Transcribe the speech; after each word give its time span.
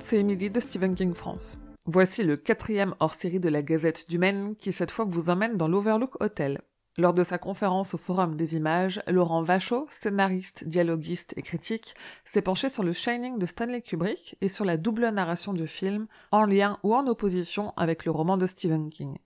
C'est 0.00 0.18
Émilie 0.18 0.50
de 0.50 0.58
Stephen 0.58 0.96
King 0.96 1.14
France. 1.14 1.56
Voici 1.86 2.24
le 2.24 2.36
quatrième 2.36 2.96
hors-série 2.98 3.38
de 3.38 3.48
la 3.48 3.62
Gazette 3.62 4.08
du 4.08 4.18
Maine 4.18 4.56
qui 4.56 4.72
cette 4.72 4.90
fois 4.90 5.04
vous 5.04 5.30
emmène 5.30 5.56
dans 5.56 5.68
l'Overlook 5.68 6.20
Hotel. 6.20 6.62
Lors 6.96 7.14
de 7.14 7.22
sa 7.22 7.38
conférence 7.38 7.94
au 7.94 7.96
Forum 7.96 8.34
des 8.34 8.56
images, 8.56 9.00
Laurent 9.06 9.42
Vachaud, 9.42 9.86
scénariste, 9.88 10.64
dialoguiste 10.66 11.32
et 11.36 11.42
critique, 11.42 11.94
s'est 12.24 12.42
penché 12.42 12.70
sur 12.70 12.82
le 12.82 12.92
Shining 12.92 13.38
de 13.38 13.46
Stanley 13.46 13.80
Kubrick 13.80 14.36
et 14.40 14.48
sur 14.48 14.64
la 14.64 14.76
double 14.76 15.08
narration 15.10 15.52
du 15.52 15.68
film, 15.68 16.08
en 16.32 16.44
lien 16.44 16.80
ou 16.82 16.96
en 16.96 17.06
opposition 17.06 17.72
avec 17.76 18.04
le 18.04 18.10
roman 18.10 18.36
de 18.36 18.46
Stephen 18.46 18.90
King. 18.90 19.16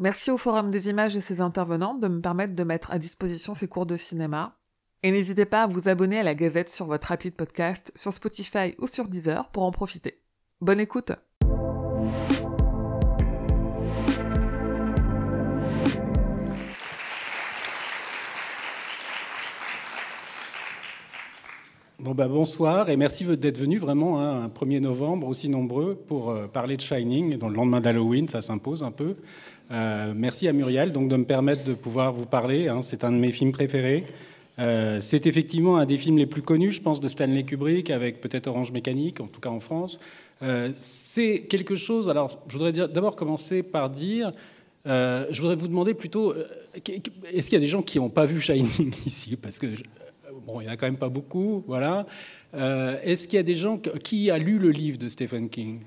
Merci 0.00 0.32
au 0.32 0.38
Forum 0.38 0.72
des 0.72 0.88
images 0.88 1.16
et 1.16 1.20
ses 1.20 1.40
intervenants 1.40 1.94
de 1.94 2.08
me 2.08 2.20
permettre 2.20 2.56
de 2.56 2.64
mettre 2.64 2.90
à 2.90 2.98
disposition 2.98 3.54
ces 3.54 3.68
cours 3.68 3.86
de 3.86 3.96
cinéma. 3.96 4.57
Et 5.04 5.12
n'hésitez 5.12 5.44
pas 5.44 5.62
à 5.62 5.66
vous 5.68 5.88
abonner 5.88 6.18
à 6.18 6.24
la 6.24 6.34
Gazette 6.34 6.68
sur 6.68 6.86
votre 6.86 7.12
appli 7.12 7.30
de 7.30 7.34
podcast, 7.36 7.92
sur 7.94 8.12
Spotify 8.12 8.74
ou 8.80 8.88
sur 8.88 9.06
Deezer 9.06 9.48
pour 9.50 9.62
en 9.62 9.70
profiter. 9.70 10.18
Bonne 10.60 10.80
écoute! 10.80 11.12
Bon 22.00 22.14
bah 22.14 22.26
bonsoir 22.26 22.90
et 22.90 22.96
merci 22.96 23.24
d'être 23.24 23.58
venu 23.58 23.78
vraiment 23.78 24.20
hein, 24.20 24.44
un 24.44 24.48
1er 24.48 24.80
novembre 24.80 25.28
aussi 25.28 25.48
nombreux 25.48 25.94
pour 25.94 26.30
euh, 26.30 26.46
parler 26.46 26.76
de 26.76 26.80
Shining 26.80 27.36
dans 27.38 27.48
le 27.48 27.54
lendemain 27.54 27.80
d'Halloween, 27.80 28.28
ça 28.28 28.40
s'impose 28.40 28.82
un 28.82 28.92
peu. 28.92 29.16
Euh, 29.70 30.12
merci 30.16 30.48
à 30.48 30.52
Muriel 30.52 30.92
donc 30.92 31.08
de 31.08 31.16
me 31.16 31.24
permettre 31.24 31.64
de 31.64 31.74
pouvoir 31.74 32.12
vous 32.12 32.26
parler. 32.26 32.68
Hein, 32.68 32.82
c'est 32.82 33.04
un 33.04 33.12
de 33.12 33.18
mes 33.18 33.30
films 33.30 33.52
préférés. 33.52 34.04
Euh, 34.58 35.00
c'est 35.00 35.26
effectivement 35.26 35.76
un 35.78 35.86
des 35.86 35.98
films 35.98 36.18
les 36.18 36.26
plus 36.26 36.42
connus, 36.42 36.72
je 36.72 36.80
pense, 36.80 37.00
de 37.00 37.08
Stanley 37.08 37.44
Kubrick, 37.44 37.90
avec 37.90 38.20
peut-être 38.20 38.46
Orange 38.48 38.72
Mécanique, 38.72 39.20
en 39.20 39.26
tout 39.26 39.40
cas 39.40 39.50
en 39.50 39.60
France. 39.60 39.98
c'est 40.74 41.46
quelque 41.48 41.76
chose. 41.76 42.08
Alors, 42.08 42.30
je 42.46 42.52
voudrais 42.52 42.72
d'abord 42.72 43.16
commencer 43.16 43.62
par 43.62 43.90
dire. 43.90 44.32
je 44.84 45.40
voudrais 45.40 45.56
vous 45.56 45.68
demander 45.68 45.94
plutôt, 45.94 46.34
est-ce 46.74 47.46
qu'il 47.46 47.54
y 47.54 47.56
a 47.56 47.60
des 47.60 47.66
gens 47.66 47.82
qui 47.82 47.98
n'ont 47.98 48.10
pas 48.10 48.26
vu 48.26 48.40
Shining 48.40 48.92
ici? 49.06 49.36
Parce 49.36 49.58
que 49.58 49.66
Bon, 50.46 50.60
il 50.60 50.64
n'y 50.64 50.70
en 50.70 50.74
a 50.74 50.76
quand 50.76 50.86
même 50.86 50.96
pas 50.96 51.08
beaucoup, 51.08 51.62
voilà. 51.66 52.06
Euh, 52.54 52.98
est-ce 53.02 53.28
qu'il 53.28 53.36
y 53.36 53.40
a 53.40 53.44
des 53.44 53.54
gens 53.54 53.78
qui 53.78 54.30
a 54.30 54.38
lu 54.38 54.58
le 54.58 54.70
livre 54.70 54.98
de 54.98 55.08
Stephen 55.08 55.48
King? 55.48 55.80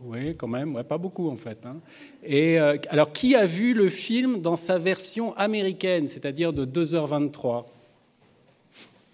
Oui, 0.00 0.36
quand 0.36 0.48
même, 0.48 0.82
pas 0.84 0.98
beaucoup 0.98 1.28
en 1.28 1.36
fait. 1.36 1.58
Hein. 1.64 1.76
Et 2.24 2.58
euh, 2.58 2.76
alors, 2.90 3.12
qui 3.12 3.34
a 3.34 3.46
vu 3.46 3.74
le 3.74 3.88
film 3.88 4.40
dans 4.40 4.56
sa 4.56 4.78
version 4.78 5.34
américaine, 5.36 6.06
c'est-à-dire 6.06 6.52
de 6.52 6.64
2h23 6.64 7.64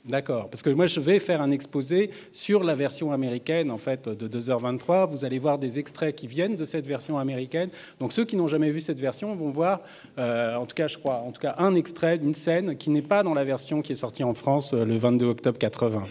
D'accord, 0.04 0.48
parce 0.50 0.62
que 0.62 0.70
moi 0.70 0.88
je 0.88 0.98
vais 0.98 1.20
faire 1.20 1.40
un 1.40 1.52
exposé 1.52 2.10
sur 2.32 2.64
la 2.64 2.74
version 2.74 3.12
américaine 3.12 3.70
en 3.70 3.78
fait 3.78 4.08
de 4.08 4.26
2h23. 4.26 5.08
Vous 5.08 5.24
allez 5.24 5.38
voir 5.38 5.58
des 5.58 5.78
extraits 5.78 6.16
qui 6.16 6.26
viennent 6.26 6.56
de 6.56 6.64
cette 6.64 6.88
version 6.88 7.18
américaine. 7.18 7.68
Donc 8.00 8.12
ceux 8.12 8.24
qui 8.24 8.34
n'ont 8.34 8.48
jamais 8.48 8.72
vu 8.72 8.80
cette 8.80 8.98
version 8.98 9.32
vont 9.36 9.50
voir, 9.50 9.80
euh, 10.18 10.56
en 10.56 10.66
tout 10.66 10.74
cas 10.74 10.88
je 10.88 10.98
crois, 10.98 11.22
en 11.24 11.30
tout 11.30 11.40
cas 11.40 11.54
un 11.58 11.76
extrait 11.76 12.18
d'une 12.18 12.34
scène 12.34 12.76
qui 12.76 12.90
n'est 12.90 13.00
pas 13.00 13.22
dans 13.22 13.32
la 13.32 13.44
version 13.44 13.80
qui 13.80 13.92
est 13.92 13.96
sortie 13.96 14.24
en 14.24 14.34
France 14.34 14.74
euh, 14.74 14.84
le 14.84 14.96
22 14.96 15.26
octobre 15.26 15.58
80. 15.58 16.02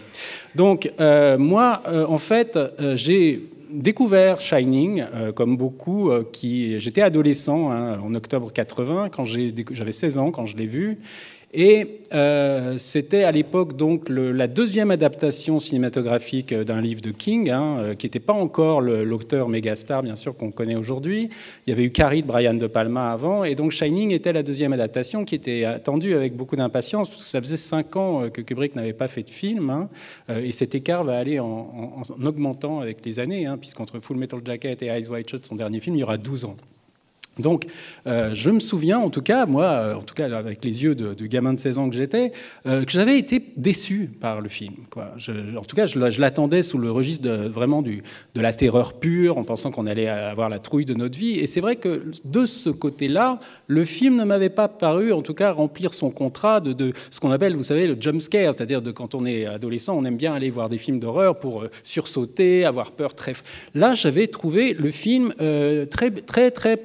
Donc 0.54 0.90
euh, 0.98 1.36
moi 1.36 1.82
en 2.08 2.18
fait 2.18 2.58
j'ai 2.94 3.42
découvert 3.70 4.40
Shining, 4.40 5.04
comme 5.34 5.58
beaucoup, 5.58 6.10
qui 6.32 6.80
j'étais 6.80 7.02
adolescent 7.02 7.70
hein, 7.70 7.98
en 8.00 8.14
octobre 8.14 8.50
80, 8.52 9.10
quand 9.10 9.24
j'avais 9.24 9.92
16 9.92 10.18
ans 10.18 10.30
quand 10.30 10.46
je 10.46 10.56
l'ai 10.56 10.66
vu, 10.66 10.98
et 11.54 12.00
euh, 12.14 12.78
c'était 12.78 13.24
à 13.24 13.32
l'époque 13.32 13.76
donc 13.76 14.08
la 14.08 14.46
deuxième 14.46 14.90
adaptation 14.90 15.58
cinématographique 15.58 16.54
d'un 16.54 16.80
livre 16.80 17.02
de 17.02 17.10
King, 17.10 17.50
hein, 17.50 17.76
euh, 17.78 17.94
qui 17.94 18.06
n'était 18.06 18.20
pas 18.20 18.32
encore 18.32 18.80
l'auteur 18.80 19.50
mégastar, 19.50 20.02
bien 20.02 20.16
sûr, 20.16 20.34
qu'on 20.34 20.50
connaît 20.50 20.76
aujourd'hui. 20.76 21.28
Il 21.66 21.70
y 21.70 21.72
avait 21.74 21.84
eu 21.84 21.90
Carrie 21.90 22.22
de 22.22 22.26
Brian 22.26 22.54
De 22.54 22.66
Palma 22.66 23.12
avant, 23.12 23.44
et 23.44 23.54
donc 23.54 23.72
Shining 23.72 24.12
était 24.12 24.32
la 24.32 24.42
deuxième 24.42 24.72
adaptation 24.72 25.26
qui 25.26 25.34
était 25.34 25.64
attendue 25.64 26.14
avec 26.14 26.34
beaucoup 26.34 26.56
d'impatience, 26.56 27.10
parce 27.10 27.22
que 27.22 27.28
ça 27.28 27.40
faisait 27.42 27.58
cinq 27.58 27.96
ans 27.96 28.22
euh, 28.22 28.28
que 28.30 28.40
Kubrick 28.40 28.74
n'avait 28.74 28.94
pas 28.94 29.08
fait 29.08 29.22
de 29.22 29.30
film, 29.30 29.68
hein, 29.68 29.90
et 30.28 30.52
cet 30.52 30.74
écart 30.74 31.04
va 31.04 31.18
aller 31.18 31.38
en, 31.38 32.02
augmentant 32.24 32.80
avec 32.80 33.04
les 33.04 33.18
années, 33.18 33.44
hein, 33.44 33.58
puisqu'entre 33.58 34.00
Full 34.00 34.16
Metal 34.16 34.40
Jacket 34.42 34.82
et 34.82 34.86
Eyes 34.86 35.08
Wide 35.08 35.28
Shut, 35.28 35.44
son 35.44 35.56
dernier 35.56 35.80
film, 35.80 35.96
il 35.96 36.00
y 36.00 36.02
aura 36.02 36.16
12 36.16 36.46
ans. 36.46 36.56
Donc, 37.38 37.64
euh, 38.06 38.34
je 38.34 38.50
me 38.50 38.60
souviens, 38.60 38.98
en 38.98 39.08
tout 39.08 39.22
cas, 39.22 39.46
moi, 39.46 39.64
euh, 39.64 39.94
en 39.94 40.02
tout 40.02 40.14
cas 40.14 40.30
avec 40.36 40.62
les 40.62 40.82
yeux 40.82 40.94
de, 40.94 41.26
gamin 41.26 41.54
de 41.54 41.58
16 41.58 41.78
ans 41.78 41.88
que 41.88 41.96
j'étais, 41.96 42.32
euh, 42.66 42.84
que 42.84 42.92
j'avais 42.92 43.18
été 43.18 43.42
déçu 43.56 44.10
par 44.20 44.42
le 44.42 44.50
film. 44.50 44.74
En 45.56 45.62
tout 45.62 45.76
cas, 45.76 45.86
je, 45.86 46.20
l'attendais 46.20 46.62
sous 46.62 46.76
le 46.76 46.90
registre 46.90 47.28
vraiment 47.48 47.80
de 47.80 48.00
la 48.34 48.52
terreur 48.52 48.94
pure, 48.94 49.38
en 49.38 49.44
pensant 49.44 49.70
qu'on 49.70 49.86
allait 49.86 50.08
avoir 50.08 50.50
la 50.50 50.58
trouille 50.58 50.84
de 50.84 50.92
notre 50.92 51.18
vie. 51.18 51.38
Et 51.38 51.46
c'est 51.46 51.60
vrai 51.60 51.76
que 51.76 52.04
de 52.24 52.44
ce 52.44 52.68
côté-là, 52.68 53.40
le 53.66 53.84
film 53.84 54.16
ne 54.16 54.24
m'avait 54.24 54.50
pas 54.50 54.68
paru, 54.68 55.12
en 55.12 55.22
tout 55.22 55.34
cas, 55.34 55.52
remplir 55.52 55.94
son 55.94 56.10
contrat 56.10 56.60
de, 56.60 56.74
de 56.74 56.92
ce 57.10 57.18
qu'on 57.18 57.30
appelle, 57.30 57.56
vous 57.56 57.62
savez, 57.62 57.86
le 57.86 57.96
jump 57.98 58.20
scare, 58.20 58.52
c'est-à-dire 58.52 58.82
de 58.82 58.90
quand 58.90 59.14
on 59.14 59.24
est 59.24 59.46
adolescent, 59.46 59.96
on 59.96 60.04
aime 60.04 60.18
bien 60.18 60.34
aller 60.34 60.50
voir 60.50 60.68
des 60.68 60.78
films 60.78 61.00
d'horreur 61.00 61.38
pour 61.38 61.64
sursauter, 61.82 62.66
avoir 62.66 62.92
peur 62.92 63.14
très. 63.14 63.32
Là, 63.74 63.94
j'avais 63.94 64.26
trouvé 64.26 64.74
le 64.74 64.90
film 64.90 65.32
très, 65.88 66.10
très, 66.10 66.50
très 66.50 66.76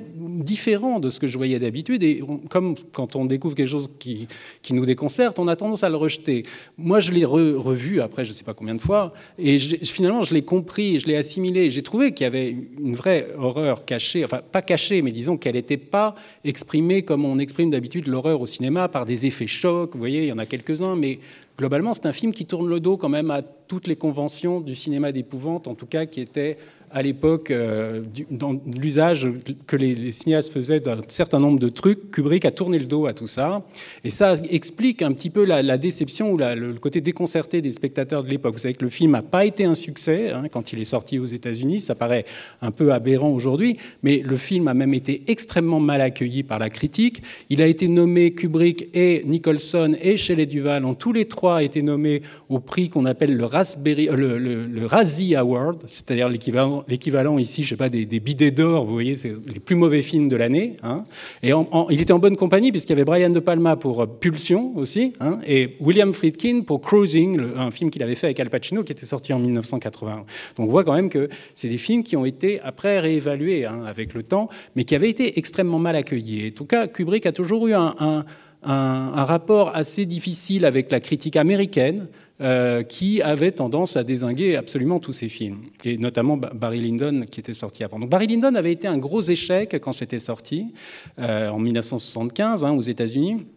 différent 0.43 0.99
de 0.99 1.09
ce 1.09 1.19
que 1.19 1.27
je 1.27 1.37
voyais 1.37 1.59
d'habitude. 1.59 2.03
Et 2.03 2.23
comme 2.49 2.75
quand 2.91 3.15
on 3.15 3.25
découvre 3.25 3.55
quelque 3.55 3.69
chose 3.69 3.89
qui, 3.99 4.27
qui, 4.61 4.73
nous 4.73 4.85
déconcerte, 4.85 5.39
on 5.39 5.47
a 5.47 5.55
tendance 5.55 5.83
à 5.83 5.89
le 5.89 5.95
rejeter. 5.95 6.43
Moi, 6.77 6.99
je 6.99 7.11
l'ai 7.11 7.25
revu 7.25 8.01
après, 8.01 8.23
je 8.23 8.29
ne 8.29 8.33
sais 8.33 8.43
pas 8.43 8.53
combien 8.53 8.75
de 8.75 8.81
fois, 8.81 9.13
et 9.37 9.57
finalement, 9.57 10.23
je 10.23 10.33
l'ai 10.33 10.43
compris, 10.43 10.99
je 10.99 11.07
l'ai 11.07 11.15
assimilé. 11.15 11.69
J'ai 11.69 11.83
trouvé 11.83 12.13
qu'il 12.13 12.23
y 12.23 12.27
avait 12.27 12.55
une 12.79 12.95
vraie 12.95 13.27
horreur 13.37 13.85
cachée, 13.85 14.23
enfin, 14.23 14.41
pas 14.51 14.61
cachée, 14.61 15.01
mais 15.01 15.11
disons 15.11 15.37
qu'elle 15.37 15.55
n'était 15.55 15.77
pas 15.77 16.15
exprimée 16.43 17.03
comme 17.03 17.25
on 17.25 17.39
exprime 17.39 17.71
d'habitude 17.71 18.07
l'horreur 18.07 18.41
au 18.41 18.45
cinéma, 18.45 18.87
par 18.87 19.05
des 19.05 19.25
effets 19.25 19.47
chocs. 19.47 19.93
Vous 19.93 19.99
voyez, 19.99 20.23
il 20.23 20.27
y 20.27 20.31
en 20.31 20.37
a 20.37 20.45
quelques-uns, 20.45 20.95
mais 20.95 21.19
globalement, 21.57 21.93
c'est 21.93 22.05
un 22.05 22.13
film 22.13 22.33
qui 22.33 22.45
tourne 22.45 22.69
le 22.69 22.79
dos 22.79 22.97
quand 22.97 23.09
même 23.09 23.31
à 23.31 23.41
toutes 23.41 23.87
les 23.87 23.95
conventions 23.95 24.61
du 24.61 24.75
cinéma 24.75 25.11
d'épouvante, 25.11 25.67
en 25.67 25.75
tout 25.75 25.87
cas 25.87 26.05
qui 26.05 26.21
étaient 26.21 26.57
à 26.89 27.01
l'époque, 27.01 27.51
euh, 27.51 28.01
dans 28.31 28.59
l'usage 28.79 29.27
que 29.65 29.75
les, 29.75 30.11
cinéastes 30.11 30.53
faisaient 30.53 30.79
d'un 30.79 31.01
certain 31.09 31.37
nombre 31.37 31.59
de 31.59 31.67
trucs, 31.67 32.11
Kubrick 32.11 32.45
a 32.45 32.51
tourné 32.51 32.79
le 32.79 32.85
dos 32.85 33.07
à 33.07 33.13
tout 33.13 33.27
ça. 33.27 33.65
Et 34.05 34.09
ça 34.09 34.35
explique 34.49 35.01
un 35.01 35.11
petit 35.11 35.29
peu 35.29 35.43
la, 35.43 35.77
déception 35.77 36.31
ou 36.31 36.37
le, 36.37 36.73
côté 36.75 37.01
déconcerté 37.01 37.61
des 37.61 37.73
spectateurs 37.73 38.23
de 38.23 38.29
l'époque. 38.29 38.53
Vous 38.53 38.59
savez 38.59 38.73
que 38.73 38.85
le 38.85 38.89
film 38.89 39.11
n'a 39.11 39.21
pas 39.21 39.43
été 39.43 39.65
un 39.65 39.75
succès 39.75 40.31
hein, 40.31 40.43
quand 40.49 40.71
il 40.71 40.79
est 40.79 40.85
sorti 40.85 41.19
aux 41.19 41.25
États-Unis. 41.25 41.81
Ça 41.81 41.93
paraît 41.93 42.23
un 42.61 42.71
peu 42.71 42.93
aberrant 42.93 43.31
aujourd'hui, 43.31 43.77
mais 44.01 44.19
le 44.19 44.37
film 44.37 44.69
a 44.69 44.73
même 44.73 44.93
été 44.93 45.23
extrêmement 45.27 45.81
mal 45.81 45.99
accueilli 45.99 46.43
par 46.43 46.57
la 46.57 46.69
critique. 46.69 47.21
Il 47.49 47.61
a 47.61 47.67
été 47.67 47.89
nommé 47.89 48.31
Kubrick 48.31 48.87
et 48.93 49.23
Nicholson 49.25 49.93
et 50.01 50.15
Shelley 50.15 50.45
Duval 50.45 50.85
ont 50.85 50.95
tous 50.95 51.11
les 51.11 51.25
trois 51.25 51.46
été 51.61 51.81
nommés 51.81 52.21
au 52.49 52.59
prix 52.59 52.89
qu'on 52.89 53.05
appelle 53.05 53.35
le, 53.35 53.45
Raspberry, 53.45 54.09
euh, 54.09 54.87
Razzie 54.87 55.35
Award, 55.35 55.83
c'est-à-dire 55.85 56.29
l'équivalent 56.29 57.37
ici, 57.37 57.63
je 57.63 57.69
sais 57.69 57.75
pas, 57.75 57.89
des, 57.89 58.05
bidets 58.19 58.51
d'or, 58.51 58.85
vous 58.85 58.93
voyez, 58.93 59.15
c'est 59.15 59.33
les 59.47 59.59
plus 59.59 59.75
mauvais 59.75 60.01
films 60.01 60.27
de 60.27 60.35
l'année. 60.35 60.77
Hein. 60.83 61.03
Et 61.43 61.51
il 61.89 62.01
était 62.01 62.13
en 62.13 62.19
bonne 62.19 62.35
compagnie 62.35 62.71
puisqu'il 62.71 62.91
y 62.91 62.93
avait 62.93 63.05
Brian 63.05 63.29
De 63.29 63.39
Palma 63.39 63.75
pour 63.75 64.01
euh, 64.01 64.05
Pulsion 64.05 64.73
aussi, 64.75 65.13
hein, 65.19 65.39
et 65.45 65.75
William 65.79 66.13
Friedkin 66.13 66.61
pour 66.61 66.81
Cruising, 66.81 67.39
un 67.55 67.71
film 67.71 67.89
qu'il 67.89 68.03
avait 68.03 68.15
fait 68.15 68.27
avec 68.27 68.39
Al 68.39 68.49
Pacino 68.49 68.83
qui 68.83 68.91
était 68.91 69.05
sorti 69.05 69.33
en 69.33 69.39
1980. 69.39 70.25
Donc 70.57 70.67
on 70.67 70.69
voit 70.69 70.83
quand 70.83 70.93
même 70.93 71.09
que 71.09 71.29
c'est 71.53 71.69
des 71.69 71.77
films 71.77 72.03
qui 72.03 72.15
ont 72.15 72.25
été 72.25 72.59
après 72.61 72.99
réévalués 72.99 73.65
hein, 73.65 73.83
avec 73.85 74.13
le 74.13 74.23
temps, 74.23 74.49
mais 74.75 74.83
qui 74.83 74.95
avaient 74.95 75.09
été 75.09 75.37
extrêmement 75.39 75.79
mal 75.79 75.95
accueillis. 75.95 76.49
En 76.49 76.55
tout 76.55 76.65
cas, 76.65 76.87
Kubrick 76.87 77.25
a 77.25 77.31
toujours 77.31 77.67
eu 77.67 77.73
un 77.73 78.25
rapport 78.67 79.75
assez 79.75 80.05
difficile 80.05 80.65
avec 80.65 80.91
la 80.91 80.99
critique 80.99 81.35
américaine. 81.35 82.07
Euh, 82.39 82.83
qui 82.83 83.19
avait 83.23 83.51
tendance 83.51 83.97
à 83.97 84.03
désinguer 84.03 84.57
absolument 84.57 84.99
tous 84.99 85.11
ses 85.11 85.27
films, 85.27 85.61
et 85.83 85.97
notamment 85.97 86.37
Barry 86.37 86.81
Lyndon 86.81 87.21
qui 87.21 87.39
était 87.39 87.51
sorti 87.51 87.83
avant. 87.83 87.97
Donc 87.97 88.11
Barry 88.11 88.27
Lyndon 88.27 88.53
avait 88.53 88.71
été 88.71 88.87
un 88.87 88.99
gros 88.99 89.21
échec 89.21 89.75
quand 89.81 89.91
c'était 89.91 90.19
sorti 90.19 90.71
euh, 91.17 91.49
en 91.49 91.57
1975 91.57 92.63
hein, 92.63 92.73
aux 92.73 92.81
États-Unis. 92.81 93.47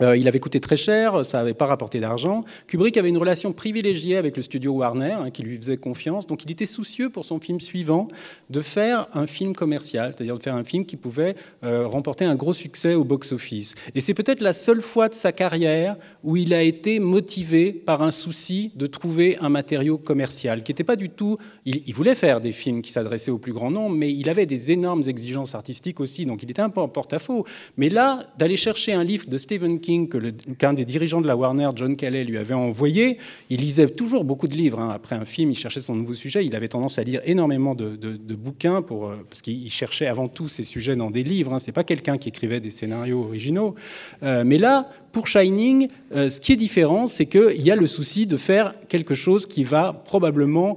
Euh, 0.00 0.16
il 0.16 0.28
avait 0.28 0.38
coûté 0.38 0.60
très 0.60 0.76
cher, 0.76 1.24
ça 1.24 1.38
n'avait 1.38 1.54
pas 1.54 1.66
rapporté 1.66 2.00
d'argent. 2.00 2.44
Kubrick 2.66 2.96
avait 2.96 3.08
une 3.08 3.18
relation 3.18 3.52
privilégiée 3.52 4.16
avec 4.16 4.36
le 4.36 4.42
studio 4.42 4.72
Warner, 4.72 5.16
hein, 5.20 5.30
qui 5.30 5.42
lui 5.42 5.56
faisait 5.56 5.76
confiance. 5.76 6.26
Donc 6.26 6.44
il 6.44 6.50
était 6.50 6.66
soucieux 6.66 7.10
pour 7.10 7.24
son 7.24 7.40
film 7.40 7.60
suivant 7.60 8.08
de 8.50 8.60
faire 8.60 9.08
un 9.14 9.26
film 9.26 9.54
commercial, 9.54 10.12
c'est-à-dire 10.12 10.38
de 10.38 10.42
faire 10.42 10.54
un 10.54 10.64
film 10.64 10.86
qui 10.86 10.96
pouvait 10.96 11.34
euh, 11.64 11.86
remporter 11.86 12.24
un 12.24 12.36
gros 12.36 12.52
succès 12.52 12.94
au 12.94 13.04
box-office. 13.04 13.74
Et 13.94 14.00
c'est 14.00 14.14
peut-être 14.14 14.40
la 14.40 14.52
seule 14.52 14.82
fois 14.82 15.08
de 15.08 15.14
sa 15.14 15.32
carrière 15.32 15.96
où 16.22 16.36
il 16.36 16.54
a 16.54 16.62
été 16.62 17.00
motivé 17.00 17.72
par 17.72 18.02
un 18.02 18.10
souci 18.10 18.72
de 18.76 18.86
trouver 18.86 19.36
un 19.40 19.48
matériau 19.48 19.98
commercial, 19.98 20.62
qui 20.62 20.72
n'était 20.72 20.84
pas 20.84 20.96
du 20.96 21.10
tout... 21.10 21.36
Il, 21.64 21.82
il, 21.86 21.94
voulait 21.94 22.14
faire 22.14 22.40
des 22.40 22.52
films 22.52 22.82
qui 22.82 22.92
s'adressaient 22.92 23.30
au 23.30 23.38
plus 23.38 23.52
grand 23.52 23.70
nombre, 23.70 23.96
mais 23.96 24.12
il 24.12 24.28
avait 24.28 24.46
des 24.46 24.70
énormes 24.70 25.02
exigences 25.06 25.54
artistiques 25.54 26.00
aussi, 26.00 26.24
donc 26.26 26.42
il 26.42 26.50
était 26.50 26.62
un 26.62 26.70
peu 26.70 26.80
en 26.80 26.88
porte-à-faux. 26.88 27.44
Mais 27.76 27.88
là, 27.88 28.20
d'aller 28.38 28.56
chercher 28.56 28.92
un 28.92 29.02
livre 29.02 29.26
de 29.26 29.36
Stephen 29.36 29.80
King, 29.80 29.87
King 29.88 30.10
qu'un 30.58 30.74
des 30.74 30.84
dirigeants 30.84 31.22
de 31.22 31.26
la 31.26 31.34
Warner, 31.34 31.70
John 31.74 31.96
Calley, 31.96 32.24
lui 32.24 32.36
avait 32.36 32.52
envoyé. 32.52 33.16
Il 33.48 33.60
lisait 33.62 33.88
toujours 33.88 34.22
beaucoup 34.22 34.46
de 34.46 34.54
livres. 34.54 34.80
Hein. 34.80 34.90
Après 34.94 35.16
un 35.16 35.24
film, 35.24 35.50
il 35.50 35.54
cherchait 35.54 35.80
son 35.80 35.94
nouveau 35.94 36.12
sujet. 36.12 36.44
Il 36.44 36.54
avait 36.54 36.68
tendance 36.68 36.98
à 36.98 37.04
lire 37.04 37.22
énormément 37.24 37.74
de, 37.74 37.96
bouquins 38.34 38.82
pour, 38.82 39.06
euh, 39.06 39.16
parce 39.30 39.40
qu'il 39.40 39.70
cherchait 39.70 40.06
avant 40.06 40.28
tout 40.28 40.46
ses 40.46 40.64
sujets 40.64 40.94
dans 40.94 41.10
des 41.10 41.22
livres. 41.22 41.54
Hein. 41.54 41.58
C'est 41.58 41.72
pas 41.72 41.84
quelqu'un 41.84 42.18
qui 42.18 42.28
écrivait 42.28 42.60
des 42.60 42.70
scénarios 42.70 43.22
originaux. 43.22 43.76
Euh, 44.22 44.44
mais 44.44 44.58
là, 44.58 44.90
pour 45.12 45.26
Shining, 45.26 45.88
euh, 46.14 46.28
ce 46.28 46.38
qui 46.38 46.52
est 46.52 46.56
différent, 46.56 47.06
c'est 47.06 47.24
qu'il 47.26 47.62
y 47.62 47.70
a 47.70 47.76
le 47.76 47.86
souci 47.86 48.26
de 48.26 48.36
faire 48.36 48.74
quelque 48.88 49.14
chose 49.14 49.46
qui 49.46 49.64
va 49.64 49.94
probablement 50.04 50.76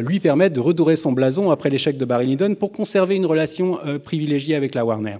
lui 0.00 0.20
permettre 0.20 0.54
de 0.54 0.60
redorer 0.60 0.96
son 0.96 1.12
blason 1.12 1.50
après 1.50 1.70
l'échec 1.70 1.96
de 1.96 2.04
Barry 2.04 2.26
Lyndon 2.26 2.54
pour 2.54 2.72
conserver 2.72 3.16
une 3.16 3.26
relation 3.26 3.78
euh, 3.84 3.98
privilégiée 3.98 4.54
avec 4.54 4.74
la 4.74 4.84
Warner. 4.84 5.16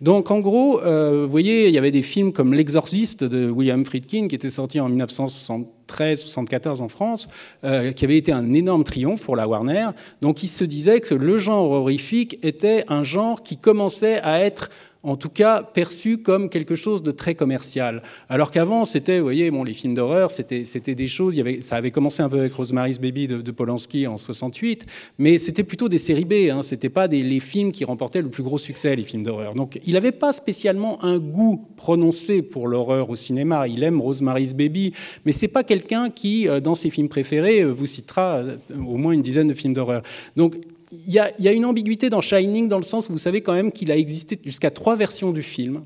Donc 0.00 0.30
en 0.30 0.40
gros, 0.40 0.80
vous 0.82 1.28
voyez, 1.28 1.68
il 1.68 1.74
y 1.74 1.78
avait 1.78 1.92
des 1.92 2.02
films 2.02 2.32
comme 2.32 2.54
L'Exorciste 2.54 3.22
de 3.22 3.48
William 3.48 3.84
Friedkin 3.84 4.26
qui 4.26 4.34
était 4.34 4.50
sorti 4.50 4.80
en 4.80 4.90
1973-74 4.90 6.82
en 6.82 6.88
France, 6.88 7.28
qui 7.62 8.04
avait 8.04 8.16
été 8.16 8.32
un 8.32 8.52
énorme 8.52 8.82
triomphe 8.82 9.22
pour 9.22 9.36
la 9.36 9.46
Warner. 9.46 9.90
Donc 10.20 10.42
il 10.42 10.48
se 10.48 10.64
disait 10.64 11.00
que 11.00 11.14
le 11.14 11.38
genre 11.38 11.70
horrifique 11.70 12.40
était 12.42 12.84
un 12.88 13.04
genre 13.04 13.44
qui 13.44 13.58
commençait 13.58 14.20
à 14.22 14.40
être 14.40 14.70
en 15.02 15.16
tout 15.16 15.28
cas 15.28 15.62
perçu 15.62 16.18
comme 16.18 16.48
quelque 16.48 16.74
chose 16.74 17.02
de 17.02 17.12
très 17.12 17.34
commercial. 17.34 18.02
Alors 18.28 18.50
qu'avant, 18.50 18.84
c'était, 18.84 19.18
vous 19.18 19.24
voyez, 19.24 19.50
bon, 19.50 19.64
les 19.64 19.74
films 19.74 19.94
d'horreur, 19.94 20.30
c'était, 20.30 20.94
des 20.94 21.08
choses, 21.08 21.36
ça 21.60 21.76
avait 21.76 21.90
commencé 21.90 22.22
un 22.22 22.28
peu 22.28 22.38
avec 22.38 22.52
Rosemary's 22.52 23.00
Baby 23.00 23.26
de, 23.26 23.50
Polanski 23.50 24.06
en 24.06 24.18
68, 24.18 24.86
mais 25.18 25.38
c'était 25.38 25.64
plutôt 25.64 25.88
des 25.88 25.98
séries 25.98 26.24
B, 26.24 26.50
hein, 26.50 26.62
c'était 26.62 26.88
pas 26.88 27.08
des, 27.08 27.22
les 27.22 27.40
films 27.40 27.72
qui 27.72 27.84
remportaient 27.84 28.22
le 28.22 28.30
plus 28.30 28.42
gros 28.42 28.58
succès, 28.58 28.96
les 28.96 29.02
films 29.02 29.22
d'horreur. 29.22 29.54
Donc 29.54 29.80
il 29.84 29.94
n'avait 29.94 30.12
pas 30.12 30.32
spécialement 30.32 31.02
un 31.04 31.18
goût 31.18 31.66
prononcé 31.76 32.42
pour 32.42 32.68
l'horreur 32.68 33.10
au 33.10 33.16
cinéma, 33.16 33.68
il 33.68 33.82
aime 33.82 34.00
Rosemary's 34.00 34.54
Baby, 34.54 34.92
mais 35.24 35.32
c'est 35.32 35.48
pas 35.48 35.64
quelqu'un 35.64 36.10
qui, 36.10 36.48
euh, 36.48 36.60
dans 36.60 36.74
ses 36.74 36.90
films 36.90 37.08
préférés, 37.08 37.60
euh, 37.60 37.72
vous 37.72 37.86
citera 37.86 38.36
euh, 38.36 38.56
au 38.78 38.96
moins 38.96 39.12
une 39.12 39.22
dizaine 39.22 39.48
de 39.48 39.54
films 39.54 39.74
d'horreur. 39.74 40.02
Donc 40.36 40.56
il 40.92 41.12
y, 41.12 41.18
a, 41.18 41.52
une 41.52 41.64
ambiguïté 41.64 42.08
dans 42.10 42.20
Shining 42.20 42.68
dans 42.68 42.76
le 42.76 42.82
sens 42.82 43.08
où 43.08 43.12
vous 43.12 43.18
savez 43.18 43.40
quand 43.40 43.54
même 43.54 43.72
qu'il 43.72 43.90
a 43.90 43.96
existé 43.96 44.38
jusqu'à 44.44 44.70
trois 44.70 44.94
versions 44.94 45.32
du 45.32 45.42
film. 45.42 45.82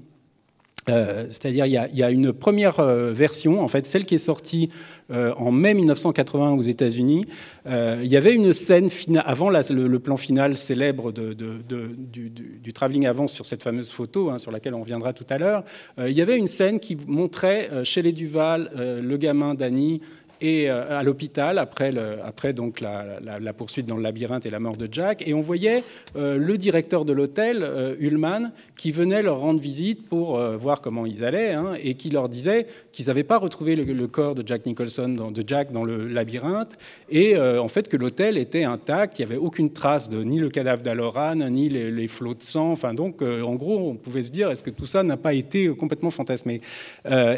Euh, 0.89 1.25
c'est-à-dire, 1.31 1.67
il, 1.67 1.73
y 1.73 2.03
a 2.03 2.11
une 2.11 2.33
première 2.33 2.79
euh, 2.79 3.13
version, 3.13 3.61
en 3.61 3.67
fait, 3.67 3.87
celle 3.87 4.05
qui 4.05 4.15
est 4.15 4.19
sortie 4.19 4.71
euh, 5.11 5.35
en 5.37 5.51
mai 5.51 5.75
1980 5.75 6.53
aux 6.53 6.63
États-Unis. 6.63 7.25
il 7.67 8.07
y 8.07 8.17
avait 8.17 8.33
une 8.33 8.53
scène 8.53 8.89
avant 9.25 9.51
le, 9.51 9.99
plan 9.99 10.17
final 10.17 10.57
célèbre 10.57 11.11
de, 11.11 11.33
du, 11.33 12.31
du, 12.31 12.73
travelling 12.73 13.07
avant 13.07 13.27
sur 13.27 13.47
cette 13.47 13.63
fameuse 13.65 13.91
photo, 13.91 14.31
hein, 14.31 14.39
sur 14.39 14.53
laquelle 14.53 14.75
on 14.75 14.83
reviendra 14.83 15.13
tout 15.13 15.27
à 15.29 15.39
l'heure. 15.39 15.65
il 15.99 16.13
y 16.13 16.23
avait 16.23 16.37
une 16.37 16.47
scène 16.47 16.79
qui 16.79 16.97
montrait 17.07 17.69
chez 17.83 18.03
les 18.03 18.13
Duval 18.13 18.71
le 18.77 19.17
gamin 19.17 19.55
Danny 19.55 20.01
et 20.41 20.71
euh, 20.71 20.99
à 20.99 21.03
l'hôpital 21.03 21.59
après, 21.59 21.93
après 22.25 22.53
donc 22.53 22.81
la, 22.81 23.53
poursuite 23.53 23.87
dans 23.87 23.97
le 23.97 24.03
labyrinthe 24.03 24.47
et 24.47 24.51
la 24.51 24.61
mort 24.61 24.77
de 24.77 24.89
Jack. 24.91 25.27
Et 25.27 25.35
on 25.35 25.41
voyait 25.41 25.83
euh, 26.17 26.37
le 26.37 26.59
directeur 26.59 27.05
de 27.05 27.13
l'hôtel, 27.13 27.63
euh, 27.63 27.95
Ullman, 27.99 28.53
qui 28.77 28.93
venait 28.93 29.23
leur 29.23 29.41
rendre 29.41 29.61
visite 29.61 30.07
pour 30.09 30.39
voir 30.39 30.81
comment 30.81 31.07
ils 31.07 31.25
allaient 31.25 31.53
hein, 31.53 31.75
et 31.83 31.95
qui 31.95 32.11
leur 32.11 32.29
disait 32.29 32.67
qu'ils 32.93 33.07
n'avaient 33.07 33.25
pas 33.25 33.39
retrouvé 33.39 33.77
le, 33.77 34.07
corps 34.07 34.35
de 34.35 34.47
Jack 34.47 34.67
Nicholson, 34.67 35.09
dans, 35.09 35.31
de 35.31 35.43
Jack 35.47 35.73
dans 35.73 35.85
le 35.85 36.07
labyrinthe, 36.07 36.73
et 37.11 37.37
en 37.39 37.69
fait 37.69 37.89
que 37.89 37.97
l'hôtel 37.97 38.37
était 38.37 38.65
intact, 38.65 39.19
il 39.19 39.23
n'y 39.25 39.33
avait 39.33 39.41
aucune 39.41 39.73
trace 39.73 40.09
de 40.09 40.23
ni 40.23 40.39
le 40.39 40.51
cadavre 40.51 40.83
d'Aloran, 40.83 41.37
ni 41.51 41.69
les, 41.69 42.09
flots 42.09 42.35
de 42.35 42.43
sang. 42.43 42.71
Enfin 42.71 42.95
donc, 42.95 43.23
en 43.23 43.55
gros, 43.55 43.79
on 43.91 43.95
pouvait 43.95 44.23
se 44.23 44.31
dire 44.31 44.51
est-ce 44.51 44.63
que 44.63 44.71
tout 44.71 44.87
ça 44.87 45.03
n'a 45.03 45.17
pas 45.17 45.35
été 45.35 45.69
complètement 45.69 46.11
fantasmé? 46.11 46.61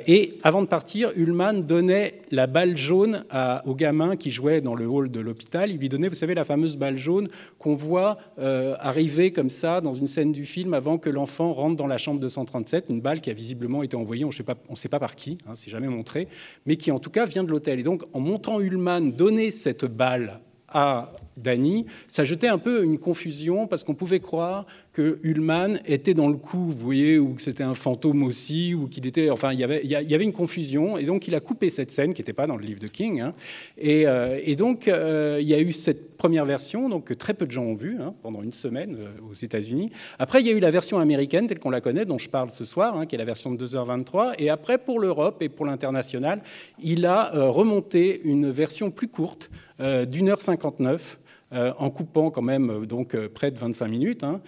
Et 0.07 0.39
avant 0.43 0.63
de 0.63 0.67
partir, 0.67 1.13
Ullman 1.17 1.61
donnait 1.61 2.15
la 2.31 2.47
balle 2.47 2.77
jaune 2.89 3.25
au 3.67 3.75
gamin 3.75 4.17
qui 4.17 4.31
jouait 4.31 4.61
dans 4.61 4.75
le 4.75 4.87
hall 4.87 5.11
de 5.11 5.21
l'hôpital. 5.21 5.71
Il 5.71 5.79
lui 5.79 5.89
donnait, 5.89 6.09
vous 6.09 6.15
savez, 6.15 6.35
la 6.35 6.45
fameuse 6.45 6.77
balle 6.77 6.97
jaune 6.97 7.29
qu'on 7.59 7.75
voit 7.75 8.17
euh, 8.39 8.75
arriver 8.81 9.31
comme 9.31 9.51
ça 9.51 9.81
dans 9.81 9.95
une 9.95 10.07
scène 10.07 10.33
du 10.33 10.47
film 10.47 10.73
avant 10.73 10.97
que 10.99 11.11
l'enfant 11.11 11.53
rentre 11.53 11.77
dans 11.77 11.87
la 11.87 11.99
chambre 11.99 12.21
237. 12.21 12.87
Une 12.89 13.01
balle 13.01 13.21
qui 13.21 13.31
a 13.31 13.35
visiblement 13.35 13.83
été 13.83 13.97
envoyée, 13.97 14.25
on 14.25 14.31
ne 14.31 14.77
sait 14.77 14.89
pas 14.89 14.99
par 14.99 15.15
qui, 15.17 15.39
hein, 15.47 15.53
c'est 15.55 15.71
jamais 15.71 15.89
montré, 15.89 16.29
mais 16.67 16.77
qui 16.77 16.91
en 16.91 16.99
tout 16.99 17.11
cas 17.11 17.27
vient 17.27 17.45
de 17.45 17.51
l'hôtel. 17.51 17.79
Et 17.79 17.83
donc, 17.83 18.05
en 18.13 18.21
montant 18.21 18.61
Ullman 18.61 19.13
donner 19.13 19.51
cette 19.51 19.85
balle 19.85 20.41
à 20.69 21.13
Danny, 21.43 21.87
ça 22.07 22.25
jetait 22.25 22.49
un 22.49 22.59
peu 22.59 22.85
une 22.85 22.99
confusion 22.99 23.67
parce 23.67 23.85
qu'on 23.85 23.95
pouvait 23.95 24.21
croire 24.21 24.67
que 24.99 25.21
Ullman 25.23 25.79
était 25.87 26.13
dans 26.13 26.27
le 26.27 26.35
coup, 26.35 26.73
vous 26.73 26.77
voyez, 26.77 27.21
ou 27.21 27.35
que 27.35 27.43
c'était 27.43 27.63
un 27.63 27.75
fantôme 27.75 28.25
aussi, 28.25 28.75
ou 28.75 28.89
qu'il 28.89 29.07
était. 29.07 29.31
Enfin, 29.31 29.53
il 29.53 29.61
y, 29.61 29.63
avait, 29.63 30.25
une 30.25 30.33
confusion, 30.33 30.99
et 30.99 31.05
donc 31.05 31.29
il 31.29 31.37
a 31.37 31.41
coupé 31.41 31.71
cette 31.71 31.93
scène 31.93 32.13
qui 32.13 32.21
n'était 32.21 32.33
pas 32.33 32.49
dans 32.49 32.57
le 32.57 32.65
livre 32.65 32.81
de 32.81 32.89
King. 32.89 33.21
Hein. 33.21 33.31
et, 33.77 34.09
euh, 34.09 34.41
et, 34.43 34.57
donc, 34.57 34.89
euh, 34.89 35.39
il 35.41 35.47
y 35.47 35.55
a 35.55 35.61
eu 35.61 35.73
cette 35.73 36.17
première 36.17 36.45
version, 36.45 36.89
donc 36.89 37.05
que 37.05 37.15
très 37.15 37.33
peu 37.33 37.47
de 37.47 37.53
gens 37.53 37.63
ont 37.63 37.77
vue 37.77 37.99
hein, 38.01 38.13
pendant 38.23 38.43
une 38.43 38.53
semaine 38.53 38.97
euh, 38.99 39.31
aux 39.31 39.35
États-Unis. 39.35 39.93
Après, 40.19 40.41
il 40.41 40.49
y 40.49 40.51
a 40.51 40.53
eu 40.53 40.59
la 40.59 40.73
version 40.73 40.99
américaine, 40.99 41.47
telle 41.47 41.61
qu'on 41.61 41.71
la 41.71 41.81
connaît, 41.81 42.05
dont 42.05 42.19
je 42.19 42.29
parle 42.29 42.51
ce 42.51 42.65
soir, 42.65 42.97
hein, 42.97 43.07
qui 43.07 43.15
est 43.15 43.19
la 43.19 43.25
version 43.25 43.53
de 43.53 43.67
2h23. 43.67 44.35
Et 44.41 44.51
après, 44.51 44.79
pour 44.79 44.99
l'Europe 44.99 45.43
et 45.43 45.49
pour 45.49 45.65
l'international, 45.65 46.43
il 46.83 47.07
a 47.07 47.31
remonté 47.51 48.21
une 48.25 48.51
version 48.51 48.91
plus 48.91 49.07
courte, 49.07 49.49
d'une 49.79 50.29
heure 50.29 50.41
59. 50.41 51.21
Euh, 51.55 51.73
en 51.79 51.89
coupant 51.89 52.31
quand 52.31 52.43
même 52.43 52.69
euh, 52.69 52.85
donc 52.85 53.15
euh, 53.15 53.27
près 53.27 53.51
de 53.51 53.59
25 53.59 53.89
minutes, 53.89 54.23
hein, 54.23 54.43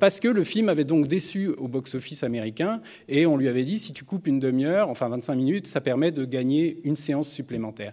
parce 0.00 0.18
que 0.18 0.26
le 0.26 0.42
film 0.42 0.68
avait 0.68 0.84
donc 0.84 1.06
déçu 1.06 1.48
au 1.48 1.68
box-office 1.68 2.24
américain 2.24 2.82
et 3.08 3.24
on 3.24 3.36
lui 3.36 3.46
avait 3.46 3.62
dit 3.62 3.78
si 3.78 3.92
tu 3.92 4.02
coupes 4.02 4.26
une 4.26 4.40
demi-heure, 4.40 4.90
enfin 4.90 5.08
25 5.08 5.36
minutes, 5.36 5.66
ça 5.68 5.80
permet 5.80 6.10
de 6.10 6.24
gagner 6.24 6.80
une 6.82 6.96
séance 6.96 7.30
supplémentaire. 7.30 7.92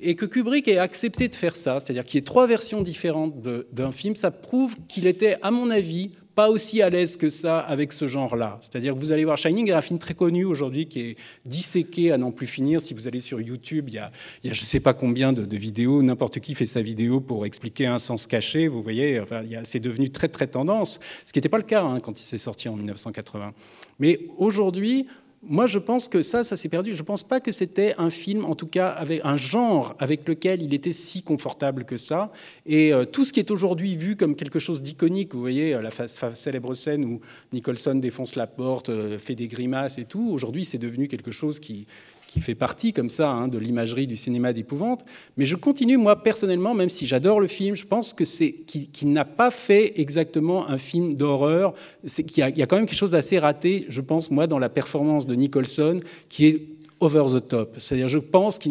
Et 0.00 0.14
que 0.14 0.26
Kubrick 0.26 0.68
ait 0.68 0.78
accepté 0.78 1.28
de 1.28 1.34
faire 1.34 1.56
ça, 1.56 1.80
c'est-à-dire 1.80 2.04
qu'il 2.04 2.18
y 2.18 2.20
ait 2.20 2.24
trois 2.24 2.46
versions 2.46 2.82
différentes 2.82 3.34
d'un 3.72 3.92
film, 3.92 4.14
ça 4.14 4.30
prouve 4.30 4.76
qu'il 4.88 5.06
était, 5.06 5.36
à 5.42 5.50
mon 5.50 5.68
avis, 5.68 6.12
pas 6.34 6.48
aussi 6.48 6.82
à 6.82 6.90
l'aise 6.90 7.16
que 7.16 7.28
ça 7.28 7.60
avec 7.60 7.92
ce 7.92 8.06
genre-là. 8.06 8.58
C'est-à-dire 8.60 8.94
que 8.94 8.98
vous 8.98 9.12
allez 9.12 9.24
voir 9.24 9.36
Shining 9.36 9.70
un 9.70 9.82
film 9.82 9.98
très 9.98 10.14
connu 10.14 10.44
aujourd'hui 10.44 10.86
qui 10.86 11.00
est 11.00 11.16
disséqué 11.44 12.12
à 12.12 12.18
n'en 12.18 12.30
plus 12.30 12.46
finir. 12.46 12.80
Si 12.80 12.94
vous 12.94 13.06
allez 13.06 13.20
sur 13.20 13.40
YouTube, 13.40 13.88
il 13.88 13.94
y 13.94 13.98
a, 13.98 14.10
je 14.42 14.48
ne 14.48 14.54
sais 14.54 14.80
pas 14.80 14.94
combien 14.94 15.32
de, 15.32 15.56
vidéos. 15.56 16.02
N'importe 16.02 16.40
qui 16.40 16.54
fait 16.54 16.66
sa 16.66 16.82
vidéo 16.82 17.20
pour 17.20 17.46
expliquer 17.46 17.86
un 17.86 17.98
sens 17.98 18.26
caché. 18.26 18.68
Vous 18.68 18.82
voyez, 18.82 19.20
enfin, 19.20 19.42
c'est 19.64 19.80
devenu 19.80 20.10
très 20.10 20.28
très 20.28 20.46
tendance, 20.46 20.98
ce 21.24 21.32
qui 21.32 21.38
n'était 21.38 21.48
pas 21.48 21.58
le 21.58 21.64
cas 21.64 21.82
hein, 21.82 22.00
quand 22.00 22.18
il 22.18 22.22
s'est 22.22 22.38
sorti 22.38 22.68
en 22.68 22.76
1980. 22.76 23.52
Mais 23.98 24.20
aujourd'hui, 24.38 25.06
moi, 25.44 25.66
je 25.66 25.80
pense 25.80 26.06
que 26.06 26.22
ça, 26.22 26.44
ça 26.44 26.54
s'est 26.54 26.68
perdu. 26.68 26.94
Je 26.94 27.02
ne 27.02 27.06
pense 27.06 27.24
pas 27.24 27.40
que 27.40 27.50
c'était 27.50 27.94
un 27.98 28.10
film, 28.10 28.44
en 28.44 28.54
tout 28.54 28.68
cas, 28.68 28.88
avec 28.88 29.22
un 29.24 29.36
genre 29.36 29.96
avec 29.98 30.28
lequel 30.28 30.62
il 30.62 30.72
était 30.72 30.92
si 30.92 31.22
confortable 31.22 31.84
que 31.84 31.96
ça. 31.96 32.30
Et 32.64 32.92
euh, 32.92 33.04
tout 33.04 33.24
ce 33.24 33.32
qui 33.32 33.40
est 33.40 33.50
aujourd'hui 33.50 33.96
vu 33.96 34.14
comme 34.14 34.36
quelque 34.36 34.60
chose 34.60 34.82
d'iconique, 34.82 35.34
vous 35.34 35.40
voyez, 35.40 35.76
la 35.80 35.90
célèbre 36.34 36.74
scène 36.74 37.04
où 37.04 37.20
Nicholson 37.52 37.96
défonce 37.96 38.36
la 38.36 38.46
porte, 38.46 38.88
euh, 38.88 39.18
fait 39.18 39.34
des 39.34 39.48
grimaces 39.48 39.98
et 39.98 40.04
tout, 40.04 40.30
aujourd'hui, 40.30 40.64
c'est 40.64 40.78
devenu 40.78 41.08
quelque 41.08 41.32
chose 41.32 41.58
qui, 41.58 41.88
qui 42.32 42.40
fait 42.40 42.54
partie 42.54 42.94
comme 42.94 43.10
ça 43.10 43.30
hein, 43.30 43.46
de 43.46 43.58
l'imagerie 43.58 44.06
du 44.06 44.16
cinéma 44.16 44.54
d'épouvante. 44.54 45.02
Mais 45.36 45.44
je 45.44 45.54
continue, 45.54 45.98
moi 45.98 46.22
personnellement, 46.22 46.72
même 46.72 46.88
si 46.88 47.04
j'adore 47.06 47.40
le 47.40 47.46
film, 47.46 47.76
je 47.76 47.84
pense 47.84 48.14
que 48.14 48.24
c'est 48.24 48.52
qu'il 48.52 49.12
n'a 49.12 49.26
pas 49.26 49.50
fait 49.50 50.00
exactement 50.00 50.66
un 50.66 50.78
film 50.78 51.14
d'horreur. 51.14 51.74
Qu'il 52.06 52.42
y, 52.42 52.58
y, 52.58 52.62
a 52.62 52.66
quand 52.66 52.76
même 52.76 52.86
quelque 52.86 52.96
chose 52.96 53.10
d'assez 53.10 53.38
raté, 53.38 53.84
je 53.90 54.00
pense, 54.00 54.30
moi, 54.30 54.46
dans 54.46 54.58
la 54.58 54.70
performance 54.70 55.26
de 55.26 55.34
Nicholson, 55.34 56.00
qui 56.30 56.46
est 56.46 56.66
over 57.02 57.24
the 57.34 57.46
top. 57.46 57.74
C'est-à-dire, 57.78 58.08
je 58.08 58.18
pense 58.18 58.58
que 58.58 58.68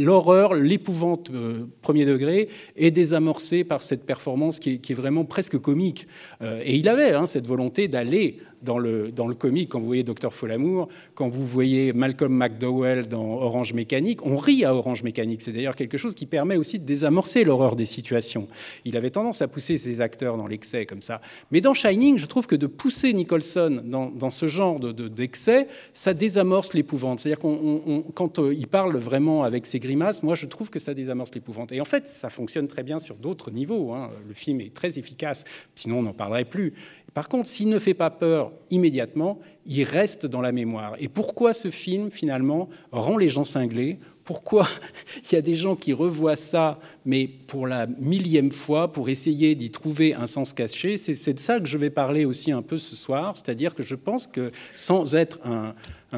l'horreur, 0.00 0.54
l'épouvante 0.54 1.30
euh, 1.30 1.66
premier 1.82 2.04
degré 2.04 2.48
est 2.76 2.90
désamorcée 2.90 3.62
par 3.62 3.82
cette 3.82 4.06
performance 4.06 4.58
qui 4.58 4.80
est, 4.82 4.94
vraiment 4.94 5.24
presque 5.24 5.58
comique. 5.58 6.06
Euh, 6.42 6.62
et 6.64 6.76
il 6.76 6.88
avait 6.88 7.12
hein, 7.12 7.26
cette 7.26 7.46
volonté 7.46 7.88
d'aller 7.88 8.38
dans 8.66 8.78
le, 8.78 9.10
dans 9.10 9.26
le 9.26 9.34
comique. 9.34 9.70
Quand 9.70 9.80
vous 9.80 9.86
voyez 9.86 10.02
Docteur 10.02 10.34
Folamour, 10.34 10.88
quand 11.14 11.28
vous 11.28 11.46
voyez 11.46 11.94
Malcolm 11.94 12.36
McDowell 12.36 13.06
dans 13.06 13.24
Orange 13.24 13.72
Mécanique, 13.72 14.26
on 14.26 14.36
rit 14.36 14.64
à 14.64 14.74
Orange 14.74 15.02
Mécanique. 15.02 15.40
C'est 15.40 15.52
d'ailleurs 15.52 15.76
quelque 15.76 15.96
chose 15.96 16.14
qui 16.14 16.26
permet 16.26 16.56
aussi 16.56 16.78
de 16.78 16.84
désamorcer 16.84 17.44
l'horreur 17.44 17.76
des 17.76 17.86
situations. 17.86 18.48
Il 18.84 18.96
avait 18.96 19.10
tendance 19.10 19.40
à 19.40 19.48
pousser 19.48 19.78
ses 19.78 20.00
acteurs 20.02 20.36
dans 20.36 20.46
l'excès 20.46 20.84
comme 20.84 21.00
ça. 21.00 21.22
Mais 21.50 21.62
dans 21.62 21.72
Shining, 21.72 22.18
je 22.18 22.26
trouve 22.26 22.46
que 22.46 22.56
de 22.56 22.66
pousser 22.66 23.12
Nicholson 23.12 23.80
dans, 23.84 24.10
dans 24.10 24.30
ce 24.30 24.46
genre 24.46 24.78
d'excès, 24.80 25.64
de, 25.64 25.68
ça 25.94 26.12
désamorce 26.12 26.74
l'épouvante. 26.74 27.20
C'est-à-dire 27.20 27.38
qu'on 27.38 28.04
quand 28.14 28.38
euh, 28.38 28.52
il 28.52 28.66
parle 28.66 28.96
vraiment 28.96 29.44
avec 29.44 29.66
ses 29.66 29.78
grimaces, 29.78 30.22
moi 30.22 30.34
je 30.34 30.46
trouve 30.46 30.70
que 30.70 30.78
ça 30.78 30.92
désamorce 30.92 31.30
l'épouvante. 31.34 31.72
Et 31.72 31.80
en 31.80 31.84
fait, 31.84 32.08
ça 32.08 32.30
fonctionne 32.30 32.66
très 32.66 32.82
bien 32.82 32.98
sur 32.98 33.16
d'autres 33.16 33.50
niveaux. 33.50 33.92
Hein. 33.92 34.10
Le 34.26 34.34
film 34.34 34.60
est 34.60 34.74
très 34.74 34.98
efficace, 34.98 35.44
sinon 35.74 36.00
on 36.00 36.02
n'en 36.02 36.12
parlerait 36.12 36.44
plus. 36.44 36.74
Par 37.16 37.30
contre, 37.30 37.48
s'il 37.48 37.70
ne 37.70 37.78
fait 37.78 37.94
pas 37.94 38.10
peur 38.10 38.52
immédiatement, 38.68 39.38
il 39.64 39.84
reste 39.84 40.26
dans 40.26 40.42
la 40.42 40.52
mémoire. 40.52 40.96
Et 40.98 41.08
pourquoi 41.08 41.54
ce 41.54 41.70
film, 41.70 42.10
finalement, 42.10 42.68
rend 42.92 43.16
les 43.16 43.30
gens 43.30 43.44
cinglés? 43.44 43.98
Pourquoi 44.22 44.68
il 45.24 45.34
y 45.34 45.38
a 45.38 45.40
des 45.40 45.54
gens 45.54 45.76
qui 45.76 45.94
revoient 45.94 46.36
ça, 46.36 46.78
mais 47.06 47.26
pour 47.26 47.66
la 47.66 47.86
millième 47.86 48.52
fois, 48.52 48.92
pour 48.92 49.08
essayer 49.08 49.54
d'y 49.54 49.70
trouver 49.70 50.12
un 50.12 50.26
sens 50.26 50.52
caché? 50.52 50.98
C'est 50.98 51.32
de 51.32 51.38
ça 51.38 51.58
que 51.58 51.64
je 51.64 51.78
vais 51.78 51.88
parler 51.88 52.26
aussi 52.26 52.52
un 52.52 52.60
peu 52.60 52.76
ce 52.76 52.94
soir, 52.94 53.34
c'est-à-dire 53.34 53.74
que 53.74 53.82
je 53.82 53.94
pense 53.94 54.26
que 54.26 54.52
sans 54.74 55.14
être 55.14 55.38
un, 55.46 55.74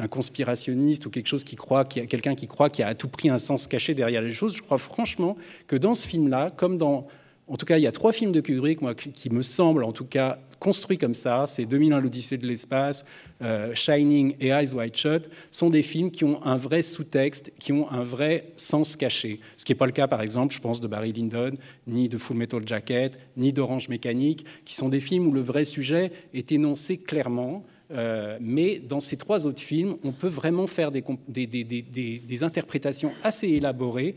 conspirationniste 0.09 1.05
ou 1.05 1.09
quelque 1.09 1.27
chose 1.27 1.45
qui 1.45 1.55
croit, 1.55 1.85
quelqu'un 1.85 2.35
qui 2.35 2.47
croit 2.47 2.69
qu'il 2.69 2.83
y 2.83 2.85
a 2.85 2.89
à 2.89 2.93
tout 2.93 3.07
prix 3.07 3.29
un 3.29 3.37
sens 3.37 3.67
caché 3.67 3.93
derrière 3.93 4.21
les 4.21 4.31
choses, 4.31 4.53
je 4.53 4.61
crois 4.61 4.77
franchement 4.77 5.37
que 5.65 5.77
dans 5.77 5.93
ce 5.93 6.05
film-là, 6.05 6.49
comme 6.49 6.77
dans 6.77 7.07
en 7.49 7.57
tout 7.57 7.65
cas, 7.65 7.77
il 7.77 7.81
y 7.81 7.87
a 7.87 7.91
trois 7.91 8.13
films 8.13 8.31
de 8.31 8.41
Kubrick 8.41 8.81
moi, 8.81 8.93
qui 8.93 9.29
me 9.31 9.41
semblent, 9.41 9.83
en 9.83 9.91
tout 9.91 10.05
cas, 10.05 10.39
construits 10.59 10.99
comme 10.99 11.15
ça. 11.15 11.45
C'est 11.47 11.65
2001, 11.65 11.99
l'Odyssée 11.99 12.37
de 12.37 12.45
l'espace, 12.45 13.05
euh, 13.41 13.73
Shining 13.73 14.35
et 14.39 14.49
Eyes 14.49 14.71
Wide 14.71 14.95
Shut, 14.95 15.29
sont 15.49 15.71
des 15.71 15.81
films 15.81 16.11
qui 16.11 16.23
ont 16.25 16.45
un 16.45 16.57
vrai 16.57 16.83
sous-texte, 16.83 17.51
qui 17.57 17.73
ont 17.73 17.89
un 17.91 18.03
vrai 18.03 18.51
sens 18.55 18.95
caché. 18.95 19.39
Ce 19.57 19.65
qui 19.65 19.71
n'est 19.71 19.77
pas 19.77 19.87
le 19.87 19.91
cas, 19.91 20.07
par 20.07 20.21
exemple, 20.21 20.53
je 20.53 20.59
pense, 20.59 20.79
de 20.79 20.87
Barry 20.87 21.11
Lyndon, 21.11 21.53
ni 21.87 22.07
de 22.07 22.19
Full 22.19 22.37
Metal 22.37 22.61
Jacket, 22.67 23.17
ni 23.35 23.51
d'Orange 23.51 23.89
Mécanique, 23.89 24.45
qui 24.63 24.75
sont 24.75 24.89
des 24.89 24.99
films 24.99 25.27
où 25.27 25.31
le 25.31 25.41
vrai 25.41 25.65
sujet 25.65 26.11
est 26.35 26.51
énoncé 26.51 26.97
clairement. 26.97 27.65
Euh, 27.91 28.37
mais 28.39 28.77
dans 28.77 28.99
ces 28.99 29.17
trois 29.17 29.47
autres 29.47 29.61
films, 29.61 29.97
on 30.03 30.11
peut 30.11 30.27
vraiment 30.27 30.67
faire 30.67 30.91
des, 30.91 32.43
interprétations 32.43 33.11
assez 33.23 33.47
élaborées. 33.47 34.15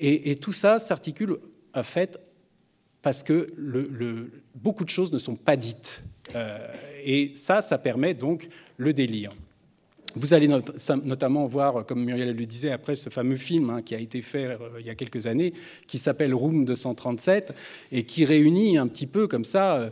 Et 0.00 0.36
tout 0.36 0.52
ça 0.52 0.78
s'articule, 0.78 1.38
en 1.74 1.82
fait, 1.82 2.18
parce 3.04 3.22
que 3.22 3.46
beaucoup 4.54 4.82
de 4.82 4.88
choses 4.88 5.12
ne 5.12 5.18
sont 5.18 5.36
pas 5.36 5.56
dites. 5.56 6.02
Euh, 6.34 6.58
et 7.04 7.32
ça, 7.34 7.60
ça 7.60 7.76
permet 7.76 8.14
donc 8.14 8.48
le 8.78 8.94
délire. 8.94 9.28
Vous 10.16 10.32
allez 10.32 10.48
notamment 10.48 11.46
voir, 11.46 11.84
comme 11.84 12.02
Muriel 12.02 12.34
le 12.34 12.46
disait, 12.46 12.70
après 12.70 12.96
ce 12.96 13.10
fameux 13.10 13.36
film 13.36 13.68
hein, 13.68 13.82
qui 13.82 13.94
a 13.94 13.98
été 13.98 14.22
fait 14.22 14.46
euh, 14.46 14.80
il 14.80 14.86
y 14.86 14.90
a 14.90 14.94
quelques 14.94 15.26
années, 15.26 15.52
qui 15.86 15.98
s'appelle 15.98 16.32
Room 16.32 16.64
237, 16.64 17.54
et 17.92 18.04
qui 18.04 18.24
réunit 18.24 18.78
un 18.78 18.86
petit 18.86 19.06
peu 19.06 19.28
comme 19.28 19.44
ça 19.44 19.76
euh, 19.76 19.90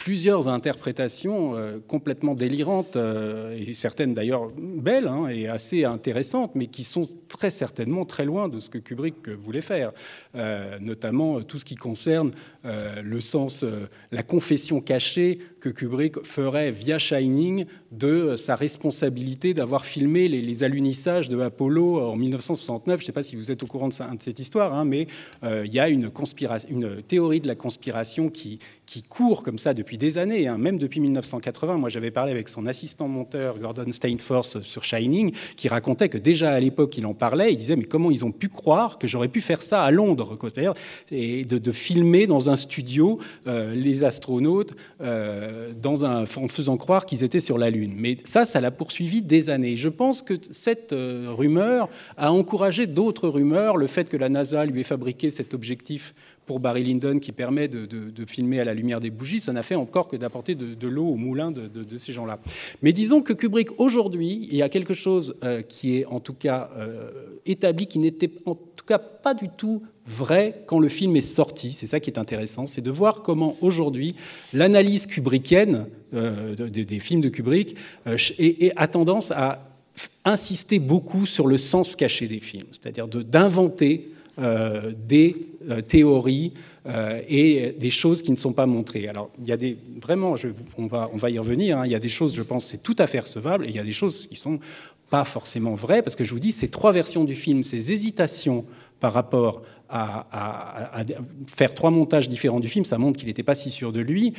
plusieurs 0.00 0.48
interprétations 0.48 1.56
euh, 1.56 1.78
complètement 1.86 2.34
délirantes, 2.34 2.96
euh, 2.96 3.54
et 3.56 3.74
certaines 3.74 4.14
d'ailleurs 4.14 4.50
belles 4.56 5.06
hein, 5.06 5.28
et 5.28 5.46
assez 5.46 5.84
intéressantes, 5.84 6.52
mais 6.54 6.66
qui 6.66 6.84
sont 6.84 7.06
très 7.28 7.50
certainement 7.50 8.06
très 8.06 8.24
loin 8.24 8.48
de 8.48 8.60
ce 8.60 8.70
que 8.70 8.78
Kubrick 8.78 9.28
voulait 9.28 9.60
faire, 9.60 9.92
euh, 10.34 10.78
notamment 10.80 11.42
tout 11.42 11.58
ce 11.58 11.66
qui 11.66 11.76
concerne 11.76 12.32
le 12.64 13.20
sens, 13.20 13.64
la 14.10 14.22
confession 14.22 14.80
cachée 14.80 15.38
que 15.60 15.68
Kubrick 15.68 16.24
ferait 16.24 16.70
via 16.70 16.98
Shining 16.98 17.66
de 17.92 18.36
sa 18.36 18.56
responsabilité 18.56 19.54
d'avoir 19.54 19.84
filmé 19.84 20.28
les, 20.28 20.62
alunissages 20.62 21.28
de 21.28 21.40
Apollo 21.40 22.00
en 22.00 22.16
1969. 22.16 23.00
Je 23.00 23.02
ne 23.02 23.06
sais 23.06 23.12
pas 23.12 23.22
si 23.22 23.36
vous 23.36 23.50
êtes 23.50 23.62
au 23.62 23.66
courant 23.66 23.88
de, 23.88 23.94
cette 24.18 24.38
histoire, 24.38 24.74
hein, 24.74 24.84
mais 24.84 25.06
il 25.42 25.72
y 25.72 25.78
a 25.78 25.88
une, 25.88 26.10
théorie 27.06 27.40
de 27.40 27.46
la 27.46 27.54
conspiration 27.54 28.28
qui, 28.28 28.58
court 29.08 29.42
comme 29.42 29.58
ça 29.58 29.74
depuis 29.74 29.98
des 29.98 30.18
années, 30.18 30.48
hein, 30.48 30.58
même 30.58 30.78
depuis 30.78 31.00
1980. 31.00 31.76
Moi, 31.76 31.88
j'avais 31.88 32.10
parlé 32.10 32.32
avec 32.32 32.48
son 32.48 32.66
assistant 32.66 33.08
monteur, 33.08 33.58
Gordon 33.58 33.90
Steinforce, 33.90 34.60
sur 34.62 34.84
Shining, 34.84 35.32
qui 35.56 35.68
racontait 35.68 36.08
que 36.08 36.18
déjà 36.18 36.52
à 36.52 36.60
l'époque, 36.60 36.96
il 36.98 37.06
en 37.06 37.14
parlait. 37.14 37.52
Il 37.52 37.56
disait 37.56 37.76
Mais 37.76 37.84
comment 37.84 38.10
ils 38.10 38.24
ont 38.24 38.32
pu 38.32 38.48
croire 38.48 38.98
que 38.98 39.06
j'aurais 39.06 39.28
pu 39.28 39.40
faire 39.40 39.62
ça 39.62 39.82
à 39.82 39.90
Londres 39.90 40.38
Et 41.10 41.44
de, 41.44 41.72
filmer 41.72 42.26
dans 42.26 42.50
un 42.50 42.56
studio 42.56 43.20
euh, 43.46 43.74
les 43.74 44.02
astronautes 44.02 44.74
euh, 45.00 45.49
un, 46.04 46.22
en 46.22 46.48
faisant 46.48 46.76
croire 46.76 47.06
qu'ils 47.06 47.24
étaient 47.24 47.40
sur 47.40 47.58
la 47.58 47.70
Lune. 47.70 47.92
Mais 47.96 48.16
ça, 48.24 48.44
ça 48.44 48.60
l'a 48.60 48.70
poursuivi 48.70 49.22
des 49.22 49.50
années. 49.50 49.76
Je 49.76 49.88
pense 49.88 50.22
que 50.22 50.34
cette 50.50 50.92
euh, 50.92 51.28
rumeur 51.30 51.88
a 52.16 52.32
encouragé 52.32 52.86
d'autres 52.86 53.28
rumeurs. 53.28 53.76
Le 53.76 53.86
fait 53.86 54.08
que 54.08 54.16
la 54.16 54.28
NASA 54.28 54.64
lui 54.64 54.80
ait 54.80 54.84
fabriqué 54.84 55.30
cet 55.30 55.54
objectif 55.54 56.14
pour 56.50 56.58
Barry 56.58 56.82
Lyndon 56.82 57.20
qui 57.20 57.30
permet 57.30 57.68
de, 57.68 58.24
filmer 58.26 58.58
à 58.58 58.64
la 58.64 58.74
lumière 58.74 58.98
des 58.98 59.10
bougies, 59.10 59.38
ça 59.38 59.52
n'a 59.52 59.62
fait 59.62 59.76
encore 59.76 60.08
que 60.08 60.16
d'apporter 60.16 60.56
de, 60.56 60.88
l'eau 60.88 61.06
au 61.06 61.14
moulin 61.14 61.52
de, 61.52 61.96
ces 61.96 62.12
gens-là. 62.12 62.40
Mais 62.82 62.92
disons 62.92 63.22
que 63.22 63.32
Kubrick, 63.32 63.78
aujourd'hui, 63.78 64.48
il 64.50 64.56
y 64.56 64.62
a 64.62 64.68
quelque 64.68 64.92
chose 64.92 65.36
euh, 65.44 65.62
qui 65.62 65.98
est 65.98 66.06
en 66.06 66.18
tout 66.18 66.34
cas 66.34 66.70
euh, 66.76 67.38
établi, 67.46 67.86
qui 67.86 68.00
n'était 68.00 68.32
en 68.46 68.56
tout 68.56 68.84
cas 68.84 68.98
pas 68.98 69.32
du 69.32 69.48
tout 69.48 69.84
vrai 70.10 70.62
quand 70.66 70.78
le 70.78 70.88
film 70.88 71.16
est 71.16 71.20
sorti. 71.20 71.72
C'est 71.72 71.86
ça 71.86 72.00
qui 72.00 72.10
est 72.10 72.18
intéressant, 72.18 72.66
c'est 72.66 72.80
de 72.80 72.90
voir 72.90 73.22
comment 73.22 73.56
aujourd'hui 73.60 74.14
l'analyse 74.52 75.06
kubrickienne 75.06 75.86
euh, 76.14 76.54
des, 76.54 77.00
films 77.00 77.20
de 77.20 77.28
Kubrick 77.28 77.76
a 78.06 78.88
tendance 78.88 79.30
à 79.30 79.70
insister 80.24 80.78
beaucoup 80.78 81.26
sur 81.26 81.46
le 81.46 81.56
sens 81.56 81.96
caché 81.96 82.26
des 82.26 82.40
films, 82.40 82.66
c'est-à-dire 82.72 83.06
d'inventer 83.06 84.08
euh, 84.38 84.92
des 85.06 85.36
euh, 85.68 85.82
théories 85.82 86.54
euh, 86.86 87.20
et 87.28 87.74
des 87.78 87.90
choses 87.90 88.22
qui 88.22 88.30
ne 88.30 88.36
sont 88.36 88.52
pas 88.52 88.64
montrées. 88.64 89.06
Alors, 89.06 89.30
il 89.38 89.46
y 89.46 89.52
a 89.52 89.56
des 89.56 89.76
vraiment, 90.00 90.34
on, 90.78 90.86
va, 90.86 91.10
on 91.12 91.16
va 91.16 91.30
y 91.30 91.38
revenir. 91.38 91.78
Hein, 91.78 91.82
il 91.84 91.92
y 91.92 91.94
a 91.94 91.98
des 91.98 92.08
choses, 92.08 92.34
je 92.34 92.42
pense, 92.42 92.66
c'est 92.66 92.82
tout 92.82 92.96
à 92.98 93.06
fait 93.06 93.18
recevable, 93.18 93.66
et 93.66 93.68
il 93.68 93.76
y 93.76 93.80
a 93.80 93.84
des 93.84 93.92
choses 93.92 94.26
qui 94.28 94.36
sont 94.36 94.60
pas 95.10 95.24
forcément 95.24 95.74
vraies, 95.74 96.00
parce 96.00 96.16
que 96.16 96.24
je 96.24 96.32
vous 96.32 96.40
dis, 96.40 96.52
ces 96.52 96.70
trois 96.70 96.92
versions 96.92 97.24
du 97.24 97.34
film, 97.34 97.62
ces 97.62 97.92
hésitations 97.92 98.64
par 99.00 99.12
rapport 99.12 99.62
à, 99.90 101.04
faire 101.46 101.74
trois 101.74 101.90
montages 101.90 102.28
différents 102.28 102.60
du 102.60 102.68
film, 102.68 102.84
ça 102.84 102.98
montre 102.98 103.18
qu'il 103.18 103.28
n'était 103.28 103.42
pas 103.42 103.54
si 103.54 103.70
sûr 103.70 103.92
de 103.92 104.00
lui. 104.00 104.34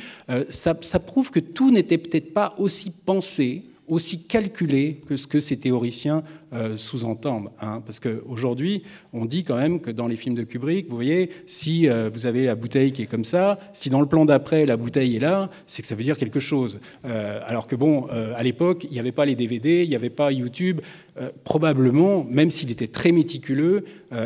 ça, 0.48 0.74
ça, 0.80 0.98
prouve 0.98 1.30
que 1.30 1.40
tout 1.40 1.70
n'était 1.70 1.98
peut-être 1.98 2.32
pas 2.32 2.54
aussi 2.58 2.90
pensé, 2.90 3.64
aussi 3.88 4.22
calculé 4.22 5.02
que 5.06 5.16
ce 5.16 5.26
que 5.26 5.40
ces 5.40 5.58
théoriciens 5.58 6.22
euh, 6.54 6.76
sous-entendre. 6.76 7.50
Hein, 7.62 7.82
parce 7.82 7.98
qu'aujourd'hui, 7.98 8.82
on 9.14 9.24
dit 9.24 9.42
quand 9.42 9.56
même 9.56 9.80
que 9.80 9.90
dans 9.90 10.06
les 10.06 10.16
films 10.16 10.34
de 10.34 10.42
Kubrick, 10.42 10.86
vous 10.86 10.96
voyez, 10.96 11.30
si 11.46 11.88
euh, 11.88 12.10
vous 12.12 12.26
avez 12.26 12.44
la 12.44 12.54
bouteille 12.54 12.92
qui 12.92 13.00
est 13.00 13.06
comme 13.06 13.24
ça, 13.24 13.58
si 13.72 13.88
dans 13.88 14.02
le 14.02 14.06
plan 14.06 14.26
d'après, 14.26 14.66
la 14.66 14.76
bouteille 14.76 15.16
est 15.16 15.20
là, 15.20 15.48
c'est 15.66 15.80
que 15.80 15.88
ça 15.88 15.94
veut 15.94 16.02
dire 16.02 16.18
quelque 16.18 16.40
chose. 16.40 16.78
Euh, 17.06 17.40
alors 17.46 17.66
que 17.66 17.74
bon, 17.74 18.06
à 18.36 18.42
l'époque, 18.42 18.84
il 18.84 18.92
n'y 18.92 18.98
avait 18.98 19.12
pas 19.12 19.24
les 19.24 19.34
DVD, 19.34 19.82
il 19.82 19.88
n'y 19.88 19.96
avait 19.96 20.10
pas 20.10 20.30
YouTube. 20.30 20.82
probablement, 21.44 22.24
même 22.24 22.50
s'il 22.50 22.70
était 22.70 22.88
très 22.88 23.12
méticuleux, 23.12 23.82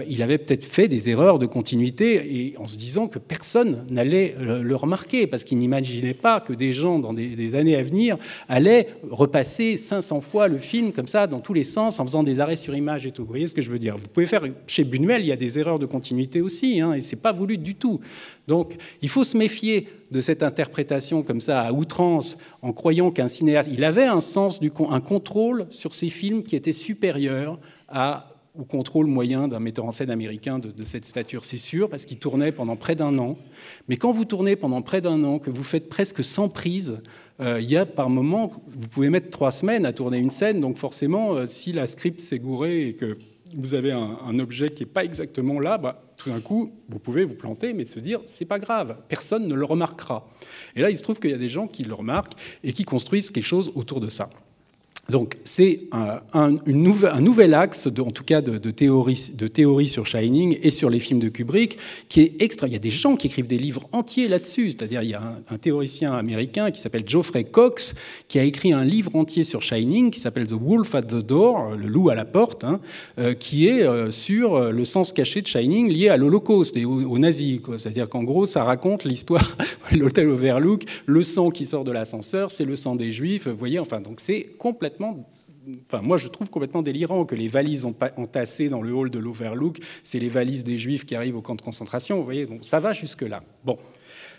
il 0.08 0.22
avait 0.22 0.38
peut-être 0.38 0.64
fait 0.64 0.86
des 0.86 1.10
erreurs 1.10 1.40
de 1.40 1.46
continuité 1.46 2.06
et 2.36 2.56
en 2.58 2.68
se 2.68 2.76
disant 2.76 3.08
que 3.08 3.18
personne 3.18 3.84
n'allait 3.90 4.36
le 4.38 4.76
remarquer 4.76 5.26
parce 5.26 5.42
qu'il 5.42 5.58
n'imaginait 5.58 6.14
pas 6.14 6.40
que 6.40 6.52
des 6.52 6.72
gens 6.72 7.00
dans 7.00 7.12
des, 7.12 7.34
des, 7.34 7.54
années 7.56 7.74
à 7.74 7.82
venir 7.82 8.16
allaient 8.48 8.88
repasser 9.10 9.76
500 9.76 10.20
fois 10.20 10.46
le 10.46 10.58
film 10.58 10.92
comme 10.92 11.08
ça 11.08 11.26
dans 11.26 11.40
tous 11.40 11.54
les 11.54 11.64
sens 11.64 11.98
en 11.98 12.04
faisant 12.04 12.15
des 12.22 12.40
arrêts 12.40 12.56
sur 12.56 12.74
image 12.74 13.06
et 13.06 13.12
tout. 13.12 13.22
Vous 13.22 13.28
voyez 13.28 13.46
ce 13.46 13.54
que 13.54 13.62
je 13.62 13.70
veux 13.70 13.78
dire? 13.78 13.96
Vous 13.96 14.08
pouvez 14.08 14.26
faire 14.26 14.44
chez 14.66 14.84
Buñuel, 14.84 15.22
il 15.22 15.28
y 15.28 15.32
a 15.32 15.36
des 15.36 15.58
erreurs 15.58 15.78
de 15.78 15.86
continuité 15.86 16.40
aussi, 16.40 16.80
hein, 16.80 16.92
et 16.92 17.00
c'est 17.00 17.22
pas 17.22 17.32
voulu 17.32 17.58
du 17.58 17.74
tout. 17.74 18.00
Donc, 18.48 18.76
il 19.02 19.08
faut 19.08 19.24
se 19.24 19.36
méfier 19.36 19.88
de 20.10 20.20
cette 20.20 20.42
interprétation 20.42 21.22
comme 21.22 21.40
ça 21.40 21.62
à 21.62 21.72
outrance, 21.72 22.36
en 22.62 22.72
croyant 22.72 23.10
qu'un 23.10 23.28
cinéaste, 23.28 23.70
il 23.72 23.84
avait 23.84 24.04
un 24.04 24.20
sens 24.20 24.60
un 24.90 25.00
contrôle 25.00 25.66
sur 25.70 25.94
ses 25.94 26.08
films 26.08 26.42
qui 26.42 26.56
était 26.56 26.72
supérieur 26.72 27.58
au 28.58 28.64
contrôle 28.64 29.06
moyen 29.06 29.48
d'un 29.48 29.60
metteur 29.60 29.84
en 29.84 29.90
scène 29.90 30.10
américain 30.10 30.58
de, 30.58 30.70
de 30.70 30.84
cette 30.84 31.04
stature, 31.04 31.44
c'est 31.44 31.58
sûr, 31.58 31.90
parce 31.90 32.06
qu'il 32.06 32.18
tournait 32.18 32.52
pendant 32.52 32.76
près 32.76 32.94
d'un 32.94 33.18
an. 33.18 33.36
Mais 33.88 33.96
quand 33.96 34.12
vous 34.12 34.24
tournez 34.24 34.56
pendant 34.56 34.80
près 34.80 35.00
d'un 35.00 35.22
an, 35.24 35.38
que 35.38 35.50
vous 35.50 35.62
faites 35.62 35.88
presque 35.90 36.24
sans 36.24 36.48
prise, 36.48 37.02
euh, 37.40 37.60
il 37.60 37.70
y 37.70 37.76
a 37.76 37.84
par 37.84 38.08
moment, 38.08 38.50
vous 38.66 38.88
pouvez 38.88 39.10
mettre 39.10 39.30
trois 39.30 39.50
semaines 39.50 39.84
à 39.84 39.92
tourner 39.92 40.18
une 40.18 40.30
scène, 40.30 40.60
donc 40.60 40.78
forcément, 40.78 41.34
euh, 41.34 41.46
si 41.46 41.72
la 41.72 41.86
script 41.86 42.20
s'est 42.20 42.38
gourée 42.38 42.88
et 42.88 42.92
que 42.94 43.18
vous 43.56 43.74
avez 43.74 43.92
un, 43.92 44.38
objet 44.38 44.70
qui 44.70 44.82
n'est 44.82 44.90
pas 44.90 45.04
exactement 45.04 45.60
là, 45.60 45.78
bah, 45.78 46.02
tout 46.16 46.30
d'un 46.30 46.40
coup, 46.40 46.72
vous 46.88 46.98
pouvez 46.98 47.24
vous 47.24 47.34
planter, 47.34 47.72
mais 47.72 47.84
se 47.84 48.00
dire, 48.00 48.20
c'est 48.26 48.44
pas 48.44 48.58
grave, 48.58 48.96
personne 49.08 49.46
ne 49.46 49.54
le 49.54 49.64
remarquera. 49.64 50.26
Et 50.74 50.82
là, 50.82 50.90
il 50.90 50.98
se 50.98 51.02
trouve 51.02 51.20
qu'il 51.20 51.30
y 51.30 51.34
a 51.34 51.38
des 51.38 51.48
gens 51.48 51.66
qui 51.66 51.84
le 51.84 51.94
remarquent 51.94 52.34
et 52.64 52.72
qui 52.72 52.84
construisent 52.84 53.30
quelque 53.30 53.46
chose 53.46 53.70
autour 53.74 54.00
de 54.00 54.08
ça. 54.08 54.30
Donc 55.08 55.36
c'est 55.44 55.82
un, 55.92 56.50
nouvel 56.66 57.54
axe, 57.54 57.86
en 57.86 58.10
tout 58.10 58.24
cas 58.24 58.40
de, 58.40 58.58
théorie, 58.70 59.30
de, 59.34 59.86
sur 59.86 60.06
Shining 60.06 60.58
et 60.62 60.70
sur 60.70 60.90
les 60.90 60.98
films 60.98 61.20
de 61.20 61.28
Kubrick, 61.28 61.78
qui 62.08 62.22
est 62.22 62.42
extra. 62.42 62.66
Il 62.66 62.72
y 62.72 62.76
a 62.76 62.80
des 62.80 62.90
gens 62.90 63.14
qui 63.14 63.28
écrivent 63.28 63.46
des 63.46 63.58
livres 63.58 63.88
entiers 63.92 64.26
là-dessus. 64.26 64.72
C'est-à-dire 64.72 65.02
il 65.02 65.10
y 65.10 65.14
a 65.14 65.22
un, 65.48 65.58
théoricien 65.58 66.12
américain 66.12 66.70
qui 66.70 66.80
s'appelle 66.80 67.04
Geoffrey 67.06 67.44
Cox 67.44 67.94
qui 68.28 68.38
a 68.38 68.42
écrit 68.42 68.72
un 68.72 68.84
livre 68.84 69.14
entier 69.14 69.44
sur 69.44 69.62
Shining 69.62 70.10
qui 70.10 70.18
s'appelle 70.18 70.46
The 70.46 70.54
Wolf 70.60 70.94
at 70.94 71.02
the 71.02 71.24
Door, 71.24 71.76
le 71.76 71.86
loup 71.86 72.10
à 72.10 72.14
la 72.14 72.24
porte, 72.24 72.64
hein, 72.64 72.80
euh, 73.18 73.34
qui 73.34 73.68
est 73.68 73.82
euh, 73.82 74.10
sur 74.10 74.72
le 74.72 74.84
sens 74.84 75.12
caché 75.12 75.40
de 75.40 75.46
Shining 75.46 75.88
lié 75.88 76.08
à 76.08 76.16
l'Holocauste 76.16 76.76
et 76.76 76.84
aux, 76.84 77.18
nazis. 77.18 77.60
C'est-à-dire 77.78 78.08
qu'en 78.08 78.24
gros 78.24 78.44
ça 78.44 78.64
raconte 78.64 79.04
l'histoire 79.04 79.56
l'hôtel 79.92 80.28
Overlook, 80.28 80.82
le 81.06 81.22
sang 81.22 81.50
qui 81.50 81.64
sort 81.64 81.84
de 81.84 81.92
l'ascenseur, 81.92 82.50
c'est 82.50 82.64
le 82.64 82.74
sang 82.74 82.96
des 82.96 83.12
Juifs. 83.12 83.46
Vous 83.46 83.56
voyez, 83.56 83.78
enfin 83.78 84.00
donc 84.00 84.18
c'est 84.20 84.48
complètement 84.58 84.95
Moi, 86.02 86.16
je 86.16 86.28
trouve 86.28 86.48
complètement 86.48 86.82
délirant 86.82 87.24
que 87.24 87.34
les 87.34 87.48
valises 87.48 87.84
entassées 87.84 88.68
dans 88.68 88.82
le 88.82 88.92
hall 88.92 89.10
de 89.10 89.18
l'Overlook, 89.18 89.78
c'est 90.04 90.18
les 90.18 90.28
valises 90.28 90.64
des 90.64 90.78
Juifs 90.78 91.04
qui 91.04 91.14
arrivent 91.14 91.36
au 91.36 91.42
camp 91.42 91.56
de 91.56 91.62
concentration. 91.62 92.18
Vous 92.18 92.24
voyez, 92.24 92.46
donc 92.46 92.64
ça 92.64 92.80
va 92.80 92.92
jusque-là. 92.92 93.42
Bon. 93.64 93.78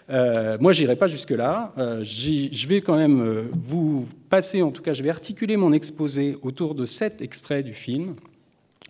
Euh, 0.10 0.58
moi, 0.60 0.72
j'irai 0.72 0.96
pas 0.96 1.08
jusque-là. 1.08 1.74
Euh, 1.78 2.04
je 2.04 2.68
vais 2.68 2.82
quand 2.82 2.96
même 2.96 3.22
euh, 3.22 3.50
vous 3.52 4.08
passer, 4.30 4.62
en 4.62 4.72
tout 4.72 4.82
cas, 4.82 4.94
je 4.94 5.04
vais 5.04 5.10
articuler 5.10 5.58
mon 5.58 5.74
exposé 5.74 6.38
autour 6.42 6.76
de 6.76 6.86
sept 6.86 7.22
extraits 7.22 7.66
du 7.66 7.74
film. 7.74 8.16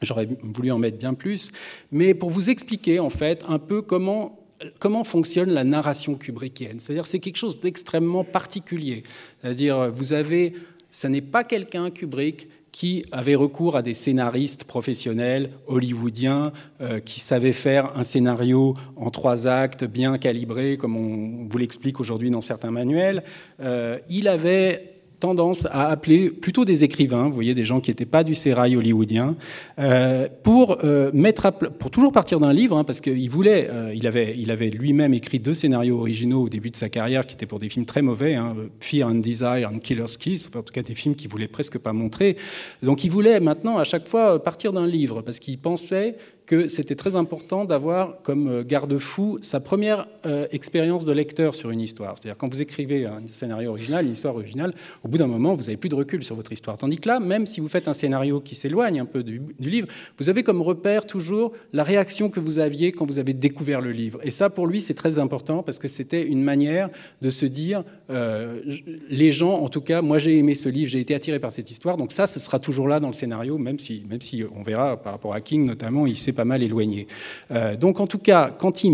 J'aurais 0.03 0.27
voulu 0.43 0.71
en 0.71 0.77
mettre 0.77 0.97
bien 0.97 1.15
plus, 1.15 1.51
mais 1.91 2.13
pour 2.13 2.29
vous 2.29 2.51
expliquer 2.51 2.99
en 2.99 3.09
fait 3.09 3.43
un 3.47 3.57
peu 3.57 3.81
comment 3.81 4.43
comment 4.79 5.03
fonctionne 5.03 5.51
la 5.51 5.63
narration 5.63 6.15
kubrickienne. 6.15 6.79
C'est-à-dire 6.79 7.05
c'est 7.05 7.19
quelque 7.19 7.37
chose 7.37 7.59
d'extrêmement 7.59 8.23
particulier. 8.23 9.03
C'est-à-dire 9.41 9.91
vous 9.91 10.13
avez, 10.13 10.53
ce 10.97 11.05
n'est 11.05 11.21
pas 11.21 11.43
quelqu'un 11.43 11.91
Kubrick 11.91 12.47
qui 12.71 13.05
avait 13.11 13.35
recours 13.35 13.75
à 13.75 13.83
des 13.83 13.93
scénaristes 13.93 14.63
professionnels 14.63 15.51
hollywoodiens 15.67 16.51
euh, 16.81 16.99
qui 16.99 17.19
savaient 17.19 17.53
faire 17.53 17.95
un 17.95 18.03
scénario 18.03 18.73
en 18.95 19.11
trois 19.11 19.45
actes 19.45 19.83
bien 19.83 20.17
calibré, 20.17 20.75
comme 20.75 20.95
on 20.95 21.47
vous 21.47 21.57
l'explique 21.59 21.99
aujourd'hui 21.99 22.31
dans 22.31 22.41
certains 22.41 22.71
manuels. 22.71 23.21
Euh, 23.59 23.99
il 24.09 24.27
avait 24.27 24.96
tendance 25.19 25.65
à 25.71 25.87
appeler 25.87 26.29
plutôt 26.29 26.65
des 26.65 26.83
écrivains, 26.83 27.27
vous 27.27 27.33
voyez, 27.33 27.53
des 27.53 27.65
gens 27.65 27.79
qui 27.79 27.89
n'étaient 27.89 28.05
pas 28.05 28.23
du 28.23 28.35
sérail 28.35 28.75
hollywoodien, 28.75 29.35
euh, 29.79 30.27
pour 30.43 30.79
euh, 30.83 31.09
mettre 31.13 31.51
pour 31.51 31.89
toujours 31.89 32.11
partir 32.11 32.39
d'un 32.39 32.53
livre, 32.53 32.77
hein, 32.77 32.83
parce 32.83 33.01
qu'il 33.01 33.29
voulait, 33.29 33.67
euh, 33.71 33.93
il 33.95 34.05
avait, 34.05 34.35
il 34.37 34.51
avait 34.51 34.69
lui-même 34.69 35.13
écrit 35.13 35.39
deux 35.39 35.53
scénarios 35.53 35.99
originaux 35.99 36.43
au 36.43 36.49
début 36.49 36.69
de 36.69 36.75
sa 36.75 36.89
carrière, 36.89 37.25
qui 37.25 37.35
étaient 37.35 37.45
pour 37.45 37.59
des 37.59 37.69
films 37.69 37.85
très 37.85 38.01
mauvais, 38.01 38.35
hein, 38.35 38.55
Fear 38.79 39.09
and 39.09 39.15
Desire 39.15 39.69
and 39.73 39.79
Killer's 39.79 40.17
Kiss, 40.17 40.49
en 40.55 40.61
tout 40.61 40.73
cas 40.73 40.83
des 40.83 40.95
films 40.95 41.15
qu'il 41.15 41.29
voulait 41.29 41.47
presque 41.47 41.79
pas 41.79 41.93
montrer. 41.93 42.37
Donc 42.83 43.03
il 43.03 43.09
voulait 43.09 43.39
maintenant 43.39 43.77
à 43.77 43.83
chaque 43.83 44.07
fois 44.07 44.41
partir 44.43 44.71
d'un 44.71 44.87
livre, 44.87 45.21
parce 45.21 45.39
qu'il 45.39 45.57
pensait 45.57 46.15
que 46.47 46.69
c'était 46.69 46.95
très 46.95 47.17
important 47.17 47.65
d'avoir 47.65 48.21
comme 48.23 48.47
euh, 48.47 48.63
garde-fou 48.63 49.37
sa 49.41 49.59
première 49.59 50.07
euh, 50.25 50.47
expérience 50.51 51.03
de 51.03 51.11
lecteur 51.11 51.53
sur 51.53 51.71
une 51.71 51.81
histoire. 51.81 52.15
C'est-à-dire 52.17 52.37
quand 52.37 52.47
vous 52.49 52.61
écrivez 52.61 53.05
un 53.05 53.21
scénario 53.27 53.71
original, 53.71 54.05
une 54.05 54.13
histoire 54.13 54.33
originale, 54.33 54.71
au 55.03 55.09
bout 55.09 55.17
d'un 55.17 55.27
moment, 55.27 55.53
vous 55.55 55.63
n'avez 55.63 55.75
plus 55.75 55.89
de 55.89 55.95
recul 55.95 56.23
sur 56.23 56.35
votre 56.35 56.53
histoire. 56.53 56.77
Tandis 56.77 56.97
que 56.97 57.09
là, 57.09 57.19
même 57.19 57.45
si 57.45 57.59
vous 57.59 57.67
faites 57.67 57.89
un 57.89 57.93
scénario 57.93 58.39
qui 58.39 58.55
s'éloigne 58.55 59.01
un 59.01 59.05
peu 59.05 59.23
du, 59.23 59.41
livre, 59.59 59.87
vous 60.17 60.29
avez 60.29 60.41
comme 60.41 60.61
repère 60.61 61.05
toujours 61.05 61.51
la 61.73 61.83
réaction 61.83 62.29
que 62.29 62.39
vous 62.39 62.59
aviez 62.59 62.93
quand 62.93 63.05
vous 63.05 63.19
avez 63.19 63.33
découvert 63.33 63.81
le 63.81 63.91
livre. 63.91 64.19
Et 64.23 64.31
ça, 64.31 64.49
pour 64.49 64.67
lui, 64.67 64.79
c'est 64.79 64.93
très 64.93 65.19
important 65.19 65.63
parce 65.63 65.79
que 65.79 65.89
c'était 65.89 66.25
une 66.25 66.43
manière 66.43 66.89
de 67.21 67.29
se 67.29 67.45
dire, 67.45 67.83
euh, 68.09 68.61
les 69.09 69.31
gens, 69.31 69.59
en 69.59 69.67
tout 69.67 69.81
cas, 69.81 70.01
moi 70.01 70.17
j'ai 70.17 70.37
aimé 70.37 70.55
ce 70.55 70.69
livre, 70.69 70.89
j'ai 70.89 71.01
été 71.01 71.13
attiré 71.13 71.39
par 71.39 71.51
cette 71.51 71.69
histoire, 71.69 71.97
donc 71.97 72.13
ça, 72.13 72.25
ce 72.25 72.39
sera 72.39 72.59
toujours 72.59 72.87
là 72.87 73.01
dans 73.01 73.07
le 73.07 73.13
scénario, 73.13 73.57
même 73.57 73.79
si, 73.79 74.05
même 74.09 74.21
si 74.21 74.43
on 74.55 74.63
verra 74.63 74.95
par 74.95 75.11
rapport 75.11 75.33
à 75.33 75.41
King 75.41 75.65
notamment, 75.65 76.07
il 76.07 76.17
s'est 76.17 76.36
pas 76.37 76.45
mal 76.45 76.63
éloigné. 76.63 77.07
Euh, 77.51 77.75
donc 77.75 77.99
en 77.99 78.07
tout 78.07 78.19
cas, 78.19 78.51
quand 78.57 78.83
il, 78.83 78.91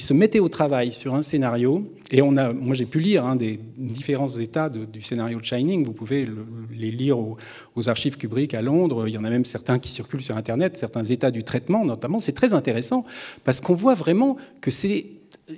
se 0.00 0.14
mettait 0.14 0.38
au 0.38 0.48
travail 0.48 0.92
sur 0.92 1.14
un 1.14 1.22
scénario, 1.22 1.84
et 2.12 2.22
on 2.22 2.36
a, 2.36 2.52
moi 2.52 2.74
j'ai 2.74 2.86
pu 2.86 3.00
lire 3.00 3.26
hein, 3.26 3.36
des 3.36 3.58
différents 3.76 4.28
états 4.28 4.70
du 4.70 5.02
scénario 5.02 5.40
de 5.40 5.44
Shining, 5.44 5.84
vous 5.84 5.92
pouvez 5.92 6.26
les 6.74 6.92
lire 6.92 7.18
aux, 7.18 7.36
aux, 7.74 7.88
archives 7.88 8.16
Kubrick 8.16 8.54
à 8.54 8.62
Londres, 8.62 9.08
il 9.08 9.14
y 9.14 9.18
en 9.18 9.24
a 9.24 9.30
même 9.30 9.44
certains 9.44 9.78
qui 9.78 9.90
circulent 9.90 10.22
sur 10.22 10.36
Internet, 10.36 10.76
certains 10.76 11.04
états 11.04 11.32
du 11.32 11.42
traitement 11.42 11.84
notamment, 11.84 12.20
c'est 12.20 12.32
très 12.32 12.54
intéressant, 12.54 13.04
parce 13.44 13.60
qu'on 13.60 13.74
voit 13.74 13.94
vraiment 13.94 14.36
que 14.60 14.70
c'est 14.70 15.06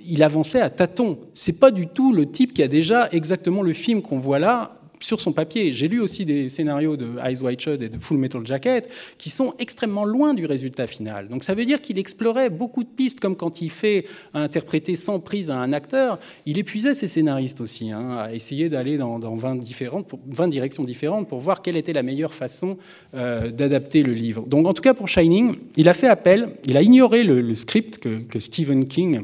il 0.05 0.21
avançait 0.21 0.61
à 0.61 0.69
tâtons. 0.69 1.17
C'est 1.33 1.59
pas 1.59 1.71
du 1.71 1.87
tout 1.87 2.13
le 2.13 2.25
type 2.27 2.53
qui 2.53 2.61
a 2.61 2.67
déjà 2.67 3.09
exactement 3.11 3.63
le 3.63 3.73
film 3.73 4.01
qu'on 4.01 4.19
voit 4.19 4.37
là 4.37 4.78
sur 4.99 5.21
son 5.21 5.31
papier. 5.31 5.71
J'ai 5.73 5.87
lu 5.87 5.99
aussi 5.99 6.25
des 6.25 6.49
scénarios 6.49 6.97
de 6.97 7.07
Eyes 7.23 7.41
Wide 7.41 7.59
Shut 7.59 7.81
et 7.81 7.89
de 7.89 7.97
Full 7.97 8.17
Metal 8.17 8.45
Jacket 8.45 8.89
qui 9.17 9.29
sont 9.29 9.53
extrêmement 9.59 10.05
loin 10.05 10.33
du 10.33 10.45
résultat 10.45 10.87
final. 10.87 11.27
Donc 11.27 11.43
ça 11.43 11.53
veut 11.53 11.65
dire 11.65 11.81
qu'il 11.81 11.97
explorait 11.97 12.49
beaucoup 12.49 12.83
de 12.83 12.89
pistes, 12.89 13.19
comme 13.19 13.35
quand 13.35 13.61
il 13.61 13.69
fait 13.69 14.05
interpréter 14.33 14.95
sans 14.95 15.19
prise 15.19 15.49
à 15.49 15.57
un 15.57 15.73
acteur, 15.73 16.19
il 16.45 16.57
épuisait 16.57 16.93
ses 16.93 17.07
scénaristes 17.07 17.61
aussi, 17.61 17.91
hein, 17.91 18.17
à 18.17 18.33
essayer 18.33 18.69
d'aller 18.69 18.97
dans, 18.97 19.19
20, 19.19 19.55
différentes, 19.57 20.11
20 20.27 20.47
directions 20.47 20.83
différentes 20.83 21.27
pour 21.27 21.39
voir 21.39 21.61
quelle 21.61 21.77
était 21.77 21.93
la 21.93 22.03
meilleure 22.03 22.33
façon 22.33 22.77
euh, 23.15 23.51
d'adapter 23.51 24.03
le 24.03 24.13
livre. 24.13 24.45
Donc 24.47 24.67
en 24.67 24.73
tout 24.73 24.81
cas 24.81 24.93
pour 24.93 25.07
Shining, 25.07 25.55
il 25.75 25.89
a 25.89 25.93
fait 25.93 26.07
appel, 26.07 26.49
il 26.65 26.77
a 26.77 26.81
ignoré 26.81 27.23
le, 27.23 27.55
script 27.55 27.97
que, 27.97 28.19
que 28.19 28.39
Stephen 28.39 28.85
King 28.85 29.23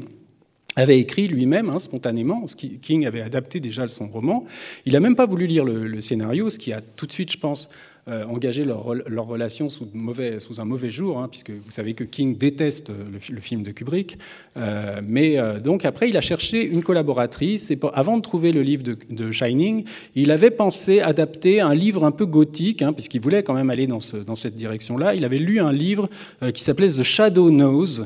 avait 0.76 0.98
écrit 0.98 1.26
lui-même 1.26 1.70
hein, 1.70 1.78
spontanément. 1.78 2.44
King 2.82 3.06
avait 3.06 3.22
adapté 3.22 3.60
déjà 3.60 3.88
son 3.88 4.08
roman. 4.08 4.44
Il 4.84 4.92
n'a 4.92 5.00
même 5.00 5.16
pas 5.16 5.26
voulu 5.26 5.46
lire 5.46 5.64
le, 5.64 6.00
scénario, 6.00 6.50
ce 6.50 6.58
qui 6.58 6.72
a 6.72 6.80
tout 6.80 7.06
de 7.06 7.12
suite, 7.12 7.32
je 7.32 7.38
pense, 7.38 7.70
engager 8.08 8.64
leur, 8.64 8.94
leur, 8.94 9.26
relation 9.26 9.68
sous, 9.68 9.88
mauvais, 9.92 10.38
sous 10.38 10.60
un 10.60 10.64
mauvais 10.64 10.90
jour, 10.90 11.18
hein, 11.18 11.26
puisque 11.28 11.50
vous 11.50 11.70
savez 11.70 11.94
que 11.94 12.04
King 12.04 12.36
déteste 12.36 12.92
le, 13.30 13.40
film 13.40 13.64
de 13.64 13.72
Kubrick. 13.72 14.18
Euh, 14.56 15.00
mais 15.04 15.38
euh, 15.38 15.58
donc 15.58 15.84
après, 15.84 16.08
il 16.08 16.16
a 16.16 16.20
cherché 16.20 16.64
une 16.64 16.84
collaboratrice. 16.84 17.70
Et 17.72 17.78
avant 17.94 18.16
de 18.16 18.22
trouver 18.22 18.52
le 18.52 18.62
livre 18.62 18.84
de, 18.84 19.30
Shining, 19.32 19.84
il 20.14 20.30
avait 20.30 20.52
pensé 20.52 21.00
adapter 21.00 21.60
un 21.60 21.74
livre 21.74 22.04
un 22.04 22.12
peu 22.12 22.26
gothique, 22.26 22.80
hein, 22.80 22.92
puisqu'il 22.92 23.20
voulait 23.20 23.42
quand 23.42 23.54
même 23.54 23.70
aller 23.70 23.88
dans, 23.88 23.98
dans 24.24 24.36
cette 24.36 24.54
direction-là. 24.54 25.14
Il 25.14 25.24
avait 25.24 25.38
lu 25.38 25.58
un 25.60 25.72
livre 25.72 26.08
qui 26.54 26.62
s'appelait 26.62 26.88
The 26.88 27.02
Shadow 27.02 27.50
Knows, 27.50 28.04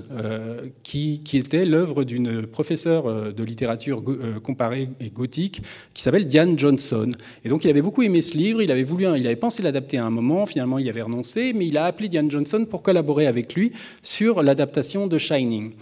qui, 0.82 1.20
qui, 1.22 1.36
était 1.36 1.66
l'œuvre 1.66 2.04
d'une 2.04 2.46
professeure 2.46 3.32
de 3.32 3.44
littérature 3.44 4.02
comparée 4.42 4.88
et 5.00 5.10
gothique 5.10 5.62
qui 5.94 6.02
s'appelle 6.02 6.26
Diane 6.26 6.58
Johnson. 6.58 7.10
Et 7.44 7.48
donc 7.48 7.64
il 7.64 7.70
avait 7.70 7.82
beaucoup 7.82 8.02
aimé 8.02 8.20
ce 8.20 8.36
livre. 8.36 8.62
Il 8.62 8.70
avait 8.70 8.82
voulu, 8.82 9.04
il 9.16 9.26
avait 9.26 9.36
pensé 9.36 9.62
l'adapter 9.62 9.89
à 9.96 10.04
un 10.04 10.10
moment, 10.10 10.46
finalement 10.46 10.78
il 10.78 10.86
y 10.86 10.90
avait 10.90 11.02
renoncé, 11.02 11.52
mais 11.52 11.66
il 11.66 11.78
a 11.78 11.84
appelé 11.84 12.08
Diane 12.08 12.30
Johnson 12.30 12.66
pour 12.68 12.82
collaborer 12.82 13.26
avec 13.26 13.54
lui 13.54 13.72
sur 14.02 14.42
l'adaptation 14.42 15.06
de 15.06 15.18
Shining. 15.18 15.72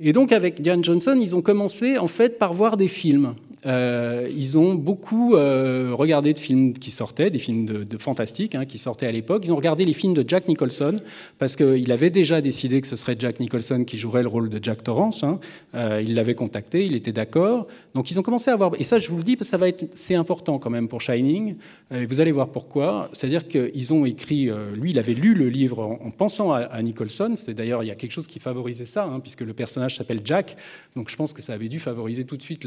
Et 0.00 0.12
donc 0.12 0.32
avec 0.32 0.60
Diane 0.60 0.84
Johnson, 0.84 1.16
ils 1.20 1.36
ont 1.36 1.42
commencé 1.42 1.98
en 1.98 2.08
fait 2.08 2.38
par 2.38 2.54
voir 2.54 2.76
des 2.76 2.88
films. 2.88 3.34
Euh, 3.64 4.28
ils 4.36 4.58
ont 4.58 4.74
beaucoup 4.74 5.36
euh, 5.36 5.92
regardé 5.94 6.32
de 6.32 6.38
films 6.38 6.72
qui 6.72 6.90
sortaient, 6.90 7.30
des 7.30 7.38
films 7.38 7.64
de, 7.66 7.98
fantastiques 7.98 8.54
hein, 8.54 8.64
qui 8.64 8.78
sortaient 8.78 9.06
à 9.06 9.12
l'époque. 9.12 9.44
Ils 9.44 9.52
ont 9.52 9.56
regardé 9.56 9.84
les 9.84 9.92
films 9.92 10.14
de 10.14 10.24
Jack 10.26 10.48
Nicholson 10.48 10.96
parce 11.38 11.54
qu'il 11.54 11.92
avait 11.92 12.10
déjà 12.10 12.40
décidé 12.40 12.80
que 12.80 12.88
ce 12.88 12.96
serait 12.96 13.16
Jack 13.18 13.38
Nicholson 13.38 13.84
qui 13.84 13.98
jouerait 13.98 14.22
le 14.22 14.28
rôle 14.28 14.48
de 14.48 14.62
Jack 14.62 14.82
Torrance. 14.82 15.22
Hein. 15.22 15.38
Euh, 15.74 16.02
il 16.04 16.14
l'avait 16.14 16.34
contacté, 16.34 16.84
il 16.84 16.96
était 16.96 17.12
d'accord. 17.12 17.68
Donc 17.94 18.10
ils 18.10 18.18
ont 18.18 18.22
commencé 18.22 18.50
à 18.50 18.56
voir. 18.56 18.72
Et 18.78 18.84
ça, 18.84 18.98
je 18.98 19.08
vous 19.08 19.18
le 19.18 19.22
dis, 19.22 19.36
ça 19.42 19.56
va 19.56 19.68
être, 19.68 19.84
c'est 19.94 20.16
important 20.16 20.58
quand 20.58 20.70
même 20.70 20.88
pour 20.88 21.00
Shining. 21.00 21.56
Et 21.94 22.06
vous 22.06 22.20
allez 22.20 22.32
voir 22.32 22.48
pourquoi. 22.48 23.10
C'est-à-dire 23.12 23.46
qu'ils 23.46 23.92
ont 23.92 24.04
écrit. 24.04 24.50
lui, 24.74 24.90
il 24.90 24.98
avait 24.98 25.14
lu 25.14 25.34
le 25.34 25.48
livre 25.48 25.80
en, 25.82 26.10
pensant 26.10 26.52
à, 26.52 26.82
Nicholson. 26.82 27.34
C'est 27.36 27.54
d'ailleurs 27.54 27.84
il 27.84 27.86
y 27.86 27.90
a 27.90 27.94
quelque 27.94 28.12
chose 28.12 28.26
qui 28.26 28.38
favorisait 28.40 28.86
ça, 28.86 29.04
hein, 29.04 29.20
puisque 29.20 29.42
le 29.42 29.52
personnage 29.52 29.96
s'appelle 29.96 30.22
Jack. 30.24 30.56
Donc 30.96 31.10
je 31.10 31.16
pense 31.16 31.32
que 31.32 31.42
ça 31.42 31.52
avait 31.52 31.68
dû 31.68 31.78
favoriser 31.78 32.24
tout 32.24 32.36
de 32.36 32.42
suite 32.42 32.66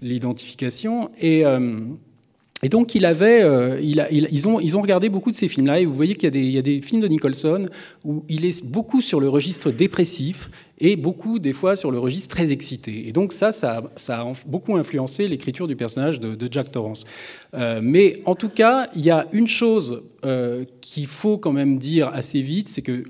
l'identité 0.00 0.29
et, 1.20 1.44
euh, 1.44 1.80
et 2.62 2.68
donc, 2.68 2.94
euh, 2.94 3.80
ils, 3.82 4.48
ont, 4.48 4.82
regardé 4.82 5.08
beaucoup 5.08 5.30
de 5.30 5.36
ces 5.36 5.48
films-là. 5.48 5.80
Et 5.80 5.86
vous 5.86 5.94
voyez 5.94 6.14
qu'il 6.14 6.36
y, 6.36 6.58
a 6.58 6.62
des 6.62 6.82
films 6.82 7.00
de 7.00 7.08
Nicholson 7.08 7.68
où 8.04 8.24
il 8.28 8.44
est 8.44 8.64
beaucoup 8.64 9.00
sur 9.00 9.20
le 9.20 9.28
registre 9.28 9.70
dépressif 9.70 10.50
et 10.78 10.96
beaucoup, 10.96 11.38
des 11.38 11.52
fois, 11.52 11.76
sur 11.76 11.90
le 11.90 11.98
registre 11.98 12.34
très 12.34 12.52
excité. 12.52 13.08
Et 13.08 13.12
donc, 13.12 13.32
ça, 13.32 13.52
ça, 13.52 13.82
a 14.08 14.32
beaucoup 14.46 14.76
influencé 14.76 15.26
l'écriture 15.26 15.66
du 15.66 15.76
personnage 15.76 16.20
de, 16.20 16.48
Jack 16.50 16.70
Torrance. 16.70 17.04
Euh, 17.54 17.80
mais 17.82 18.20
en 18.26 18.34
tout 18.34 18.50
cas, 18.50 18.88
il 18.94 19.02
y 19.02 19.10
a 19.10 19.26
une 19.32 19.48
chose 19.48 20.02
qu'il 20.82 21.06
faut 21.06 21.38
quand 21.38 21.52
même 21.52 21.78
dire 21.78 22.08
assez 22.08 22.42
vite 22.42 22.68
c'est 22.68 22.82
que 22.82 23.04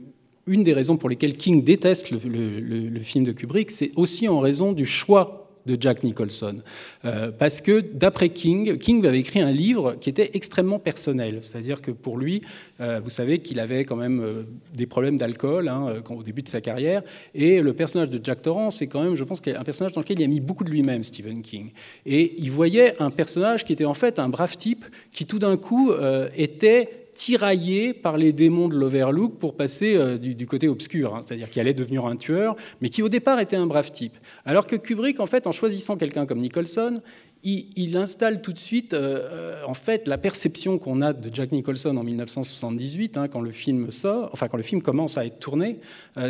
une 0.46 0.62
des 0.62 0.72
raisons 0.72 0.96
pour 0.96 1.08
lesquelles 1.08 1.36
King 1.36 1.62
déteste 1.62 2.10
le 2.10 3.00
film 3.00 3.24
de 3.24 3.32
Kubrick, 3.32 3.70
c'est 3.70 3.90
aussi 3.96 4.26
en 4.26 4.40
raison 4.40 4.72
du 4.72 4.86
choix 4.86 5.39
de 5.70 5.80
Jack 5.80 6.02
Nicholson. 6.02 6.56
Euh, 7.04 7.30
parce 7.36 7.60
que 7.60 7.80
d'après 7.80 8.30
King, 8.30 8.78
King 8.78 9.04
avait 9.06 9.20
écrit 9.20 9.40
un 9.40 9.52
livre 9.52 9.94
qui 10.00 10.10
était 10.10 10.30
extrêmement 10.34 10.78
personnel. 10.78 11.38
C'est-à-dire 11.40 11.80
que 11.80 11.90
pour 11.90 12.18
lui, 12.18 12.42
euh, 12.80 13.00
vous 13.02 13.10
savez 13.10 13.38
qu'il 13.38 13.60
avait 13.60 13.84
quand 13.84 13.96
même 13.96 14.20
euh, 14.20 14.42
des 14.74 14.86
problèmes 14.86 15.16
d'alcool 15.16 15.68
hein, 15.68 16.02
au 16.10 16.22
début 16.22 16.42
de 16.42 16.48
sa 16.48 16.60
carrière. 16.60 17.02
Et 17.34 17.60
le 17.60 17.72
personnage 17.72 18.10
de 18.10 18.20
Jack 18.22 18.42
Torrance, 18.42 18.76
c'est 18.76 18.86
quand 18.86 19.02
même, 19.02 19.16
je 19.16 19.24
pense, 19.24 19.40
un 19.46 19.64
personnage 19.64 19.92
dans 19.92 20.00
lequel 20.00 20.20
il 20.20 20.24
a 20.24 20.28
mis 20.28 20.40
beaucoup 20.40 20.64
de 20.64 20.70
lui-même, 20.70 21.02
Stephen 21.02 21.42
King. 21.42 21.70
Et 22.06 22.34
il 22.38 22.50
voyait 22.50 23.00
un 23.00 23.10
personnage 23.10 23.64
qui 23.64 23.72
était 23.72 23.84
en 23.84 23.94
fait 23.94 24.18
un 24.18 24.28
brave 24.28 24.56
type 24.56 24.84
qui 25.12 25.26
tout 25.26 25.38
d'un 25.38 25.56
coup 25.56 25.92
était 26.36 26.99
tiraillé 27.20 27.92
par 27.92 28.16
les 28.16 28.32
démons 28.32 28.66
de 28.66 28.74
l'Overlook 28.74 29.34
pour 29.38 29.54
passer 29.54 29.94
euh, 29.94 30.16
du, 30.16 30.46
côté 30.46 30.68
obscur, 30.68 31.14
hein, 31.14 31.20
c'est-à-dire 31.22 31.50
qu'il 31.50 31.60
allait 31.60 31.74
devenir 31.74 32.06
un 32.06 32.16
tueur, 32.16 32.56
mais 32.80 32.88
qui 32.88 33.02
au 33.02 33.10
départ 33.10 33.38
était 33.40 33.56
un 33.56 33.66
brave 33.66 33.92
type. 33.92 34.16
Alors 34.46 34.66
que 34.66 34.74
Kubrick, 34.74 35.20
en 35.20 35.26
fait, 35.26 35.46
en 35.46 35.52
choisissant 35.52 35.98
quelqu'un 35.98 36.24
comme 36.24 36.38
Nicholson, 36.38 36.94
il, 37.42 37.94
installe 37.98 38.40
tout 38.40 38.54
de 38.54 38.58
suite, 38.58 38.94
euh, 38.94 39.28
euh, 39.30 39.62
en 39.66 39.74
fait, 39.74 40.08
la 40.08 40.16
perception 40.16 40.78
qu'on 40.78 41.02
a 41.02 41.12
de 41.12 41.28
Jack 41.30 41.52
Nicholson 41.52 41.94
en 41.98 42.04
1978, 42.04 43.18
hein, 43.18 43.28
quand 43.28 43.42
le 43.42 43.52
film 43.52 43.90
sort, 43.90 44.30
enfin 44.32 44.48
quand 44.48 44.56
le 44.56 44.62
film 44.62 44.80
commence 44.80 45.18
à 45.18 45.26
être 45.26 45.38
tourné, 45.38 45.80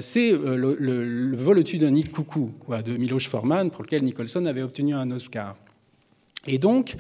c'est 0.01 0.33
le, 0.33 1.37
vol 1.37 1.59
au-dessus 1.59 1.79
d'un 1.79 1.93
nid 1.93 2.03
de 2.03 2.09
coucou 2.09 2.51
quoi, 2.67 2.83
de 2.83 2.97
Miloš 2.97 3.29
Forman, 3.29 3.71
pour 3.71 3.85
lequel 3.85 4.03
Nicholson 4.03 4.45
avait 4.45 4.63
obtenu 4.63 4.95
un 4.95 5.09
Oscar. 5.13 5.57
Et 6.49 6.59
donc, 6.59 6.97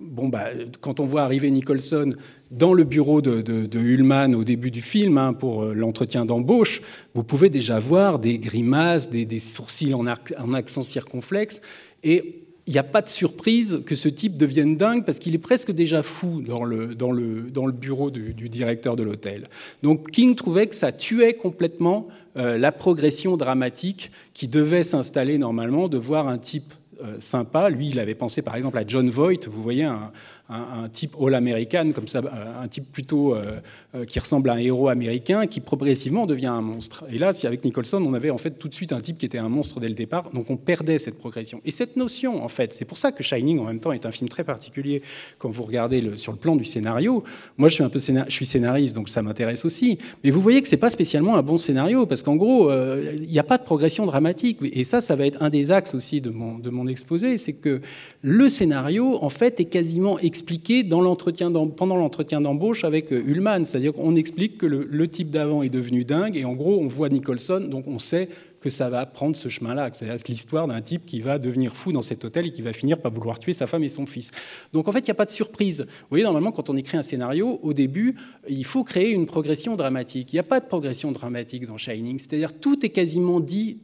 bon, 0.00 0.28
bah, 0.28 0.46
quand 0.80 1.00
on 1.00 1.04
voit 1.04 1.22
arriver 1.22 1.50
Nicholson 1.50 2.10
dans 2.50 2.72
le 2.72 2.84
bureau 2.84 3.20
de, 3.20 3.42
de, 3.42 4.34
au 4.34 4.44
début 4.44 4.70
du 4.70 4.82
film 4.82 5.18
hein, 5.18 5.32
pour 5.32 5.62
euh, 5.62 5.74
l'entretien 5.74 6.24
d'embauche, 6.24 6.80
vous 7.14 7.24
pouvez 7.24 7.50
déjà 7.50 7.78
voir 7.78 8.18
des 8.18 8.38
grimaces, 8.38 9.10
des, 9.10 9.38
sourcils 9.38 9.94
en, 9.94 10.06
accent 10.06 10.82
circonflexe. 10.82 11.60
Et 12.04 12.42
il 12.66 12.72
n'y 12.72 12.78
a 12.78 12.84
pas 12.84 13.02
de 13.02 13.08
surprise 13.08 13.82
que 13.86 13.94
ce 13.94 14.08
type 14.08 14.36
devienne 14.36 14.76
dingue 14.76 15.04
parce 15.04 15.20
qu'il 15.20 15.34
est 15.34 15.38
presque 15.38 15.70
déjà 15.70 16.02
fou 16.02 16.42
dans 16.42 16.64
le, 16.64 17.70
bureau 17.72 18.10
du, 18.10 18.48
directeur 18.48 18.96
de 18.96 19.04
l'hôtel. 19.04 19.48
Donc 19.82 20.10
King 20.10 20.34
trouvait 20.34 20.66
que 20.66 20.74
ça 20.74 20.90
tuait 20.90 21.34
complètement 21.34 22.08
euh, 22.36 22.58
la 22.58 22.72
progression 22.72 23.36
dramatique 23.36 24.10
qui 24.34 24.48
devait 24.48 24.84
s'installer 24.84 25.38
normalement 25.38 25.88
de 25.88 25.96
voir 25.96 26.26
un 26.26 26.38
type 26.38 26.74
sympa. 27.20 27.68
Lui, 27.68 27.88
il 27.88 27.98
avait 27.98 28.14
pensé 28.14 28.42
par 28.42 28.56
exemple 28.56 28.78
à 28.78 28.86
John 28.86 29.08
Voight, 29.08 29.48
vous 29.48 29.62
voyez, 29.62 29.84
un, 29.84 30.12
un, 30.48 30.88
type 30.88 31.16
all-américain, 31.20 31.90
comme 31.92 32.06
ça, 32.06 32.20
euh, 32.20 32.62
un 32.62 32.68
type 32.68 32.90
plutôt 32.92 33.34
euh, 33.34 33.60
euh, 33.94 34.04
qui 34.04 34.18
ressemble 34.20 34.50
à 34.50 34.54
un 34.54 34.58
héros 34.58 34.88
américain, 34.88 35.46
qui 35.46 35.60
progressivement 35.60 36.26
devient 36.26 36.46
un 36.46 36.60
monstre. 36.60 37.04
Et 37.10 37.18
là, 37.18 37.32
si 37.32 37.46
avec 37.46 37.64
Nicholson, 37.64 38.02
on 38.06 38.14
avait 38.14 38.30
en 38.30 38.38
fait 38.38 38.52
tout 38.52 38.68
de 38.68 38.74
suite 38.74 38.92
un 38.92 39.00
type 39.00 39.18
qui 39.18 39.26
était 39.26 39.38
un 39.38 39.48
monstre 39.48 39.80
dès 39.80 39.88
le 39.88 39.94
départ, 39.94 40.30
donc 40.30 40.48
on 40.50 40.56
perdait 40.56 40.98
cette 40.98 41.18
progression. 41.18 41.60
Et 41.64 41.70
cette 41.70 41.96
notion, 41.96 42.44
en 42.44 42.48
fait, 42.48 42.72
c'est 42.72 42.84
pour 42.84 42.98
ça 42.98 43.10
que 43.10 43.22
Shining, 43.22 43.58
en 43.58 43.64
même 43.64 43.80
temps, 43.80 43.92
est 43.92 44.06
un 44.06 44.12
film 44.12 44.28
très 44.28 44.44
particulier 44.44 45.02
quand 45.38 45.50
vous 45.50 45.64
regardez 45.64 46.16
sur 46.16 46.32
le 46.32 46.38
plan 46.38 46.54
du 46.54 46.64
scénario. 46.64 47.24
Moi, 47.58 47.68
je 47.68 47.74
suis 47.74 47.84
un 47.84 47.88
peu 47.88 47.98
je 47.98 48.32
suis 48.32 48.46
scénariste, 48.46 48.94
donc 48.94 49.08
ça 49.08 49.22
m'intéresse 49.22 49.64
aussi. 49.64 49.98
Mais 50.22 50.30
vous 50.30 50.40
voyez 50.40 50.62
que 50.62 50.68
c'est 50.68 50.76
pas 50.76 50.90
spécialement 50.90 51.36
un 51.36 51.42
bon 51.42 51.56
scénario, 51.56 52.06
parce 52.06 52.22
qu'en 52.22 52.36
gros, 52.36 52.70
il 52.70 53.28
n'y 53.28 53.38
a 53.38 53.44
pas 53.44 53.58
de 53.58 53.64
progression 53.64 54.06
dramatique. 54.06 54.58
Et 54.62 54.84
ça, 54.84 55.00
ça 55.00 55.16
va 55.16 55.26
être 55.26 55.42
un 55.42 55.50
des 55.50 55.70
axes 55.72 55.94
aussi 55.94 56.20
de 56.20 56.30
mon, 56.30 56.58
de 56.58 56.70
mon 56.70 56.86
exposé, 56.86 57.36
c'est 57.36 57.54
que 57.54 57.80
le 58.22 58.48
scénario, 58.48 59.18
en 59.22 59.28
fait, 59.28 59.58
est 59.60 59.64
quasiment 59.64 60.18
expliqué 60.36 60.82
dans 60.82 61.00
l'entretien 61.00 61.50
pendant 61.50 61.96
l'entretien 61.96 62.42
d'embauche 62.42 62.84
avec 62.84 63.10
euh, 63.10 63.22
Ullman. 63.26 63.64
C'est-à-dire 63.64 63.94
qu'on 63.94 64.14
explique 64.14 64.58
que 64.58 64.66
le, 64.66 65.08
type 65.08 65.30
d'avant 65.30 65.62
est 65.62 65.70
devenu 65.70 66.04
dingue 66.04 66.36
et 66.36 66.44
en 66.44 66.52
gros, 66.52 66.78
on 66.78 66.88
voit 66.88 67.08
Nicholson, 67.08 67.66
donc 67.70 67.86
on 67.86 67.98
sait 67.98 68.28
que 68.60 68.68
ça 68.68 68.90
va 68.90 69.06
prendre 69.06 69.34
ce 69.34 69.48
chemin-là. 69.48 69.88
C'est-à-dire 69.92 70.22
l'histoire 70.28 70.66
d'un 70.66 70.82
type 70.82 71.06
qui 71.06 71.20
va 71.20 71.38
devenir 71.38 71.74
fou 71.74 71.92
dans 71.92 72.02
cet 72.02 72.24
hôtel 72.24 72.46
et 72.46 72.50
qui 72.50 72.60
va 72.60 72.72
finir 72.72 72.98
par 72.98 73.12
vouloir 73.12 73.38
tuer 73.38 73.54
sa 73.54 73.66
femme 73.66 73.84
et 73.84 73.88
son 73.88 74.04
fils. 74.04 74.30
Donc 74.72 74.88
en 74.88 74.92
fait, 74.92 75.00
il 75.00 75.04
n'y 75.04 75.12
a 75.12 75.14
pas 75.14 75.24
de 75.24 75.30
surprise. 75.30 75.86
Vous 75.88 76.06
voyez, 76.10 76.24
normalement, 76.24 76.52
quand 76.52 76.68
on 76.68 76.76
écrit 76.76 76.98
un 76.98 77.02
scénario, 77.02 77.60
au 77.62 77.72
début, 77.72 78.16
il 78.48 78.64
faut 78.64 78.84
créer 78.84 79.10
une 79.10 79.24
progression 79.24 79.76
dramatique. 79.76 80.32
Il 80.32 80.36
n'y 80.36 80.40
a 80.40 80.44
pas 80.44 80.60
de 80.60 80.66
progression 80.66 81.12
dramatique 81.12 81.66
dans 81.66 81.78
Shining. 81.78 82.18
C'est-à-dire 82.18 82.58
tout 82.58 82.84
est 82.84 82.90
quasiment 82.90 83.40
dit 83.40 83.78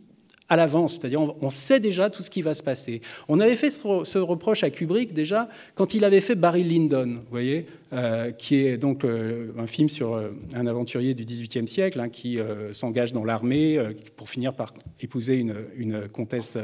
à 0.53 0.57
l'avance, 0.57 0.99
c'est-à-dire 1.01 1.23
on, 1.41 1.49
sait 1.49 1.81
déjà 1.81 2.11
tout 2.11 2.23
ce 2.23 2.29
qui 2.29 2.43
va 2.43 2.53
se 2.53 2.63
passer. 2.63 3.01
On 3.27 3.41
avait 3.41 3.57
fait 3.57 3.71
ce, 3.71 4.19
reproche 4.19 4.63
à 4.65 4.69
Kubrick 4.69 5.15
déjà 5.15 5.47
quand 5.75 5.95
il 5.95 6.05
avait 6.05 6.21
fait 6.21 6.35
Barry 6.35 6.63
Lyndon, 6.63 7.07
vous 7.07 7.31
voyez, 7.31 7.63
euh, 7.95 8.33
qui 8.33 8.57
est 8.57 8.77
donc 8.77 9.03
euh, 9.05 9.51
un 9.59 9.67
film 9.67 9.89
sur 9.89 10.13
euh, 10.13 10.29
un 10.55 10.67
aventurier 10.67 11.15
du 11.15 11.25
XVIIIe 11.25 11.67
siècle 11.67 11.99
hein, 12.01 12.11
qui 12.11 12.39
s'engage 12.73 13.15
dans 13.15 13.25
l'armée 13.25 13.79
pour 14.17 14.29
finir 14.29 14.53
par 14.53 14.75
épouser 15.01 15.37
une, 15.37 16.09
comtesse 16.09 16.59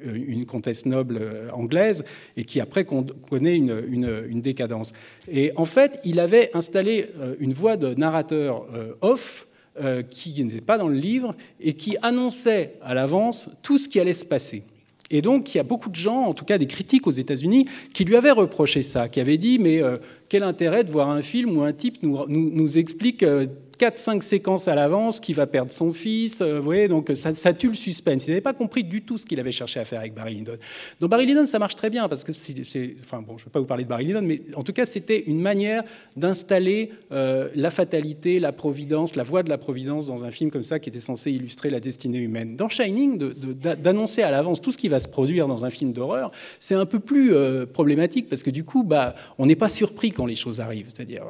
une 0.00 0.46
comtesse 0.46 0.86
noble 0.86 1.20
anglaise 1.52 2.04
et 2.36 2.44
qui 2.44 2.60
après 2.60 2.84
connaît 2.84 3.56
une, 3.56 3.82
une, 3.88 4.40
décadence. 4.40 4.92
Et 5.28 5.50
en 5.56 5.64
fait, 5.64 5.98
il 6.04 6.20
avait 6.20 6.50
installé 6.54 7.08
une 7.40 7.52
voix 7.52 7.76
de 7.76 7.94
narrateur 7.94 8.66
off 9.00 9.48
euh, 9.80 10.02
qui 10.02 10.44
n'était 10.44 10.60
pas 10.60 10.76
dans 10.76 10.88
le 10.88 10.98
livre 10.98 11.34
et 11.58 11.72
qui 11.72 11.96
annonçait 12.02 12.74
à 12.82 12.92
l'avance 12.92 13.48
tout 13.62 13.78
ce 13.78 13.88
qui 13.88 13.98
allait 14.00 14.12
se 14.12 14.26
passer. 14.26 14.64
Et 15.10 15.20
donc, 15.22 15.54
il 15.54 15.58
y 15.58 15.60
a 15.60 15.64
beaucoup 15.64 15.90
de 15.90 15.94
gens, 15.94 16.22
en 16.22 16.34
tout 16.34 16.44
cas 16.44 16.58
des 16.58 16.66
critiques 16.66 17.06
aux 17.06 17.12
États-Unis, 17.12 17.66
qui 17.92 18.04
lui 18.04 18.16
avaient 18.16 18.32
reproché 18.32 18.82
ça, 18.82 19.08
qui 19.08 19.20
avaient 19.20 19.38
dit 19.38 19.58
Mais 19.58 19.82
euh, 19.82 19.98
quel 20.28 20.42
intérêt 20.42 20.84
de 20.84 20.90
voir 20.90 21.10
un 21.10 21.22
film 21.22 21.56
où 21.56 21.62
un 21.62 21.72
type 21.72 22.02
nous, 22.02 22.24
nous, 22.28 22.78
explique 22.78 23.22
euh, 23.22 23.46
4-5 23.82 24.20
séquences 24.20 24.68
à 24.68 24.76
l'avance, 24.76 25.18
qui 25.18 25.32
va 25.32 25.48
perdre 25.48 25.72
son 25.72 25.92
fils. 25.92 26.40
Euh, 26.40 26.58
vous 26.58 26.64
voyez, 26.64 26.86
donc 26.86 27.10
ça, 27.14 27.32
ça, 27.32 27.52
tue 27.52 27.66
le 27.66 27.74
suspense. 27.74 28.28
Il 28.28 28.30
n'avait 28.30 28.40
pas 28.40 28.52
compris 28.52 28.84
du 28.84 29.02
tout 29.02 29.18
ce 29.18 29.26
qu'il 29.26 29.40
avait 29.40 29.50
cherché 29.50 29.80
à 29.80 29.84
faire 29.84 29.98
avec 29.98 30.14
Barry 30.14 30.36
Lyndon. 30.36 30.56
Dans 31.00 31.08
Barry 31.08 31.26
Lyndon, 31.26 31.46
ça 31.46 31.58
marche 31.58 31.74
très 31.74 31.90
bien 31.90 32.08
parce 32.08 32.22
que 32.22 32.30
c'est. 32.30 32.94
Enfin, 33.02 33.22
bon, 33.22 33.36
je 33.38 33.42
ne 33.42 33.46
vais 33.46 33.50
pas 33.50 33.58
vous 33.58 33.66
parler 33.66 33.82
de 33.82 33.88
Barry 33.88 34.04
Lyndon, 34.04 34.22
mais 34.22 34.40
en 34.54 34.62
tout 34.62 34.72
cas, 34.72 34.86
c'était 34.86 35.24
une 35.26 35.40
manière 35.40 35.82
d'installer 36.14 36.92
euh, 37.10 37.48
la 37.56 37.70
fatalité, 37.70 38.38
la 38.38 38.52
providence, 38.52 39.16
la 39.16 39.24
voie 39.24 39.42
de 39.42 39.48
la 39.48 39.58
providence 39.58 40.06
dans 40.06 40.22
un 40.22 40.30
film 40.30 40.52
comme 40.52 40.62
ça 40.62 40.78
qui 40.78 40.88
était 40.88 41.00
censé 41.00 41.32
illustrer 41.32 41.68
la 41.68 41.80
destinée 41.80 42.18
humaine. 42.18 42.54
Dans 42.54 42.68
Shining, 42.68 43.18
d'annoncer 43.18 44.22
à 44.22 44.30
l'avance 44.30 44.60
tout 44.60 44.70
ce 44.70 44.78
qui 44.78 44.88
va 44.88 45.00
se 45.00 45.08
produire 45.08 45.48
dans 45.48 45.64
un 45.64 45.70
film 45.70 45.92
d'horreur, 45.92 46.30
c'est 46.60 46.76
un 46.76 46.86
peu 46.86 47.00
plus 47.00 47.34
euh, 47.34 47.66
problématique 47.66 48.28
parce 48.28 48.44
que 48.44 48.50
du 48.50 48.62
coup, 48.62 48.84
bah, 48.84 49.16
on 49.38 49.46
n'est 49.46 49.56
pas 49.56 49.68
surpris 49.68 50.12
quand 50.12 50.26
les 50.26 50.36
choses 50.36 50.60
arrivent. 50.60 50.86
C'est-à-dire. 50.86 51.24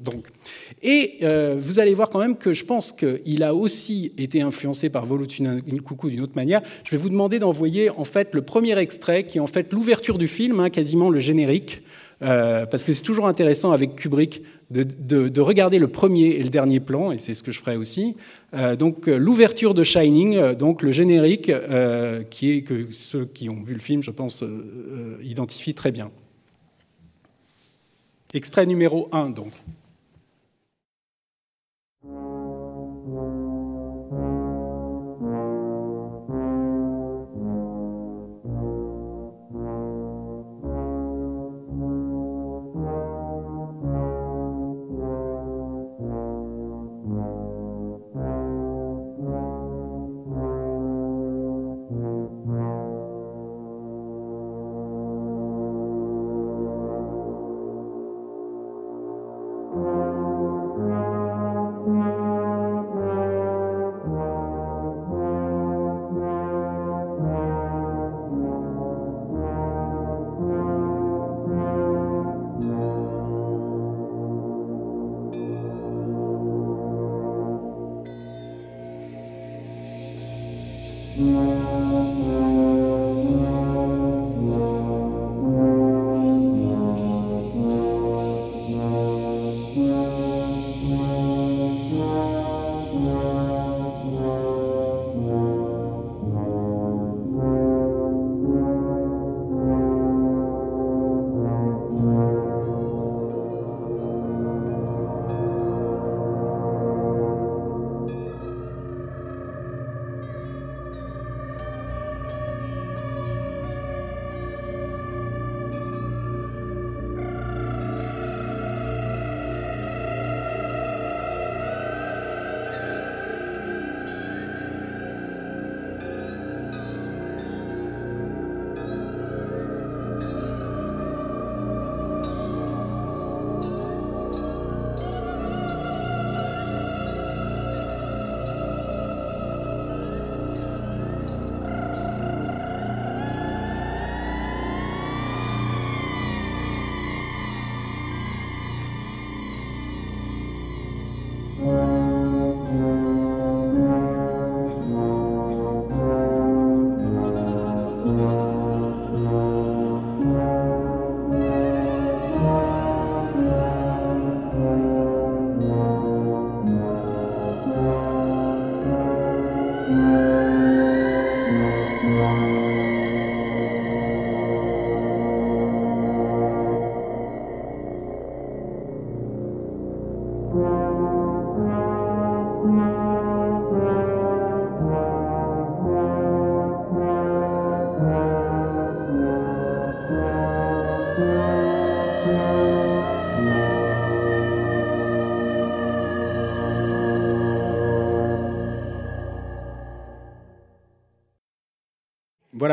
donc. 0.00 0.26
Et 0.82 1.18
vous 1.68 1.78
allez 1.78 1.94
voir 1.94 2.08
quand 2.08 2.18
même 2.18 2.36
que 2.36 2.52
je 2.52 2.64
pense 2.64 2.92
qu'il 2.92 3.42
a 3.42 3.54
aussi 3.54 4.12
été 4.16 4.40
influencé 4.40 4.88
par 4.88 5.06
Coucou 5.84 6.08
d'une 6.08 6.22
autre 6.22 6.32
manière. 6.34 6.62
Je 6.84 6.90
vais 6.90 6.96
vous 6.96 7.10
demander 7.10 7.38
d'envoyer 7.38 7.90
en 7.90 8.04
fait 8.04 8.34
le 8.34 8.42
premier 8.42 8.78
extrait, 8.78 9.24
qui 9.24 9.38
est 9.38 9.40
en 9.40 9.46
fait 9.46 9.72
l'ouverture 9.72 10.18
du 10.18 10.28
film, 10.28 10.60
hein, 10.60 10.70
quasiment 10.70 11.10
le 11.10 11.20
générique. 11.20 11.82
Euh, 12.20 12.66
parce 12.66 12.82
que 12.82 12.92
c'est 12.92 13.02
toujours 13.02 13.28
intéressant 13.28 13.70
avec 13.70 13.94
Kubrick 13.94 14.42
de, 14.70 15.40
regarder 15.40 15.78
le 15.78 15.88
premier 15.88 16.30
et 16.30 16.42
le 16.42 16.48
dernier 16.48 16.80
plan, 16.80 17.12
et 17.12 17.18
c'est 17.18 17.34
ce 17.34 17.42
que 17.42 17.52
je 17.52 17.60
ferai 17.60 17.76
aussi. 17.76 18.16
Euh, 18.54 18.74
donc 18.74 19.06
euh, 19.06 19.16
l'ouverture 19.16 19.72
de 19.72 19.84
Shining, 19.84 20.54
donc 20.54 20.82
le 20.82 20.90
générique, 20.90 21.52
qui 22.30 22.50
est 22.50 22.62
que 22.62 22.88
ceux 22.90 23.26
qui 23.26 23.48
ont 23.50 23.62
vu 23.62 23.74
le 23.74 23.80
film, 23.80 24.02
je 24.02 24.10
pense, 24.10 24.42
identifient 25.22 25.74
très 25.74 25.92
bien. 25.92 26.10
Extrait 28.34 28.66
numéro 28.66 29.08
1, 29.12 29.30
donc. 29.30 29.52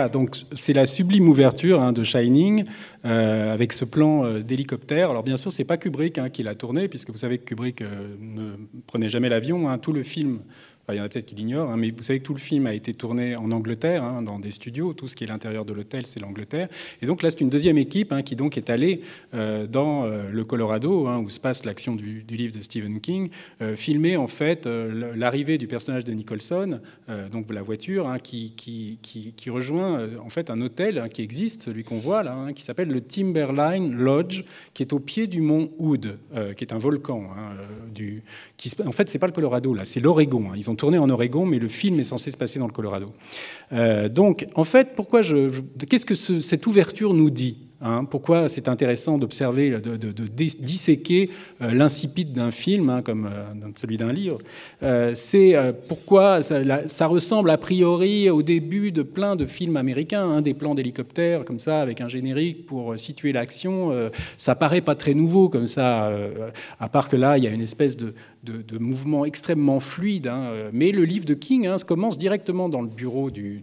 Donc 0.09 0.35
c'est 0.53 0.73
la 0.73 0.85
sublime 0.85 1.27
ouverture 1.27 1.81
hein, 1.81 1.93
de 1.93 2.03
Shining 2.03 2.63
euh, 3.05 3.53
avec 3.53 3.73
ce 3.73 3.85
plan 3.85 4.25
euh, 4.25 4.41
d'hélicoptère. 4.41 5.09
Alors 5.09 5.23
bien 5.23 5.37
sûr, 5.37 5.51
c'est 5.51 5.63
pas 5.63 5.77
Kubrick 5.77 6.17
hein, 6.17 6.29
qui 6.29 6.43
l'a 6.43 6.55
tourné, 6.55 6.87
puisque 6.87 7.09
vous 7.09 7.17
savez 7.17 7.37
que 7.37 7.45
Kubrick 7.45 7.81
euh, 7.81 8.15
ne 8.19 8.53
prenait 8.87 9.09
jamais 9.09 9.29
l'avion. 9.29 9.69
Hein. 9.69 9.77
Tout 9.77 9.93
le 9.93 10.03
film 10.03 10.39
il 10.93 10.97
y 10.97 11.01
en 11.01 11.03
a 11.03 11.09
peut-être 11.09 11.25
qui 11.25 11.35
l'ignorent, 11.35 11.71
hein, 11.71 11.77
mais 11.77 11.89
vous 11.89 12.03
savez 12.03 12.19
que 12.19 12.25
tout 12.25 12.33
le 12.33 12.39
film 12.39 12.67
a 12.67 12.73
été 12.73 12.93
tourné 12.93 13.35
en 13.35 13.51
Angleterre, 13.51 14.03
hein, 14.03 14.21
dans 14.21 14.39
des 14.39 14.51
studios. 14.51 14.93
Tout 14.93 15.07
ce 15.07 15.15
qui 15.15 15.23
est 15.23 15.27
l'intérieur 15.27 15.65
de 15.65 15.73
l'hôtel, 15.73 16.05
c'est 16.05 16.19
l'Angleterre. 16.19 16.67
Et 17.01 17.07
donc 17.07 17.23
là, 17.23 17.31
c'est 17.31 17.41
une 17.41 17.49
deuxième 17.49 17.77
équipe 17.77 18.11
hein, 18.11 18.21
qui 18.21 18.35
donc 18.35 18.57
est 18.57 18.69
allée 18.69 19.01
euh, 19.33 19.65
dans 19.65 20.03
euh, 20.03 20.29
le 20.31 20.45
Colorado, 20.45 21.07
où 21.07 21.29
se 21.29 21.39
passe 21.39 21.65
l'action 21.65 21.95
du, 21.95 22.23
livre 22.29 22.53
de 22.53 22.59
Stephen 22.59 22.99
King, 23.01 23.29
euh, 23.61 23.75
filmer 23.75 24.15
en 24.17 24.27
fait 24.27 24.65
l'arrivée 24.65 25.57
du 25.57 25.67
personnage 25.67 26.03
de 26.03 26.13
Nicholson, 26.13 26.79
donc 27.31 27.51
la 27.51 27.61
voiture, 27.61 28.17
qui, 28.23 28.53
qui, 28.55 28.99
qui, 29.01 29.49
rejoint 29.49 30.07
en 30.23 30.29
fait 30.29 30.49
un 30.49 30.61
hôtel 30.61 31.09
qui 31.13 31.21
existe, 31.21 31.63
celui 31.63 31.83
qu'on 31.83 31.99
voit 31.99 32.23
là, 32.23 32.51
qui 32.53 32.63
s'appelle 32.63 32.89
le 32.89 33.01
Timberline 33.01 33.93
Lodge, 33.93 34.43
qui 34.73 34.83
est 34.83 34.93
au 34.93 34.99
pied 34.99 35.27
du 35.27 35.41
mont 35.41 35.71
Hood, 35.77 36.17
qui 36.57 36.63
est 36.63 36.73
un 36.73 36.77
volcan. 36.77 37.29
en 38.85 38.91
fait, 38.91 39.09
c'est 39.09 39.19
pas 39.19 39.27
le 39.27 39.33
Colorado 39.33 39.73
là, 39.73 39.85
c'est 39.85 39.99
l'Oregon. 39.99 40.51
Ils 40.55 40.69
ont 40.69 40.74
tourné 40.75 40.97
en 40.97 41.09
Oregon, 41.09 41.45
mais 41.45 41.59
le 41.59 41.67
film 41.67 41.99
est 41.99 42.05
censé 42.05 42.31
se 42.31 42.37
passer 42.37 42.59
dans 42.59 42.67
le 42.67 42.73
Colorado. 42.73 43.11
Euh, 43.73 44.09
donc, 44.09 44.45
en 44.55 44.63
fait, 44.63 44.95
pourquoi 44.95 45.21
je, 45.21 45.49
qu'est-ce 45.89 46.05
que 46.05 46.15
cette 46.15 46.67
ouverture 46.67 47.13
nous 47.13 47.29
dit? 47.29 47.65
Hein, 47.81 48.05
pourquoi 48.05 48.47
c'est 48.47 48.69
intéressant 48.69 49.17
d'observer, 49.17 49.69
de, 49.69 50.11
disséquer 50.27 51.29
euh, 51.61 51.73
l'insipide 51.73 52.31
d'un 52.31 52.51
film, 52.51 52.89
hein, 52.89 53.01
comme 53.01 53.25
euh, 53.25 53.69
celui 53.75 53.97
d'un 53.97 54.13
livre 54.13 54.37
euh, 54.81 55.11
C'est 55.13 55.55
pourquoi 55.89 56.41
ça, 56.41 57.07
ressemble 57.07 57.49
a 57.49 57.57
priori 57.57 58.29
au 58.29 58.41
début 58.41 58.91
de 58.91 59.03
plein 59.03 59.35
de 59.35 59.45
films 59.45 59.75
américains, 59.75 60.23
hein, 60.23 60.41
des 60.41 60.53
plans 60.53 60.73
d'hélicoptères 60.73 61.43
comme 61.43 61.59
ça, 61.59 61.81
avec 61.81 61.99
un 61.99 62.07
générique 62.07 62.65
pour 62.65 62.97
situer 62.97 63.33
l'action. 63.33 63.91
ça 64.37 64.55
paraît 64.55 64.81
pas 64.81 64.95
très 64.95 65.13
nouveau 65.13 65.49
comme 65.49 65.67
ça, 65.67 66.11
à 66.79 66.89
part 66.89 67.09
que 67.09 67.15
là, 67.15 67.37
il 67.37 67.43
y 67.43 67.47
a 67.47 67.51
une 67.51 67.61
espèce 67.61 67.97
de, 67.97 68.13
mouvement 68.79 69.25
extrêmement 69.25 69.79
fluide. 69.79 70.31
mais 70.71 70.91
le 70.91 71.03
livre 71.03 71.25
de 71.25 71.33
King 71.33 71.67
commence 71.85 72.17
directement 72.17 72.69
dans 72.69 72.81
le 72.81 72.87
bureau 72.87 73.31
du, 73.31 73.61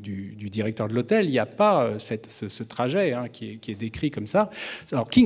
directeur 0.51 0.89
de 0.89 0.95
l'hôtel. 0.95 1.27
Il 1.27 1.33
n'y 1.33 1.39
a 1.39 1.47
pas 1.47 1.99
ce, 1.99 2.63
trajet 2.63 3.15
qui 3.33 3.59
est 3.69 3.75
décrit 3.75 4.02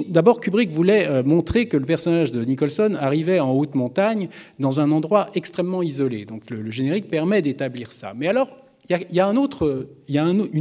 d'abord, 0.08 0.40
Kubrick 0.40 0.70
voulait 0.70 1.06
euh, 1.06 1.22
montrer 1.22 1.66
que 1.66 1.76
le 1.76 1.84
personnage 1.84 2.32
de 2.32 2.44
Nicholson 2.44 2.96
arrivait 2.98 3.40
en 3.40 3.52
haute 3.52 3.74
montagne, 3.74 4.28
dans 4.58 4.80
un 4.80 4.90
endroit 4.90 5.30
extrêmement 5.34 5.82
isolé. 5.82 6.24
Donc, 6.24 6.50
le, 6.50 6.70
générique 6.70 7.08
permet 7.08 7.42
d'établir 7.42 7.92
ça. 7.92 8.12
Mais 8.14 8.28
alors, 8.28 8.48
il 8.88 9.16
y, 9.16 9.20
a, 9.20 9.28
une, 9.28 9.38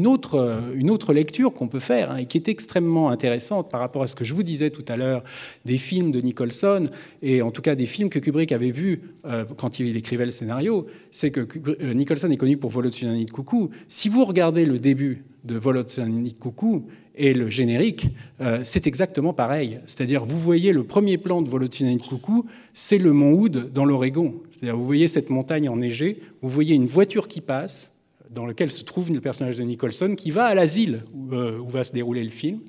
autre, 0.07 1.13
lecture 1.13 1.53
qu'on 1.53 1.67
peut 1.67 1.79
faire 1.79 2.11
hein, 2.11 2.17
et 2.17 2.25
qui 2.25 2.37
est 2.37 2.47
extrêmement 2.47 3.09
intéressante 3.09 3.69
par 3.69 3.79
rapport 3.79 4.01
à 4.01 4.07
ce 4.07 4.15
que 4.15 4.23
je 4.25 4.33
vous 4.33 4.43
disais 4.43 4.71
tout 4.71 4.85
à 4.87 4.97
l'heure 4.97 5.23
des 5.63 5.77
films 5.77 6.11
de 6.11 6.19
Nicholson 6.19 6.85
et 7.21 7.41
en 7.41 7.51
tout 7.51 7.61
cas 7.61 7.75
des 7.75 7.85
films 7.85 8.09
que 8.09 8.19
Kubrick 8.19 8.51
avait 8.51 8.71
vus 8.71 9.01
euh, 9.25 9.45
quand 9.57 9.79
il 9.79 9.95
écrivait 9.95 10.25
le 10.25 10.31
scénario. 10.31 10.85
C'est 11.11 11.31
que 11.31 11.47
euh, 11.81 11.93
Nicholson 11.93 12.31
est 12.31 12.37
connu 12.37 12.57
pour 12.57 12.71
Vol 12.71 12.87
au-dessus 12.87 13.05
de 13.05 13.31
coucou. 13.31 13.69
Si 13.87 14.09
vous 14.09 14.25
regardez 14.25 14.65
le 14.65 14.79
début 14.79 15.23
de 15.43 15.55
Vol 15.55 15.77
au-dessus 15.77 16.01
de 16.01 16.33
coucou, 16.33 16.87
et 17.17 17.33
le 17.33 17.49
générique, 17.49 18.09
euh, 18.41 18.59
c'est 18.63 18.87
exactement 18.87 19.33
pareil. 19.33 19.79
C'est-à-dire, 19.85 20.25
vous 20.25 20.39
voyez 20.39 20.73
le 20.73 20.83
premier 20.83 21.17
plan 21.17 21.41
de 21.41 21.49
Volotina 21.49 21.95
Coucou, 21.97 22.45
c'est 22.73 22.97
le 22.97 23.13
mont 23.13 23.31
Hood 23.31 23.71
dans 23.71 23.85
l'Oregon. 23.85 24.35
C'est-à-dire, 24.51 24.77
vous 24.77 24.85
voyez 24.85 25.07
cette 25.07 25.29
montagne 25.29 25.69
enneigée, 25.69 26.17
vous 26.41 26.49
voyez 26.49 26.75
une 26.75 26.87
voiture 26.87 27.27
qui 27.27 27.41
passe, 27.41 27.94
dans 28.35 28.45
lequel 28.45 28.69
se 28.69 28.83
trouve 28.83 29.11
le 29.11 29.21
personnage 29.21 29.57
de 29.57 29.63
Nicholson, 29.63 30.13
qui 30.15 30.29
va 30.29 30.45
à 30.45 30.53
l'asile 30.53 31.03
euh, 31.31 31.57
où, 31.57 31.69
va 31.69 31.83
se 31.83 31.93
dérouler 31.93 32.23
le 32.23 32.29
film. 32.29 32.59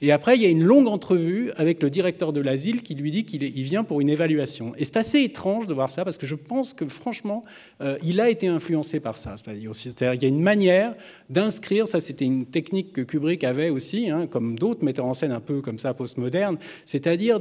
Et 0.00 0.12
après, 0.12 0.36
il 0.36 0.42
y 0.42 0.46
a 0.46 0.48
une 0.48 0.62
longue 0.62 0.86
entrevue 0.86 1.50
avec 1.56 1.82
le 1.82 1.90
directeur 1.90 2.32
de 2.32 2.40
l'asile 2.40 2.82
qui 2.82 2.94
lui 2.94 3.10
dit 3.10 3.24
qu'il 3.24 3.42
vient 3.62 3.84
pour 3.84 4.00
une 4.00 4.08
évaluation. 4.08 4.72
Et 4.78 4.84
c'est 4.84 4.96
assez 4.96 5.20
étrange 5.20 5.66
de 5.66 5.74
voir 5.74 5.90
ça, 5.90 6.04
parce 6.04 6.16
que 6.16 6.26
je 6.26 6.36
pense 6.36 6.72
que 6.72 6.86
franchement, 6.86 7.44
euh, 7.80 7.98
il 8.02 8.20
a 8.20 8.30
été 8.30 8.46
influencé 8.46 9.00
par 9.00 9.18
ça. 9.18 9.34
C'est-à-dire 9.36 9.72
qu'il 9.72 10.22
y 10.22 10.24
a 10.24 10.28
une 10.28 10.42
manière 10.42 10.94
d'inscrire, 11.28 11.88
ça 11.88 12.00
c'était 12.00 12.24
une 12.24 12.46
technique 12.46 12.92
que 12.92 13.00
Kubrick 13.00 13.42
avait 13.42 13.70
aussi, 13.70 14.08
hein, 14.08 14.26
comme 14.28 14.56
d'autres 14.56 14.84
metteurs 14.84 15.06
en 15.06 15.14
scène 15.14 15.32
un 15.32 15.40
peu 15.40 15.60
comme 15.60 15.78
ça 15.78 15.92
postmodernes, 15.92 16.58
c'est-à-dire 16.84 17.40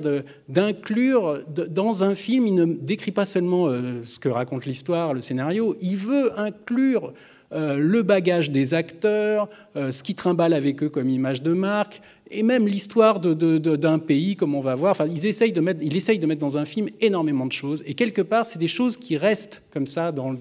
d'inclure 0.50 1.44
dans 1.48 2.04
un 2.04 2.16
film, 2.16 2.48
il 2.48 2.56
ne 2.56 2.66
décrit 2.66 3.12
pas 3.12 3.26
seulement 3.26 3.68
euh, 3.68 4.04
ce 4.04 4.18
que 4.18 4.30
raconte 4.30 4.66
l'histoire, 4.66 5.14
le 5.14 5.22
scénario, 5.22 5.76
il 5.82 5.98
veut 5.98 6.38
inclure 6.40 7.14
euh, 7.52 7.78
le 7.78 8.02
bagage 8.02 8.50
des 8.50 8.74
acteurs, 8.74 9.48
euh, 9.76 9.92
ce 9.92 10.02
qui 10.02 10.16
trimballe 10.16 10.54
avec 10.54 10.82
eux 10.82 10.90
comme 10.90 11.10
image 11.10 11.44
de 11.44 11.54
marque, 11.54 12.02
et 12.32 12.42
même 12.42 12.68
l'histoire 12.68 13.20
d'un 13.20 14.00
pays, 14.00 14.36
comme 14.36 14.56
on 14.56 14.62
va 14.62 14.74
voir. 14.74 14.92
Enfin, 14.92 15.06
ils 15.06 15.28
essayent 15.28 15.52
de 15.52 15.62
mettre, 15.62 15.84
il 15.84 15.96
essaye 15.96 16.18
de 16.18 16.26
mettre 16.26 16.42
dans 16.42 16.58
un 16.58 16.66
film 16.66 16.90
énormément 17.02 17.46
de 17.46 17.52
choses, 17.52 17.84
et 17.86 17.94
quelque 17.94 18.24
part, 18.24 18.48
c'est 18.48 18.58
des 18.58 18.68
choses 18.68 18.98
qui 18.98 19.16
restent 19.16 19.62
comme 19.72 19.86
ça 19.86 20.12
dans, 20.12 20.34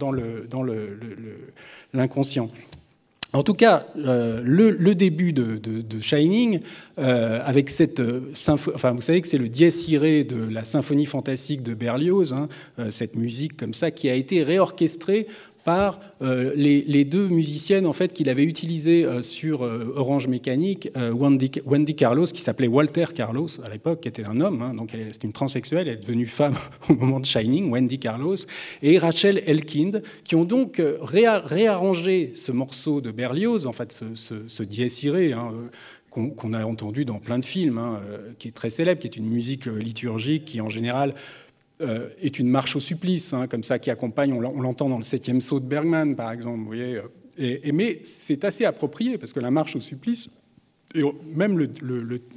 l'inconscient. 1.93 2.51
En 3.35 3.43
tout 3.43 3.55
cas, 3.55 3.87
euh, 3.99 4.41
le, 4.43 4.95
début 4.95 5.33
de, 5.35 6.01
Shining, 6.01 6.61
avec 6.97 7.69
cette 7.69 8.01
enfin, 8.49 8.93
vous 8.93 9.03
savez 9.03 9.21
que 9.21 9.29
c'est 9.29 9.39
le 9.39 9.51
dies 9.51 9.87
irae 9.89 10.25
de 10.25 10.49
la 10.51 10.65
symphonie 10.65 11.05
fantastique 11.05 11.63
de 11.63 11.75
Berlioz, 11.75 12.33
hein, 12.33 12.49
cette 12.91 13.17
musique 13.17 13.59
comme 13.59 13.75
ça 13.75 13.91
qui 13.91 14.09
a 14.09 14.15
été 14.15 14.43
réorchestrée 14.43 15.27
par 15.65 15.99
euh, 16.23 16.53
les, 16.55 17.05
deux 17.05 17.29
musiciennes 17.29 17.87
en 17.87 17.93
fait 17.93 18.13
qu'il 18.13 18.29
avait 18.29 18.45
utilisées 18.45 19.05
euh, 19.05 19.23
sur 19.23 19.65
euh, 19.65 19.95
Orange 19.97 20.29
Mécanique, 20.29 20.91
Wendy, 20.95 21.95
Carlos, 21.97 22.27
qui 22.27 22.41
s'appelait 22.41 22.69
Walter 22.69 23.07
Carlos 23.15 23.49
à 23.65 23.71
l'époque, 23.71 24.03
qui 24.03 24.09
était 24.09 24.29
un 24.29 24.41
homme, 24.41 24.63
hein, 24.63 24.75
donc 24.75 24.91
elle 24.95 25.01
est 25.01 25.25
une 25.25 25.33
transsexuelle, 25.33 25.89
elle 25.89 25.95
est 25.95 26.03
devenue 26.03 26.27
femme 26.27 26.55
au 26.89 26.95
moment 26.95 27.19
de 27.19 27.27
Shining, 27.27 27.71
Wendy 27.71 27.99
Carlos, 27.99 28.37
et 28.83 28.99
Rachel 28.99 29.43
Elkind, 29.47 30.03
qui 30.23 30.37
ont 30.37 30.45
donc 30.45 30.81
réarrangé 31.01 32.33
ce 32.35 32.53
morceau 32.53 33.01
de 33.01 33.11
Berlioz, 33.11 33.67
en 33.67 33.73
fait 33.73 33.93
ce, 33.93 34.05
ce, 34.47 35.33
hein, 35.33 35.53
qu'on 36.11 36.53
a 36.53 36.65
entendu 36.65 37.05
dans 37.05 37.19
plein 37.19 37.39
de 37.39 37.45
films, 37.45 37.79
hein, 37.79 38.01
qui 38.39 38.49
est 38.49 38.53
très 38.53 38.71
célèbre, 38.71 39.01
qui 39.01 39.07
est 39.07 39.17
une 39.17 39.29
musique 39.29 39.67
liturgique 39.67 40.45
qui 40.45 40.61
en 40.61 40.69
général 40.69 41.15
euh, 41.81 42.09
est 42.21 42.39
une 42.39 42.49
marche 42.49 42.77
au 42.77 42.81
supplice, 42.81 43.33
hein, 43.33 43.47
comme 43.49 43.63
ça, 43.63 43.79
qui 43.79 43.91
accompagne, 43.91 44.33
on 44.33 44.61
l'entend 44.61 44.89
dans 44.89 44.99
le 44.99 45.05
septième 45.05 45.41
saut 45.41 45.61
de 45.61 45.67
Bergman, 45.67 46.15
par 46.15 46.31
exemple. 46.31 46.61
Vous 46.61 46.67
voyez, 46.67 47.01
euh, 47.41 47.59
mais 47.73 47.99
c'est 48.05 48.45
assez 48.45 48.65
approprié, 48.65 49.19
parce 49.19 49.33
que 49.33 49.41
la 49.41 49.51
marche 49.51 49.75
au 49.75 49.81
supplice, 49.81 50.31
et 50.95 51.03
même 51.35 51.59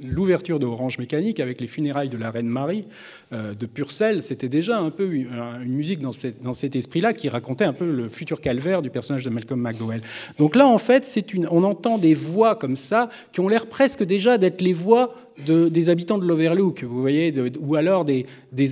l'ouverture 0.02 0.58
de 0.58 0.66
Orange 0.66 0.98
Mécanique 0.98 1.38
avec 1.38 1.60
les 1.60 1.68
funérailles 1.68 2.08
de 2.08 2.16
la 2.16 2.32
reine 2.32 2.48
Marie 2.48 2.86
euh, 3.32 3.54
de 3.54 3.66
Purcell, 3.66 4.20
c'était 4.20 4.48
déjà 4.48 4.78
un 4.78 4.90
peu 4.90 5.12
une, 5.12 5.28
musique 5.66 6.00
dans, 6.00 6.10
dans 6.42 6.52
cet 6.52 6.74
esprit-là 6.74 7.12
qui 7.12 7.28
racontait 7.28 7.64
un 7.64 7.72
peu 7.72 7.90
le 7.90 8.08
futur 8.08 8.40
calvaire 8.40 8.82
du 8.82 8.90
personnage 8.90 9.24
de 9.24 9.30
Malcolm 9.30 9.60
McDowell. 9.60 10.00
Donc 10.38 10.56
là, 10.56 10.66
en 10.66 10.78
fait, 10.78 11.06
une, 11.32 11.46
on 11.52 11.62
entend 11.62 11.98
des 11.98 12.14
voix 12.14 12.56
comme 12.56 12.74
ça 12.74 13.10
qui 13.32 13.38
ont 13.38 13.48
l'air 13.48 13.66
presque 13.66 14.02
déjà 14.02 14.38
d'être 14.38 14.60
les 14.60 14.72
voix 14.72 15.14
des 15.46 15.88
habitants 15.88 16.18
de 16.18 16.26
l'Overlook, 16.26 16.82
vous 16.82 17.00
voyez, 17.00 17.32
ou 17.60 17.76
alors 17.76 18.04
des, 18.04 18.26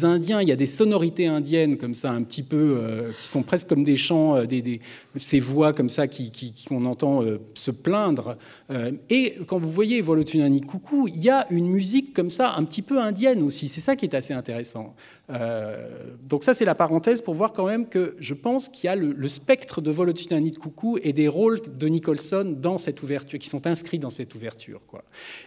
Indiens. 0.04 0.42
Il 0.42 0.48
y 0.48 0.52
a 0.52 0.56
des 0.56 0.66
sonorités 0.66 1.26
indiennes 1.26 1.76
comme 1.76 1.94
ça, 1.94 2.10
un 2.10 2.22
petit 2.22 2.42
peu, 2.42 2.78
euh, 2.80 3.12
qui 3.12 3.28
sont 3.28 3.42
presque 3.42 3.68
comme 3.68 3.84
des 3.84 3.96
chants, 3.96 4.36
euh, 4.36 4.46
des, 4.46 4.80
ces 5.14 5.40
voix 5.40 5.72
comme 5.72 5.88
ça 5.88 6.08
qu'on 6.08 6.14
qui, 6.14 6.66
entend 6.70 7.22
euh, 7.22 7.40
se 7.54 7.70
plaindre. 7.70 8.36
et 9.10 9.36
quand 9.46 9.58
vous 9.58 9.70
voyez 9.70 10.00
Volotunani 10.00 10.60
Coucou, 10.60 11.08
il 11.08 11.22
y 11.22 11.30
a 11.30 11.46
une 11.50 11.68
musique 11.68 12.12
comme 12.12 12.30
ça, 12.30 12.54
un 12.56 12.64
petit 12.64 12.82
peu 12.82 13.00
indienne 13.00 13.42
aussi. 13.42 13.68
C'est 13.68 13.80
ça 13.80 13.96
qui 13.96 14.04
est 14.06 14.14
assez 14.14 14.34
intéressant. 14.34 14.94
Euh, 15.30 15.88
donc 16.22 16.44
ça, 16.44 16.54
c'est 16.54 16.64
la 16.64 16.74
parenthèse 16.74 17.20
pour 17.20 17.34
voir 17.34 17.52
quand 17.52 17.66
même 17.66 17.88
que 17.88 18.14
je 18.18 18.34
pense 18.34 18.68
qu'il 18.68 18.86
y 18.86 18.88
a 18.88 18.96
le, 18.96 19.28
spectre 19.28 19.80
de 19.80 19.90
Volotinani 19.90 20.50
de 20.50 20.56
Coucou 20.56 20.98
et 21.02 21.12
des 21.12 21.28
rôles 21.28 21.60
de 21.76 21.88
Nicholson 21.88 22.54
dans 22.56 22.78
cette 22.78 23.02
ouverture, 23.02 23.38
qui 23.38 23.48
sont 23.48 23.66
inscrits 23.66 23.98
dans 23.98 24.10
cette 24.10 24.34
ouverture. 24.34 24.80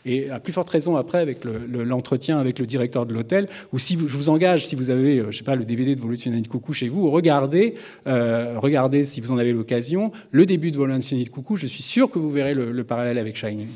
Et 0.05 0.29
à 0.29 0.39
plus 0.39 0.53
forte 0.53 0.69
raison 0.69 0.97
après 0.97 1.19
avec 1.19 1.45
l'entretien 1.45 2.39
avec 2.39 2.59
le 2.59 2.65
directeur 2.65 3.05
de 3.05 3.13
l'hôtel, 3.13 3.47
ou 3.71 3.79
si 3.79 3.95
je 3.95 4.17
vous 4.17 4.29
engage, 4.29 4.67
si 4.67 4.75
vous 4.75 4.89
avez, 4.89 5.19
euh, 5.19 5.31
je 5.31 5.37
sais 5.37 5.43
pas, 5.43 5.55
le 5.55 5.65
DVD 5.65 5.95
de 5.95 6.01
Volotinani 6.01 6.41
de 6.41 6.47
Coucou 6.47 6.73
chez 6.73 6.89
vous, 6.89 7.09
regardez, 7.09 7.75
euh, 8.07 8.55
regardez 8.57 9.03
si 9.03 9.21
vous 9.21 9.31
en 9.31 9.37
avez 9.37 9.53
l'occasion, 9.53 10.11
le 10.31 10.45
début 10.45 10.71
de 10.71 10.77
Volotinani 10.77 11.23
de 11.23 11.29
Coucou, 11.29 11.55
je 11.55 11.67
suis 11.67 11.83
sûr 11.83 12.09
que 12.09 12.19
vous 12.19 12.29
verrez 12.29 12.53
le 12.53 12.83
parallèle 12.83 13.17
avec 13.17 13.35
Shining. 13.35 13.67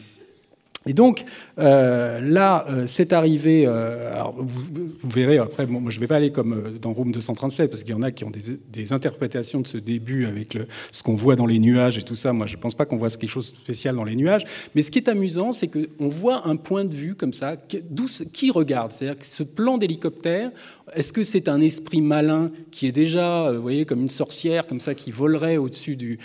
Et 0.85 0.93
donc 0.93 1.25
euh, 1.59 2.19
là, 2.21 2.65
euh, 2.69 2.85
c'est 2.87 3.13
arrivé. 3.13 3.63
Euh, 3.65 4.11
vous, 4.37 5.09
verrez 5.09 5.37
après. 5.37 5.65
moi, 5.65 5.81
je 5.89 5.97
ne 5.97 5.99
vais 6.01 6.07
pas 6.07 6.17
aller 6.17 6.31
comme 6.31 6.77
dans 6.81 6.93
Room 6.93 7.11
237 7.11 7.69
parce 7.69 7.83
qu'il 7.83 7.91
y 7.91 7.97
en 7.97 8.01
a 8.01 8.11
qui 8.11 8.23
ont 8.23 8.31
des, 8.31 8.93
interprétations 8.93 9.61
de 9.61 9.67
ce 9.67 9.77
début 9.77 10.25
avec 10.25 10.57
ce 10.91 11.03
qu'on 11.03 11.15
voit 11.15 11.35
dans 11.35 11.45
les 11.45 11.59
nuages 11.59 11.97
et 11.97 12.03
tout 12.03 12.15
ça. 12.15 12.33
Moi, 12.33 12.47
je 12.47 12.55
ne 12.55 12.61
pense 12.61 12.75
pas 12.75 12.85
qu'on 12.85 12.97
voit 12.97 13.09
quelque 13.09 13.29
chose 13.29 13.51
de 13.51 13.57
spécial 13.57 13.95
dans 13.95 14.03
les 14.03 14.15
nuages. 14.15 14.43
Mais 14.75 14.83
ce 14.83 14.91
qui 14.91 14.99
est 14.99 15.07
amusant, 15.07 15.51
c'est 15.51 15.67
qu'on 15.67 16.09
voit 16.09 16.47
un 16.47 16.57
point 16.57 16.85
de 16.85 16.93
vue 16.93 17.15
comme 17.15 17.33
ça. 17.33 17.55
D'où 17.89 18.07
qui 18.33 18.51
regarde 18.51 18.91
C'est-à-dire 18.91 19.19
que 19.19 19.25
ce 19.25 19.43
plan 19.43 19.77
d'hélicoptère, 19.77 20.51
est-ce 20.95 21.13
que 21.13 21.23
c'est 21.23 21.47
un 21.47 21.61
esprit 21.61 22.01
malin 22.01 22.51
qui 22.71 22.87
est 22.87 22.91
déjà, 22.91 23.51
vous 23.51 23.61
voyez, 23.61 23.85
comme 23.85 24.01
une 24.01 24.09
sorcière 24.09 24.67
comme 24.67 24.79
ça 24.79 24.95
qui 24.95 25.11
volerait 25.11 25.57
au-dessus 25.57 25.95
du, 25.95 26.17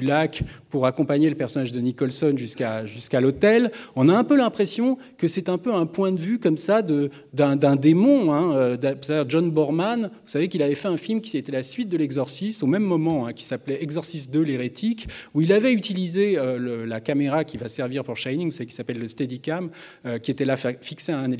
lac 0.00 0.42
pour 0.70 0.86
accompagner 0.86 1.28
le 1.28 1.36
personnage 1.36 1.72
de 1.72 1.80
Nicholson 1.80 2.34
jusqu'à 2.36 2.86
jusqu'à 2.86 3.20
l'hôtel? 3.20 3.70
On 3.94 4.08
a 4.08 4.14
un 4.14 4.24
peu 4.24 4.36
l'impression 4.36 4.98
que 5.18 5.28
c'est 5.28 5.48
un 5.48 5.58
peu 5.58 5.74
un 5.74 5.86
point 5.86 6.12
de 6.12 6.18
vue 6.18 6.38
comme 6.38 6.56
ça 6.56 6.82
d'un 6.82 7.76
démon. 7.76 8.32
Hein, 8.32 8.54
euh, 8.54 9.24
John 9.28 9.50
Borman, 9.50 10.10
vous 10.12 10.28
savez 10.28 10.48
qu'il 10.48 10.62
avait 10.62 10.74
fait 10.74 10.88
un 10.88 10.96
film 10.96 11.20
qui 11.20 11.36
était 11.36 11.52
la 11.52 11.62
suite 11.62 11.88
de 11.88 11.96
l'Exorciste 11.96 12.62
au 12.62 12.66
même 12.66 12.82
moment, 12.82 13.26
hein, 13.26 13.32
qui 13.32 13.44
s'appelait 13.44 13.82
Exorcist 13.82 14.32
2, 14.32 14.42
l'hérétique, 14.42 15.08
où 15.34 15.42
il 15.42 15.52
avait 15.52 15.72
utilisé 15.72 16.38
euh, 16.38 16.86
la 16.86 17.00
caméra 17.00 17.44
qui 17.44 17.56
va 17.56 17.68
servir 17.68 18.04
pour 18.04 18.16
Shining, 18.16 18.50
c'est 18.50 18.66
qui 18.66 18.74
s'appelle 18.74 18.98
le 18.98 19.08
Steadicam, 19.08 19.70
euh, 20.04 20.18
qui 20.18 20.30
était 20.30 20.44
là 20.44 20.56
fixé 20.56 21.12
à 21.12 21.18
un, 21.18 21.32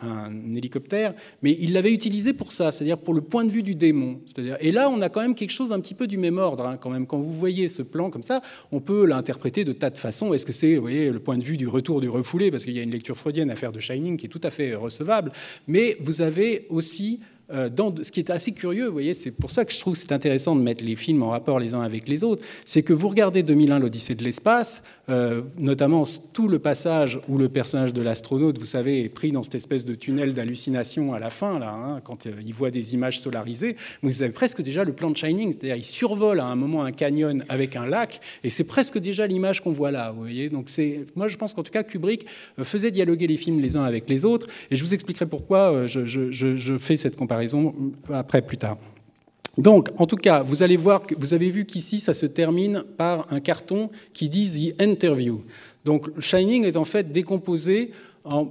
un, 0.00 0.54
hélicoptère, 0.54 1.14
mais 1.42 1.53
il 1.60 1.72
l'avait 1.72 1.92
utilisé 1.92 2.32
pour 2.32 2.52
ça, 2.52 2.70
c'est-à-dire 2.70 2.98
pour 2.98 3.14
le 3.14 3.20
point 3.20 3.44
de 3.44 3.50
vue 3.50 3.62
du 3.62 3.74
démon. 3.74 4.20
Et 4.60 4.72
là, 4.72 4.88
on 4.88 5.00
a 5.00 5.08
quand 5.08 5.20
même 5.20 5.34
quelque 5.34 5.50
chose 5.50 5.72
un 5.72 5.80
petit 5.80 5.94
peu 5.94 6.06
du 6.06 6.18
même 6.18 6.38
ordre, 6.38 6.66
hein, 6.66 6.76
quand 6.76 6.90
même. 6.90 7.06
Quand 7.06 7.18
vous 7.18 7.32
voyez 7.32 7.68
ce 7.68 7.82
plan 7.82 8.10
comme 8.10 8.22
ça, 8.22 8.42
on 8.72 8.80
peut 8.80 9.06
l'interpréter 9.06 9.64
de 9.64 9.72
tas 9.72 9.90
de 9.90 9.98
façons. 9.98 10.34
Est-ce 10.34 10.46
que 10.46 10.52
c'est, 10.52 10.74
vous 10.76 10.82
voyez, 10.82 11.10
le 11.10 11.20
point 11.20 11.38
de 11.38 11.44
vue 11.44 11.56
du 11.56 11.68
retour 11.68 12.00
du 12.00 12.08
refoulé, 12.08 12.50
parce 12.50 12.64
qu'il 12.64 12.74
y 12.74 12.80
a 12.80 12.82
une 12.82 12.90
lecture 12.90 13.16
freudienne 13.16 13.50
à 13.50 13.56
faire 13.56 13.72
de 13.72 13.80
Shining 13.80 14.16
qui 14.16 14.26
est 14.26 14.30
tout 14.30 14.40
à 14.42 14.50
fait 14.50 14.74
recevable, 14.74 15.32
mais 15.66 15.96
vous 16.00 16.22
avez 16.22 16.66
aussi 16.70 17.20
euh, 17.52 17.68
ce 18.02 18.10
qui 18.10 18.20
est 18.20 18.30
assez 18.30 18.52
curieux, 18.52 18.86
vous 18.86 18.92
voyez, 18.92 19.12
c'est 19.12 19.32
pour 19.32 19.50
ça 19.50 19.64
que 19.64 19.72
je 19.72 19.78
trouve 19.78 19.92
que 19.92 19.98
c'est 19.98 20.12
intéressant 20.12 20.56
de 20.56 20.62
mettre 20.62 20.82
les 20.82 20.96
films 20.96 21.22
en 21.22 21.30
rapport 21.30 21.58
les 21.58 21.74
uns 21.74 21.82
avec 21.82 22.08
les 22.08 22.24
autres, 22.24 22.44
c'est 22.64 22.82
que 22.82 22.94
vous 22.94 23.08
regardez 23.08 23.42
2001, 23.42 23.80
l'Odyssée 23.80 24.14
de 24.14 24.24
l'espace, 24.24 24.82
euh, 25.08 25.42
notamment 25.58 26.04
tout 26.32 26.48
le 26.48 26.58
passage 26.58 27.20
où 27.28 27.36
le 27.36 27.48
personnage 27.48 27.92
de 27.92 28.02
l'astronaute, 28.02 28.58
vous 28.58 28.64
savez, 28.64 29.04
est 29.04 29.08
pris 29.08 29.32
dans 29.32 29.42
cette 29.42 29.54
espèce 29.54 29.84
de 29.84 29.94
tunnel 29.94 30.32
d'hallucination 30.32 31.12
à 31.12 31.18
la 31.18 31.30
fin, 31.30 31.58
là, 31.58 31.72
hein, 31.72 32.00
quand 32.02 32.26
euh, 32.26 32.32
il 32.44 32.54
voit 32.54 32.70
des 32.70 32.94
images 32.94 33.20
solarisées. 33.20 33.76
Vous 34.02 34.22
avez 34.22 34.32
presque 34.32 34.62
déjà 34.62 34.84
le 34.84 34.92
plan 34.92 35.10
de 35.10 35.16
Shining, 35.16 35.52
c'est-à-dire 35.52 35.76
il 35.76 35.84
survole 35.84 36.40
à 36.40 36.46
un 36.46 36.56
moment 36.56 36.84
un 36.84 36.92
canyon 36.92 37.44
avec 37.48 37.76
un 37.76 37.86
lac, 37.86 38.20
et 38.42 38.50
c'est 38.50 38.64
presque 38.64 38.98
déjà 38.98 39.26
l'image 39.26 39.60
qu'on 39.60 39.72
voit 39.72 39.90
là, 39.90 40.10
vous 40.10 40.20
voyez. 40.20 40.48
Donc 40.48 40.68
c'est, 40.68 41.04
moi 41.16 41.28
je 41.28 41.36
pense 41.36 41.52
qu'en 41.52 41.62
tout 41.62 41.72
cas 41.72 41.82
Kubrick 41.82 42.26
euh, 42.58 42.64
faisait 42.64 42.90
dialoguer 42.90 43.26
les 43.26 43.36
films 43.36 43.60
les 43.60 43.76
uns 43.76 43.84
avec 43.84 44.08
les 44.08 44.24
autres, 44.24 44.46
et 44.70 44.76
je 44.76 44.84
vous 44.84 44.94
expliquerai 44.94 45.26
pourquoi 45.26 45.86
je, 45.86 46.06
je 46.06 46.78
fais 46.78 46.96
cette 46.96 47.16
comparaison 47.16 47.74
après 48.10 48.42
plus 48.42 48.56
tard. 48.56 48.78
Donc, 49.56 49.90
en 49.98 50.06
tout 50.06 50.16
cas, 50.16 50.42
vous 50.42 50.62
allez 50.62 50.76
voir, 50.76 51.02
vous 51.16 51.34
avez 51.34 51.50
vu 51.50 51.64
qu'ici, 51.64 52.00
ça 52.00 52.14
se 52.14 52.26
termine 52.26 52.84
par 52.96 53.26
un 53.32 53.40
carton 53.40 53.88
qui 54.12 54.28
dit 54.28 54.72
The 54.72 54.80
Interview. 54.80 55.42
Donc, 55.84 56.08
Shining 56.20 56.64
est 56.64 56.76
en 56.76 56.84
fait 56.84 57.12
décomposé 57.12 57.92
en 58.24 58.48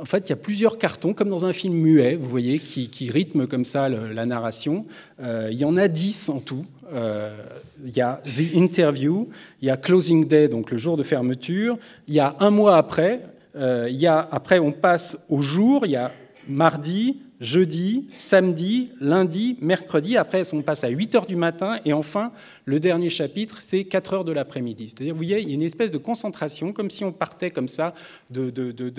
en 0.00 0.06
fait, 0.06 0.28
il 0.28 0.30
y 0.30 0.32
a 0.32 0.36
plusieurs 0.36 0.78
cartons, 0.78 1.12
comme 1.12 1.28
dans 1.28 1.44
un 1.44 1.52
film 1.52 1.74
muet, 1.74 2.16
vous 2.16 2.28
voyez, 2.28 2.58
qui, 2.58 2.88
qui 2.88 3.10
rythment 3.10 3.46
comme 3.46 3.64
ça 3.64 3.90
la 3.90 4.24
narration. 4.24 4.86
Euh, 5.20 5.50
il 5.52 5.58
y 5.58 5.64
en 5.64 5.76
a 5.76 5.88
dix 5.88 6.30
en 6.30 6.40
tout. 6.40 6.64
Euh, 6.92 7.36
il 7.84 7.94
y 7.94 8.00
a 8.00 8.22
The 8.24 8.54
Interview, 8.54 9.28
il 9.60 9.68
y 9.68 9.70
a 9.70 9.76
Closing 9.76 10.26
Day, 10.26 10.48
donc 10.48 10.70
le 10.70 10.78
jour 10.78 10.96
de 10.96 11.02
fermeture. 11.02 11.78
Il 12.08 12.14
y 12.14 12.20
a 12.20 12.34
un 12.40 12.50
mois 12.50 12.78
après. 12.78 13.20
Euh, 13.56 13.88
il 13.90 13.96
y 13.96 14.06
a, 14.06 14.26
après, 14.30 14.58
on 14.58 14.72
passe 14.72 15.26
au 15.28 15.42
jour. 15.42 15.84
Il 15.84 15.92
y 15.92 15.96
a 15.96 16.12
mardi, 16.48 17.20
jeudi, 17.40 18.06
samedi, 18.10 18.90
lundi, 19.00 19.56
mercredi. 19.60 20.16
Après, 20.16 20.42
on 20.52 20.62
passe 20.62 20.84
à 20.84 20.88
8 20.88 21.14
heures 21.14 21.26
du 21.26 21.36
matin. 21.36 21.80
Et 21.84 21.92
enfin, 21.92 22.32
le 22.66 22.80
dernier 22.80 23.08
chapitre, 23.08 23.58
c'est 23.60 23.84
4 23.84 24.14
heures 24.14 24.24
de 24.24 24.32
l'après-midi. 24.32 24.88
C'est-à-dire, 24.88 25.14
vous 25.14 25.18
voyez, 25.18 25.40
il 25.40 25.48
y 25.48 25.52
a 25.52 25.54
une 25.54 25.62
espèce 25.62 25.90
de 25.90 25.98
concentration, 25.98 26.72
comme 26.72 26.90
si 26.90 27.04
on 27.04 27.12
partait 27.12 27.50
comme 27.50 27.68
ça 27.68 27.94
de, 28.30 28.50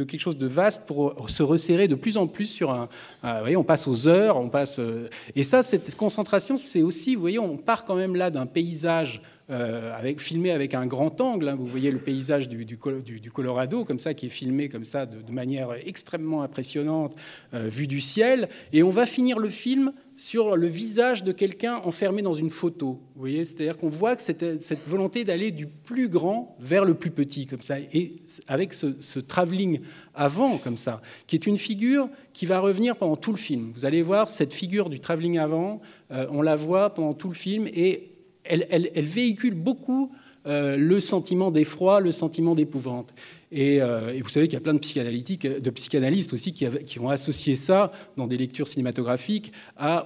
quelque 0.03 0.19
chose 0.19 0.37
de 0.37 0.47
vaste 0.47 0.87
pour 0.87 1.29
se 1.29 1.43
resserrer 1.43 1.87
de 1.87 1.95
plus 1.95 2.17
en 2.17 2.27
plus 2.27 2.47
sur 2.47 2.71
un. 2.71 2.89
vous 3.23 3.39
voyez, 3.39 3.57
on 3.57 3.63
passe 3.63 3.87
aux 3.87 4.07
heures, 4.07 4.37
on 4.37 4.49
passe. 4.49 4.79
Euh, 4.79 5.07
et 5.35 5.43
ça, 5.43 5.63
cette 5.63 5.95
concentration, 5.95 6.57
c'est 6.57 6.81
aussi, 6.81 7.15
vous 7.15 7.21
voyez, 7.21 7.39
on 7.39 7.57
part 7.57 7.85
quand 7.85 7.95
même 7.95 8.15
là 8.15 8.31
d'un 8.31 8.45
paysage 8.45 9.21
euh, 9.51 9.93
avec, 9.97 10.21
filmé 10.21 10.51
avec 10.51 10.73
un 10.73 10.85
grand 10.85 11.19
angle. 11.19 11.49
Hein. 11.49 11.55
Vous 11.55 11.65
voyez 11.65 11.91
le 11.91 11.99
paysage 11.99 12.47
du, 12.47 12.77
Colorado, 12.77 13.83
comme 13.83 13.99
ça, 13.99 14.13
qui 14.13 14.27
est 14.27 14.29
filmé 14.29 14.69
comme 14.69 14.85
ça, 14.85 15.05
de, 15.05 15.31
manière 15.31 15.73
extrêmement 15.85 16.41
impressionnante, 16.41 17.15
euh, 17.53 17.67
vue 17.67 17.87
du 17.87 17.99
ciel. 17.99 18.49
Et 18.71 18.81
on 18.81 18.89
va 18.89 19.05
finir 19.05 19.39
le 19.39 19.49
film 19.49 19.93
sur 20.15 20.55
le 20.55 20.67
visage 20.67 21.23
de 21.23 21.31
quelqu'un 21.31 21.81
enfermé 21.83 22.21
dans 22.21 22.33
une 22.33 22.49
photo. 22.49 23.01
Vous 23.15 23.21
voyez, 23.21 23.43
c'est-à-dire 23.43 23.77
qu'on 23.77 23.89
voit 23.89 24.15
que 24.15 24.21
cette, 24.21 24.61
cette 24.61 24.87
volonté 24.87 25.23
d'aller 25.23 25.51
du 25.51 25.67
plus 25.67 26.09
grand 26.09 26.55
vers 26.59 26.85
le 26.85 26.93
plus 26.93 27.11
petit, 27.11 27.47
comme 27.47 27.61
ça, 27.61 27.79
et 27.79 28.21
avec 28.47 28.73
ce, 28.73 29.01
ce 29.01 29.19
travelling 29.19 29.79
avant, 30.13 30.57
comme 30.59 30.75
ça, 30.77 31.01
qui 31.27 31.35
est 31.35 31.47
une 31.47 31.57
figure 31.57 32.07
qui 32.33 32.45
va 32.45 32.59
revenir 32.59 32.95
pendant 32.95 33.15
tout 33.15 33.31
le 33.31 33.37
film. 33.37 33.71
Vous 33.73 33.85
allez 33.85 34.01
voir 34.01 34.29
cette 34.29 34.53
figure 34.53 34.89
du 34.89 34.99
travelling 34.99 35.39
avant, 35.39 35.81
euh, 36.11 36.27
on 36.29 36.41
la 36.41 36.55
voit 36.55 36.93
pendant 36.93 37.13
tout 37.13 37.27
le 37.27 37.33
film, 37.33 37.67
et 37.67 38.10
elle, 38.51 39.05
véhicule 39.05 39.53
beaucoup 39.53 40.11
euh, 40.47 40.75
le 40.77 40.99
sentiment 40.99 41.51
d'effroi, 41.51 41.99
le 41.99 42.11
sentiment 42.11 42.55
d'épouvante. 42.55 43.13
Euh, 43.53 44.13
et, 44.13 44.21
vous 44.21 44.29
savez 44.29 44.47
qu'il 44.47 44.53
y 44.53 44.57
a 44.57 44.61
plein 44.61 44.73
de, 44.73 45.69
psychanalystes 45.69 46.33
aussi 46.33 46.53
qui, 46.53 46.65
qui, 46.85 46.99
ont 46.99 47.09
associé 47.09 47.55
ça 47.55 47.91
dans 48.15 48.27
des 48.27 48.37
lectures 48.37 48.67
cinématographiques 48.67 49.51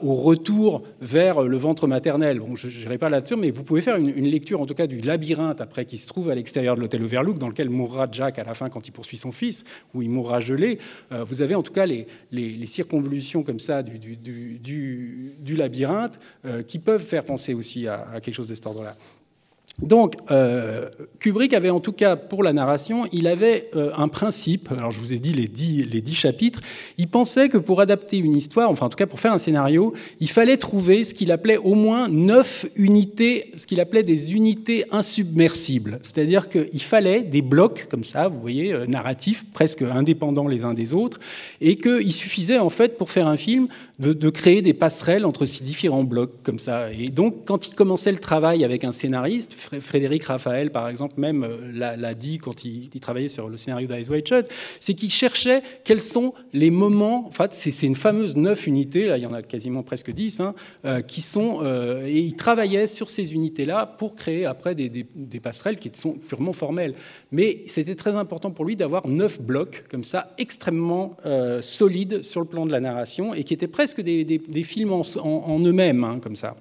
au 0.02 0.14
retour 0.14 0.84
vers 1.00 1.44
le 1.44 1.58
ventre 1.58 1.88
maternel. 1.88 2.40
Bon, 2.40 2.56
je 2.56 2.68
n'irai 2.68 2.98
pas 2.98 3.10
là-dessus, 3.10 3.36
mais 3.36 3.52
vous 3.52 3.64
pouvez 3.64 3.82
faire 3.82 3.98
une, 3.98 4.26
lecture 4.26 4.62
en 4.62 4.66
tout 4.66 4.74
cas 4.74 4.88
du 4.88 5.00
labyrinthe 5.00 5.62
après 5.62 5.86
qui 5.86 5.98
se 5.98 6.08
trouve 6.08 6.30
à 6.30 6.36
l'extérieur 6.36 6.76
de 6.76 6.82
l'hôtel 6.82 7.04
Overlook, 7.04 7.38
dans 7.38 7.50
lequel 7.50 7.70
mourra 7.70 8.08
Jack 8.12 8.40
à 8.40 8.44
la 8.44 8.56
fin 8.56 8.70
quand 8.70 8.88
il 8.88 8.92
poursuit 8.92 9.18
son 9.18 9.32
fils, 9.32 9.64
où 9.94 10.02
il 10.02 10.10
mourra 10.10 10.40
gelé. 10.40 10.80
Euh, 11.12 11.24
vous 11.24 11.42
avez 11.42 11.56
en 11.56 11.62
tout 11.62 11.74
cas 11.74 11.86
les, 11.86 12.08
circonvolutions 12.66 13.44
comme 13.44 13.60
ça 13.60 13.84
du, 13.84 15.56
labyrinthe 15.56 16.20
qui 16.68 16.80
peuvent 16.80 17.04
faire 17.04 17.24
penser 17.24 17.54
aussi 17.54 17.88
à 17.88 18.20
quelque 18.22 18.34
chose 18.34 18.48
de 18.48 18.56
cet 18.56 18.66
ordre-là. 18.66 18.98
Donc, 19.82 20.16
euh, 20.32 20.90
Kubrick 21.20 21.54
avait 21.54 21.70
en 21.70 21.82
tout 21.82 21.92
cas, 21.92 22.16
pour 22.16 22.44
la 22.44 22.54
narration, 22.54 23.08
il 23.12 23.28
avait 23.28 23.70
euh, 23.76 23.92
un 23.98 24.08
principe, 24.08 24.72
alors 24.72 24.92
je 24.92 25.00
vous 25.00 25.12
ai 25.12 25.20
dit 25.20 25.34
les 25.34 25.48
dix, 25.48 26.16
chapitres, 26.16 26.62
il 26.98 27.10
pensait 27.10 27.50
que 27.50 27.58
pour 27.58 27.82
adapter 27.82 28.18
une 28.18 28.38
histoire, 28.38 28.70
enfin 28.70 28.86
en 28.86 28.90
tout 28.90 28.96
cas 28.96 29.06
pour 29.06 29.20
faire 29.20 29.34
un 29.34 29.38
scénario, 29.38 29.94
il 30.22 30.30
fallait 30.30 30.56
trouver 30.56 31.04
ce 31.04 31.14
qu'il 31.14 31.30
appelait 31.30 31.58
au 31.58 31.76
moins 31.76 32.08
neuf 32.08 32.66
unités, 32.78 33.52
ce 33.58 33.68
qu'il 33.68 33.82
appelait 33.82 34.04
des 34.04 34.34
unités 34.34 34.86
insubmersibles. 34.92 36.00
C'est-à-dire 36.04 36.48
qu'il 36.48 36.82
fallait 36.82 37.22
des 37.22 37.42
blocs 37.42 37.88
comme 37.90 38.06
ça, 38.06 38.30
vous 38.30 38.40
voyez, 38.40 38.72
euh, 38.72 38.86
narratifs, 38.86 39.44
presque 39.54 39.82
indépendants 39.82 40.48
les 40.48 40.64
uns 40.64 40.74
des 40.74 40.94
autres, 40.94 41.20
et 41.60 41.76
qu'il 41.76 42.14
suffisait 42.14 42.60
en 42.60 42.70
fait 42.70 42.98
pour 42.98 43.12
faire 43.12 43.28
un 43.28 43.38
film 43.38 43.68
de 44.00 44.30
créer 44.30 44.62
des 44.62 44.74
passerelles 44.74 45.26
entre 45.26 45.46
ces 45.46 45.64
différents 45.64 46.04
blocs 46.04 46.44
comme 46.44 46.60
ça. 46.60 46.92
Et 46.92 47.08
donc 47.08 47.46
quand 47.46 47.68
il 47.68 47.76
commençait 47.76 48.12
le 48.12 48.20
travail 48.20 48.64
avec 48.64 48.84
un 48.84 48.92
scénariste, 48.92 49.54
Frédéric 49.80 50.24
Raphaël, 50.24 50.72
par 50.72 50.88
exemple, 50.90 51.16
même 51.18 51.44
euh, 51.44 51.96
l'a 51.98 52.14
dit 52.14 52.38
quand 52.38 52.66
il, 52.66 52.90
travaillait 53.00 53.28
sur 53.28 53.50
le 53.50 53.58
scénario 53.58 53.88
d'Eyes 53.88 54.10
White 54.10 54.28
Shut, 54.28 54.48
c'est 54.80 54.94
qu'il 54.94 55.12
cherchait 55.12 55.62
quels 55.84 56.02
sont 56.02 56.34
les 56.54 56.72
moments, 56.72 57.28
en 57.28 57.32
fait, 57.32 57.54
c'est 57.54 57.86
une 57.86 57.96
fameuse 57.96 58.36
neuf 58.36 58.68
unités, 58.68 59.06
là 59.06 59.18
il 59.18 59.24
y 59.24 59.26
en 59.26 59.34
a 59.34 59.42
quasiment 59.42 59.84
presque 59.84 60.12
dix, 60.12 60.40
hein, 60.40 60.56
euh, 60.86 61.02
qui 61.02 61.22
sont, 61.22 61.60
euh, 61.62 62.06
et 62.08 62.20
il 62.20 62.36
travaillait 62.36 62.88
sur 62.88 63.10
ces 63.10 63.34
unités-là 63.34 63.86
pour 63.86 64.16
créer 64.16 64.46
après 64.46 64.76
des, 64.76 65.06
passerelles 65.42 65.78
qui 65.78 65.92
sont 65.94 66.14
purement 66.14 66.54
formelles. 66.54 66.94
Mais 67.32 67.60
c'était 67.68 67.96
très 67.96 68.16
important 68.16 68.52
pour 68.52 68.66
lui 68.66 68.76
d'avoir 68.76 69.08
neuf 69.08 69.42
blocs 69.42 69.84
comme 69.90 70.04
ça, 70.04 70.34
extrêmement 70.38 71.18
solides 71.62 72.24
sur 72.24 72.42
le 72.42 72.48
plan 72.48 72.66
de 72.66 72.72
la 72.72 72.80
narration, 72.80 73.34
et 73.34 73.44
qui 73.44 73.54
étaient 73.54 73.68
presque 73.68 74.02
des, 74.02 74.64
films 74.64 74.94
en, 74.94 75.60
eux-mêmes, 75.60 76.04
hein, 76.04 76.20
comme 76.22 76.36
ça. 76.36 76.56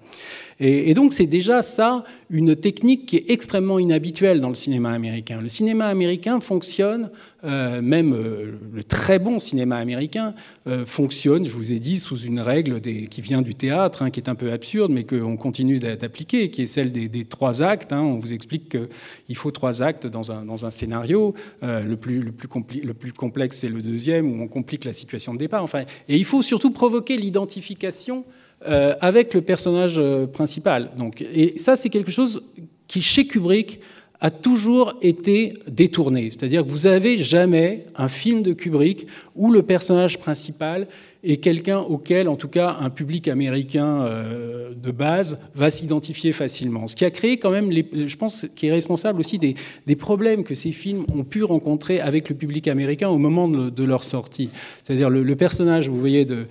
Et, 0.60 0.94
donc 0.94 1.12
c'est 1.12 1.26
déjà 1.26 1.62
ça 1.62 2.04
une 2.30 2.56
technique 2.56 2.93
qui 3.00 3.16
est 3.16 3.30
extrêmement 3.30 3.78
inhabituelle 3.78 4.40
dans 4.40 4.48
le 4.48 4.54
cinéma 4.54 4.90
américain. 4.90 5.40
Le 5.40 5.48
cinéma 5.48 5.86
américain 5.86 6.40
fonctionne, 6.40 7.10
euh, 7.44 7.82
même 7.82 8.14
euh, 8.14 8.52
le 8.72 8.84
très 8.84 9.18
bon 9.18 9.38
cinéma 9.38 9.76
américain 9.76 10.34
euh, 10.66 10.86
fonctionne, 10.86 11.44
je 11.44 11.50
vous 11.50 11.72
ai 11.72 11.78
dit, 11.78 11.98
sous 11.98 12.18
une 12.18 12.40
règle 12.40 12.80
qui 12.80 13.20
vient 13.20 13.42
du 13.42 13.54
théâtre, 13.54 14.02
hein, 14.02 14.10
qui 14.10 14.20
est 14.20 14.28
un 14.28 14.34
peu 14.34 14.50
absurde, 14.52 14.90
mais 14.90 15.04
qu'on 15.04 15.36
continue 15.36 15.78
d'appliquer, 15.78 16.50
qui 16.50 16.62
est 16.62 16.66
celle 16.66 16.92
des, 16.92 17.24
trois 17.24 17.62
actes. 17.62 17.92
Hein. 17.92 18.00
On 18.00 18.18
vous 18.18 18.32
explique 18.32 18.70
qu'il 18.70 19.36
faut 19.36 19.50
trois 19.50 19.82
actes 19.82 20.06
dans 20.06 20.32
un, 20.32 20.44
dans 20.44 20.64
un 20.64 20.70
scénario. 20.70 21.34
le, 21.62 21.94
plus, 21.96 22.20
le, 22.20 22.32
plus 22.32 22.48
le 22.82 22.94
plus 22.94 23.12
complexe, 23.12 23.58
c'est 23.58 23.68
le 23.68 23.82
deuxième, 23.82 24.30
où 24.30 24.42
on 24.42 24.48
complique 24.48 24.84
la 24.84 24.92
situation 24.92 25.34
de 25.34 25.38
départ. 25.38 25.62
Enfin, 25.62 25.82
et 26.08 26.16
il 26.16 26.24
faut 26.24 26.42
surtout 26.42 26.70
provoquer 26.70 27.16
l'identification 27.16 28.24
avec 28.66 29.34
le 29.34 29.42
personnage 29.42 30.00
principal. 30.32 30.90
Donc, 30.96 31.20
et 31.20 31.58
ça, 31.58 31.76
c'est 31.76 31.90
quelque 31.90 32.10
chose 32.10 32.42
qui, 32.88 33.02
chez 33.02 33.26
Kubrick, 33.26 33.80
a 34.20 34.30
toujours 34.30 34.94
été 35.02 35.54
détourné. 35.68 36.30
C'est-à-dire 36.30 36.64
que 36.64 36.70
vous 36.70 36.88
n'avez 36.88 37.18
jamais 37.18 37.84
un 37.96 38.08
film 38.08 38.42
de 38.42 38.52
Kubrick 38.52 39.06
où 39.34 39.52
le 39.52 39.62
personnage 39.62 40.18
principal 40.18 40.86
est 41.24 41.38
quelqu'un 41.38 41.78
auquel, 41.78 42.28
en 42.28 42.36
tout 42.36 42.48
cas, 42.48 42.76
un 42.80 42.90
public 42.90 43.28
américain 43.28 44.02
euh, 44.02 44.74
de 44.74 44.90
base 44.90 45.40
va 45.54 45.70
s'identifier 45.70 46.32
facilement. 46.32 46.86
Ce 46.86 46.94
qui 46.94 47.04
a 47.04 47.10
créé 47.10 47.38
quand 47.38 47.50
même, 47.50 47.72
je 47.72 48.16
pense, 48.16 48.46
qui 48.54 48.66
est 48.66 48.72
responsable 48.72 49.20
aussi 49.20 49.38
des, 49.38 49.54
problèmes 49.96 50.44
que 50.44 50.54
ces 50.54 50.72
films 50.72 51.06
ont 51.16 51.24
pu 51.24 51.42
rencontrer 51.44 52.00
avec 52.00 52.28
le 52.28 52.34
public 52.34 52.68
américain 52.68 53.08
au 53.08 53.16
moment 53.16 53.48
de, 53.48 53.84
leur 53.84 54.04
sortie. 54.04 54.50
C'est-à-dire 54.82 55.08
le, 55.08 55.36
personnage, 55.36 55.88
vous 55.88 55.98
voyez, 55.98 56.26
de, 56.26 56.46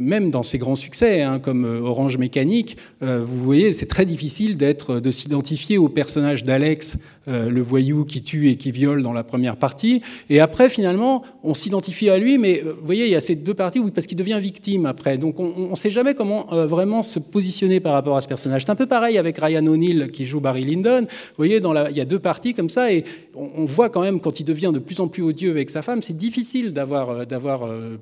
même 0.00 0.30
dans 0.30 0.42
ses 0.42 0.58
grands 0.58 0.74
succès, 0.74 1.22
hein, 1.22 1.38
comme 1.38 1.64
euh, 1.64 1.80
Orange 1.80 2.18
Mécanique, 2.18 2.76
euh, 3.02 3.24
vous 3.24 3.38
voyez, 3.38 3.72
c'est 3.72 3.86
très 3.86 4.04
difficile 4.04 4.56
de 4.56 5.10
s'identifier 5.10 5.78
au 5.78 5.88
personnage 5.88 6.42
d'Alex, 6.42 6.98
euh, 7.28 7.50
le 7.50 7.62
voyou 7.62 8.04
qui 8.04 8.22
tue 8.22 8.50
et 8.50 8.56
qui 8.56 8.70
viole 8.70 9.02
dans 9.02 9.12
la 9.12 9.24
première 9.24 9.56
partie. 9.56 10.02
Et 10.30 10.40
après, 10.40 10.68
finalement, 10.68 11.22
on 11.42 11.54
s'identifie 11.54 12.08
à 12.08 12.18
lui, 12.18 12.38
mais 12.38 12.62
vous 12.64 12.84
voyez, 12.84 13.06
il 13.06 13.10
y 13.10 13.16
a 13.16 13.20
ces 13.20 13.36
deux 13.36 13.54
parties 13.54 13.80
parce 13.94 14.06
qu'il 14.06 14.16
devient 14.16 14.38
victime 14.40 14.86
après. 14.86 15.18
Donc 15.18 15.40
on 15.40 15.70
ne 15.70 15.74
sait 15.74 15.90
jamais 15.90 16.14
comment 16.14 16.46
vraiment 16.66 17.02
se 17.02 17.18
positionner 17.18 17.80
par 17.80 17.92
rapport 17.92 18.16
à 18.16 18.20
ce 18.20 18.28
personnage. 18.28 18.62
C'est 18.64 18.70
un 18.70 18.76
peu 18.76 18.86
pareil 18.86 19.18
avec 19.18 19.38
Ryan 19.38 19.66
O'Neill 19.66 20.10
qui 20.12 20.24
joue 20.24 20.40
Barry 20.40 20.64
Lyndon. 20.64 21.02
Vous 21.02 21.36
voyez, 21.36 21.60
il 21.90 21.96
y 21.96 22.00
a 22.00 22.04
deux 22.04 22.18
parties 22.18 22.54
comme 22.54 22.68
ça, 22.68 22.92
et 22.92 23.04
on, 23.34 23.64
voit 23.64 23.90
quand 23.90 24.00
même 24.00 24.20
quand 24.20 24.40
il 24.40 24.44
devient 24.44 24.70
de 24.72 24.78
plus 24.78 25.00
en 25.00 25.08
plus 25.08 25.22
odieux 25.22 25.50
avec 25.50 25.70
sa 25.70 25.82
femme, 25.82 26.02
c'est 26.02 26.16
difficile 26.16 26.72
d'avoir, 26.72 27.08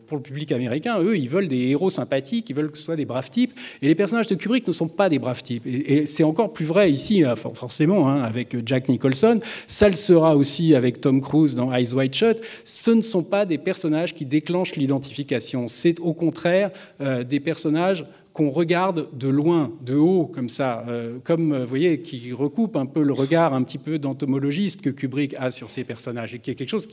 pour 0.07 0.17
le 0.17 0.23
public 0.23 0.53
américain, 0.53 1.01
eux, 1.01 1.17
ils 1.17 1.29
veulent 1.29 1.49
des 1.49 1.69
héros 1.69 1.91
sympathiques, 1.91 2.51
ils 2.51 2.57
veulent 2.57 2.71
que 2.71 2.79
ce 2.79 2.85
soit 2.85 2.97
des 2.97 3.05
braves 3.05 3.31
types. 3.31 3.53
Et 3.83 3.89
les 3.89 3.95
personnages 3.95 4.27
de 4.27 4.35
Kubrick 4.35 4.67
ne 4.67 4.73
sont 4.73 4.89
pas 4.89 5.09
des 5.09 5.19
braves 5.19 5.43
types. 5.43 5.67
Et, 5.67 6.07
c'est 6.07 6.25
encore 6.25 6.53
plus 6.53 6.65
vrai 6.65 6.91
ici, 6.91 7.25
euh, 7.25 7.37
forcément, 7.37 8.09
hein, 8.09 8.23
avec 8.23 8.57
Jack 8.67 8.89
Nicholson. 8.89 9.14
Ça 9.15 9.89
le 9.89 9.97
sera 9.97 10.37
aussi 10.37 10.75
avec 10.75 11.01
Tom 11.01 11.21
Cruise 11.21 11.55
dans 11.55 11.73
Eyes 11.73 11.93
Wide 11.95 12.15
Shut. 12.15 12.41
Ce 12.65 12.91
ne 12.91 13.01
sont 13.01 13.23
pas 13.23 13.47
des 13.47 13.59
personnages 13.59 14.15
qui 14.15 14.27
déclenchent 14.27 14.77
l'identification. 14.77 15.69
C'est 15.69 16.01
au 16.01 16.13
contraire 16.13 16.71
euh, 17.01 17.25
des 17.25 17.41
personnages 17.41 18.05
qu'on 18.35 18.51
regarde 18.51 19.09
de 19.17 19.29
loin, 19.29 19.73
de 19.81 19.95
haut, 19.95 20.27
comme 20.27 20.49
ça, 20.49 20.85
euh, 20.89 21.19
comme, 21.23 21.53
euh, 21.53 21.61
vous 21.61 21.69
voyez, 21.69 22.01
qui 22.01 22.33
recoupe 22.33 22.75
un 22.75 22.85
peu 22.85 23.01
le 23.01 23.13
regard 23.13 23.55
un 23.55 23.63
petit 23.63 23.79
peu 23.79 24.01
d'entomologiste 24.01 24.83
que 24.83 24.91
Kubrick 24.91 25.37
a 25.39 25.53
sur 25.53 25.71
ses 25.71 25.85
personnages, 25.85 26.35
et 26.35 26.41
qui 26.41 26.51
est 26.51 26.57
quelque 26.57 26.69
chose 26.69 26.89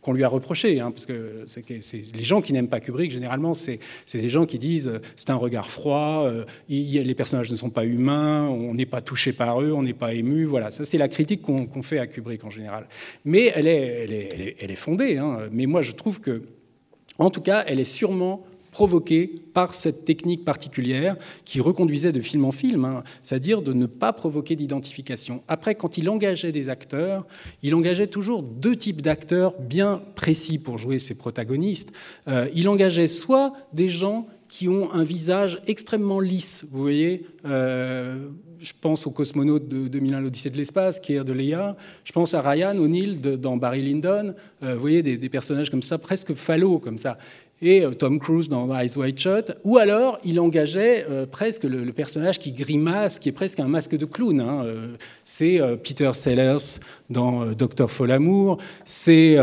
qu'on 0.00 0.14
lui 0.14 0.24
a 0.24 0.28
reproché, 0.28 0.80
hein, 0.80 0.90
parce 0.90 1.04
que, 1.04 1.44
les 1.68 2.22
gens 2.22 2.40
qui 2.40 2.54
n'aiment 2.54 2.68
pas 2.68 2.80
Kubrick, 2.80 3.10
généralement, 3.10 3.52
c'est 3.52 3.78
des 4.14 4.30
gens 4.30 4.46
qui 4.46 4.58
disent 4.58 4.88
euh, 4.88 5.00
c'est 5.16 5.28
un 5.28 5.36
regard 5.36 5.70
froid, 5.70 6.30
les 6.68 7.14
personnages 7.14 7.50
ne 7.50 7.56
sont 7.56 7.70
pas 7.70 7.84
humains, 7.84 8.48
on 8.48 8.72
n'est 8.72 8.86
pas 8.86 9.02
touché 9.02 9.34
par 9.34 9.60
eux, 9.60 9.72
on 9.72 9.82
n'est 9.82 9.92
pas 9.92 10.14
ému, 10.14 10.46
voilà, 10.46 10.70
ça 10.70 10.86
c'est 10.86 10.98
la 10.98 11.08
critique 11.08 11.42
qu'on 11.42 11.82
fait 11.82 11.98
à 11.98 12.06
Kubrick 12.06 12.42
en 12.42 12.50
général. 12.50 12.86
Mais 13.26 13.52
elle 13.54 13.66
est, 13.66 14.04
elle 14.04 14.12
est, 14.12 14.56
elle 14.58 14.70
est, 14.70 14.76
fondée, 14.76 15.18
hein. 15.18 15.40
mais 15.52 15.66
moi 15.66 15.82
je 15.82 15.92
trouve 15.92 16.20
que, 16.20 16.44
en 17.18 17.28
tout 17.28 17.42
cas, 17.42 17.64
elle 17.66 17.80
est 17.80 17.84
sûrement 17.84 18.46
provoqué 18.76 19.32
par 19.54 19.74
cette 19.74 20.04
technique 20.04 20.44
particulière 20.44 21.16
qui 21.46 21.62
reconduisait 21.62 22.12
de 22.12 22.20
film 22.20 22.44
en 22.44 22.52
film, 22.52 22.84
hein, 22.84 23.04
c'est-à-dire 23.22 23.62
de 23.62 23.72
ne 23.72 23.86
pas 23.86 24.12
provoquer 24.12 24.54
d'identification. 24.54 25.42
Après, 25.48 25.74
quand 25.74 25.96
il 25.96 26.10
engageait 26.10 26.52
des 26.52 26.68
acteurs, 26.68 27.26
il 27.62 27.74
engageait 27.74 28.06
toujours 28.06 28.42
deux 28.42 28.76
types 28.76 29.00
d'acteurs 29.00 29.58
bien 29.58 30.02
précis 30.14 30.58
pour 30.58 30.76
jouer 30.76 30.98
ses 30.98 31.14
protagonistes. 31.14 31.94
Euh, 32.28 32.50
il 32.54 32.68
engageait 32.68 33.08
soit 33.08 33.54
des 33.72 33.88
gens 33.88 34.26
qui 34.50 34.68
ont 34.68 34.92
un 34.92 35.04
visage 35.04 35.58
extrêmement 35.66 36.20
lisse, 36.20 36.66
vous 36.70 36.82
voyez, 36.82 37.24
euh, 37.46 38.28
je 38.58 38.72
pense 38.80 39.06
au 39.06 39.10
cosmonaute 39.10 39.68
de 39.68 39.88
2001, 39.88 40.20
l'Odyssée 40.20 40.50
de 40.50 40.56
l'espace, 40.56 40.98
Kier 40.98 41.24
de 41.24 41.32
Leia. 41.32 41.76
Je 42.04 42.12
pense 42.12 42.32
à 42.34 42.40
Ryan 42.40 42.76
O'Neill 42.76 43.20
dans 43.20 43.56
Barry 43.56 43.82
Lyndon. 43.82 44.34
Euh, 44.62 44.74
vous 44.74 44.80
voyez, 44.80 45.02
des, 45.02 45.16
des, 45.18 45.28
personnages 45.28 45.70
comme 45.70 45.82
ça, 45.82 45.98
presque 45.98 46.32
phallos, 46.32 46.78
comme 46.78 46.96
ça 46.96 47.18
et 47.62 47.82
euh, 47.82 47.92
Tom 47.92 48.18
Cruise 48.18 48.48
dans 48.48 48.74
Eyes 48.78 48.96
Wide 48.96 49.18
Shut, 49.18 49.56
ou 49.64 49.78
alors 49.78 50.18
il 50.24 50.38
engageait 50.40 51.06
euh, 51.08 51.26
presque 51.26 51.64
le, 51.64 51.90
personnage 51.92 52.38
qui 52.38 52.52
grimace, 52.52 53.18
qui 53.18 53.30
est 53.30 53.32
presque 53.32 53.60
un 53.60 53.68
masque 53.68 53.96
de 53.96 54.04
clown. 54.04 54.40
Hein. 54.40 54.62
Euh, 54.64 54.96
c'est 55.24 55.60
Peter 55.82 56.10
Sellers 56.12 56.80
dans 57.08 57.46
Docteur 57.46 57.90
Folamour, 57.90 58.58
c'est 58.84 59.36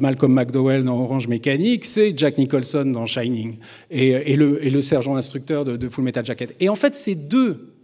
Malcolm 0.00 0.32
McDowell 0.32 0.84
dans 0.84 1.00
Orange 1.00 1.28
Mécanique, 1.28 1.84
c'est 1.84 2.16
Jack 2.16 2.38
Nicholson 2.38 2.84
dans 2.86 3.06
Shining, 3.06 3.56
et, 3.90 4.36
le, 4.36 4.80
sergent 4.80 5.16
instructeur 5.16 5.64
de, 5.64 5.88
Full 5.88 6.04
Metal 6.04 6.24
Jacket. 6.24 6.54
Et 6.60 6.68
en 6.68 6.74
fait, 6.74 6.94
ces 6.94 7.14
deux 7.14 7.74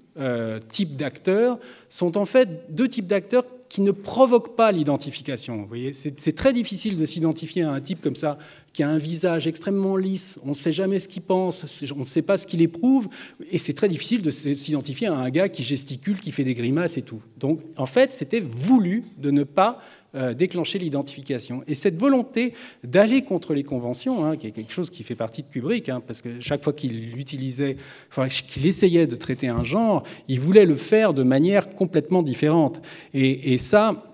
types 0.69 0.97
d'acteurs 0.97 1.59
sont 1.89 2.19
en 2.19 2.25
fait 2.25 2.49
deux 2.71 2.89
types 2.89 3.07
d'acteurs 3.07 3.45
qui 3.71 3.81
ne 3.83 3.93
provoquent 3.93 4.57
pas 4.57 4.73
l'identification. 4.73 5.69
C'est 5.93 6.35
très 6.35 6.53
difficile 6.53 6.97
de 6.97 7.05
s'identifier 7.07 7.63
à 7.63 7.71
un 7.71 7.81
type 7.81 8.03
comme 8.03 8.17
ça 8.17 8.37
qui 8.73 8.83
a 8.83 8.89
un 8.89 8.99
visage 8.99 9.47
extrêmement 9.47 9.97
lisse, 9.97 10.39
on 10.45 10.51
ne 10.51 10.55
sait 10.55 10.73
jamais 10.73 10.99
ce 10.99 11.09
qu'il 11.09 11.23
pense, 11.23 11.83
on 11.95 12.01
ne 12.01 12.05
sait 12.05 12.23
pas 12.23 12.39
ce 12.39 12.47
qu'il 12.47 12.63
éprouve, 12.63 13.09
et 13.51 13.59
c'est 13.59 13.75
très 13.75 13.89
difficile 13.89 14.23
de 14.23 14.31
s'identifier 14.31 15.09
à 15.09 15.15
un 15.15 15.31
gars 15.31 15.49
qui 15.49 15.63
gesticule, 15.63 16.21
qui 16.21 16.31
fait 16.31 16.45
des 16.45 16.55
grimaces 16.55 16.97
et 16.97 17.03
tout. 17.03 17.21
Donc 17.39 17.61
en 17.77 17.87
fait, 17.87 18.13
c'était 18.13 18.41
voulu 18.41 19.05
de 19.19 19.31
ne 19.31 19.43
pas 19.43 19.81
euh, 20.15 20.35
déclencher 20.35 20.79
l'identification. 20.79 21.63
Et 21.69 21.75
cette 21.75 21.97
volonté 21.97 22.55
d'aller 22.83 23.23
contre 23.23 23.55
les 23.55 23.63
conventions, 23.63 24.25
hein, 24.25 24.37
qui 24.37 24.49
est 24.49 24.51
quelque 24.51 24.73
chose 24.73 24.91
qui 24.91 25.05
fait 25.05 25.15
partie 25.15 25.43
de 25.43 25.49
Kubrick, 25.49 25.89
hein, 25.89 26.03
parce 26.05 26.21
que 26.21 26.41
chaque 26.41 26.65
fois 26.65 26.73
qu'il 26.73 27.17
utilisait, 27.17 27.77
enfin, 28.11 28.27
qu'il 28.27 28.67
essayait 28.67 29.07
de 29.07 29.15
traiter 29.17 29.49
un 29.49 29.63
genre, 29.63 30.03
il 30.27 30.41
voulait 30.41 30.67
le 30.67 30.75
faire 30.75 31.15
de 31.15 31.23
manière 31.23 31.71
complètement 31.71 32.25
différente. 32.25 32.83
Et, 33.15 33.53
et 33.53 33.59
ça, 33.59 34.10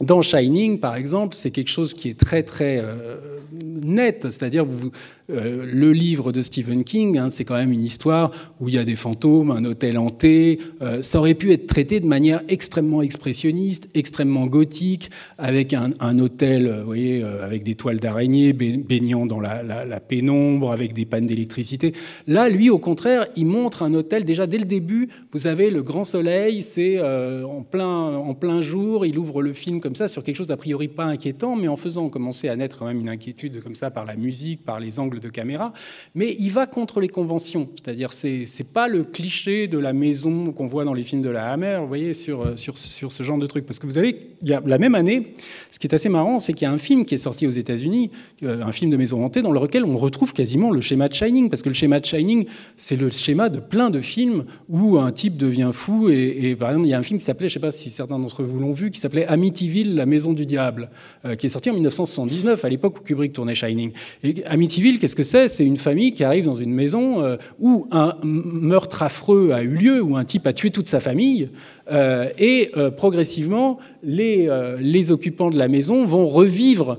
dans 0.00 0.22
Shining, 0.22 0.80
par 0.80 0.96
exemple, 0.96 1.34
c'est 1.34 1.50
quelque 1.50 1.68
chose 1.68 1.92
qui 1.94 2.08
est 2.08 2.18
très 2.18 2.42
très 2.42 2.78
euh, 2.78 3.16
net, 3.52 4.22
c'est-à-dire 4.24 4.64
vous, 4.64 4.90
euh, 5.30 5.66
le 5.66 5.92
livre 5.92 6.32
de 6.32 6.42
Stephen 6.42 6.84
King, 6.84 7.18
hein, 7.18 7.28
c'est 7.28 7.44
quand 7.44 7.54
même 7.54 7.72
une 7.72 7.84
histoire 7.84 8.30
où 8.60 8.68
il 8.68 8.74
y 8.74 8.78
a 8.78 8.84
des 8.84 8.96
fantômes, 8.96 9.50
un 9.50 9.64
hôtel 9.64 9.98
hanté. 9.98 10.58
Euh, 10.82 11.02
ça 11.02 11.18
aurait 11.18 11.34
pu 11.34 11.52
être 11.52 11.66
traité 11.66 12.00
de 12.00 12.06
manière 12.06 12.42
extrêmement 12.48 13.02
expressionniste, 13.02 13.88
extrêmement 13.94 14.46
gothique, 14.46 15.10
avec 15.38 15.74
un, 15.74 16.18
hôtel, 16.18 16.66
euh, 16.66 16.80
vous 16.80 16.86
voyez, 16.86 17.22
avec 17.22 17.62
des 17.62 17.74
toiles 17.74 18.00
d'araignée 18.00 18.52
baignant 18.52 19.26
dans 19.26 19.40
la, 19.40 20.00
pénombre, 20.00 20.72
avec 20.72 20.92
des 20.92 21.04
pannes 21.04 21.26
d'électricité. 21.26 21.92
Là, 22.26 22.48
lui, 22.48 22.70
au 22.70 22.78
contraire, 22.78 23.26
il 23.36 23.46
montre 23.46 23.82
un 23.82 23.94
hôtel. 23.94 24.24
Déjà 24.24 24.46
dès 24.46 24.58
le 24.58 24.64
début, 24.64 25.08
vous 25.32 25.46
avez 25.46 25.70
le 25.70 25.82
grand 25.82 26.04
soleil, 26.04 26.62
c'est 26.62 27.00
en 27.00 27.62
plein 27.62 28.16
en 28.16 28.34
plein 28.34 28.60
jour. 28.60 29.06
Il 29.06 29.18
ouvre 29.18 29.42
le 29.42 29.52
film 29.52 29.80
comme 29.80 29.94
ça 29.94 30.08
sur 30.08 30.24
quelque 30.24 30.36
chose 30.36 30.46
d'a 30.46 30.56
priori 30.56 30.88
pas 30.88 31.04
inquiétant, 31.04 31.56
mais 31.56 31.68
en 31.68 31.76
faisant 31.76 32.08
commencer 32.08 32.48
à 32.48 32.56
naître 32.56 32.78
quand 32.78 32.86
même 32.86 33.00
une 33.00 33.08
inquiétude 33.08 33.62
comme 33.62 33.74
ça 33.74 33.90
par 33.90 34.06
la 34.06 34.16
musique, 34.16 34.64
par 34.64 34.80
les 34.80 34.98
angles 34.98 35.19
de 35.20 35.28
caméra, 35.28 35.72
mais 36.14 36.34
il 36.38 36.50
va 36.50 36.66
contre 36.66 37.00
les 37.00 37.08
conventions. 37.08 37.68
C'est-à-dire, 37.76 38.12
c'est 38.12 38.44
c'est 38.44 38.72
pas 38.72 38.88
le 38.88 39.04
cliché 39.04 39.68
de 39.68 39.78
la 39.78 39.92
maison 39.92 40.52
qu'on 40.52 40.66
voit 40.66 40.84
dans 40.84 40.94
les 40.94 41.02
films 41.02 41.22
de 41.22 41.30
la 41.30 41.52
Hammer, 41.52 41.78
vous 41.80 41.88
voyez, 41.88 42.14
sur, 42.14 42.42
euh, 42.42 42.56
sur, 42.56 42.76
sur 42.76 43.12
ce 43.12 43.22
genre 43.22 43.38
de 43.38 43.46
truc. 43.46 43.66
Parce 43.66 43.78
que 43.78 43.86
vous 43.86 43.98
avez, 43.98 44.36
la 44.42 44.78
même 44.78 44.94
année, 44.94 45.34
ce 45.70 45.78
qui 45.78 45.86
est 45.86 45.94
assez 45.94 46.08
marrant, 46.08 46.38
c'est 46.38 46.52
qu'il 46.52 46.66
y 46.66 46.68
a 46.68 46.72
un 46.72 46.78
film 46.78 47.04
qui 47.04 47.14
est 47.14 47.18
sorti 47.18 47.46
aux 47.46 47.50
États-Unis, 47.50 48.10
euh, 48.42 48.62
un 48.62 48.72
film 48.72 48.90
de 48.90 48.96
maison 48.96 49.24
hantée, 49.24 49.42
dans 49.42 49.52
lequel 49.52 49.84
on 49.84 49.96
retrouve 49.96 50.32
quasiment 50.32 50.70
le 50.70 50.80
schéma 50.80 51.08
de 51.08 51.14
Shining, 51.14 51.48
parce 51.48 51.62
que 51.62 51.68
le 51.68 51.74
schéma 51.74 52.00
de 52.00 52.06
Shining, 52.06 52.46
c'est 52.76 52.96
le 52.96 53.10
schéma 53.10 53.48
de 53.48 53.60
plein 53.60 53.90
de 53.90 54.00
films 54.00 54.44
où 54.68 54.98
un 54.98 55.12
type 55.12 55.36
devient 55.36 55.70
fou. 55.72 56.08
Et, 56.10 56.56
par 56.56 56.70
exemple, 56.70 56.86
il 56.86 56.90
y 56.90 56.94
a 56.94 56.98
un 56.98 57.02
film 57.02 57.18
qui 57.18 57.24
s'appelait, 57.24 57.48
je 57.48 57.54
sais 57.54 57.60
pas 57.60 57.72
si 57.72 57.90
certains 57.90 58.18
d'entre 58.18 58.42
vous 58.42 58.58
l'ont 58.58 58.72
vu, 58.72 58.90
qui 58.90 59.00
s'appelait 59.00 59.26
Amityville, 59.26 59.94
la 59.94 60.06
maison 60.06 60.32
du 60.32 60.46
diable, 60.46 60.90
euh, 61.24 61.34
qui 61.34 61.46
est 61.46 61.50
sorti 61.50 61.70
en 61.70 61.74
1979, 61.74 62.64
à 62.64 62.68
l'époque 62.68 62.98
où 62.98 63.02
Kubrick 63.02 63.32
tournait 63.32 63.54
Shining. 63.54 63.92
Et 64.22 64.44
Amityville, 64.44 64.98
qu'est-ce 65.10 65.16
que 65.16 65.22
c'est? 65.24 65.48
C'est 65.48 65.66
une 65.66 65.76
famille 65.76 66.12
qui 66.12 66.22
arrive 66.22 66.44
dans 66.44 66.54
une 66.54 66.72
maison 66.72 67.22
euh, 67.22 67.36
où 67.58 67.88
un 67.90 68.14
meurtre 68.22 69.02
affreux 69.02 69.50
a 69.52 69.62
eu 69.62 69.74
lieu, 69.74 70.00
où 70.00 70.16
un 70.16 70.24
type 70.24 70.46
a 70.46 70.52
tué 70.52 70.70
toute 70.70 70.88
sa 70.88 71.00
famille, 71.00 71.50
et 71.90 72.70
euh, 72.76 72.90
progressivement, 72.90 73.78
les, 74.02 74.48
les, 74.78 75.10
occupants 75.10 75.50
de 75.50 75.58
la 75.58 75.68
maison 75.68 76.04
vont 76.04 76.26
revivre 76.28 76.98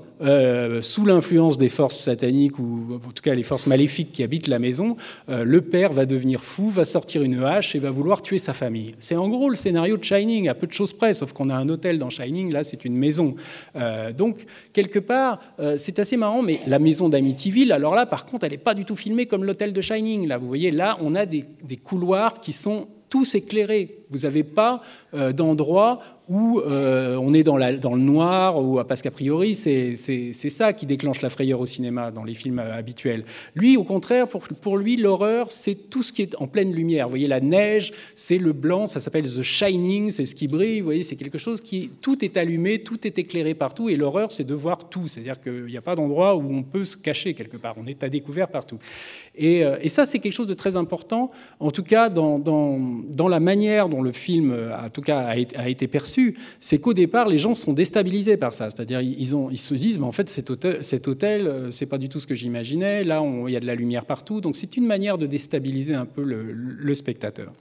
sous 0.81 1.05
l'influence 1.05 1.57
des 1.57 1.69
forces 1.69 1.97
sataniques, 1.97 2.59
ou 2.59 2.99
en 3.07 3.11
tout 3.11 3.23
cas 3.23 3.33
les 3.33 3.43
forces 3.43 3.67
maléfiques 3.67 4.11
qui 4.11 4.21
habitent 4.21 4.47
la 4.47 4.59
maison. 4.59 4.97
le 5.27 5.61
père 5.61 5.93
va 5.93 6.05
devenir 6.05 6.43
fou, 6.43 6.69
va 6.69 6.85
sortir 6.85 7.23
une 7.23 7.43
hache 7.43 7.75
et 7.75 7.79
va 7.79 7.89
vouloir 7.89 8.21
tuer 8.21 8.37
sa 8.37 8.53
famille. 8.53 8.93
C'est 8.99 9.15
en 9.15 9.29
gros 9.29 9.49
le 9.49 9.55
scénario 9.55 9.97
de 9.97 10.03
Shining, 10.03 10.47
à 10.47 10.53
peu 10.53 10.67
de 10.67 10.73
choses 10.73 10.93
près, 10.93 11.13
sauf 11.13 11.31
qu'on 11.31 11.49
a 11.49 11.55
un 11.55 11.69
hôtel 11.69 11.97
dans 11.97 12.09
Shining, 12.09 12.51
là 12.51 12.63
c'est 12.63 12.85
une 12.85 12.95
maison. 12.95 13.35
donc, 14.15 14.45
quelque 14.73 14.99
part, 14.99 15.39
c'est 15.77 15.99
assez 15.99 16.17
marrant, 16.17 16.41
mais 16.41 16.59
la 16.67 16.79
maison 16.79 17.09
d'Amityville, 17.09 17.71
alors 17.71 17.95
là, 17.95 18.05
par 18.05 18.25
contre, 18.25 18.45
elle 18.45 18.51
n'est 18.51 18.57
pas 18.57 18.73
du 18.73 18.85
tout 18.85 18.95
filmée 18.95 19.25
comme 19.25 19.43
l'hôtel 19.43 19.73
de 19.73 19.81
Shining. 19.81 20.27
Là, 20.27 20.37
vous 20.37 20.47
voyez, 20.47 20.71
là, 20.71 20.97
on 21.01 21.15
a 21.15 21.25
des 21.25 21.45
couloirs 21.83 22.39
qui 22.41 22.53
sont 22.53 22.87
tous 23.11 23.35
éclairés. 23.35 23.99
Vous 24.09 24.19
n'avez 24.19 24.43
pas 24.43 24.81
euh, 25.13 25.33
d'endroit 25.33 25.99
où 26.31 26.61
on 26.61 27.33
est 27.33 27.43
dans, 27.43 27.57
le 27.57 27.97
noir, 27.97 28.57
ou 28.57 28.81
parce 28.85 29.01
qu'a 29.01 29.11
priori, 29.11 29.53
c'est 29.53 29.95
ça 30.49 30.71
qui 30.71 30.85
déclenche 30.85 31.21
la 31.21 31.29
frayeur 31.29 31.59
au 31.59 31.65
cinéma 31.65 32.09
dans 32.09 32.23
les 32.23 32.33
films 32.33 32.59
habituels. 32.59 33.25
Lui, 33.53 33.75
au 33.75 33.83
contraire, 33.83 34.27
pour, 34.29 34.77
lui, 34.77 34.95
l'horreur, 34.95 35.47
c'est 35.51 35.89
tout 35.89 36.03
ce 36.03 36.13
qui 36.13 36.21
est 36.21 36.35
en 36.39 36.47
pleine 36.47 36.71
lumière. 36.71 37.07
Vous 37.07 37.11
voyez, 37.11 37.27
la 37.27 37.41
neige, 37.41 37.91
c'est 38.15 38.37
le 38.37 38.53
blanc, 38.53 38.85
ça 38.85 39.01
s'appelle 39.01 39.25
The 39.25 39.41
Shining, 39.41 40.11
c'est 40.11 40.25
ce 40.25 40.33
qui 40.33 40.47
brille. 40.47 40.79
Vous 40.79 40.85
voyez, 40.85 41.03
c'est 41.03 41.17
quelque 41.17 41.37
chose 41.37 41.59
qui 41.59 41.89
tout 42.01 42.23
est 42.23 42.37
allumé, 42.37 42.81
tout 42.81 43.05
est 43.05 43.19
éclairé 43.19 43.53
partout, 43.53 43.89
et 43.89 43.97
l'horreur, 43.97 44.31
c'est 44.31 44.45
de 44.45 44.53
voir 44.53 44.87
tout. 44.87 45.09
C'est-à-dire 45.09 45.41
qu'il 45.41 45.65
n'y 45.65 45.77
a 45.77 45.81
pas 45.81 45.95
d'endroit 45.95 46.35
où 46.37 46.53
on 46.53 46.63
peut 46.63 46.85
se 46.85 46.95
cacher 46.95 47.33
quelque 47.33 47.57
part. 47.57 47.75
On 47.77 47.87
est 47.87 48.03
à 48.03 48.09
découvert 48.09 48.47
partout. 48.47 48.79
Et, 49.35 49.63
et 49.81 49.89
ça, 49.89 50.05
c'est 50.05 50.19
quelque 50.19 50.33
chose 50.33 50.47
de 50.47 50.53
très 50.53 50.77
important, 50.77 51.31
en 51.59 51.71
tout 51.71 51.83
cas 51.83 52.09
dans, 52.09 53.27
la 53.27 53.39
manière 53.39 53.89
dont 53.89 54.01
le 54.01 54.11
film, 54.11 54.53
en 54.53 54.89
tout 54.89 55.01
cas, 55.01 55.33
a 55.55 55.69
été 55.69 55.87
perçu. 55.87 56.20
C'est 56.59 56.79
qu'au 56.79 56.93
départ, 56.93 57.27
les 57.27 57.37
gens 57.37 57.53
sont 57.53 57.73
déstabilisés 57.73 58.37
par 58.37 58.53
ça. 58.53 58.69
C'est-à-dire, 58.69 59.01
ils, 59.01 59.35
ont, 59.35 59.49
se 59.55 59.73
disent, 59.73 59.99
mais 59.99 60.05
en 60.05 60.11
fait, 60.11 60.29
cet 60.29 60.49
hôtel, 60.49 60.83
cet 60.83 61.07
hôtel, 61.07 61.69
c'est 61.71 61.85
pas 61.85 61.97
du 61.97 62.09
tout 62.09 62.19
ce 62.19 62.27
que 62.27 62.35
j'imaginais. 62.35 63.03
Là, 63.03 63.23
il 63.47 63.53
y 63.53 63.55
a 63.55 63.59
de 63.59 63.67
la 63.67 63.75
lumière 63.75 64.05
partout. 64.05 64.41
Donc, 64.41 64.55
c'est 64.55 64.77
une 64.77 64.85
manière 64.85 65.17
de 65.17 65.25
déstabiliser 65.25 65.93
un 65.93 66.05
peu 66.05 66.23
le, 66.23 66.95
spectateur. 66.95 67.53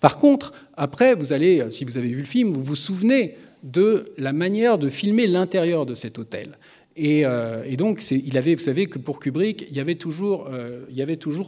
Par 0.00 0.18
contre, 0.18 0.52
après, 0.76 1.14
vous 1.14 1.32
allez, 1.32 1.64
si 1.68 1.84
vous 1.84 1.98
avez 1.98 2.08
vu 2.08 2.20
le 2.20 2.24
film, 2.24 2.52
vous 2.52 2.62
vous 2.62 2.76
souvenez 2.76 3.36
de 3.62 4.04
la 4.16 4.32
manière 4.32 4.78
de 4.78 4.88
filmer 4.88 5.26
l'intérieur 5.26 5.86
de 5.86 5.94
cet 5.94 6.18
hôtel. 6.18 6.58
Et, 6.96 7.24
euh, 7.24 7.76
donc, 7.76 8.02
il 8.10 8.36
avait, 8.36 8.56
vous 8.56 8.62
savez 8.62 8.86
que 8.86 8.98
pour 8.98 9.20
Kubrick, 9.20 9.66
il 9.70 9.76
y 9.76 9.80
avait 9.80 9.94
toujours, 9.94 10.48
euh, 10.50 10.84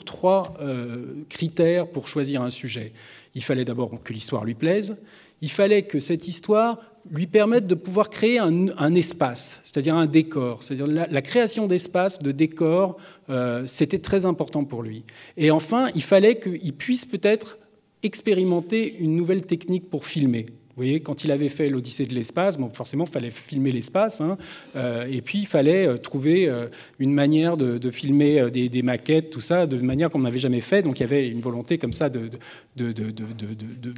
trois 0.07 0.55
euh, 0.61 1.07
critères 1.29 1.89
pour 1.89 2.07
choisir 2.07 2.43
un 2.43 2.51
sujet. 2.51 2.93
Il 3.35 3.43
fallait 3.43 3.65
d'abord 3.65 4.01
que 4.03 4.13
l'histoire 4.13 4.45
lui 4.45 4.55
plaise, 4.55 4.97
il 5.41 5.51
fallait 5.51 5.83
que 5.83 6.01
cette 6.01 6.29
histoire 6.29 6.79
lui 7.11 7.27
permette 7.27 7.67
de 7.67 7.75
pouvoir 7.75 8.11
créer 8.11 8.39
un, 8.39 8.95
espace, 8.95 9.61
c'est-à-dire 9.65 9.97
un 9.97 10.07
décor. 10.07 10.63
C'est-à-dire 10.63 10.87
la, 10.87 11.07
la, 11.07 11.23
création 11.23 11.67
d'espace, 11.67 12.23
de 12.23 12.31
décor, 12.31 12.99
euh, 13.31 13.65
c'était 13.67 13.99
très 13.99 14.27
important 14.27 14.65
pour 14.65 14.83
lui. 14.83 15.05
Et 15.37 15.51
enfin, 15.51 15.89
il 15.95 16.03
fallait 16.03 16.39
qu'il 16.39 16.75
puisse 16.75 17.07
peut-être 17.07 17.59
expérimenter 18.03 18.97
une 18.99 19.17
nouvelle 19.17 19.47
technique 19.47 19.89
pour 19.89 20.07
filmer. 20.07 20.47
Vous 20.81 20.87
voyez, 20.87 21.01
quand 21.01 21.25
il 21.25 21.31
avait 21.31 21.51
fait 21.51 21.69
l'Odyssée 21.69 22.07
de 22.07 22.15
l'espace, 22.15 22.59
forcément, 22.73 23.05
il 23.05 23.11
fallait 23.11 23.29
filmer 23.29 23.71
l'espace, 23.71 24.23
hein, 24.23 24.39
euh, 24.77 25.05
et 25.13 25.21
puis 25.21 25.41
il 25.41 25.47
fallait 25.47 25.87
euh, 25.87 25.99
trouver 25.99 26.49
euh, 26.49 26.69
une 26.99 27.13
manière 27.13 27.59
de, 27.59 27.91
filmer 27.91 28.51
des, 28.51 28.83
maquettes, 28.83 29.29
tout 29.29 29.43
ça, 29.43 29.67
de 29.67 29.77
manière 29.77 30.09
qu'on 30.09 30.21
n'avait 30.21 30.39
jamais 30.39 30.63
fait. 30.63 30.81
Donc 30.81 30.99
il 30.99 31.03
y 31.03 31.05
avait 31.05 31.29
une 31.29 31.43
volonté 31.43 31.77
comme 31.77 31.93
ça 31.93 32.09
de, 32.09 32.31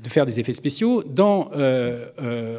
faire 0.09 0.26
des 0.26 0.41
effets 0.41 0.55
spéciaux. 0.55 1.05
Dans, 1.05 1.53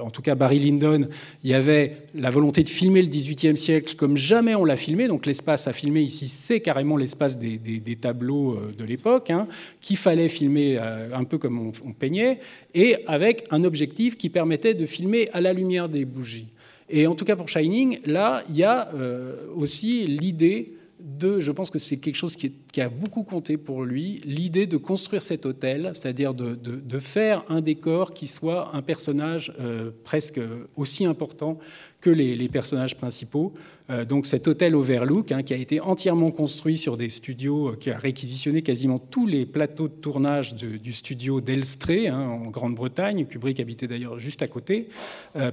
en 0.01 0.09
tout 0.09 0.21
cas, 0.21 0.35
Barry 0.35 0.59
Lyndon, 0.59 1.09
il 1.43 1.49
y 1.49 1.53
avait 1.53 1.97
la 2.15 2.29
volonté 2.29 2.63
de 2.63 2.69
filmer 2.69 3.01
le 3.01 3.09
XVIIIe 3.09 3.57
siècle 3.57 3.95
comme 3.97 4.15
jamais 4.15 4.55
on 4.55 4.63
l'a 4.63 4.77
filmé. 4.77 5.09
Donc 5.09 5.25
l'espace 5.25 5.67
à 5.67 5.73
filmer 5.73 6.01
ici, 6.01 6.29
c'est 6.29 6.61
carrément 6.61 6.95
l'espace 6.95 7.37
des, 7.37 7.97
tableaux 7.99 8.57
de 8.77 8.85
l'époque, 8.85 9.31
hein, 9.31 9.47
qu'il 9.81 9.97
fallait 9.97 10.29
filmer 10.29 10.77
un 10.77 11.25
peu 11.25 11.37
comme 11.37 11.73
on 11.83 11.91
peignait, 11.91 12.39
et 12.73 12.95
avec 13.07 13.43
un 13.51 13.63
objectif 13.63 14.12
qui 14.17 14.29
permettait 14.29 14.73
de 14.73 14.85
filmer 14.85 15.29
à 15.33 15.41
la 15.41 15.53
lumière 15.53 15.89
des 15.89 16.05
bougies. 16.05 16.47
Et 16.89 17.07
en 17.07 17.15
tout 17.15 17.25
cas 17.25 17.35
pour 17.35 17.49
Shining, 17.49 17.99
là, 18.05 18.43
il 18.49 18.55
y 18.55 18.63
a 18.63 18.89
euh, 18.93 19.47
aussi 19.55 20.05
l'idée 20.05 20.73
de, 21.03 21.41
je 21.41 21.51
pense 21.51 21.69
que 21.69 21.79
c'est 21.79 21.97
quelque 21.97 22.15
chose 22.15 22.37
qui, 22.37 22.53
a 22.79 22.87
beaucoup 22.87 23.23
compté 23.23 23.57
pour 23.57 23.83
lui, 23.83 24.21
l'idée 24.23 24.67
de 24.67 24.77
construire 24.77 25.21
cet 25.21 25.45
hôtel, 25.45 25.91
c'est-à-dire 25.93 26.33
de, 26.33 26.99
faire 26.99 27.43
un 27.49 27.59
décor 27.59 28.13
qui 28.13 28.27
soit 28.27 28.73
un 28.73 28.81
personnage 28.81 29.53
euh, 29.59 29.91
presque 30.05 30.39
aussi 30.77 31.05
important 31.05 31.59
que 31.99 32.09
les, 32.09 32.47
personnages 32.47 32.95
principaux. 32.95 33.53
Euh, 33.89 34.05
donc 34.05 34.25
cet 34.25 34.47
hôtel 34.47 34.75
Overlook, 34.75 35.33
hein, 35.33 35.43
qui 35.43 35.53
a 35.53 35.57
été 35.57 35.81
entièrement 35.81 36.31
construit 36.31 36.77
sur 36.77 36.95
des 36.95 37.09
studios, 37.09 37.69
euh, 37.69 37.75
qui 37.75 37.91
a 37.91 37.97
réquisitionné 37.97 38.61
quasiment 38.61 38.99
tous 38.99 39.27
les 39.27 39.45
plateaux 39.45 39.89
de 39.89 39.93
tournage 39.93 40.53
du 40.55 40.93
studio 40.93 41.41
d'Elstree 41.41 42.07
hein, 42.07 42.19
en 42.19 42.47
Grande-Bretagne. 42.47 43.25
Kubrick 43.25 43.59
habitait 43.59 43.87
d'ailleurs 43.87 44.19
juste 44.19 44.41
à 44.41 44.47
côté. 44.47 44.87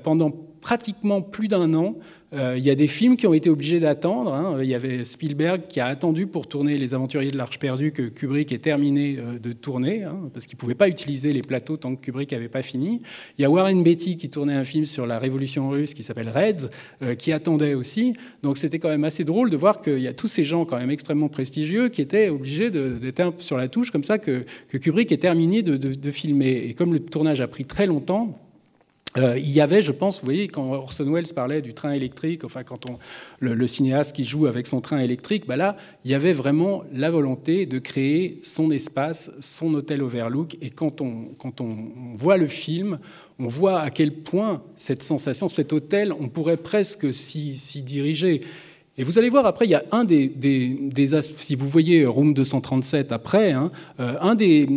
Pendant 0.05 0.31
pratiquement 0.61 1.23
plus 1.23 1.49
d'un 1.49 1.75
an, 1.75 1.97
il 2.33 2.65
y 2.65 2.71
a 2.71 2.75
des 2.75 2.87
films 2.87 3.17
qui 3.17 3.27
ont 3.27 3.35
été 3.35 3.51
obligés 3.51 3.81
d'attendre. 3.81 4.33
Hein. 4.33 4.59
Il 4.63 4.69
y 4.69 4.75
avait 4.75 5.05
Spielberg 5.05 5.63
qui 5.69 5.81
a 5.81 5.87
attendu 5.87 6.27
pour 6.27 6.47
tourner 6.47 6.79
Les 6.79 6.95
Aventuriers 6.95 7.31
de 7.31 7.37
l'Arche 7.37 7.59
perdue 7.59 7.93
que 7.93 8.03
Kubrick 8.03 8.53
ait 8.53 8.59
terminé 8.59 9.17
euh, 9.19 9.39
de 9.39 9.53
tourner, 9.53 10.05
hein, 10.05 10.31
parce 10.33 10.47
qu'il 10.47 10.57
ne 10.57 10.61
pouvait 10.61 10.75
pas 10.75 10.89
utiliser 10.89 11.33
les 11.33 11.43
plateaux 11.43 11.77
tant 11.77 11.97
que 11.97 12.01
Kubrick 12.01 12.33
n'avait 12.33 12.49
pas 12.49 12.63
fini. 12.63 13.03
Il 13.39 13.43
y 13.43 13.45
a 13.45 13.51
Warren 13.51 13.83
Beatty 13.83 14.17
qui 14.17 14.31
tournait 14.31 14.55
un 14.55 14.65
film 14.65 14.85
sur 14.85 15.07
la 15.07 15.19
révolution 15.19 15.69
russe 15.69 15.95
qui 15.95 16.03
s'appelle 16.03 16.29
Reds, 16.29 16.69
euh, 17.03 17.15
qui 17.15 17.33
attendait 17.33 17.75
aussi. 17.75 18.15
Donc 18.43 18.59
c'était 18.59 18.79
quand 18.79 18.89
même 18.89 19.05
assez 19.05 19.25
drôle 19.25 19.51
de 19.51 19.57
voir 19.57 19.81
qu'il 19.81 20.01
y 20.01 20.09
a 20.09 20.13
tous 20.13 20.29
ces 20.29 20.45
gens 20.45 20.65
quand 20.65 20.79
même 20.79 20.91
extrêmement 20.91 21.29
prestigieux 21.29 21.89
qui 21.89 22.01
étaient 22.01 22.29
obligés 22.29 22.71
d'être 22.71 23.35
sur 23.39 23.57
la 23.57 23.69
touche 23.69 23.91
comme 23.91 24.05
ça 24.05 24.19
que, 24.19 24.45
Kubrick 24.71 25.13
ait 25.13 25.19
terminé 25.19 25.63
de 25.63 26.11
filmer. 26.11 26.63
Et 26.69 26.75
comme 26.75 26.93
le 26.93 27.01
tournage 27.01 27.41
a 27.41 27.49
pris 27.49 27.65
très 27.65 27.87
longtemps, 27.87 28.39
euh, 29.19 29.37
il 29.39 29.51
y 29.51 29.61
avait, 29.61 29.83
je 29.83 29.91
pense, 29.91 30.21
vous 30.21 30.25
voyez, 30.25 30.47
quand 30.47 30.73
Orson 30.73 31.11
Welles 31.11 31.33
parlait 31.35 31.63
du 31.63 31.75
train 31.75 31.93
électrique, 31.93 32.45
enfin 32.45 32.63
quand 32.63 32.87
le, 33.41 33.67
cinéaste 33.67 34.15
qui 34.15 34.25
joue 34.25 34.47
avec 34.47 34.69
son 34.69 34.81
train 34.81 34.99
électrique, 34.99 35.47
bah 35.49 35.57
là, 35.57 35.77
il 36.05 36.11
y 36.13 36.15
avait 36.15 36.33
vraiment 36.33 36.85
la 36.93 37.11
volonté 37.11 37.67
de 37.67 37.79
créer 37.81 38.39
son 38.43 38.71
espace, 38.71 39.33
son 39.41 39.75
hôtel 39.75 40.03
Overlook. 40.03 40.57
Et 40.61 40.71
quand 40.71 41.01
on, 41.01 41.27
voit 42.15 42.37
le 42.37 42.47
film, 42.47 43.01
on 43.41 43.49
voit 43.49 43.81
à 43.81 43.91
quel 43.91 44.13
point 44.13 44.63
cette 44.77 45.03
sensation, 45.03 45.49
cet 45.49 45.73
hôtel, 45.73 46.13
on 46.13 46.29
pourrait 46.29 46.57
presque 46.57 47.13
s'y 47.13 47.83
diriger. 47.83 48.43
Et 48.97 49.03
vous 49.03 49.19
allez 49.19 49.31
voir 49.31 49.47
après, 49.47 49.65
il 49.67 49.71
y 49.71 49.75
a 49.75 49.85
un 49.93 50.05
des, 50.05 50.29
des, 50.29 50.69
des 50.69 51.23
si 51.23 51.55
vous 51.55 51.69
voyez 51.69 52.05
Room 52.05 52.35
237 52.35 53.13
après, 53.13 53.53
hein, 53.53 53.73
euh, 53.99 54.17
un 54.21 54.35
des 54.35 54.69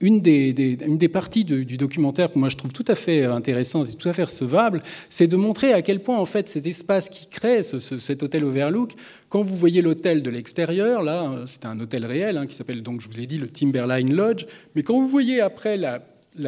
une 0.00 0.20
des, 0.20 1.08
parties 1.08 1.44
du 1.44 1.76
documentaire 1.76 2.32
que 2.32 2.38
moi 2.38 2.48
je 2.48 2.56
trouve 2.56 2.72
tout 2.72 2.84
à 2.88 2.94
fait 2.94 3.24
intéressante 3.24 3.88
et 3.90 3.92
tout 3.92 4.08
à 4.08 4.12
fait 4.12 4.24
recevable, 4.24 4.80
c'est 5.10 5.26
de 5.26 5.36
montrer 5.36 5.72
à 5.72 5.82
quel 5.82 6.02
point 6.02 6.18
en 6.18 6.24
fait 6.24 6.48
cet 6.48 6.66
espace 6.66 7.08
qui 7.08 7.26
crée 7.26 7.62
ce, 7.62 7.80
ce, 7.80 7.98
cet 7.98 8.22
hôtel 8.22 8.44
Overlook, 8.44 8.92
quand 9.28 9.42
vous 9.42 9.56
voyez 9.56 9.82
l'hôtel 9.82 10.22
de 10.22 10.30
l'extérieur, 10.30 11.02
là 11.02 11.42
c'est 11.46 11.66
un 11.66 11.78
hôtel 11.80 12.06
réel 12.06 12.38
hein, 12.38 12.46
qui 12.46 12.54
s'appelle 12.54 12.82
donc 12.82 13.02
je 13.02 13.08
vous 13.08 13.16
l'ai 13.16 13.26
dit 13.26 13.36
le 13.36 13.48
Timberline 13.50 14.14
Lodge, 14.14 14.46
mais 14.74 14.82
quand 14.82 14.98
vous 14.98 15.08
voyez 15.08 15.42
après 15.42 15.76
la, 15.76 16.00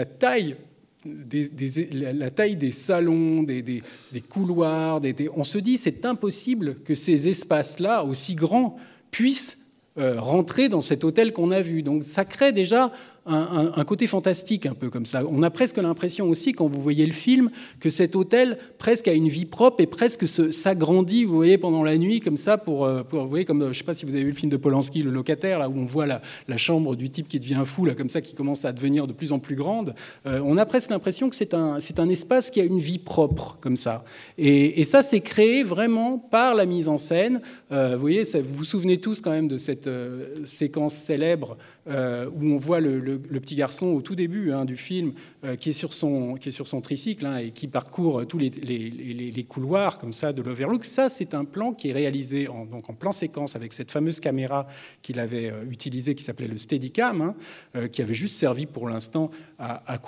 taille 0.07 0.57
des, 1.05 2.73
salons, 2.73 3.43
des, 3.43 3.63
des 3.63 4.21
couloirs, 4.27 5.01
on 5.35 5.45
se 5.45 5.59
dit 5.59 5.77
c'est 5.77 6.07
impossible 6.07 6.77
que 6.85 6.95
ces 6.95 7.29
espaces-là, 7.29 8.03
aussi 8.05 8.35
grands, 8.35 8.77
puissent 9.11 9.59
euh, 9.99 10.19
rentrer 10.19 10.71
dans 10.71 10.81
cet 10.81 11.05
hôtel 11.05 11.35
qu'on 11.35 11.51
a 11.51 11.61
vu. 11.61 11.83
Donc 11.83 12.03
ça 12.03 12.25
crée 12.25 12.51
déjà 12.53 12.91
un, 13.27 13.73
un, 13.77 13.85
côté 13.85 14.07
fantastique 14.07 14.67
un 14.67 14.75
peu 14.75 14.91
comme 14.91 15.07
ça. 15.07 15.23
On 15.29 15.43
a 15.43 15.51
presque 15.51 15.77
l'impression 15.77 16.29
aussi, 16.29 16.53
quand 16.53 16.67
vous 16.67 16.83
voyez 16.83 17.07
le 17.07 17.13
film, 17.13 17.51
que 17.81 17.91
cet 17.91 18.17
hôtel 18.17 18.59
presque 18.79 19.09
a 19.09 19.13
une 19.13 19.29
vie 19.29 19.45
propre 19.45 19.81
et 19.81 19.87
presque 19.87 20.27
s'agrandit, 20.27 21.25
vous 21.25 21.35
voyez, 21.35 21.59
pendant 21.59 21.83
la 21.83 21.97
nuit 21.99 22.21
comme 22.21 22.37
ça 22.37 22.59
pour, 22.59 22.85
euh, 22.85 23.03
vous 23.11 23.29
voyez, 23.29 23.45
comme 23.45 23.63
je 23.63 23.69
ne 23.69 23.73
sais 23.73 23.85
pas 23.85 23.95
si 23.95 24.05
vous 24.05 24.15
avez 24.15 24.25
vu 24.25 24.31
le 24.31 24.37
film 24.37 24.51
de 24.51 24.57
Polanski, 24.57 25.03
Le 25.03 25.11
Locataire, 25.11 25.59
là 25.59 25.69
où 25.69 25.79
on 25.79 25.85
voit 25.85 26.07
la, 26.07 26.21
chambre 26.57 26.97
du 26.97 27.11
type 27.11 27.29
qui 27.29 27.41
devient 27.41 27.63
fou, 27.65 27.85
là 27.85 27.95
comme 27.95 28.09
ça, 28.09 28.21
qui 28.21 28.35
commence 28.35 28.65
à 28.65 28.73
devenir 28.73 29.07
de 29.07 29.13
plus 29.13 29.33
en 29.33 29.39
plus 29.39 29.57
grande. 29.57 29.95
Euh, 30.27 30.41
on 30.45 30.57
a 30.59 30.67
presque 30.67 30.91
l'impression 30.91 31.31
que 31.31 31.37
c'est 31.37 31.55
un, 31.55 31.79
un 31.99 32.09
espace 32.09 32.51
qui 32.51 32.61
a 32.61 32.65
une 32.65 32.79
vie 32.79 32.99
propre 32.99 33.59
comme 33.61 33.77
ça. 33.77 34.05
Et, 34.39 34.85
ça, 34.85 35.03
c'est 35.03 35.21
créé 35.21 35.63
vraiment 35.63 36.19
par 36.19 36.55
la 36.55 36.67
mise 36.67 36.89
en 36.89 36.99
scène. 36.99 37.41
Euh, 37.71 37.95
vous 37.95 38.01
voyez, 38.01 38.25
ça, 38.25 38.41
vous 38.41 38.55
vous 38.55 38.65
souvenez 38.65 38.99
tous 38.99 39.21
quand 39.21 39.31
même 39.31 39.49
de 39.49 39.57
cette 39.57 39.87
euh, 39.87 40.35
séquence 40.45 40.95
célèbre 40.95 41.57
euh, 41.89 42.31
où 42.33 42.45
on 42.45 42.59
voit 42.59 42.79
le, 42.79 43.19
petit 43.19 43.57
garçon 43.57 43.87
au 43.87 44.03
tout 44.03 44.15
début 44.15 44.53
hein, 44.53 44.65
du 44.65 44.77
film 44.77 45.15
euh, 45.45 45.57
qui, 45.57 45.71
est 45.71 45.73
sur 45.73 45.93
son, 45.93 46.39
tricycle 46.81 47.27
hein, 47.27 47.39
et 47.39 47.51
qui 47.51 47.67
parcourt 47.67 48.25
tous 48.25 48.39
les, 48.39 49.47
couloirs 49.49 49.99
comme 49.99 50.13
ça 50.13 50.33
de 50.33 50.43
l'Overlook. 50.43 50.85
Ça, 50.85 51.09
c'est 51.09 51.35
un 51.35 51.45
plan 51.45 51.73
qui 51.73 51.89
est 51.89 51.93
réalisé 51.93 52.47
en, 52.47 52.67
donc 52.67 52.89
en 52.89 52.93
plan 52.93 53.11
séquence 53.11 53.57
avec 53.57 53.73
cette 53.73 53.91
fameuse 53.91 54.21
caméra 54.21 54.69
qu'il 55.03 55.19
avait 55.19 55.51
euh, 55.51 55.65
utilisée 55.69 56.15
qui 56.15 56.23
s'appelait 56.23 56.47
le 56.47 56.57
Steadicam, 56.57 57.21
hein, 57.21 57.89
qui 57.89 58.01
avait 58.01 58.15
juste 58.15 58.37
servi 58.37 58.67
pour 58.67 58.89
l'instant 58.89 59.33
à, 59.59 59.99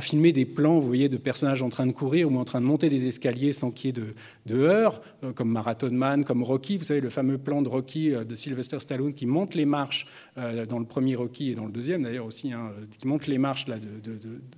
filmer 0.00 0.32
des 0.32 0.44
plans, 0.44 0.80
vous 0.80 0.86
voyez, 0.86 1.08
de 1.08 1.16
personnages 1.16 1.62
en 1.62 1.68
train 1.68 1.86
de 1.86 1.92
courir 1.92 2.30
ou 2.30 2.36
en 2.38 2.44
train 2.44 2.60
de 2.60 2.66
monter 2.66 2.88
des 2.88 3.06
escaliers 3.06 3.52
sans 3.52 3.70
qu'il 3.70 3.86
y 3.86 3.90
ait 3.90 3.92
de, 3.92 4.14
de 4.46 4.60
heurts, 4.62 5.00
comme 5.34 5.50
Marathon 5.50 5.90
Man, 5.90 6.24
comme 6.24 6.42
Rocky. 6.42 6.76
Vous 6.76 6.84
savez, 6.84 7.00
le 7.00 7.10
fameux 7.10 7.38
plan 7.38 7.62
de 7.62 7.68
Rocky 7.68 8.10
de 8.10 8.34
Sylvester 8.34 8.80
Stallone 8.80 9.14
qui 9.14 9.26
monte 9.26 9.54
les 9.54 9.66
marches 9.66 10.06
dans 10.36 10.78
le 10.78 10.84
premier 10.84 11.16
Rocky 11.20 11.50
et 11.50 11.54
dans 11.54 11.66
le 11.66 11.72
deuxième 11.72 12.02
d'ailleurs 12.02 12.26
aussi, 12.26 12.52
hein, 12.52 12.72
qui 12.98 13.06
monte 13.06 13.26
les 13.26 13.38
marches 13.38 13.66
là, 13.66 13.76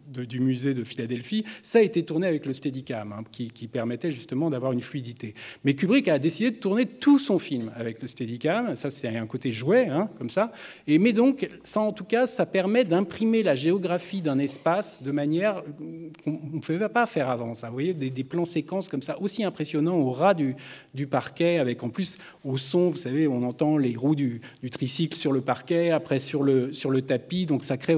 du 0.08 0.40
musée 0.40 0.74
de 0.74 0.84
Philadelphie, 0.84 1.44
ça 1.62 1.78
a 1.78 1.82
été 1.82 2.02
tourné 2.02 2.26
avec 2.26 2.46
le 2.46 2.52
Steadicam, 2.52 3.12
hein, 3.12 3.24
qui, 3.30 3.50
permettait 3.72 4.10
justement 4.10 4.50
d'avoir 4.50 4.72
une 4.72 4.82
fluidité. 4.82 5.34
Mais 5.64 5.74
Kubrick 5.74 6.08
a 6.08 6.18
décidé 6.18 6.50
de 6.50 6.56
tourner 6.56 6.84
tout 6.84 7.18
son 7.18 7.38
film 7.38 7.72
avec 7.74 8.02
le 8.02 8.06
Steadicam, 8.06 8.76
ça 8.76 8.90
c'est 8.90 9.08
un 9.08 9.26
côté 9.26 9.50
jouet, 9.50 9.86
hein, 9.88 10.10
comme 10.18 10.28
ça. 10.28 10.52
Et, 10.86 10.98
mais 10.98 11.12
donc, 11.12 11.48
ça 11.64 11.80
en 11.80 11.92
tout 11.92 12.04
cas, 12.04 12.26
ça 12.26 12.44
permet 12.44 12.84
d'imprimer 12.84 13.42
la 13.42 13.54
géographie 13.54 14.20
d'un 14.20 14.38
espace 14.38 15.02
de 15.02 15.10
manière 15.10 15.62
qu'on 16.24 16.40
ne 16.52 16.60
pouvait 16.60 16.88
pas 16.88 17.06
faire 17.06 17.30
avant. 17.30 17.54
Ça. 17.54 17.68
Vous 17.68 17.74
voyez, 17.74 17.94
des, 17.94 18.24
plans 18.24 18.44
séquences 18.44 18.88
comme 18.88 19.02
ça, 19.02 19.20
aussi 19.20 19.44
impressionnants 19.44 19.96
au 19.96 20.10
ras 20.10 20.34
du, 20.34 20.54
du, 20.94 21.06
parquet, 21.06 21.58
avec 21.58 21.82
en 21.82 21.88
plus 21.88 22.18
au 22.44 22.56
son, 22.56 22.90
vous 22.90 22.96
savez, 22.96 23.26
on 23.26 23.42
entend 23.42 23.76
les 23.76 23.96
roues 23.96 24.14
du, 24.14 24.40
du 24.62 24.70
tricycle 24.70 25.16
sur 25.16 25.32
le 25.32 25.40
parquet, 25.40 25.90
après 25.90 26.18
sur 26.18 26.42
le, 26.42 26.51
sur 26.72 26.90
le 26.90 27.02
tapis, 27.02 27.46
donc 27.46 27.64
ça 27.64 27.76
crée 27.76 27.96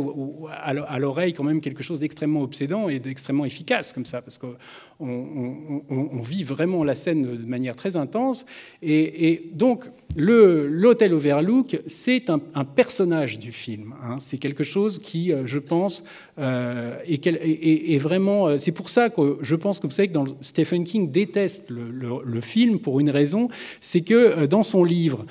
à 0.51 0.99
l'oreille 0.99 1.33
quand 1.33 1.45
même 1.45 1.61
quelque 1.61 1.83
chose 1.83 1.99
d'extrêmement 1.99 2.43
obsédant 2.43 2.89
et 2.89 2.99
d'extrêmement 2.99 3.45
efficace 3.45 3.93
comme 3.93 4.07
ça, 4.07 4.23
parce 4.23 4.39
qu'on 4.39 4.57
on, 5.01 6.21
vit 6.23 6.45
vraiment 6.45 6.85
la 6.85 6.95
scène 6.95 7.23
de 7.23 7.47
manière 7.47 7.77
très 7.77 7.97
intense. 7.97 8.47
Et, 8.83 9.51
donc, 9.53 9.87
l'hôtel 10.17 11.13
Overlook, 11.13 11.81
c'est 11.87 12.31
un, 12.31 12.39
personnage 12.65 13.39
du 13.39 13.53
film. 13.53 13.95
Hein. 14.03 14.17
C'est 14.21 14.39
quelque 14.39 14.65
chose 14.65 14.99
qui, 14.99 15.33
euh, 15.33 15.47
je 15.47 15.59
pense, 15.59 16.05
euh, 16.39 16.97
est, 17.07 17.99
vraiment. 17.99 18.49
Euh, 18.49 18.59
c'est 18.59 18.73
pour 18.73 18.89
ça 18.89 19.11
que 19.11 19.39
je 19.43 19.55
pense 19.55 19.81
que 19.81 19.87
vous 19.87 19.93
savez 19.93 20.09
que 20.09 20.13
dans 20.15 20.25
Stephen 20.41 20.85
King 20.85 21.11
déteste 21.11 21.71
le, 21.71 22.41
film 22.41 22.79
pour 22.79 23.01
une 23.01 23.11
raison, 23.11 23.49
c'est 23.81 24.03
que 24.03 24.47
dans 24.47 24.63
son 24.63 24.85
livre, 24.85 25.25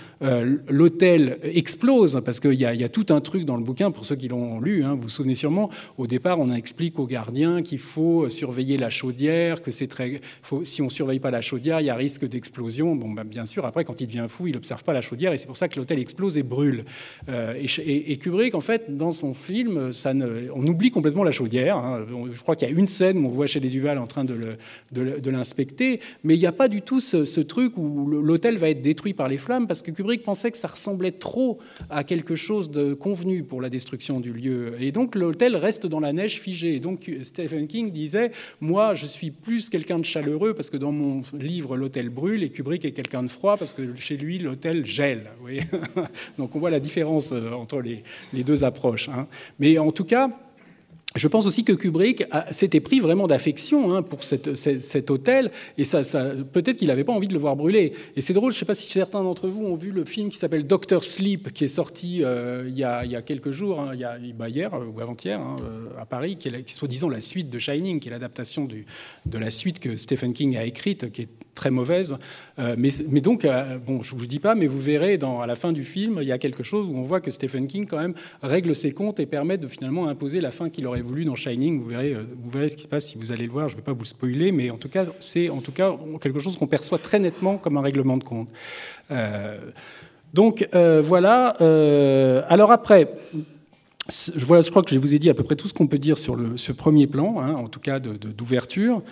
l'hôtel 0.70 1.38
explose 1.43 2.22
parce 2.26 2.39
qu'il 2.39 2.53
y, 2.53 2.64
y, 2.64 2.84
a 2.84 2.89
tout 2.89 3.05
un 3.09 3.22
truc 3.22 3.45
dans 3.45 3.57
le 3.57 3.64
bouquin 3.64 3.91
pour 3.91 4.05
ceux 4.05 4.16
qui 4.16 4.28
l'ont 4.28 4.59
lu. 4.59 4.84
Hein, 4.84 4.95
vous 4.95 5.03
vous 5.03 5.09
souvenez 5.09 5.36
sûrement. 5.36 5.70
Au 5.97 6.07
départ, 6.07 6.39
on 6.39 6.51
explique 6.51 6.97
aux 6.97 7.05
gardiens 7.05 7.61
qu'il 7.61 7.80
faut 7.80 8.30
surveiller 8.30 8.78
la 8.78 8.89
chaudière, 8.89 9.52
que 9.61 9.71
c'est 9.71 9.87
très. 9.87 10.21
si 10.63 10.81
on 10.81 10.89
surveille 10.89 11.19
pas 11.19 11.31
la 11.31 11.41
chaudière, 11.41 11.81
il 11.81 11.85
y 11.85 11.89
a 11.89 11.95
risque 11.95 12.27
d'explosion. 12.27 12.95
Bon, 12.95 13.11
ben, 13.11 13.23
bien 13.23 13.45
sûr. 13.45 13.65
Après, 13.65 13.83
quand 13.83 14.01
il 14.01 14.07
devient 14.07 14.27
fou, 14.29 14.47
il 14.47 14.53
n'observe 14.53 14.83
pas 14.83 14.93
la 14.93 15.01
chaudière 15.01 15.33
et 15.33 15.37
c'est 15.37 15.47
pour 15.47 15.57
ça 15.57 15.67
que 15.67 15.79
l'hôtel 15.79 15.99
explose 15.99 16.37
et 16.37 16.43
brûle. 16.43 16.85
Euh, 17.29 17.55
et, 17.57 18.17
Kubrick, 18.17 18.55
en 18.55 18.61
fait, 18.61 18.95
dans 18.95 19.11
son 19.11 19.33
film, 19.33 19.91
ça 19.91 20.13
ne, 20.13 20.49
on 20.53 20.65
oublie 20.65 20.91
complètement 20.91 21.23
la 21.23 21.31
chaudière. 21.31 21.77
Hein. 21.77 22.05
Je 22.31 22.41
crois 22.41 22.55
qu'il 22.55 22.67
y 22.67 22.71
a 22.71 22.73
une 22.73 22.87
scène 22.87 23.17
où 23.17 23.27
on 23.27 23.31
voit 23.31 23.47
chez 23.47 23.59
les 23.59 23.69
Duval 23.69 23.97
en 23.97 24.07
train 24.07 24.23
de 24.25 25.29
l'inspecter, 25.29 25.99
mais 26.23 26.35
il 26.35 26.39
n'y 26.39 26.45
a 26.45 26.51
pas 26.51 26.67
du 26.67 26.81
tout 26.81 26.99
ce, 26.99 27.25
ce 27.25 27.41
truc 27.41 27.77
où 27.77 28.07
l'hôtel 28.07 28.57
va 28.57 28.69
être 28.69 28.81
détruit 28.81 29.13
par 29.13 29.27
les 29.27 29.37
flammes 29.37 29.67
parce 29.67 29.81
que 29.81 29.91
Kubrick 29.91 30.23
pensait 30.23 30.51
que 30.51 30.57
ça 30.57 30.67
ressemblait 30.67 31.11
trop 31.11 31.59
à 31.89 32.03
quelque 32.03 32.35
chose 32.35 32.69
de 32.69 32.93
convenu 32.93 33.43
pour 33.43 33.61
la 33.61 33.69
destruction 33.69 34.19
du 34.19 34.33
lieu. 34.33 34.75
Et 34.79 34.91
donc 34.91 35.15
l'hôtel 35.15 35.55
reste 35.55 35.85
dans 35.85 35.99
la 35.99 36.13
neige 36.13 36.39
figée. 36.39 36.75
Et 36.75 36.79
donc 36.79 37.09
Stephen 37.23 37.67
King 37.67 37.91
disait, 37.91 38.31
moi, 38.61 38.93
je 38.93 39.05
suis 39.05 39.31
plus 39.43 39.69
quelqu'un 39.69 39.99
de 39.99 40.05
chaleureux 40.05 40.53
parce 40.53 40.69
que 40.69 40.77
dans 40.77 40.91
mon 40.91 41.21
livre, 41.33 41.77
l'hôtel 41.77 42.09
brûle, 42.09 42.43
et 42.43 42.49
Kubrick 42.49 42.85
est 42.85 42.91
quelqu'un 42.91 43.23
de 43.23 43.27
froid 43.27 43.57
parce 43.57 43.73
que 43.73 43.95
chez 43.97 44.17
lui, 44.17 44.39
l'hôtel 44.39 44.85
gèle. 44.85 45.31
Donc 46.37 46.55
on 46.55 46.59
voit 46.59 46.71
la 46.71 46.79
différence 46.79 47.31
euh, 47.31 47.51
entre 47.51 47.81
les, 47.81 48.03
deux 48.43 48.63
approches. 48.63 49.09
Hein. 49.09 49.27
Mais 49.59 49.77
en 49.77 49.91
tout 49.91 50.05
cas, 50.05 50.29
je 51.16 51.28
pense 51.28 51.45
aussi 51.45 51.64
que 51.64 51.74
Kubrick 51.74 52.24
s'était 52.51 52.80
pris 52.80 52.99
vraiment 52.99 53.28
d'affection 53.28 53.93
hein, 53.93 54.01
pour 54.01 54.24
cet 54.24 55.11
hôtel, 55.11 55.51
et 55.78 55.84
peut-être 56.51 56.78
qu'il 56.78 56.88
n'avait 56.88 57.03
pas 57.03 57.14
envie 57.14 57.28
de 57.28 57.34
le 57.34 57.39
voir 57.39 57.55
brûler. 57.55 57.93
Et 58.16 58.22
c'est 58.22 58.34
drôle, 58.34 58.51
je 58.51 58.57
ne 58.57 58.59
sais 58.59 58.66
pas 58.66 58.76
si 58.76 58.91
certains 58.91 59.24
d'entre 59.24 59.47
vous 59.47 59.66
ont 59.66 59.76
vu 59.76 59.91
le 59.91 60.05
film 60.05 60.30
qui 60.30 60.38
s'appelle 60.38 60.66
Doctor 60.66 61.03
Sleep, 61.03 61.53
qui 61.53 61.66
est 61.66 61.70
sorti 61.70 62.24
euh, 62.24 62.66
il, 62.68 62.78
y 62.78 62.84
a, 62.84 63.22
quelques 63.22 63.51
jours, 63.51 63.80
hein, 63.80 63.91
bah, 64.36 64.49
hier 64.49 64.74
euh, 64.74 64.86
ou 64.86 64.99
avant-hier, 65.01 65.39
hein, 65.39 65.55
euh, 65.64 66.01
à 66.01 66.05
Paris, 66.05 66.38
qui 66.38 66.47
est, 66.47 66.70
soi-disant 66.70 67.09
la 67.09 67.22
suite 67.22 67.49
de 67.49 67.59
Shining, 67.59 67.99
qui 67.99 68.09
est 68.09 68.11
l'adaptation 68.11 68.68
de 69.26 69.38
la 69.38 69.51
suite 69.51 69.80
que 69.80 69.95
Stephen 69.95 70.34
King 70.34 70.57
a 70.57 70.64
écrite, 70.64 71.11
qui 71.11 71.24
est 71.24 71.30
très 71.55 71.70
mauvaise. 71.70 72.18
mais, 72.57 73.22
donc, 73.22 73.47
bon, 73.86 74.01
je 74.01 74.16
ne 74.16 74.20
vous 74.20 74.26
dis 74.26 74.39
pas, 74.39 74.55
mais 74.55 74.66
vous 74.66 74.80
verrez 74.80 75.20
à 75.41 75.45
la 75.45 75.55
fin 75.55 75.72
du 75.72 75.84
film, 75.84 76.18
il 76.22 76.28
y 76.28 76.32
a 76.32 76.39
quelque 76.39 76.64
chose 76.64 76.88
où 76.88 76.97
on 76.97 77.03
voit 77.03 77.22
que 77.22 77.30
Stephen 77.30 77.68
King, 77.68 77.86
quand 77.88 77.99
même, 77.99 78.16
règle 78.41 78.76
ses 78.76 78.91
comptes 78.91 79.20
et 79.20 79.28
permet 79.28 79.59
de 79.59 79.68
finalement 79.68 80.07
imposer 80.07 80.41
la 80.41 80.49
fin 80.49 80.72
qu'il 80.72 80.88
aurait 80.88 81.02
voulu 81.03 81.25
dans 81.25 81.35
Shining. 81.35 81.81
Vous 81.81 81.89
verrez, 81.89 82.13
euh, 82.13 82.23
vous 82.41 82.49
verrez 82.49 82.69
ce 82.69 82.77
qui 82.77 82.83
se 82.83 82.87
passe 82.87 83.07
si 83.07 83.17
vous 83.17 83.31
allez 83.31 83.45
le 83.45 83.51
voir. 83.51 83.67
Je 83.67 83.73
ne 83.73 83.77
vais 83.77 83.83
pas 83.83 83.93
vous 83.93 84.05
spoiler, 84.05 84.51
mais 84.51 84.71
en 84.71 84.77
tout 84.77 84.89
cas, 84.89 85.05
c'est 85.19 85.49
en 85.49 85.61
tout 85.61 85.71
cas 85.71 85.95
quelque 86.21 86.39
chose 86.39 86.57
qu'on 86.57 86.67
perçoit 86.67 86.97
très 86.97 87.19
nettement 87.19 87.57
comme 87.57 87.77
un 87.77 87.81
règlement 87.81 88.17
de 88.17 88.23
compte. 88.23 88.47
Euh, 89.11 89.57
donc 90.33 90.67
euh, 90.73 91.01
voilà. 91.03 91.55
alors 92.49 92.71
après, 92.71 93.07
je, 94.09 94.31
je 94.35 94.69
crois 94.69 94.83
que 94.83 94.93
je 94.93 94.99
vous 94.99 95.13
ai 95.13 95.19
dit 95.19 95.29
à 95.29 95.33
peu 95.33 95.43
près 95.43 95.55
tout 95.55 95.67
ce 95.67 95.73
qu'on 95.73 95.87
peut 95.87 95.99
dire 95.99 96.17
sur 96.17 96.37
ce 96.55 96.71
premier 96.71 97.05
plan, 97.05 97.39
hein, 97.39 97.53
en 97.53 97.67
tout 97.67 97.79
cas 97.79 97.99
d'ouverture, 97.99 99.03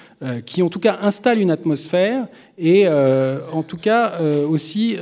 qui 0.46 0.64
en 0.64 0.70
tout 0.70 0.80
cas 0.80 0.98
installe 1.02 1.40
une 1.40 1.52
atmosphère 1.52 2.28
et 2.58 2.88
en 2.90 3.64
tout 3.64 3.78
cas 3.78 4.20
aussi 4.20 4.98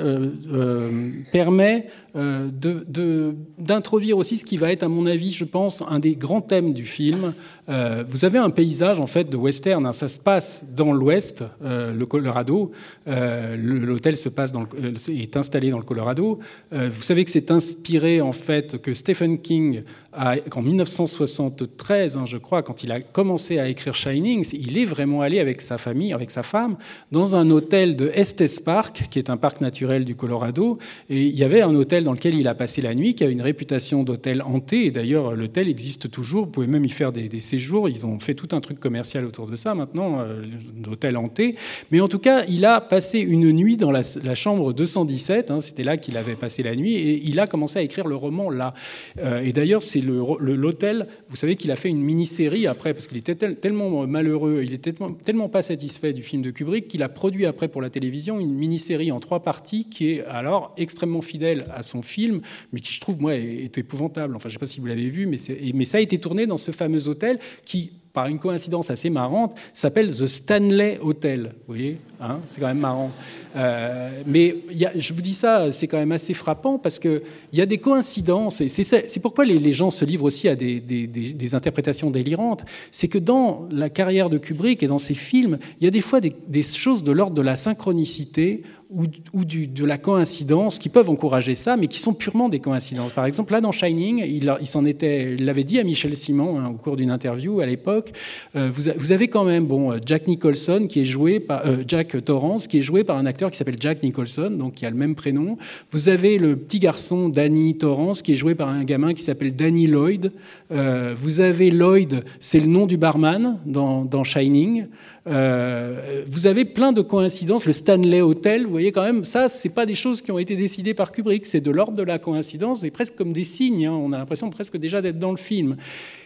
permet 1.31 1.87
d'introduire 2.13 4.17
aussi 4.17 4.37
ce 4.37 4.45
qui 4.45 4.57
va 4.57 4.71
être, 4.71 4.83
à 4.83 4.87
mon 4.87 5.05
avis, 5.05 5.31
je 5.31 5.43
pense, 5.43 5.83
un 5.87 5.99
des 5.99 6.15
grands 6.15 6.41
thèmes 6.41 6.73
du 6.73 6.85
film. 6.85 7.33
Euh, 7.69 8.03
vous 8.09 8.25
avez 8.25 8.39
un 8.39 8.49
paysage 8.49 8.99
en 8.99 9.07
fait 9.07 9.29
de 9.29 9.37
western. 9.37 9.85
Hein. 9.85 9.93
ça 9.93 10.07
se 10.07 10.17
passe 10.17 10.73
dans 10.75 10.91
l'Ouest, 10.91 11.43
euh, 11.63 11.93
le 11.93 12.05
Colorado. 12.05 12.71
L'hôtel 13.05 14.15
est 14.15 15.37
installé 15.37 15.69
dans 15.69 15.77
le 15.77 15.83
Colorado. 15.83 16.39
vous 16.71 17.01
savez 17.01 17.25
que 17.25 17.31
c'est 17.31 17.51
inspiré 17.51 18.21
en 18.21 18.31
fait 18.31 18.81
que 18.81 18.93
Stephen 18.93 19.39
King 19.39 19.83
en 20.17 20.61
1973, 20.61 22.17
hein, 22.17 22.25
je 22.25 22.37
crois, 22.37 22.63
quand 22.63 22.83
il 22.83 22.91
a 22.91 22.99
commencé 22.99 23.59
à 23.59 23.67
écrire 23.67 23.93
Shining, 23.93 24.45
il 24.53 24.77
est 24.77 24.85
vraiment 24.85 25.21
allé 25.21 25.39
avec 25.39 25.61
sa 25.61 25.77
famille, 25.77 26.13
avec 26.13 26.31
sa 26.31 26.41
femme, 26.41 26.77
dans 27.11 27.35
un 27.35 27.49
hôtel 27.51 27.95
de 27.95 28.09
Estes 28.13 28.63
Park, 28.65 29.07
qui 29.11 29.19
est 29.19 29.29
un 29.29 29.37
parc 29.37 29.61
naturel 29.61 30.05
du 30.05 30.15
Colorado. 30.15 30.79
Et 31.09 31.25
il 31.25 31.35
y 31.35 31.43
avait 31.43 31.61
un 31.61 31.75
hôtel 31.75 32.03
dans 32.03 32.13
lequel 32.13 32.33
il 32.35 32.47
a 32.47 32.55
passé 32.55 32.81
la 32.81 32.95
nuit, 32.95 33.13
qui 33.13 33.23
a 33.23 33.27
une 33.27 33.41
réputation 33.41 34.03
d'hôtel 34.03 34.41
hanté. 34.41 34.85
Et 34.85 34.91
d'ailleurs, 34.91 35.35
l'hôtel 35.35 35.69
existe 35.69 36.09
toujours. 36.09 36.45
Vous 36.45 36.51
pouvez 36.51 36.67
même 36.67 36.85
y 36.85 36.89
faire 36.89 37.11
des, 37.11 37.39
séjours. 37.39 37.87
Ils 37.87 38.05
ont 38.05 38.19
fait 38.19 38.33
tout 38.33 38.49
un 38.55 38.61
truc 38.61 38.79
commercial 38.79 39.25
autour 39.25 39.47
de 39.47 39.55
ça 39.55 39.75
maintenant, 39.75 40.19
euh, 40.19 40.41
d'hôtel 40.75 41.17
hanté. 41.17 41.55
Mais 41.91 42.01
en 42.01 42.07
tout 42.07 42.19
cas, 42.19 42.45
il 42.45 42.65
a 42.65 42.81
passé 42.81 43.19
une 43.19 43.51
nuit 43.51 43.77
dans 43.77 43.91
la, 43.91 44.01
chambre 44.33 44.73
217. 44.73 45.51
Hein, 45.51 45.61
C'était 45.61 45.83
là 45.83 45.97
qu'il 45.97 46.17
avait 46.17 46.35
passé 46.35 46.63
la 46.63 46.75
nuit. 46.75 46.95
Et 46.95 47.21
il 47.23 47.39
a 47.39 47.47
commencé 47.47 47.77
à 47.77 47.81
écrire 47.83 48.07
le 48.07 48.15
roman 48.15 48.49
là. 48.49 48.73
Euh, 49.19 49.41
et 49.41 49.53
d'ailleurs, 49.53 49.83
c'est 49.83 49.98
l'hôtel. 50.01 51.07
Vous 51.29 51.35
savez 51.35 51.55
qu'il 51.55 51.71
a 51.71 51.75
fait 51.75 51.89
une 51.89 52.01
mini-série 52.01 52.67
après, 52.67 52.93
parce 52.93 53.07
qu'il 53.07 53.17
était 53.17 53.35
tellement 53.35 54.05
malheureux, 54.07 54.61
il 54.63 54.73
était 54.73 54.93
tellement, 55.23 55.49
pas 55.49 55.61
satisfait 55.61 56.13
du 56.13 56.21
film 56.21 56.41
de 56.41 56.51
Kubrick 56.51 56.87
qu'il 56.87 57.03
a 57.03 57.09
produit 57.09 57.45
après 57.45 57.67
pour 57.67 57.81
la 57.81 57.89
télévision 57.89 58.39
une 58.39 58.53
mini-série 58.53 59.11
en 59.11 59.19
trois 59.19 59.41
parties 59.41 59.85
qui 59.85 60.11
est 60.11 60.25
alors 60.25 60.73
extrêmement 60.77 61.21
fidèle 61.21 61.65
à 61.73 61.81
son 61.81 62.01
film, 62.01 62.41
mais 62.71 62.79
qui 62.79 62.93
je 62.93 63.01
trouve 63.01 63.19
moi 63.19 63.35
est, 63.35 63.77
épouvantable. 63.77 64.35
Enfin, 64.35 64.49
je 64.49 64.55
ne 64.55 64.57
sais 64.57 64.59
pas 64.59 64.65
si 64.65 64.79
vous 64.79 64.87
l'avez 64.87 65.09
vu, 65.09 65.25
mais, 65.25 65.37
mais 65.73 65.85
ça 65.85 65.97
a 65.99 66.01
été 66.01 66.17
tourné 66.17 66.45
dans 66.45 66.57
ce 66.57 66.71
fameux 66.71 67.07
hôtel 67.07 67.39
qui 67.65 67.91
par 68.13 68.27
une 68.27 68.39
coïncidence 68.39 68.89
assez 68.89 69.09
marrante, 69.09 69.55
s'appelle 69.73 70.09
The 70.09 70.25
Stanley 70.25 70.99
Hotel. 71.01 71.53
Vous 71.67 71.73
voyez 71.75 71.97
hein 72.19 72.39
C'est 72.47 72.59
quand 72.59 72.67
même 72.67 72.79
marrant. 72.79 73.11
Euh, 73.55 74.09
mais 74.25 74.55
je 74.95 75.13
vous 75.13 75.21
dis 75.21 75.33
ça, 75.33 75.71
c'est 75.71 75.87
quand 75.87 75.97
même 75.97 76.11
assez 76.11 76.33
frappant 76.33 76.77
parce 76.77 76.99
qu'il 76.99 77.21
y 77.53 77.61
a 77.61 77.65
des 77.65 77.77
coïncidences, 77.77 78.61
et 78.61 78.67
c'est 78.67 79.19
pourquoi 79.21 79.45
les, 79.45 79.71
gens 79.71 79.91
se 79.91 80.05
livrent 80.05 80.25
aussi 80.25 80.47
à 80.47 80.55
des 80.55 81.55
interprétations 81.55 82.09
délirantes. 82.11 82.65
C'est 82.91 83.07
que 83.07 83.17
dans 83.17 83.67
la 83.71 83.89
carrière 83.89 84.29
de 84.29 84.37
Kubrick 84.37 84.83
et 84.83 84.87
dans 84.87 84.97
ses 84.97 85.13
films, 85.13 85.59
il 85.79 85.85
y 85.85 85.87
a 85.87 85.91
des 85.91 86.01
fois 86.01 86.21
des, 86.21 86.63
choses 86.63 87.03
de 87.03 87.11
l'ordre 87.11 87.35
de 87.35 87.41
la 87.41 87.55
synchronicité 87.55 88.63
ou, 88.89 89.03
ou 89.33 89.45
de 89.45 89.85
la 89.85 89.97
coïncidence 89.97 90.79
qui 90.79 90.89
peuvent 90.89 91.09
encourager 91.09 91.55
ça, 91.55 91.77
mais 91.77 91.87
qui 91.87 91.99
sont 91.99 92.13
purement 92.13 92.49
des 92.49 92.59
coïncidences. 92.59 93.13
Par 93.13 93.25
exemple, 93.25 93.53
là 93.53 93.61
dans 93.61 93.71
Shining, 93.71 94.23
il, 94.25 94.67
s'en 94.67 94.85
était, 94.85 95.35
l'avait 95.37 95.63
dit 95.63 95.79
à 95.79 95.83
Michel 95.83 96.15
Simon 96.15 96.59
hein, 96.59 96.69
au 96.69 96.77
cours 96.77 96.95
d'une 96.95 97.11
interview 97.11 97.59
à 97.59 97.65
l'époque. 97.65 98.11
Euh, 98.55 98.69
vous, 98.73 99.11
avez 99.11 99.27
quand 99.27 99.43
même 99.43 99.65
bon 99.65 99.93
Jack 100.05 100.27
Nicholson 100.27 100.87
qui 100.89 101.01
est 101.01 101.05
joué 101.05 101.39
par 101.39 101.65
euh, 101.65 101.83
Jack 101.87 102.23
Torrance 102.23 102.67
qui 102.67 102.79
est 102.79 102.81
joué 102.81 103.03
par 103.03 103.17
un 103.17 103.25
acteur 103.25 103.51
qui 103.51 103.57
s'appelle 103.57 103.77
Jack 103.79 104.03
Nicholson, 104.03 104.51
donc 104.51 104.75
qui 104.75 104.85
a 104.85 104.89
le 104.89 104.95
même 104.95 105.15
prénom. 105.15 105.57
Vous 105.91 106.09
avez 106.09 106.37
le 106.37 106.55
petit 106.55 106.79
garçon 106.79 107.29
Danny 107.29 107.77
Torrance, 107.77 108.21
qui 108.21 108.33
est 108.33 108.37
joué 108.37 108.55
par 108.55 108.69
un 108.69 108.83
gamin 108.83 109.13
qui 109.13 109.23
s'appelle 109.23 109.55
Danny 109.55 109.87
Lloyd. 109.87 110.31
Euh, 110.71 111.15
vous 111.17 111.41
avez 111.41 111.71
Lloyd, 111.71 112.23
c'est 112.39 112.59
le 112.59 112.67
nom 112.67 112.85
du 112.85 112.97
barman 112.97 113.59
dans, 113.65 114.23
Shining. 114.23 114.85
Euh, 115.27 116.23
vous 116.27 116.47
avez 116.47 116.65
plein 116.65 116.91
de 116.91 117.01
coïncidences. 117.01 117.65
Le 117.65 117.71
Stanley 117.71 118.21
Hotel, 118.21 118.63
vous 118.63 118.71
voyez 118.71 118.91
quand 118.91 119.03
même, 119.03 119.23
ça, 119.23 119.49
c'est 119.49 119.69
pas 119.69 119.85
des 119.85 119.95
choses 119.95 120.21
qui 120.21 120.31
ont 120.31 120.39
été 120.39 120.55
décidées 120.55 120.93
par 120.93 121.11
Kubrick, 121.11 121.45
c'est 121.45 121.61
de 121.61 121.71
l'ordre 121.71 121.97
de 121.97 122.03
la 122.03 122.19
coïncidence, 122.19 122.83
et 122.83 122.91
presque 122.91 123.15
comme 123.15 123.33
des 123.33 123.43
signes. 123.43 123.85
Hein. 123.85 123.93
On 123.93 124.13
a 124.13 124.17
l'impression 124.17 124.49
presque 124.49 124.77
déjà 124.77 125.01
d'être 125.01 125.19
dans 125.19 125.31
le 125.31 125.37
film. 125.37 125.77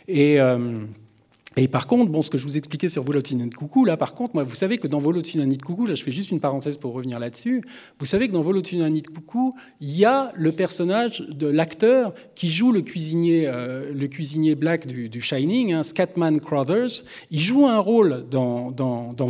Et. 0.08 0.40
Euh, 0.40 0.86
Et 1.56 1.68
par 1.68 1.86
contre, 1.86 2.12
bon, 2.12 2.22
ce 2.22 2.32
que 2.32 2.38
je 2.38 2.44
vous 2.44 2.58
expliquais 2.58 2.90
sur 2.90 3.04
Volotinani 3.04 3.50
de 3.50 3.56
Coucou, 3.56 3.86
là, 3.86 3.96
par 3.96 4.16
contre, 4.16 4.34
moi, 4.34 4.44
vous 4.44 4.56
savez 4.56 4.80
que 4.80 4.88
dans 4.88 5.00
Volotinani 5.00 5.58
de 5.58 5.62
Coucou, 5.62 5.86
là, 5.86 5.94
je 5.94 6.04
fais 6.04 6.12
juste 6.12 6.32
une 6.32 6.40
parenthèse 6.40 6.78
pour 6.78 6.94
revenir 6.94 7.20
là-dessus. 7.20 7.64
Vous 8.00 8.06
savez 8.06 8.28
que 8.28 8.34
dans 8.34 8.42
Volotinani 8.42 9.04
de 9.04 9.08
Coucou, 9.08 9.54
il 9.80 9.96
y 9.96 10.06
a 10.06 10.32
le 10.36 10.52
personnage 10.52 11.22
de 11.22 11.48
l'acteur 11.48 12.14
qui 12.34 12.50
joue 12.50 12.72
le 12.72 12.82
cuisinier, 12.82 13.48
euh, 13.48 13.94
le 13.94 14.08
cuisinier 14.08 14.56
black 14.56 14.88
du, 14.88 15.22
Shining, 15.22 15.74
hein, 15.74 15.84
Scatman 15.84 16.40
Crothers. 16.40 17.04
Il 17.30 17.40
joue 17.40 17.68
un 17.68 17.80
rôle 17.80 18.26
dans, 18.30 18.72
dans, 18.72 19.14
dans 19.14 19.30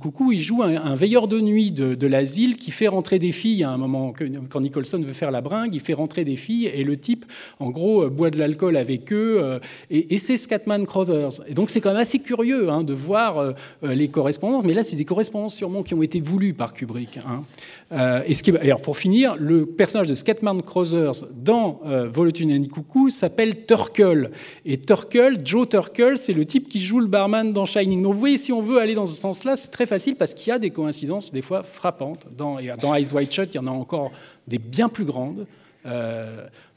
Coucou. 0.00 0.32
Il 0.32 0.42
joue 0.42 0.62
un, 0.62 0.94
veilleur 0.96 1.28
de 1.28 1.40
nuit 1.40 1.70
de, 1.70 2.06
l'asile 2.06 2.56
qui 2.56 2.72
fait 2.72 2.88
rentrer 2.88 3.18
des 3.18 3.32
filles 3.32 3.62
à 3.62 3.70
un 3.70 3.78
moment 3.78 4.12
quand 4.50 4.60
Nicholson 4.60 5.00
veut 5.00 5.12
faire 5.12 5.30
la 5.30 5.40
bringue, 5.40 5.74
il 5.74 5.80
fait 5.80 5.94
rentrer 5.94 6.24
des 6.24 6.36
filles 6.36 6.66
et 6.66 6.84
le 6.84 6.96
type, 6.96 7.24
en 7.60 7.70
gros, 7.70 8.02
euh, 8.02 8.08
boit 8.08 8.30
de 8.30 8.38
l'alcool 8.38 8.76
avec 8.76 9.12
eux. 9.12 9.38
Euh, 9.40 9.58
et, 9.90 10.14
et 10.14 10.18
c'est 10.18 10.36
Scatman 10.36 10.86
Crothers. 10.86 11.40
Et 11.52 11.54
donc 11.54 11.68
c'est 11.68 11.82
quand 11.82 11.90
même 11.90 12.00
assez 12.00 12.18
curieux 12.18 12.70
hein, 12.70 12.82
de 12.82 12.94
voir 12.94 13.36
euh, 13.36 13.52
euh, 13.84 13.94
les 13.94 14.08
correspondances, 14.08 14.64
mais 14.64 14.72
là 14.72 14.82
c'est 14.84 14.96
des 14.96 15.04
correspondances 15.04 15.54
sûrement 15.54 15.82
qui 15.82 15.92
ont 15.92 16.02
été 16.02 16.18
voulues 16.18 16.54
par 16.54 16.72
Kubrick. 16.72 17.18
Hein. 17.18 17.44
Euh, 17.92 18.22
et 18.26 18.66
alors 18.70 18.80
pour 18.80 18.96
finir, 18.96 19.36
le 19.38 19.66
personnage 19.66 20.08
de 20.08 20.14
Scatman 20.14 20.62
Crothers 20.62 21.26
dans 21.36 21.82
euh, 21.84 22.08
Volotune 22.08 22.66
Coucou 22.68 23.10
s'appelle 23.10 23.66
Turkle. 23.66 24.30
Et 24.64 24.78
Turkle, 24.78 25.40
Joe 25.44 25.68
Turkle, 25.68 26.16
c'est 26.16 26.32
le 26.32 26.46
type 26.46 26.70
qui 26.70 26.80
joue 26.80 27.00
le 27.00 27.06
barman 27.06 27.52
dans 27.52 27.66
Shining. 27.66 28.02
Donc 28.02 28.14
vous 28.14 28.20
voyez, 28.20 28.38
si 28.38 28.50
on 28.50 28.62
veut 28.62 28.78
aller 28.78 28.94
dans 28.94 29.04
ce 29.04 29.14
sens-là, 29.14 29.54
c'est 29.54 29.70
très 29.70 29.84
facile 29.84 30.16
parce 30.16 30.32
qu'il 30.32 30.48
y 30.48 30.52
a 30.52 30.58
des 30.58 30.70
coïncidences 30.70 31.32
des 31.32 31.42
fois 31.42 31.64
frappantes. 31.64 32.28
Dans, 32.34 32.56
dans 32.80 32.94
Eyes 32.94 33.12
Wide 33.12 33.30
Shut, 33.30 33.52
il 33.52 33.56
y 33.56 33.60
en 33.60 33.66
a 33.66 33.70
encore 33.70 34.10
des 34.48 34.58
bien 34.58 34.88
plus 34.88 35.04
grandes. 35.04 35.46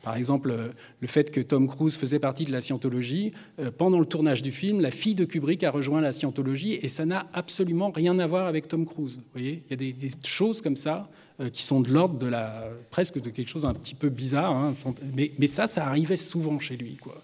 Par 0.05 0.15
exemple, 0.15 0.51
euh, 0.51 0.69
le 1.01 1.07
fait 1.07 1.31
que 1.31 1.41
Tom 1.41 1.67
Cruise 1.67 1.97
faisait 1.97 2.19
partie 2.19 2.45
de 2.45 2.51
la 2.51 2.61
scientologie. 2.61 3.31
Euh, 3.59 3.71
pendant 3.75 3.99
le 3.99 4.05
tournage 4.05 4.43
du 4.43 4.51
film, 4.51 4.79
la 4.79 4.91
fille 4.91 5.15
de 5.15 5.25
Kubrick 5.25 5.63
a 5.63 5.71
rejoint 5.71 5.99
la 5.99 6.11
scientologie 6.11 6.77
et 6.79 6.89
ça 6.89 7.05
n'a 7.05 7.25
absolument 7.33 7.89
rien 7.89 8.19
à 8.19 8.27
voir 8.27 8.45
avec 8.45 8.67
Tom 8.67 8.85
Cruise. 8.85 9.17
Vous 9.17 9.23
voyez, 9.33 9.63
il 9.67 9.71
y 9.71 9.73
a 9.73 9.93
des, 9.93 10.09
choses 10.23 10.61
comme 10.61 10.75
ça 10.75 11.09
qui 11.51 11.63
sont 11.63 11.81
de 11.81 11.91
l'ordre 11.91 12.17
de 12.17 12.27
la 12.27 12.69
presque 12.91 13.21
de 13.21 13.29
quelque 13.29 13.49
chose 13.49 13.65
un 13.65 13.73
petit 13.73 13.95
peu 13.95 14.09
bizarre. 14.09 14.55
Hein, 14.55 14.71
mais, 15.13 15.31
mais, 15.37 15.47
ça, 15.47 15.67
ça 15.67 15.85
arrivait 15.87 16.17
souvent 16.17 16.59
chez 16.59 16.77
lui. 16.77 16.95
Quoi. 16.95 17.21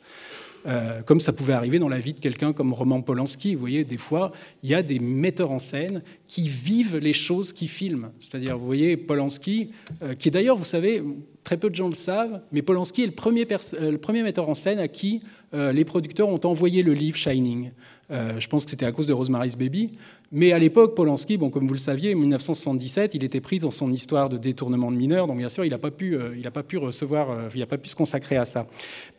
Euh, 0.65 1.01
comme 1.01 1.19
ça 1.19 1.33
pouvait 1.33 1.53
arriver 1.53 1.79
dans 1.79 1.89
la 1.89 1.99
vie 1.99 2.13
de 2.13 2.19
quelqu'un 2.19 2.53
comme 2.53 2.73
Roman 2.73 3.01
Polanski. 3.01 3.55
Vous 3.55 3.61
voyez, 3.61 3.83
des 3.83 3.97
fois, 3.97 4.31
il 4.63 4.69
y 4.69 4.75
a 4.75 4.83
des 4.83 4.99
metteurs 4.99 5.51
en 5.51 5.59
scène 5.59 6.03
qui 6.27 6.47
vivent 6.47 6.97
les 6.97 7.13
choses 7.13 7.53
qu'ils 7.53 7.69
filment. 7.69 8.11
C'est-à-dire, 8.19 8.57
vous 8.57 8.65
voyez, 8.65 8.97
Polanski, 8.97 9.71
euh, 10.03 10.13
qui 10.13 10.29
d'ailleurs, 10.31 10.57
vous 10.57 10.65
savez, 10.65 11.03
très 11.43 11.57
peu 11.57 11.69
de 11.69 11.75
gens 11.75 11.87
le 11.87 11.95
savent, 11.95 12.41
mais 12.51 12.61
Polanski 12.61 13.03
est 13.03 13.07
le 13.07 13.13
premier, 13.13 13.47
euh, 13.51 13.91
le 13.91 13.97
premier 13.97 14.23
metteur 14.23 14.47
en 14.47 14.53
scène 14.53 14.79
à 14.79 14.87
qui 14.87 15.21
les 15.53 15.83
producteurs 15.83 16.29
ont 16.29 16.39
envoyé 16.45 16.81
le 16.81 16.93
livre 16.93 17.17
Shining. 17.17 17.71
je 18.09 18.47
pense 18.47 18.63
que 18.63 18.71
c'était 18.71 18.85
à 18.85 18.93
cause 18.93 19.05
de 19.05 19.11
Rosemary's 19.11 19.57
Baby. 19.57 19.97
Mais 20.33 20.53
à 20.53 20.59
l'époque, 20.59 20.95
Polanski, 20.95 21.35
bon, 21.35 21.49
comme 21.49 21.67
vous 21.67 21.73
le 21.73 21.79
saviez, 21.79 22.15
en 22.15 22.19
1977, 22.19 23.15
il 23.15 23.23
était 23.25 23.41
pris 23.41 23.59
dans 23.59 23.69
son 23.69 23.91
histoire 23.91 24.29
de 24.29 24.37
détournement 24.37 24.89
de 24.89 24.95
mineurs, 24.95 25.27
donc 25.27 25.37
bien 25.37 25.49
sûr, 25.49 25.65
il 25.65 25.71
n'a 25.71 25.77
pas 25.77 25.91
pu, 25.91 26.15
euh, 26.15 26.49
pas 26.53 26.63
pu 26.63 26.77
recevoir, 26.77 27.31
euh, 27.31 27.49
il 27.53 27.59
n'a 27.59 27.65
pas 27.65 27.77
pu 27.77 27.89
se 27.89 27.95
consacrer 27.95 28.37
à 28.37 28.45
ça. 28.45 28.65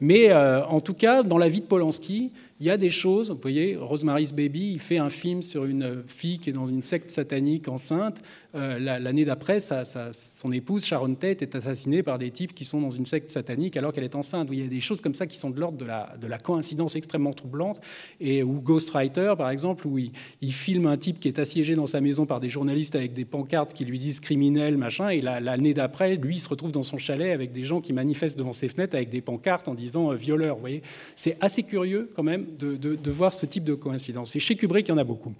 Mais 0.01 0.31
euh, 0.31 0.65
en 0.65 0.81
tout 0.81 0.95
cas, 0.95 1.23
dans 1.23 1.37
la 1.37 1.49
vie 1.49 1.61
de 1.61 1.67
Polanski, 1.67 2.33
il 2.63 2.67
y 2.67 2.71
a 2.71 2.77
des 2.77 2.91
choses. 2.91 3.31
Vous 3.31 3.41
voyez, 3.43 3.77
Rosemary's 3.77 4.33
Baby, 4.33 4.71
il 4.73 4.79
fait 4.79 4.99
un 4.99 5.11
film 5.11 5.43
sur 5.43 5.65
une 5.65 6.05
fille 6.07 6.39
qui 6.39 6.51
est 6.51 6.53
dans 6.53 6.69
une 6.69 6.81
secte 6.81 7.11
satanique 7.11 7.67
enceinte. 7.67 8.23
L'année 8.55 9.25
d'après, 9.25 9.59
son 9.61 10.53
épouse, 10.53 10.85
Sharon 10.85 11.17
Tate, 11.17 11.43
est 11.43 11.57
assassinée 11.57 12.05
par 12.05 12.19
des 12.19 12.31
types 12.31 12.55
qui 12.55 12.65
sont 12.65 12.81
dans 12.81 12.91
une 12.91 13.05
secte 13.05 13.33
satanique 13.33 13.77
alors 13.77 13.93
qu'elle 13.93 14.05
est 14.05 14.15
enceinte. 14.15 14.47
Il 14.53 14.61
y 14.61 14.65
a 14.65 14.69
des 14.69 14.79
choses 14.79 15.01
comme 15.01 15.15
ça 15.15 15.27
qui 15.27 15.39
sont 15.39 15.51
de 15.51 15.59
l'ordre 15.59 15.77
de 15.77 15.85
la, 15.85 16.15
de 16.21 16.29
la, 16.29 16.39
coïncidence 16.39 16.95
extrêmement 16.95 17.33
troublante. 17.33 17.81
Et 18.21 18.45
ou 18.45 18.61
Ghostwriter, 18.61 19.35
par 19.37 19.51
exemple, 19.51 19.89
où 19.89 19.99
il, 19.99 20.53
filme 20.53 20.87
un 20.87 20.99
type 21.03 21.20
qui 21.20 21.28
est 21.28 21.38
assiégé 21.38 21.74
dans 21.74 21.86
sa 21.86 22.00
maison 22.00 22.24
par 22.24 22.40
des 22.40 22.48
journalistes 22.48 22.94
avec 22.94 23.12
des 23.12 23.24
pancartes 23.24 23.74
qui 23.74 23.84
lui 23.84 23.98
disent 23.98 24.20
criminel, 24.20 24.78
machin. 24.78 25.11
Et 25.11 25.20
l'année 25.20 25.74
d'après, 25.74 26.16
lui, 26.16 26.38
se 26.38 26.48
retrouve 26.48 26.72
dans 26.72 26.82
son 26.82 26.96
chalet 26.96 27.32
avec 27.32 27.53
des 27.53 27.64
gens 27.64 27.80
qui 27.80 27.92
manifestent 27.92 28.38
devant 28.38 28.53
ses 28.53 28.68
fenêtres 28.68 28.96
avec 28.96 29.11
des 29.11 29.20
pancartes 29.20 29.68
en 29.68 29.74
disant 29.74 30.12
euh, 30.12 30.14
violeur. 30.14 30.55
Vous 30.55 30.61
voyez, 30.61 30.82
c'est 31.14 31.36
assez 31.40 31.64
curieux 31.64 32.09
quand 32.14 32.22
même 32.22 32.46
de, 32.59 32.76
de, 32.76 33.11
voir 33.11 33.34
ce 33.34 33.44
type 33.44 33.64
de 33.64 33.74
coïncidence. 33.74 34.34
Et 34.36 34.38
chez 34.38 34.57
Kubrick, 34.57 34.88
il 34.88 34.92
y 34.92 34.94
en 34.94 34.98
a 34.98 35.05
beaucoup. 35.05 35.32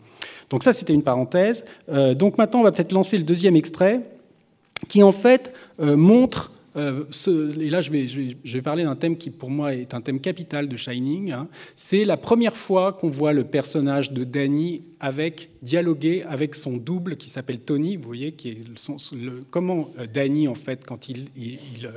Donc 0.51 0.63
ça, 0.63 0.73
c'était 0.73 0.93
une 0.93 1.03
parenthèse. 1.03 1.65
Euh, 1.89 2.15
donc 2.15 2.37
maintenant, 2.37 2.61
on 2.61 2.65
va 2.65 2.73
peut-être 2.73 2.93
lancer 2.93 3.17
le 3.17 3.25
deuxième 3.25 3.57
extrait, 3.57 4.01
qui 4.89 5.03
en 5.03 5.13
fait 5.13 5.53
euh, 5.81 5.97
montre 5.97 6.53
euh, 6.77 7.05
et 7.61 7.71
là, 7.71 7.81
je 7.81 7.91
vais, 7.91 8.63
parler 8.63 8.85
d'un 8.85 8.95
thème 8.95 9.17
qui, 9.17 9.31
pour 9.31 9.51
moi, 9.51 9.75
est 9.75 9.95
un 9.95 10.01
thème 10.01 10.21
capital 10.21 10.69
de 10.69 10.77
Shining. 10.77 11.33
Hein. 11.33 11.49
C'est 11.77 12.05
la 12.05 12.17
première 12.17 12.57
fois 12.57 12.93
qu'on 12.93 13.11
voit 13.11 13.33
le 13.33 13.45
personnage 13.45 14.13
de 14.13 14.25
Danny 14.25 14.83
avec, 15.01 15.51
dialoguer 15.63 16.23
avec 16.23 16.55
son 16.55 16.77
double 16.77 17.17
qui 17.17 17.29
s'appelle 17.29 17.61
Tony. 17.61 17.97
Vous 17.97 18.05
voyez, 18.05 18.35
comment 19.51 19.91
Danny, 20.13 20.49
en 20.49 20.55
fait, 20.55 20.85
quand 20.87 21.09
il, 21.09 21.27
il 21.37 21.91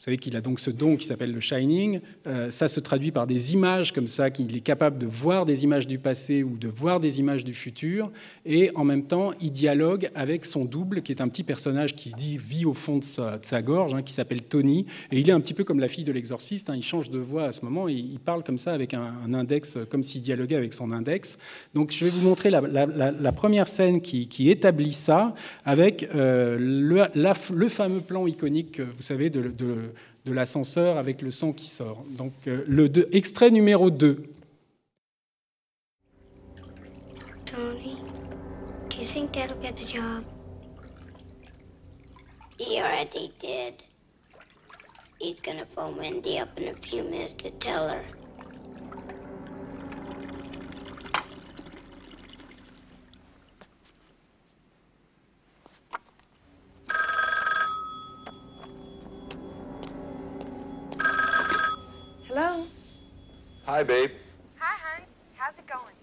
vous 0.00 0.04
savez 0.04 0.16
qu'il 0.16 0.34
a 0.34 0.40
donc 0.40 0.60
ce 0.60 0.70
don 0.70 0.96
qui 0.96 1.04
s'appelle 1.04 1.30
le 1.30 1.40
shining. 1.40 2.00
Euh, 2.26 2.50
ça 2.50 2.68
se 2.68 2.80
traduit 2.80 3.10
par 3.10 3.26
des 3.26 3.52
images 3.52 3.92
comme 3.92 4.06
ça, 4.06 4.30
qu'il 4.30 4.56
est 4.56 4.60
capable 4.60 4.96
de 4.96 5.04
voir 5.04 5.44
des 5.44 5.62
images 5.62 5.86
du 5.86 5.98
passé 5.98 6.42
ou 6.42 6.56
de 6.56 6.68
voir 6.68 7.00
des 7.00 7.18
images 7.18 7.44
du 7.44 7.52
futur. 7.52 8.10
Et 8.46 8.70
en 8.76 8.84
même 8.84 9.02
temps, 9.02 9.32
il 9.42 9.52
dialogue 9.52 10.08
avec 10.14 10.46
son 10.46 10.64
double, 10.64 11.02
qui 11.02 11.12
est 11.12 11.20
un 11.20 11.28
petit 11.28 11.42
personnage 11.42 11.94
qui 11.94 12.14
vit 12.38 12.64
au 12.64 12.72
fond 12.72 12.96
de 12.96 13.04
sa, 13.04 13.60
gorge, 13.60 13.92
hein, 13.92 14.00
qui 14.00 14.14
s'appelle 14.14 14.40
Tony. 14.40 14.86
Et 15.12 15.20
il 15.20 15.28
est 15.28 15.32
un 15.32 15.40
petit 15.40 15.52
peu 15.52 15.64
comme 15.64 15.80
la 15.80 15.88
fille 15.88 16.04
de 16.04 16.12
l'exorciste. 16.12 16.70
Hein. 16.70 16.76
il 16.76 16.82
change 16.82 17.10
de 17.10 17.18
voix 17.18 17.44
à 17.44 17.52
ce 17.52 17.62
moment 17.66 17.86
il 17.86 18.18
parle 18.20 18.42
comme 18.42 18.56
ça 18.56 18.72
avec 18.72 18.94
un, 18.94 19.34
index, 19.34 19.76
comme 19.90 20.02
s'il 20.02 20.22
dialoguait 20.22 20.56
avec 20.56 20.72
son 20.72 20.92
index. 20.92 21.36
Donc 21.74 21.92
je 21.92 22.06
vais 22.06 22.10
vous 22.10 22.22
montrer 22.22 22.48
la, 22.48 23.32
première 23.32 23.68
scène 23.68 24.00
qui, 24.00 24.50
établit 24.50 24.94
ça 24.94 25.34
avec 25.66 26.08
euh, 26.14 26.56
le, 26.58 27.68
fameux 27.68 28.00
plan 28.00 28.26
iconique, 28.26 28.80
vous 28.80 29.02
savez, 29.02 29.28
de 29.28 29.89
de 30.24 30.32
l'ascenseur 30.32 30.96
avec 30.98 31.22
le 31.22 31.30
son 31.30 31.52
qui 31.52 31.68
sort. 31.68 32.04
Donc 32.16 32.32
euh, 32.46 32.64
le 32.66 32.90
extrait 33.14 33.50
numéro 33.50 33.90
2. 33.90 34.22
Tony, 37.46 37.96
do 38.88 38.98
you 38.98 39.06
think 39.06 39.32
Dad'll 39.32 39.60
get 39.60 39.76
the 39.76 39.86
job? 39.86 40.24
He 42.58 42.78
already 42.78 43.32
did. 43.38 43.82
He's 45.18 45.40
gonna 45.40 45.66
phone 45.66 45.96
Wendy 45.96 46.38
up 46.38 46.58
in 46.58 46.68
a 46.68 46.74
few 46.80 47.02
minutes 47.04 47.32
to 47.42 47.50
tell 47.50 47.88
her. 47.88 48.02
Hi, 63.80 63.84
babe. 63.84 64.10
Hi, 64.58 64.76
hon. 64.76 65.06
How's 65.36 65.56
it 65.58 65.66
going? 65.66 65.94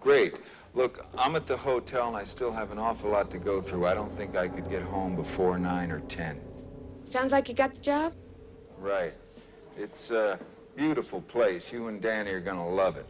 Great. 0.00 0.40
Look, 0.74 1.06
I'm 1.16 1.36
at 1.36 1.46
the 1.46 1.56
hotel 1.56 2.08
and 2.08 2.16
I 2.16 2.24
still 2.24 2.50
have 2.50 2.72
an 2.72 2.78
awful 2.78 3.12
lot 3.12 3.30
to 3.30 3.38
go 3.38 3.62
through. 3.62 3.86
I 3.86 3.94
don't 3.94 4.10
think 4.10 4.34
I 4.34 4.48
could 4.48 4.68
get 4.68 4.82
home 4.82 5.14
before 5.14 5.56
9 5.56 5.92
or 5.92 6.00
10. 6.00 6.40
Sounds 7.04 7.30
like 7.30 7.48
you 7.48 7.54
got 7.54 7.72
the 7.72 7.80
job? 7.80 8.14
Right. 8.80 9.14
It's 9.78 10.10
a 10.10 10.40
beautiful 10.74 11.20
place. 11.20 11.72
You 11.72 11.86
and 11.86 12.02
Danny 12.02 12.32
are 12.32 12.40
gonna 12.40 12.68
love 12.68 12.96
it. 12.96 13.06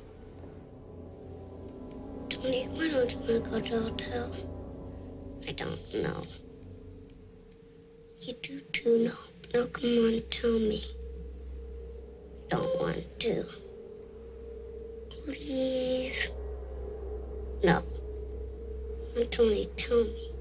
Tony, 2.28 2.66
why 2.74 2.88
don't 2.88 3.10
you 3.10 3.18
want 3.20 3.44
to 3.46 3.50
go 3.50 3.58
to 3.58 3.72
the 3.72 3.82
hotel? 3.84 4.36
I 5.48 5.52
don't 5.52 5.94
know. 5.94 6.26
You 8.20 8.34
do 8.42 8.60
too 8.74 8.98
no. 8.98 9.14
Now 9.58 9.66
come 9.68 9.88
on, 9.88 10.20
tell 10.28 10.58
me. 10.58 10.84
Don't 12.50 12.78
want 12.78 13.18
to. 13.20 13.46
Please. 15.26 16.30
No. 17.62 17.82
Tony, 19.30 19.68
tell 19.76 20.04
me. 20.04 20.32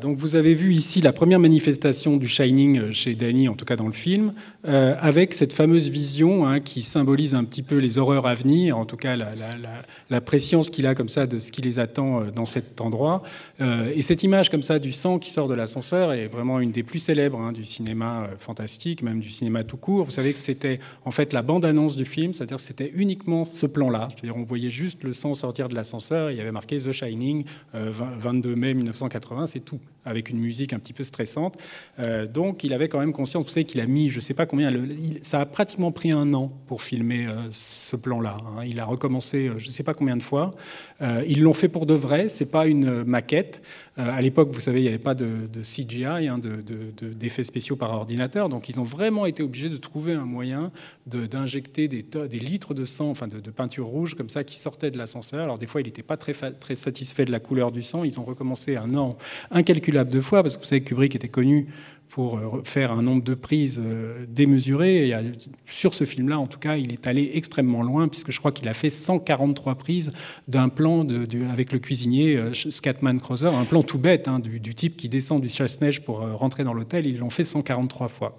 Donc 0.00 0.16
vous 0.16 0.36
avez 0.36 0.54
vu 0.54 0.72
ici 0.72 1.00
la 1.00 1.12
première 1.12 1.38
manifestation 1.38 2.16
du 2.16 2.28
Shining 2.28 2.92
chez 2.92 3.14
Danny, 3.14 3.48
en 3.48 3.54
tout 3.54 3.64
cas 3.64 3.76
dans 3.76 3.86
le 3.86 3.92
film. 3.92 4.32
euh, 4.66 4.96
avec 5.00 5.34
cette 5.34 5.52
fameuse 5.52 5.88
vision 5.88 6.46
hein, 6.46 6.60
qui 6.60 6.82
symbolise 6.82 7.34
un 7.34 7.44
petit 7.44 7.62
peu 7.62 7.76
les 7.76 7.98
horreurs 7.98 8.26
à 8.26 8.34
venir, 8.34 8.76
en 8.76 8.84
tout 8.84 8.96
cas 8.96 9.16
la, 9.16 9.32
la, 10.10 10.20
préscience 10.20 10.70
qu'il 10.70 10.86
a 10.86 10.94
comme 10.94 11.08
ça 11.08 11.26
de 11.26 11.38
ce 11.38 11.52
qui 11.52 11.62
les 11.62 11.78
attend 11.78 12.20
euh, 12.20 12.30
dans 12.30 12.44
cet 12.44 12.80
endroit. 12.80 13.22
Euh, 13.60 13.92
et 13.94 14.02
cette 14.02 14.22
image 14.22 14.50
comme 14.50 14.62
ça 14.62 14.78
du 14.78 14.92
sang 14.92 15.18
qui 15.18 15.30
sort 15.30 15.46
de 15.46 15.54
l'ascenseur 15.54 16.12
est 16.12 16.26
vraiment 16.26 16.58
une 16.60 16.72
des 16.72 16.82
plus 16.82 16.98
célèbres 16.98 17.38
hein, 17.38 17.52
du 17.52 17.64
cinéma 17.64 18.24
euh, 18.24 18.36
fantastique, 18.38 19.02
même 19.02 19.20
du 19.20 19.30
cinéma 19.30 19.62
tout 19.62 19.76
court. 19.76 20.04
Vous 20.04 20.10
savez 20.10 20.32
que 20.32 20.38
c'était 20.38 20.80
en 21.04 21.10
fait 21.10 21.32
la 21.32 21.42
bande-annonce 21.42 21.96
du 21.96 22.04
film, 22.04 22.32
c'est-à-dire 22.32 22.56
que 22.56 22.62
c'était 22.62 22.92
uniquement 22.94 23.44
ce 23.44 23.66
plan-là, 23.66 24.08
c'est-à-dire 24.10 24.36
on 24.36 24.44
voyait 24.44 24.70
juste 24.70 25.04
le 25.04 25.12
sang 25.12 25.34
sortir 25.34 25.68
de 25.68 25.74
l'ascenseur, 25.74 26.30
il 26.30 26.36
y 26.36 26.40
avait 26.40 26.52
marqué 26.52 26.78
The 26.78 26.92
Shining, 26.92 27.44
euh, 27.74 27.92
22 27.92 28.56
mai 28.56 28.74
1980, 28.74 29.46
c'est 29.46 29.60
tout, 29.60 29.78
avec 30.06 30.30
une 30.30 30.38
musique 30.38 30.72
un 30.72 30.78
petit 30.78 30.92
peu 30.92 31.02
stressante. 31.02 31.58
Euh, 31.98 32.26
donc 32.26 32.64
il 32.64 32.72
avait 32.72 32.88
quand 32.88 33.00
même 33.00 33.12
conscience, 33.12 33.44
vous 33.44 33.50
savez 33.50 33.66
qu'il 33.66 33.80
a 33.80 33.86
mis, 33.86 34.08
je 34.08 34.16
ne 34.16 34.20
sais 34.20 34.34
pas 34.34 34.46
combien, 34.46 34.72
ça 35.20 35.40
a 35.40 35.46
pratiquement 35.46 35.90
pris 35.92 36.12
un 36.12 36.32
an 36.32 36.50
pour 36.66 36.82
filmer 36.82 37.26
euh, 37.26 37.34
ce 37.50 37.96
plan-là. 37.96 38.38
Hein. 38.46 38.64
Il 38.64 38.80
a 38.80 38.84
recommencé, 38.84 39.50
je 39.58 39.66
ne 39.66 39.70
sais 39.70 39.82
pas 39.82 39.92
combien 39.92 40.16
de 40.16 40.22
fois. 40.22 40.54
Euh, 41.02 41.24
ils 41.26 41.42
l'ont 41.42 41.52
fait 41.52 41.68
pour 41.68 41.84
de 41.84 41.94
vrai, 41.94 42.28
c'est 42.28 42.50
pas 42.50 42.66
une 42.66 43.02
maquette. 43.04 43.62
Euh, 43.98 44.10
à 44.10 44.20
l'époque, 44.20 44.50
vous 44.50 44.60
savez, 44.60 44.80
il 44.80 44.82
n'y 44.82 44.88
avait 44.88 44.98
pas 44.98 45.14
de, 45.14 45.48
CGI, 45.62 46.04
hein, 46.04 46.38
d'effets 46.38 47.42
de, 47.42 47.46
spéciaux 47.46 47.76
par 47.76 47.92
ordinateur, 47.92 48.48
donc 48.48 48.68
ils 48.68 48.78
ont 48.78 48.84
vraiment 48.84 49.24
été 49.24 49.42
obligés 49.42 49.70
de 49.70 49.76
trouver 49.78 50.12
un 50.12 50.26
moyen 50.26 50.70
d'injecter 51.06 51.88
des, 51.88 52.04
litres 52.38 52.74
de 52.74 52.84
sang, 52.84 53.10
enfin 53.10 53.26
de, 53.26 53.50
peinture 53.50 53.86
rouge 53.86 54.14
comme 54.14 54.28
ça, 54.28 54.44
qui 54.44 54.58
sortait 54.58 54.90
de 54.90 54.98
l'ascenseur. 54.98 55.44
Alors 55.44 55.58
des 55.58 55.66
fois, 55.66 55.80
il 55.80 55.84
n'était 55.84 56.02
pas 56.02 56.16
très, 56.16 56.34
très 56.34 56.74
satisfait 56.74 57.24
de 57.24 57.32
la 57.32 57.40
couleur 57.40 57.72
du 57.72 57.82
sang. 57.82 58.04
Ils 58.04 58.20
ont 58.20 58.24
recommencé 58.24 58.76
un 58.76 58.94
an 58.96 59.16
incalculable 59.50 60.10
de 60.10 60.20
fois, 60.20 60.42
parce 60.42 60.56
que 60.56 60.62
vous 60.62 60.68
savez 60.68 60.82
Kubrick 60.82 61.14
était 61.16 61.28
connu 61.28 61.68
pour 62.16 62.38
euh, 62.38 62.62
faire 62.64 62.92
un 62.92 63.02
nombre 63.02 63.22
de 63.22 63.34
prises 63.34 63.78
euh, 63.78 64.24
démesuré. 64.26 65.10
Et 65.10 65.16
sur 65.66 65.92
ce 65.92 66.04
film-là, 66.04 66.38
en 66.38 66.46
tout 66.46 66.58
cas, 66.58 66.78
il 66.78 66.90
est 66.90 67.06
allé 67.06 67.32
extrêmement 67.34 67.82
loin, 67.82 68.08
puisque 68.08 68.32
je 68.32 68.38
crois 68.38 68.52
qu'il 68.52 68.66
a 68.68 68.72
fait 68.72 68.88
143 68.88 69.74
prises 69.74 70.10
d'un 70.48 70.70
plan 70.70 71.06
avec 71.52 71.74
le 71.74 71.78
cuisinier 71.78 72.38
euh, 72.38 72.54
Scatman 72.54 73.20
Croser, 73.20 73.48
un 73.48 73.66
plan 73.66 73.82
tout 73.82 73.98
bête, 73.98 74.28
hein, 74.28 74.38
du, 74.38 74.74
type 74.74 74.96
qui 74.96 75.10
descend 75.10 75.42
du 75.42 75.50
chasse-neige 75.50 76.00
pour 76.00 76.20
rentrer 76.20 76.64
dans 76.64 76.72
l'hôtel. 76.72 77.04
Ils 77.04 77.18
l'ont 77.18 77.28
fait 77.28 77.44
143 77.44 78.08
fois. 78.08 78.38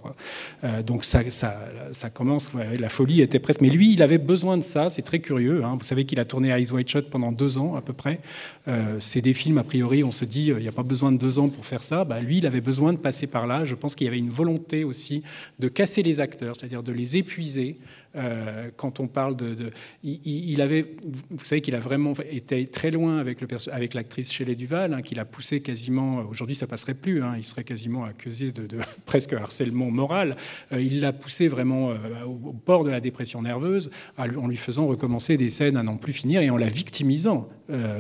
Euh, 0.64 0.82
donc 0.82 1.04
ça, 1.04 1.22
ça, 1.30 2.10
commence, 2.10 2.50
la 2.80 2.90
folie 2.90 3.22
était 3.22 3.38
presque. 3.38 3.62
Mais 3.62 3.70
lui, 3.70 3.94
il 3.94 4.02
avait 4.02 4.18
besoin 4.18 4.58
de 4.58 4.64
ça, 4.64 4.90
c'est 4.90 5.04
très 5.04 5.20
curieux. 5.20 5.64
Hein. 5.64 5.76
Vous 5.78 5.86
savez 5.86 6.06
qu'il 6.06 6.20
a 6.20 6.26
tourné 6.26 6.50
Eyes 6.50 6.72
Wide 6.72 6.90
Shut 6.90 7.12
pendant 7.12 7.32
deux 7.32 7.60
ans 7.60 7.76
à 7.76 7.82
peu 7.82 7.94
près. 7.94 8.22
Euh, 8.68 8.96
c'est 8.98 9.22
des 9.22 9.36
films, 9.36 9.60
a 9.60 9.64
priori, 9.64 10.04
on 10.04 10.12
se 10.12 10.26
dit, 10.26 10.48
il 10.48 10.64
n'y 10.64 10.68
a 10.68 10.72
pas 10.72 10.82
besoin 10.82 11.12
de 11.12 11.18
deux 11.18 11.38
ans 11.38 11.50
pour 11.50 11.64
faire 11.64 11.84
ça. 11.84 12.06
Bah, 12.06 12.20
lui, 12.22 12.40
il 12.40 12.48
avait 12.48 12.62
besoin 12.62 12.92
de 12.92 12.98
passer 12.98 13.28
par 13.28 13.46
là 13.46 13.66
je 13.68 13.76
pense 13.76 13.96
qu'il 13.96 14.06
y 14.06 14.08
avait 14.08 14.18
une 14.18 14.30
volonté 14.30 14.84
aussi 14.84 15.24
de 15.60 15.68
casser 15.68 16.04
les 16.04 16.20
acteurs, 16.20 16.56
c'est-à-dire 16.56 16.84
de 16.84 16.92
les 16.92 17.18
épuiser 17.18 17.78
euh, 18.16 18.70
quand 18.76 19.00
on 19.00 19.08
parle 19.08 19.36
de, 19.36 19.72
il, 20.04 20.62
avait, 20.62 20.86
vous 21.30 21.44
savez 21.44 21.62
qu'il 21.62 21.76
a 21.76 21.80
vraiment 21.80 22.14
été 22.30 22.68
très 22.68 22.92
loin 22.92 23.18
avec 23.18 23.42
le 23.42 23.48
avec 23.72 23.94
l'actrice 23.94 24.32
Shelley 24.32 24.56
Duval, 24.56 24.94
hein, 24.94 25.02
qu'il 25.02 25.20
a 25.20 25.26
poussé 25.26 25.62
quasiment. 25.62 26.24
Aujourd'hui, 26.30 26.56
ça 26.56 26.68
passerait 26.68 26.94
plus. 26.94 27.24
Hein, 27.24 27.34
il 27.38 27.44
serait 27.44 27.64
quasiment 27.64 28.06
accusé 28.06 28.52
de, 28.52 28.68
presque 29.06 29.34
harcèlement 29.34 29.92
moral. 29.92 30.36
Euh, 30.72 30.82
il 30.82 31.00
l'a 31.00 31.14
poussé 31.14 31.48
vraiment 31.48 31.92
euh, 31.92 31.96
au, 32.26 32.54
bord 32.54 32.84
de 32.84 32.90
la 32.90 33.00
dépression 33.00 33.42
nerveuse, 33.42 33.92
en 34.18 34.48
lui 34.48 34.58
faisant 34.58 34.88
recommencer 34.88 35.38
des 35.38 35.50
scènes 35.50 35.78
à 35.78 35.84
n'en 35.84 35.98
plus 35.98 36.14
finir 36.14 36.42
et 36.42 36.50
en 36.50 36.58
la 36.58 36.68
victimisant. 36.68 37.50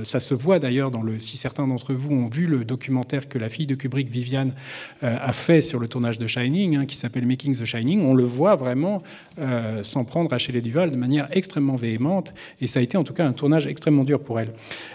Ça 0.04 0.22
se 0.22 0.34
voit 0.34 0.60
d'ailleurs 0.60 0.92
dans 0.92 1.02
le. 1.02 1.20
Si 1.20 1.36
certains 1.36 1.68
d'entre 1.68 1.94
vous 1.94 2.10
ont 2.10 2.28
vu 2.28 2.48
le 2.48 2.64
documentaire 2.64 3.28
que 3.28 3.38
la 3.38 3.50
fille 3.50 3.66
de 3.66 3.76
Kubrick, 3.76 4.10
Viviane, 4.10 4.54
a 5.02 5.34
fait 5.34 5.60
sur 5.60 5.80
le 5.80 5.90
tournage 5.90 6.18
de 6.18 6.26
Shining, 6.26 6.78
hein, 6.78 6.86
qui 6.86 6.96
s'appelle 6.96 7.28
Making 7.28 7.54
the 7.54 7.66
Shining, 7.66 8.02
on 8.02 8.14
le 8.14 8.24
voit 8.24 8.56
vraiment 8.56 9.04
euh, 9.40 9.84
prendre 10.06 10.34
à 10.34 10.38
Shelley 10.38 10.62
Duval 10.62 10.92
de 10.92 10.96
manière 10.96 11.28
extrêmement 11.32 11.76
véhémente. 11.76 12.32
Et 12.62 12.68
ça 12.68 12.80
a 12.80 12.84
été 12.84 12.98
en 12.98 13.04
tout 13.04 13.14
cas 13.14 13.26
un 13.26 13.34
tournage 13.34 13.68
extrêmement 13.68 14.04
dur 14.04 14.20
pour 14.20 14.40
elle. 14.40 14.54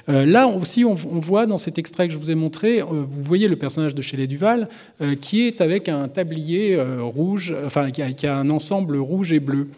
Euh, 0.09 0.27
là 0.27 0.47
aussi, 0.47 0.85
on, 0.85 0.95
voit 0.95 1.47
dans 1.47 1.59
cet 1.59 1.79
extrait 1.79 2.09
que 2.09 2.15
je 2.15 2.19
vous 2.19 2.31
ai 2.31 2.35
montré, 2.35 2.81
euh, 2.81 2.85
vous 2.85 3.23
voyez 3.23 3.49
le 3.49 3.57
personnage 3.57 3.95
de 3.95 4.03
Shelley 4.03 4.27
Duval 4.27 4.69
euh, 5.01 5.15
qui 5.15 5.43
est 5.43 5.61
avec 5.61 5.89
un 5.89 6.09
tablier 6.09 6.81
rouge, 7.01 7.55
enfin 7.65 7.91
qui 7.91 8.27
a, 8.27 8.37
un 8.37 8.51
ensemble 8.51 8.97
rouge 8.97 9.33
et 9.33 9.41
bleu. 9.41 9.69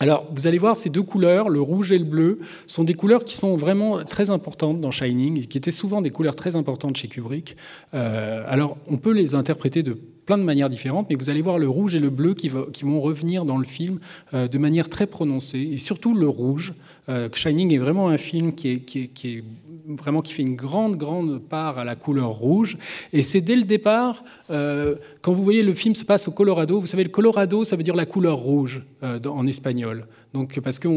Alors, 0.00 0.26
vous 0.32 0.46
allez 0.46 0.58
voir, 0.58 0.76
ces 0.76 0.90
deux 0.90 1.02
couleurs, 1.02 1.48
le 1.48 1.60
rouge 1.60 1.90
et 1.90 1.98
le 1.98 2.04
bleu, 2.04 2.38
sont 2.66 2.84
des 2.84 2.94
couleurs 2.94 3.24
qui 3.24 3.36
sont 3.36 3.56
vraiment 3.56 4.04
très 4.04 4.30
importantes 4.30 4.80
dans 4.80 4.92
Shining, 4.92 5.46
qui 5.46 5.58
étaient 5.58 5.72
souvent 5.72 6.02
des 6.02 6.10
couleurs 6.10 6.36
très 6.36 6.54
importantes 6.54 6.96
chez 6.96 7.08
Kubrick. 7.08 7.56
Alors, 7.92 8.76
on 8.88 8.96
peut 8.96 9.12
les 9.12 9.34
interpréter 9.34 9.82
de 9.82 9.98
plein 10.28 10.36
de 10.36 10.42
manières 10.42 10.68
différentes, 10.68 11.06
mais 11.08 11.16
vous 11.16 11.30
allez 11.30 11.40
voir 11.40 11.58
le 11.58 11.70
rouge 11.70 11.94
et 11.94 11.98
le 11.98 12.10
bleu 12.10 12.34
qui, 12.34 12.48
vont 12.50 13.00
revenir 13.00 13.46
dans 13.46 13.56
le 13.56 13.64
film 13.64 13.98
euh, 14.34 14.46
de 14.46 14.58
manière 14.58 14.90
très 14.90 15.06
prononcée, 15.06 15.70
et 15.72 15.78
surtout 15.78 16.12
le 16.12 16.28
rouge. 16.28 16.74
Euh, 17.08 17.30
Shining 17.32 17.72
est 17.72 17.78
vraiment 17.78 18.10
un 18.10 18.18
film 18.18 18.54
qui 18.54 18.68
est, 18.68 19.44
vraiment 19.86 20.20
qui 20.20 20.34
fait 20.34 20.42
une 20.42 20.54
grande, 20.54 20.98
grande 20.98 21.40
part 21.40 21.78
à 21.78 21.84
la 21.84 21.94
couleur 21.94 22.28
rouge. 22.28 22.76
Et 23.14 23.22
c'est 23.22 23.40
dès 23.40 23.56
le 23.56 23.62
départ, 23.62 24.22
euh, 24.50 24.96
quand 25.22 25.32
vous 25.32 25.42
voyez 25.42 25.62
le 25.62 25.72
film 25.72 25.94
se 25.94 26.04
passe 26.04 26.28
au 26.28 26.32
Colorado, 26.32 26.78
vous 26.78 26.86
savez, 26.86 27.04
le 27.04 27.08
Colorado, 27.08 27.64
ça 27.64 27.76
veut 27.76 27.82
dire 27.82 27.96
la 27.96 28.04
couleur 28.04 28.36
rouge 28.36 28.82
en 29.02 29.46
espagnol. 29.46 30.06
Donc, 30.34 30.60
parce 30.60 30.78
que 30.78 30.88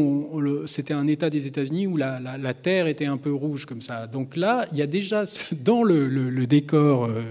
c'était 0.66 0.92
un 0.92 1.06
État 1.06 1.30
des 1.30 1.46
États-Unis 1.46 1.86
où 1.86 1.96
la, 1.96 2.20
la, 2.20 2.54
terre 2.54 2.86
était 2.86 3.06
un 3.06 3.16
peu 3.16 3.32
rouge 3.32 3.64
comme 3.64 3.80
ça. 3.80 4.06
Donc 4.06 4.36
là, 4.36 4.66
il 4.72 4.78
y 4.78 4.82
a 4.82 4.86
déjà 4.86 5.22
dans 5.52 5.82
le, 5.82 6.46
décor 6.46 7.06
euh, 7.06 7.22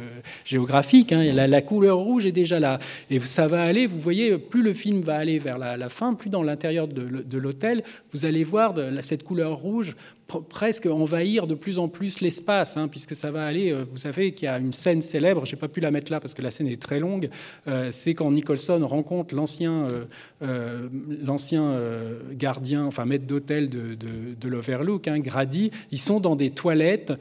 géographique, 0.44 1.12
hein, 1.12 1.32
la, 1.32 1.48
la, 1.48 1.62
couleur 1.62 1.98
rouge 1.98 2.26
est 2.26 2.32
déjà 2.32 2.60
là. 2.60 2.80
Et 3.12 3.20
ça 3.20 3.48
va 3.48 3.64
aller, 3.64 3.86
vous 3.86 4.00
voyez, 4.00 4.40
plus 4.40 4.64
le 4.64 4.74
film 4.74 5.02
va 5.02 5.18
aller 5.18 5.38
vers 5.38 5.60
la, 5.60 5.90
fin, 5.90 6.16
plus 6.16 6.32
dans 6.32 6.42
l'intérieur 6.42 6.88
de, 6.88 7.38
l'hôtel, 7.38 7.84
vous 8.12 8.26
allez 8.26 8.44
voir 8.44 8.74
cette 9.02 9.24
couleur 9.24 9.58
rouge 9.58 9.96
presque 10.40 10.86
envahir 10.86 11.48
de 11.48 11.56
plus 11.56 11.80
en 11.80 11.88
plus 11.88 12.22
l'espace, 12.22 12.78
hein, 12.78 12.88
puisque 12.88 13.16
ça 13.16 13.32
va 13.32 13.46
aller. 13.46 13.72
Euh, 13.72 13.84
vous 13.90 13.98
savez 13.98 14.34
qu'il 14.34 14.46
y 14.46 14.50
a 14.50 14.58
une 14.58 14.72
scène 14.72 15.02
célèbre, 15.02 15.46
je 15.46 15.56
n'ai 15.56 15.60
pas 15.60 15.68
pu 15.68 15.80
la 15.80 15.92
mettre 15.92 16.12
là 16.12 16.20
parce 16.20 16.34
que 16.34 16.42
la 16.42 16.52
scène 16.52 16.68
est 16.68 16.82
très 16.82 17.00
longue. 17.00 17.30
Euh, 17.68 17.90
c'est 17.92 18.14
quand 18.14 18.32
Nicholson 18.32 18.86
rencontre 18.88 19.36
l'ancien, 19.36 19.88
euh, 20.42 20.90
l'ancien 21.24 21.78
gardien, 22.34 22.86
enfin 22.86 23.06
maître 23.06 23.26
d'hôtel 23.26 23.70
de, 23.70 23.96
de, 23.96 24.36
de 24.40 24.48
l'Overlook, 24.48 25.08
hein, 25.08 25.20
Grady. 25.20 25.72
Ils 25.92 26.00
sont 26.00 26.20
dans 26.20 26.36
des 26.36 26.52
toilettes 26.52 27.14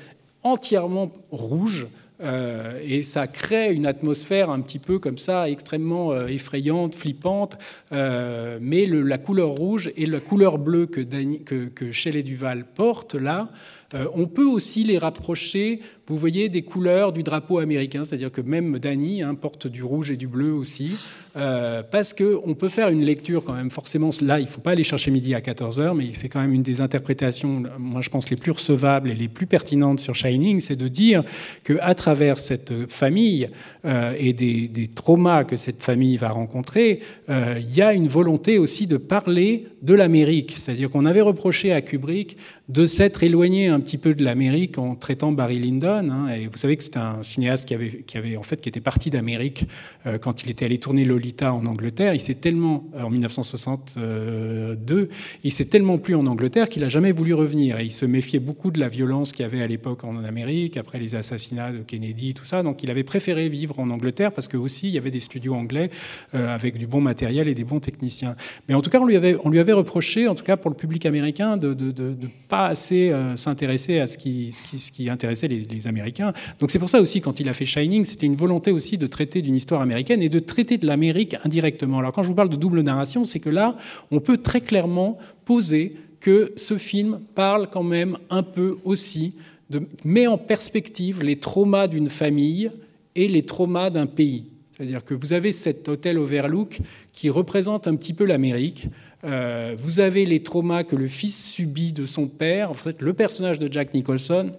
entièrement 0.43 1.13
rouges. 1.31 1.87
Euh, 2.23 2.79
et 2.83 3.03
ça 3.03 3.27
crée 3.27 3.73
une 3.73 3.87
atmosphère 3.87 4.51
un 4.51 4.61
petit 4.61 4.79
peu 4.79 4.99
comme 4.99 5.16
ça, 5.16 5.49
extrêmement 5.49 6.12
euh, 6.12 6.27
effrayante, 6.27 6.95
flippante. 6.95 7.59
Euh, 7.93 8.59
mais 8.61 8.87
la 8.87 9.18
couleur 9.18 9.51
rouge 9.51 9.91
et 9.97 10.07
la 10.07 10.21
couleur 10.21 10.59
bleue 10.59 10.87
que, 10.87 11.01
que, 11.01 11.68
que 11.68 11.93
Shelley 11.93 12.23
Duval 12.23 12.64
porte 12.64 13.14
là, 13.14 13.51
euh, 13.95 14.07
on 14.14 14.26
peut 14.26 14.45
aussi 14.45 14.84
les 14.84 14.99
rapprocher, 14.99 15.80
vous 16.07 16.16
voyez, 16.16 16.49
des 16.49 16.62
couleurs 16.62 17.12
du 17.12 17.22
drapeau 17.22 17.59
américain, 17.59 18.05
c'est-à-dire 18.05 18.32
que 18.32 18.41
même 18.41 18.78
Danny 18.78 19.22
hein, 19.22 19.34
porte 19.34 19.66
du 19.66 19.82
rouge 19.82 20.11
et 20.11 20.16
du 20.16 20.28
bleu 20.28 20.53
aussi, 20.53 20.93
euh, 21.36 21.82
parce 21.88 22.12
qu'on 22.12 22.55
peut 22.55 22.68
faire 22.68 22.88
une 22.88 23.03
lecture 23.03 23.45
quand 23.45 23.53
même, 23.53 23.70
forcément, 23.70 24.11
là, 24.22 24.41
il 24.41 24.45
ne 24.45 24.49
faut 24.49 24.61
pas 24.61 24.72
aller 24.72 24.82
chercher 24.82 25.11
midi 25.11 25.34
à 25.34 25.41
14h, 25.41 25.95
mais 25.95 26.09
c'est 26.12 26.28
quand 26.28 26.41
même 26.41 26.53
une 26.53 26.62
des 26.62 26.80
interprétations, 26.80 27.62
moi 27.78 28.01
je 28.01 28.11
pense, 28.11 28.30
les 28.30 28.36
plus 28.36 28.51
recevables 28.51 29.11
et 29.11 29.14
les 29.14 29.28
plus 29.28 29.47
pertinentes 29.47 30.01
sur 30.01 30.14
Shining, 30.14 30.59
c'est 30.61 30.76
de 30.76 30.88
dire 30.88 31.22
qu'à 31.62 31.95
travers 31.95 32.38
cette 32.38 32.91
famille 32.91 33.49
euh, 33.84 34.14
et 34.18 34.32
des, 34.32 34.66
des, 34.66 34.88
traumas 34.88 35.45
que 35.45 35.57
cette 35.57 35.82
famille 35.82 36.16
va 36.16 36.30
rencontrer, 36.30 37.01
euh, 37.28 37.61
il 37.61 37.74
y 37.76 37.82
a 37.82 37.93
une 37.93 38.09
volonté 38.09 38.59
aussi 38.59 38.88
de 38.88 38.97
parler 38.97 39.68
de 39.82 39.95
l'Amérique, 39.95 40.55
c'est-à-dire 40.57 40.91
qu'on 40.91 41.07
avait 41.07 41.20
reproché 41.20 41.72
à 41.72 41.80
Kubrick 41.80 42.36
de 42.71 42.87
s'être 42.87 43.25
éloigné 43.25 43.66
un 43.66 43.81
petit 43.81 43.99
peu 43.99 44.14
de 44.14 44.23
l'Amérique 44.23 44.79
en 44.79 44.95
traitant 44.95 45.33
Barry 45.33 45.59
Lyndon. 45.59 46.09
Hein, 46.09 46.29
et 46.29 46.47
vous 46.47 46.57
savez 46.57 46.77
que 46.77 46.85
c'est 46.85 46.97
un 46.97 47.21
cinéaste 47.23 47.66
qui 47.66 47.75
avait, 47.75 47.89
qui 47.89 48.16
avait 48.16 48.37
en 48.37 48.45
fait 48.45 48.61
qui 48.61 48.68
était 48.68 48.81
parti 48.81 49.11
d'Amérique 49.11 49.66
euh, 50.07 50.18
quand 50.18 50.45
il 50.45 50.51
était 50.51 50.66
allé 50.66 50.79
tourner 50.79 51.05
Lolita 51.05 51.53
en 51.53 51.66
Angleterre. 51.66 52.14
Il 52.14 52.21
s'est 52.21 52.37
tellement 52.37 52.85
euh, 52.95 53.03
en 53.03 53.11
1962, 53.11 55.09
il 55.43 55.51
s'est 55.53 55.64
tellement 55.64 55.99
plu 55.99 56.14
en 56.14 56.27
Angleterre 56.27 56.68
qu'il 56.68 56.85
a 56.85 56.89
jamais 56.89 57.11
voulu 57.11 57.35
revenir. 57.35 57.81
Et 57.81 57.87
il 57.87 57.91
se 57.91 58.07
méfiait 58.07 58.39
beaucoup 58.39 58.71
de 58.71 58.79
la 58.79 58.89
violence 58.89 59.33
qu'il 59.33 59.43
y 59.43 59.47
avait 59.47 59.62
à 59.62 59.66
l'époque 59.66 60.05
en 60.05 60.23
Amérique 60.23 60.77
après 60.77 61.01
les 61.01 61.16
assassinats 61.16 61.73
de 61.73 61.79
Kennedy, 61.79 62.35
tout 62.35 62.45
ça. 62.45 62.62
Donc 62.62 62.85
il 62.85 62.91
avait 62.93 63.03
préféré 63.03 63.49
vivre 63.49 63.81
en 63.81 63.91
Angleterre 63.91 64.31
parce 64.31 64.47
que 64.47 64.57
aussi 64.57 64.87
il 64.87 64.93
y 64.93 64.99
avait 64.99 65.11
des 65.11 65.18
studios 65.18 65.55
anglais 65.55 65.91
euh, 66.37 66.55
avec 66.55 66.79
du 66.79 66.87
bon 66.87 67.01
matériel 67.01 67.49
et 67.49 67.55
des 67.55 67.64
bons 67.64 67.81
techniciens. 67.81 68.37
Mais 68.68 68.75
en 68.75 68.81
tout 68.81 68.91
cas 68.91 69.01
on 69.01 69.07
lui 69.07 69.16
avait 69.16 69.37
on 69.43 69.51
lui 69.51 69.59
avait 69.59 69.73
reproché, 69.73 70.29
en 70.29 70.37
tout 70.37 70.45
cas 70.45 70.57
pour 70.57 70.71
le 70.71 70.77
public 70.77 71.05
américain, 71.05 71.57
de 71.57 71.75
de, 71.75 71.91
de, 71.91 72.14
de 72.14 72.29
pas 72.49 72.60
assez 72.67 73.11
euh, 73.11 73.37
s'intéresser 73.37 74.01
à 74.01 74.07
ce 74.07 74.19
qui, 74.19 74.53
ce, 74.53 74.63
qui, 74.63 74.79
ce 74.79 74.93
qui 74.93 75.09
intéressait 75.09 75.49
les, 75.49 75.63
les 75.63 75.87
Américains. 75.87 76.33
Donc 76.59 76.71
c'est 76.71 76.79
pour 76.79 76.89
ça 76.89 77.01
aussi, 77.01 77.21
quand 77.21 77.41
il 77.41 77.49
a 77.49 77.53
fait 77.53 77.65
Shining, 77.65 78.05
c'était 78.05 78.27
une 78.27 78.37
volonté 78.37 78.71
aussi 78.71 78.99
de 78.99 79.07
traiter 79.07 79.43
d'une 79.43 79.57
histoire 79.57 79.81
américaine 79.81 80.23
et 80.23 80.29
de 80.29 80.39
traiter 80.39 80.79
de 80.79 80.87
l'Amérique 80.87 81.37
indirectement. 81.45 81.99
Alors 81.99 82.13
quand 82.13 82.23
je 82.23 82.29
vous 82.29 82.35
parle 82.35 82.51
de 82.51 82.57
double 82.57 82.81
narration, 82.81 83.25
c'est 83.25 83.41
que 83.41 83.51
là, 83.51 83.77
on 84.11 84.21
peut 84.21 84.39
très 84.39 84.61
clairement 84.61 85.19
poser 85.45 85.95
que 86.21 86.53
ce 86.57 86.77
film 86.77 87.21
parle 87.35 87.69
quand 87.71 87.83
même 87.83 88.19
un 88.29 88.43
peu 88.43 88.79
aussi, 88.85 89.35
de, 89.71 89.83
met 90.05 90.27
en 90.27 90.39
perspective 90.39 91.23
les 91.23 91.37
traumas 91.37 91.89
d'une 91.89 92.11
famille 92.11 92.71
et 93.15 93.29
les 93.29 93.43
traumas 93.43 93.91
d'un 93.91 94.07
pays. 94.07 94.45
C'est-à-dire 94.81 95.05
que 95.05 95.12
vous 95.12 95.35
avez 95.35 95.53
cet 95.53 95.91
hôtel 95.91 96.18
Overlook 96.18 96.78
qui 97.12 97.28
représente 97.28 97.87
un 97.87 97.97
petit 97.97 98.14
peu 98.14 98.24
l'Amérique. 98.24 98.89
Euh, 99.24 99.76
vous 99.78 100.01
avez 100.01 100.24
les 100.24 100.43
traumas 100.43 100.85
que 100.85 100.97
le 100.97 101.07
fils 101.07 101.53
subit 101.53 101.93
de 101.93 102.07
son 102.07 102.28
père. 102.28 102.70
En 102.70 102.74
fait, 102.74 103.03
le 103.03 103.12
personnage 103.12 103.59
de 103.59 103.70
Jack 103.70 103.93
Nicholson, 103.93 104.53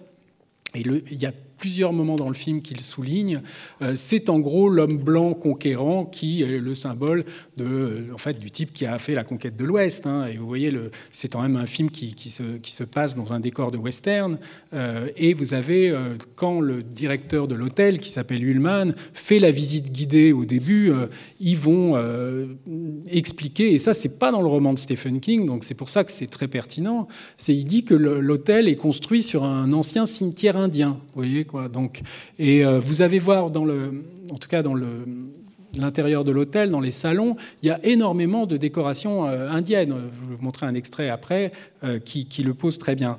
et 0.76 0.84
le, 0.84 1.02
il 1.10 1.20
y 1.20 1.26
a 1.26 1.32
plusieurs 1.62 1.92
moments 1.92 2.16
dans 2.16 2.26
le 2.26 2.34
film 2.34 2.60
qu'il 2.60 2.80
souligne, 2.80 3.40
euh, 3.82 3.92
c'est 3.94 4.28
en 4.28 4.40
gros 4.40 4.68
l'homme 4.68 4.98
blanc 4.98 5.32
conquérant 5.32 6.04
qui 6.04 6.42
est 6.42 6.58
le 6.58 6.74
symbole 6.74 7.24
de, 7.56 8.06
en 8.12 8.18
fait, 8.18 8.36
du 8.36 8.50
type 8.50 8.72
qui 8.72 8.84
a 8.84 8.98
fait 8.98 9.14
la 9.14 9.22
conquête 9.22 9.56
de 9.56 9.64
l'Ouest. 9.64 10.08
Hein. 10.08 10.26
Et 10.26 10.38
vous 10.38 10.46
voyez, 10.48 10.76
c'est 11.12 11.30
quand 11.30 11.40
même 11.40 11.54
un 11.54 11.66
film 11.66 11.88
qui, 11.88 12.30
se, 12.30 12.82
passe 12.82 13.14
dans 13.14 13.32
un 13.32 13.38
décor 13.38 13.70
de 13.70 13.78
western. 13.78 14.38
Euh, 14.74 15.08
et 15.16 15.34
vous 15.34 15.54
avez, 15.54 15.88
euh, 15.88 16.16
quand 16.34 16.60
le 16.60 16.82
directeur 16.82 17.46
de 17.46 17.54
l'hôtel, 17.54 18.00
qui 18.00 18.10
s'appelle 18.10 18.42
Ullman, 18.42 18.90
fait 19.14 19.38
la 19.38 19.52
visite 19.52 19.92
guidée 19.92 20.32
au 20.32 20.44
début, 20.44 20.90
ils 21.38 21.56
vont 21.56 21.96
expliquer, 23.06 23.72
et 23.72 23.78
ça, 23.78 23.94
c'est 23.94 24.18
pas 24.18 24.32
dans 24.32 24.40
le 24.40 24.48
roman 24.48 24.72
de 24.72 24.80
Stephen 24.80 25.20
King, 25.20 25.46
donc 25.46 25.62
c'est 25.62 25.76
pour 25.76 25.90
ça 25.90 26.02
que 26.02 26.10
c'est 26.10 26.26
très 26.26 26.48
pertinent. 26.48 27.06
C'est 27.36 27.54
il 27.54 27.66
dit 27.66 27.84
que 27.84 27.94
l'hôtel 27.94 28.66
est 28.66 28.74
construit 28.74 29.22
sur 29.22 29.44
un 29.44 29.72
ancien 29.72 30.06
cimetière 30.06 30.56
indien. 30.56 30.98
Vous 31.14 31.22
voyez 31.22 31.44
et 32.38 32.64
euh, 32.64 32.80
vous 32.80 33.02
avez 33.02 33.18
voir 33.18 33.50
dans 33.50 33.64
le, 33.64 34.04
en 34.30 34.36
tout 34.36 34.48
cas 34.48 34.62
dans 34.62 34.74
l'intérieur 35.78 36.24
de 36.24 36.32
l'hôtel, 36.32 36.70
dans 36.70 36.80
les 36.80 36.92
salons, 36.92 37.36
il 37.62 37.68
y 37.68 37.70
a 37.70 37.84
énormément 37.84 38.46
de 38.46 38.56
décorations 38.56 39.26
euh, 39.26 39.50
indiennes. 39.50 39.94
Je 40.12 40.20
vais 40.20 40.36
vous 40.36 40.44
montrer 40.44 40.66
un 40.66 40.74
extrait 40.74 41.08
après 41.08 41.52
euh, 41.84 41.98
qui, 41.98 42.42
le 42.42 42.54
pose 42.54 42.78
très 42.78 42.94
bien. 42.94 43.18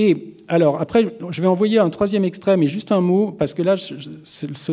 Et 0.00 0.36
alors, 0.46 0.80
après, 0.80 1.04
je 1.28 1.42
vais 1.42 1.48
envoyer 1.48 1.80
un 1.80 1.90
troisième 1.90 2.24
extrait, 2.24 2.56
mais 2.56 2.68
juste 2.68 2.92
un 2.92 3.00
mot, 3.00 3.32
parce 3.32 3.52
que 3.52 3.62
là, 3.62 3.74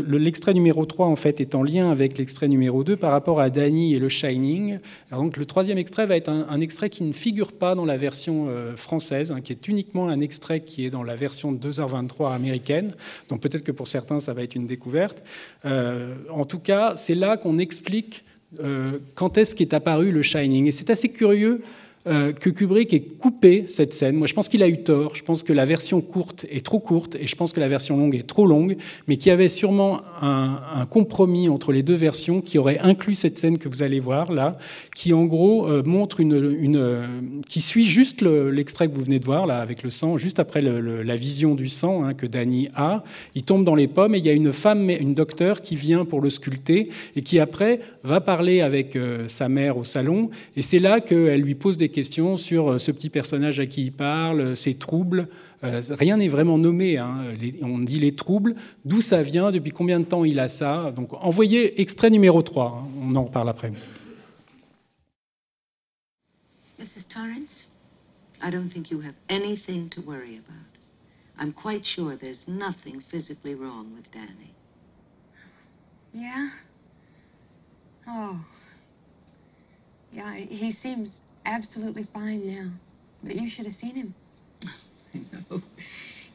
l'extrait 0.07 0.53
numéro 0.53 0.86
3, 0.86 1.07
en 1.07 1.15
fait, 1.15 1.41
est 1.41 1.55
en 1.55 1.63
lien 1.63 1.89
avec 1.89 2.19
l'extrait 2.19 2.47
numéro 2.47 2.84
2 2.84 2.95
par 2.95 3.11
rapport 3.11 3.39
à 3.39 3.49
Danny 3.49 3.95
et 3.95 3.99
le 3.99 4.07
Shining. 4.07 4.78
Donc, 5.09 5.38
le 5.38 5.47
troisième 5.47 5.80
extrait 5.80 6.05
va 6.05 6.15
être 6.15 6.30
un, 6.30 6.45
un, 6.47 6.61
extrait 6.61 6.91
qui 6.91 7.03
ne 7.03 7.11
figure 7.11 7.53
pas 7.53 7.73
dans 7.73 7.86
la 7.86 7.97
version 7.97 8.45
euh, 8.49 8.76
française, 8.76 9.32
hein, 9.32 9.41
qui 9.41 9.51
est 9.51 9.67
uniquement 9.67 10.09
un 10.09 10.19
extrait 10.19 10.59
qui 10.59 10.86
est 10.86 10.91
dans 10.91 11.03
la 11.03 11.15
version 11.15 11.51
2h23 11.51 12.32
américaine. 12.32 12.93
Donc, 13.30 13.41
peut-être 13.41 13.63
que 13.63 13.71
pour 13.71 13.88
certains, 13.88 14.19
ça 14.19 14.34
va 14.34 14.43
être 14.43 14.53
une 14.53 14.67
découverte. 14.67 15.23
Euh, 15.65 16.13
en 16.30 16.45
tout 16.45 16.59
cas, 16.59 16.93
c'est 16.97 17.15
là 17.15 17.36
qu'on 17.36 17.57
explique 17.57 18.23
euh, 18.59 18.99
quand 19.15 19.39
est-ce 19.39 19.55
qu'est 19.55 19.73
apparu 19.73 20.11
le 20.11 20.21
Shining. 20.21 20.67
Et 20.67 20.71
c'est 20.71 20.91
assez 20.91 21.11
curieux 21.11 21.63
euh, 22.07 22.33
que 22.33 22.51
Kubrick 22.51 22.93
ait 22.93 23.01
coupé 23.01 23.63
cette 23.67 23.91
scène. 23.91 24.15
Moi, 24.15 24.27
je 24.27 24.35
pense 24.35 24.47
qu'il 24.47 24.61
a 24.61 24.67
eu 24.67 24.83
tort. 24.83 25.15
Je 25.15 25.23
pense 25.23 25.41
que 25.41 25.53
la 25.53 25.65
version 25.65 26.01
courte 26.01 26.45
est 26.51 26.63
trop 26.63 26.79
courte 26.79 27.15
et 27.15 27.25
je 27.25 27.35
pense 27.35 27.51
que 27.51 27.59
la 27.59 27.67
version 27.67 27.97
longue 27.97 28.13
est 28.13 28.27
trop 28.27 28.45
longue, 28.45 28.77
mais 29.07 29.17
qu'il 29.17 29.29
y 29.29 29.31
avait 29.31 29.49
sûrement 29.49 30.01
un, 30.21 30.85
compromis 30.87 31.49
entre 31.49 31.71
les 31.71 31.81
deux 31.81 31.95
versions 31.95 32.41
qui 32.41 32.59
aurait 32.59 32.77
inclus 32.77 33.15
cette 33.15 33.39
scène 33.39 33.57
que 33.57 33.67
vous 33.67 33.81
allez 33.81 33.99
voir 33.99 34.31
là, 34.31 34.59
qui 34.95 35.13
en 35.13 35.25
gros 35.25 35.67
euh, 35.67 35.81
montre 35.83 36.19
une, 36.19 36.35
euh, 36.75 37.07
qui 37.49 37.59
suit 37.59 37.85
juste 37.85 38.21
l'extrait 38.21 38.85
le, 38.85 38.91
que 38.91 38.97
vous 38.97 39.03
venez 39.03 39.17
de 39.17 39.25
voir 39.25 39.47
là 39.47 39.57
avec 39.57 39.81
le 39.81 39.89
sang, 39.89 40.17
juste 40.17 40.39
après 40.39 40.61
la 40.61 41.15
vision 41.15 41.55
du 41.55 41.67
sang 41.67 42.03
hein, 42.03 42.13
que 42.13 42.27
Danny 42.27 42.69
a. 42.75 43.03
Il 43.33 43.41
tombe 43.41 43.63
dans 43.63 43.73
les 43.73 43.87
pommes 43.87 44.13
et 44.13 44.19
il 44.19 44.25
y 44.25 44.29
a 44.29 44.33
une 44.33 44.53
femme, 44.53 44.91
une 44.91 45.15
docteure 45.15 45.63
qui 45.63 45.75
vient 45.75 46.05
pour 46.05 46.21
le 46.21 46.29
sculpter 46.29 46.89
et 47.15 47.23
qui 47.23 47.39
après 47.39 47.79
va 48.03 48.21
parler 48.21 48.61
avec 48.61 48.95
sa 49.25 49.49
mère 49.49 49.77
au 49.77 49.83
salon 49.83 50.29
et 50.55 50.61
c'est 50.61 50.79
là 50.79 50.99
qu'elle 50.99 51.41
lui 51.41 51.55
pose 51.55 51.77
des 51.77 51.89
questions 51.95 52.35
sur 52.35 52.71
euh, 52.71 52.77
ce 52.77 52.91
petit 52.91 53.09
personnage 53.09 53.61
à 53.61 53.65
qui 53.65 53.85
il 53.85 53.93
parle, 53.93 54.41
euh, 54.41 54.55
ses 54.55 54.75
troubles. 54.75 55.29
Euh, 55.63 55.81
rien 55.91 56.17
n'est 56.17 56.27
vraiment 56.27 56.57
nommé. 56.59 56.97
Hein. 56.97 57.31
Les, 57.39 57.57
on 57.63 57.79
dit 57.79 57.99
les 57.99 58.13
troubles, 58.13 58.55
d'où 58.83 58.99
ça 58.99 59.23
vient, 59.23 59.49
depuis 59.49 59.71
combien 59.71 60.01
de 60.01 60.05
temps 60.05 60.25
il 60.25 60.39
a 60.39 60.49
ça? 60.49 60.91
Donc 60.91 61.13
envoyez 61.13 61.79
extrait 61.79 62.09
numéro 62.09 62.41
3. 62.41 62.65
Hein. 62.65 62.89
On 63.01 63.15
en 63.15 63.23
reparle 63.23 63.47
après. 63.47 63.71
Mrs. 66.77 67.07
Torrance, 67.07 67.65
I 68.43 68.51
don't 68.51 68.67
think 68.67 68.91
you 68.91 68.99
have 68.99 69.15
anything 69.29 69.87
to 69.89 70.01
worry 70.01 70.37
about. 70.37 70.67
I'm 71.39 71.53
quite 71.53 71.85
sure 71.85 72.17
there's 72.17 72.45
nothing 72.47 73.01
physically 73.09 73.55
wrong 73.55 73.87
with 73.95 74.11
Danny. 74.11 74.53
Yeah? 76.13 76.49
Oh. 78.07 78.35
Yeah, 80.11 80.33
he 80.33 80.71
seems 80.71 81.21
absolutely 81.45 82.03
fine 82.03 82.47
now. 82.47 82.69
But 83.23 83.35
you 83.35 83.49
should 83.49 83.65
have 83.65 83.75
seen 83.75 83.95
him. 83.95 84.15
I 85.15 85.21
know. 85.51 85.61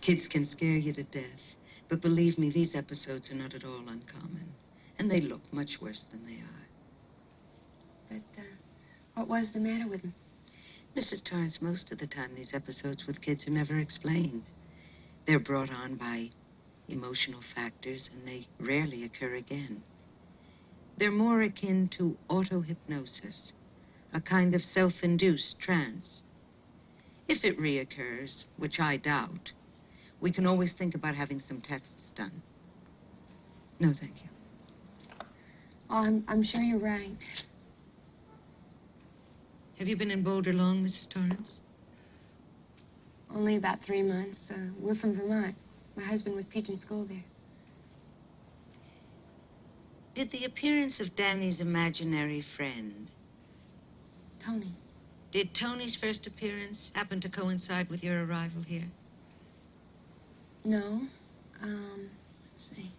Kids 0.00 0.28
can 0.28 0.44
scare 0.44 0.76
you 0.76 0.92
to 0.94 1.04
death. 1.04 1.56
But 1.88 2.00
believe 2.00 2.38
me, 2.38 2.50
these 2.50 2.76
episodes 2.76 3.30
are 3.32 3.36
not 3.36 3.54
at 3.54 3.64
all 3.64 3.88
uncommon. 3.88 4.54
And 4.98 5.10
they 5.10 5.20
look 5.20 5.52
much 5.52 5.80
worse 5.80 6.04
than 6.04 6.26
they 6.26 6.34
are. 6.40 6.68
But, 8.08 8.40
uh, 8.40 8.42
what 9.14 9.28
was 9.28 9.52
the 9.52 9.60
matter 9.60 9.88
with 9.88 10.04
him? 10.04 10.14
Mrs. 10.96 11.24
Torrance, 11.24 11.62
most 11.62 11.92
of 11.92 11.98
the 11.98 12.06
time 12.06 12.34
these 12.34 12.54
episodes 12.54 13.06
with 13.06 13.20
kids 13.20 13.46
are 13.48 13.52
never 13.52 13.78
explained. 13.78 14.44
They're 15.26 15.40
brought 15.40 15.72
on 15.72 15.96
by 15.96 16.30
emotional 16.88 17.40
factors, 17.40 18.10
and 18.12 18.26
they 18.26 18.46
rarely 18.60 19.04
occur 19.04 19.34
again. 19.36 19.82
They're 20.98 21.12
more 21.12 21.42
akin 21.42 21.88
to 21.90 22.18
auto-hypnosis 22.28 23.54
a 24.12 24.20
kind 24.20 24.54
of 24.54 24.62
self-induced 24.62 25.58
trance. 25.58 26.24
If 27.28 27.44
it 27.44 27.58
reoccurs, 27.60 28.44
which 28.56 28.80
I 28.80 28.96
doubt, 28.96 29.52
we 30.20 30.30
can 30.30 30.46
always 30.46 30.72
think 30.72 30.94
about 30.94 31.14
having 31.14 31.38
some 31.38 31.60
tests 31.60 32.10
done. 32.10 32.42
No, 33.78 33.92
thank 33.92 34.22
you. 34.22 34.28
Oh, 35.88 36.04
I'm, 36.04 36.24
I'm 36.28 36.42
sure 36.42 36.60
you're 36.60 36.78
right. 36.78 37.48
Have 39.78 39.88
you 39.88 39.96
been 39.96 40.10
in 40.10 40.22
Boulder 40.22 40.52
long, 40.52 40.84
Mrs. 40.84 41.08
Torrance? 41.08 41.62
Only 43.34 43.56
about 43.56 43.80
three 43.80 44.02
months. 44.02 44.50
Uh, 44.50 44.56
we're 44.78 44.94
from 44.94 45.14
Vermont. 45.14 45.54
My 45.96 46.02
husband 46.02 46.36
was 46.36 46.48
teaching 46.48 46.76
school 46.76 47.04
there. 47.04 47.24
Did 50.14 50.30
the 50.30 50.44
appearance 50.44 51.00
of 51.00 51.14
Danny's 51.14 51.60
imaginary 51.60 52.40
friend 52.40 53.08
Tony. 54.40 54.74
Did 55.30 55.54
Tony's 55.54 55.94
first 55.94 56.26
appearance 56.26 56.90
happen 56.94 57.20
to 57.20 57.28
coincide 57.28 57.88
with 57.88 58.02
your 58.02 58.24
arrival 58.24 58.62
here? 58.62 58.90
No. 60.64 61.02
Um, 61.62 62.10
let's 62.44 62.76
see. 62.76 62.90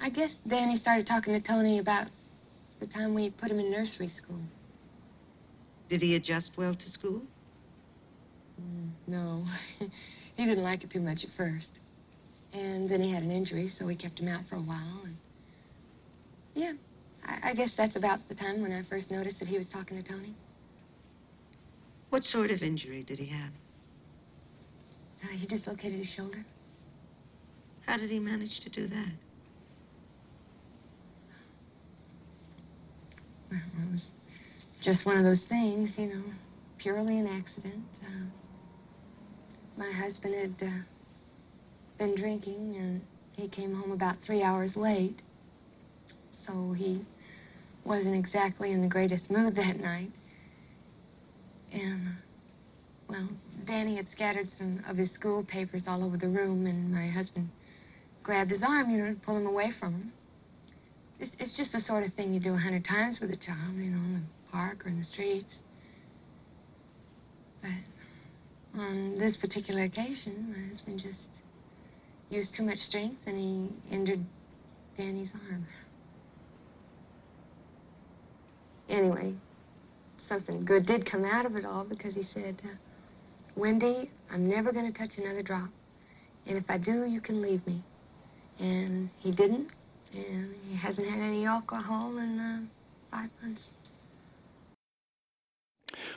I 0.00 0.10
guess 0.10 0.36
Danny 0.36 0.76
started 0.76 1.06
talking 1.06 1.34
to 1.34 1.40
Tony 1.40 1.78
about 1.78 2.06
the 2.78 2.86
time 2.86 3.14
we 3.14 3.30
put 3.30 3.50
him 3.50 3.58
in 3.58 3.70
nursery 3.70 4.06
school. 4.06 4.40
Did 5.88 6.02
he 6.02 6.14
adjust 6.14 6.56
well 6.56 6.74
to 6.74 6.90
school? 6.90 7.22
Mm, 8.60 8.90
no. 9.06 9.44
he 10.36 10.44
didn't 10.44 10.62
like 10.62 10.84
it 10.84 10.90
too 10.90 11.00
much 11.00 11.24
at 11.24 11.30
first. 11.30 11.80
And 12.52 12.88
then 12.88 13.00
he 13.00 13.10
had 13.10 13.22
an 13.22 13.30
injury, 13.30 13.66
so 13.66 13.86
we 13.86 13.94
kept 13.94 14.20
him 14.20 14.28
out 14.28 14.46
for 14.46 14.56
a 14.56 14.60
while. 14.60 15.02
And 15.04 15.16
yeah, 16.54 16.72
I, 17.26 17.50
I 17.50 17.54
guess 17.54 17.74
that's 17.74 17.96
about 17.96 18.26
the 18.28 18.34
time 18.34 18.60
when 18.62 18.72
I 18.72 18.82
first 18.82 19.10
noticed 19.10 19.38
that 19.40 19.48
he 19.48 19.58
was 19.58 19.68
talking 19.68 19.96
to 20.00 20.02
Tony. 20.02 20.34
What 22.10 22.24
sort 22.24 22.50
of 22.50 22.62
injury 22.62 23.02
did 23.02 23.18
he 23.18 23.26
have? 23.26 23.50
Uh, 25.24 25.28
he 25.28 25.46
dislocated 25.46 25.98
his 25.98 26.08
shoulder. 26.08 26.44
How 27.86 27.96
did 27.96 28.10
he 28.10 28.18
manage 28.18 28.60
to 28.60 28.70
do 28.70 28.86
that? 28.86 29.12
Well, 33.50 33.60
it 33.88 33.92
was 33.92 34.12
just 34.80 35.06
one 35.06 35.16
of 35.16 35.24
those 35.24 35.44
things, 35.44 35.98
you 35.98 36.06
know, 36.06 36.22
purely 36.78 37.18
an 37.18 37.26
accident. 37.26 37.84
Uh, 38.04 38.24
my 39.76 39.90
husband 39.90 40.34
had 40.34 40.54
uh, 40.62 40.70
been 41.98 42.14
drinking, 42.14 42.76
and 42.76 43.00
he 43.36 43.48
came 43.48 43.74
home 43.74 43.92
about 43.92 44.16
three 44.16 44.42
hours 44.42 44.76
late 44.76 45.22
so 46.38 46.72
he 46.72 47.04
wasn't 47.84 48.14
exactly 48.14 48.70
in 48.70 48.80
the 48.80 48.88
greatest 48.88 49.30
mood 49.30 49.54
that 49.56 49.80
night. 49.80 50.10
And, 51.72 52.16
well, 53.08 53.28
Danny 53.64 53.96
had 53.96 54.08
scattered 54.08 54.48
some 54.48 54.82
of 54.88 54.96
his 54.96 55.10
school 55.10 55.42
papers 55.42 55.88
all 55.88 56.04
over 56.04 56.16
the 56.16 56.28
room, 56.28 56.66
and 56.66 56.92
my 56.92 57.08
husband 57.08 57.50
grabbed 58.22 58.50
his 58.50 58.62
arm, 58.62 58.88
you 58.90 58.98
know, 58.98 59.12
to 59.12 59.18
pull 59.20 59.36
him 59.36 59.46
away 59.46 59.70
from 59.70 59.92
him. 59.92 60.12
It's, 61.20 61.34
it's 61.40 61.56
just 61.56 61.72
the 61.72 61.80
sort 61.80 62.06
of 62.06 62.12
thing 62.12 62.32
you 62.32 62.40
do 62.40 62.54
a 62.54 62.58
hundred 62.58 62.84
times 62.84 63.20
with 63.20 63.32
a 63.32 63.36
child, 63.36 63.74
you 63.76 63.90
know, 63.90 63.98
in 63.98 64.14
the 64.14 64.22
park 64.52 64.86
or 64.86 64.88
in 64.88 64.98
the 64.98 65.04
streets. 65.04 65.62
But 67.60 67.70
on 68.78 69.18
this 69.18 69.36
particular 69.36 69.82
occasion, 69.82 70.54
my 70.56 70.68
husband 70.68 71.02
just 71.02 71.42
used 72.30 72.54
too 72.54 72.62
much 72.62 72.78
strength 72.78 73.26
and 73.26 73.36
he 73.36 73.68
injured 73.90 74.24
Danny's 74.96 75.34
arm. 75.34 75.66
Anyway, 78.88 79.34
something 80.18 80.64
good 80.64 80.86
did 80.86 81.06
come 81.06 81.24
out 81.24 81.46
of 81.46 81.56
it 81.56 81.64
all 81.64 81.84
because 81.84 82.14
he 82.14 82.22
said, 82.22 82.60
uh, 82.64 82.76
Wendy, 83.56 84.10
I'm 84.32 84.48
never 84.48 84.72
going 84.72 84.90
to 84.92 84.98
touch 84.98 85.18
another 85.18 85.42
drop. 85.42 85.70
And 86.46 86.58
if 86.58 86.70
I 86.70 86.78
do, 86.78 87.04
you 87.06 87.20
can 87.20 87.42
leave 87.42 87.66
me. 87.66 87.82
And 88.60 89.10
he 89.18 89.30
didn't, 89.30 89.72
And 90.14 90.54
he 90.68 90.76
hasn't 90.76 91.08
had 91.08 91.20
any 91.20 91.46
alcohol 91.46 92.18
in 92.18 92.38
uh, 92.40 92.60
five 93.10 93.30
months. 93.42 93.72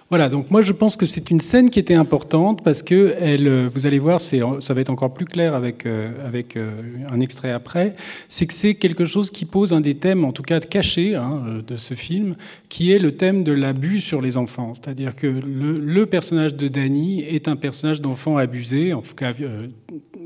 Voilà, 0.10 0.28
donc 0.28 0.52
moi 0.52 0.62
je 0.62 0.74
pense 0.74 0.98
que 0.98 1.06
c'est 1.06 1.32
une 1.32 1.40
scène 1.40 1.70
qui 1.70 1.80
était 1.80 1.94
importante 1.94 2.64
parce 2.66 2.84
que 2.84 3.16
elle, 3.18 3.48
euh, 3.48 3.70
vous 3.74 3.86
allez 3.86 3.98
voir, 3.98 4.20
ça 4.20 4.74
va 4.74 4.82
être 4.82 4.90
encore 4.90 5.14
plus 5.14 5.24
clair 5.26 5.56
avec, 5.56 5.86
euh, 5.86 6.10
avec 6.28 6.58
euh, 6.58 6.70
un 7.10 7.22
extrait 7.22 7.52
après, 7.52 7.96
c'est 8.28 8.46
que 8.46 8.54
c'est 8.54 8.76
quelque 8.76 9.06
chose 9.06 9.32
qui 9.32 9.46
pose 9.46 9.72
un 9.72 9.80
des 9.80 9.96
thèmes, 9.96 10.26
en 10.26 10.34
tout 10.34 10.44
cas 10.44 10.60
cachés, 10.60 11.16
hein, 11.16 11.62
de 11.66 11.78
ce 11.78 11.94
film, 11.94 12.36
qui 12.68 12.92
est 12.92 13.00
le 13.00 13.14
thème 13.14 13.46
de 13.46 13.54
l'abus 13.54 14.02
sur 14.02 14.22
les 14.22 14.36
enfants. 14.36 14.74
C'est-à-dire 14.74 15.16
que 15.16 15.28
le, 15.28 15.80
le, 15.80 16.06
personnage 16.06 16.56
de 16.56 16.68
Danny 16.68 17.22
est 17.22 17.48
un 17.48 17.56
personnage 17.56 18.02
d'enfant 18.02 18.36
abusé, 18.36 18.94
en 18.94 19.02
tout 19.02 19.16
cas 19.16 19.32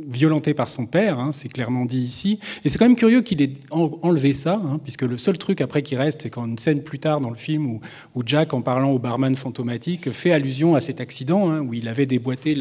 violenté 0.08 0.54
par 0.54 0.70
son 0.70 0.86
père, 0.86 1.20
hein, 1.20 1.32
c'est 1.32 1.50
clairement 1.50 1.86
dit 1.86 2.00
ici. 2.00 2.40
Et 2.64 2.70
c'est 2.70 2.78
quand 2.78 2.86
même 2.86 2.96
curieux 2.96 3.22
qu'il 3.22 3.42
ait 3.42 3.54
enlevé 3.72 4.34
ça, 4.34 4.62
hein, 4.64 4.80
puisque 4.84 5.04
le 5.04 5.18
seul 5.18 5.38
truc 5.38 5.62
après 5.62 5.82
qui 5.82 5.96
reste, 5.96 6.24
c'est 6.24 6.30
quand 6.30 6.46
une 6.46 6.58
scène 6.58 6.84
plus 6.84 7.00
tard 7.00 7.22
dans 7.22 7.30
le 7.30 7.36
film 7.36 7.68
où, 7.68 7.82
où 8.16 8.24
Jack, 8.26 8.54
en 8.54 8.62
parlant 8.62 8.92
au 8.92 9.00
barman 9.00 9.36
fantomatique, 9.36 10.12
fait 10.12 10.32
allusion 10.32 10.76
à 10.76 10.82
cet 10.82 11.02
accident 11.02 11.50
hein, 11.50 11.62
où 11.62 11.74
il 11.74 11.88
avait 11.88 12.06
déboîté 12.06 12.58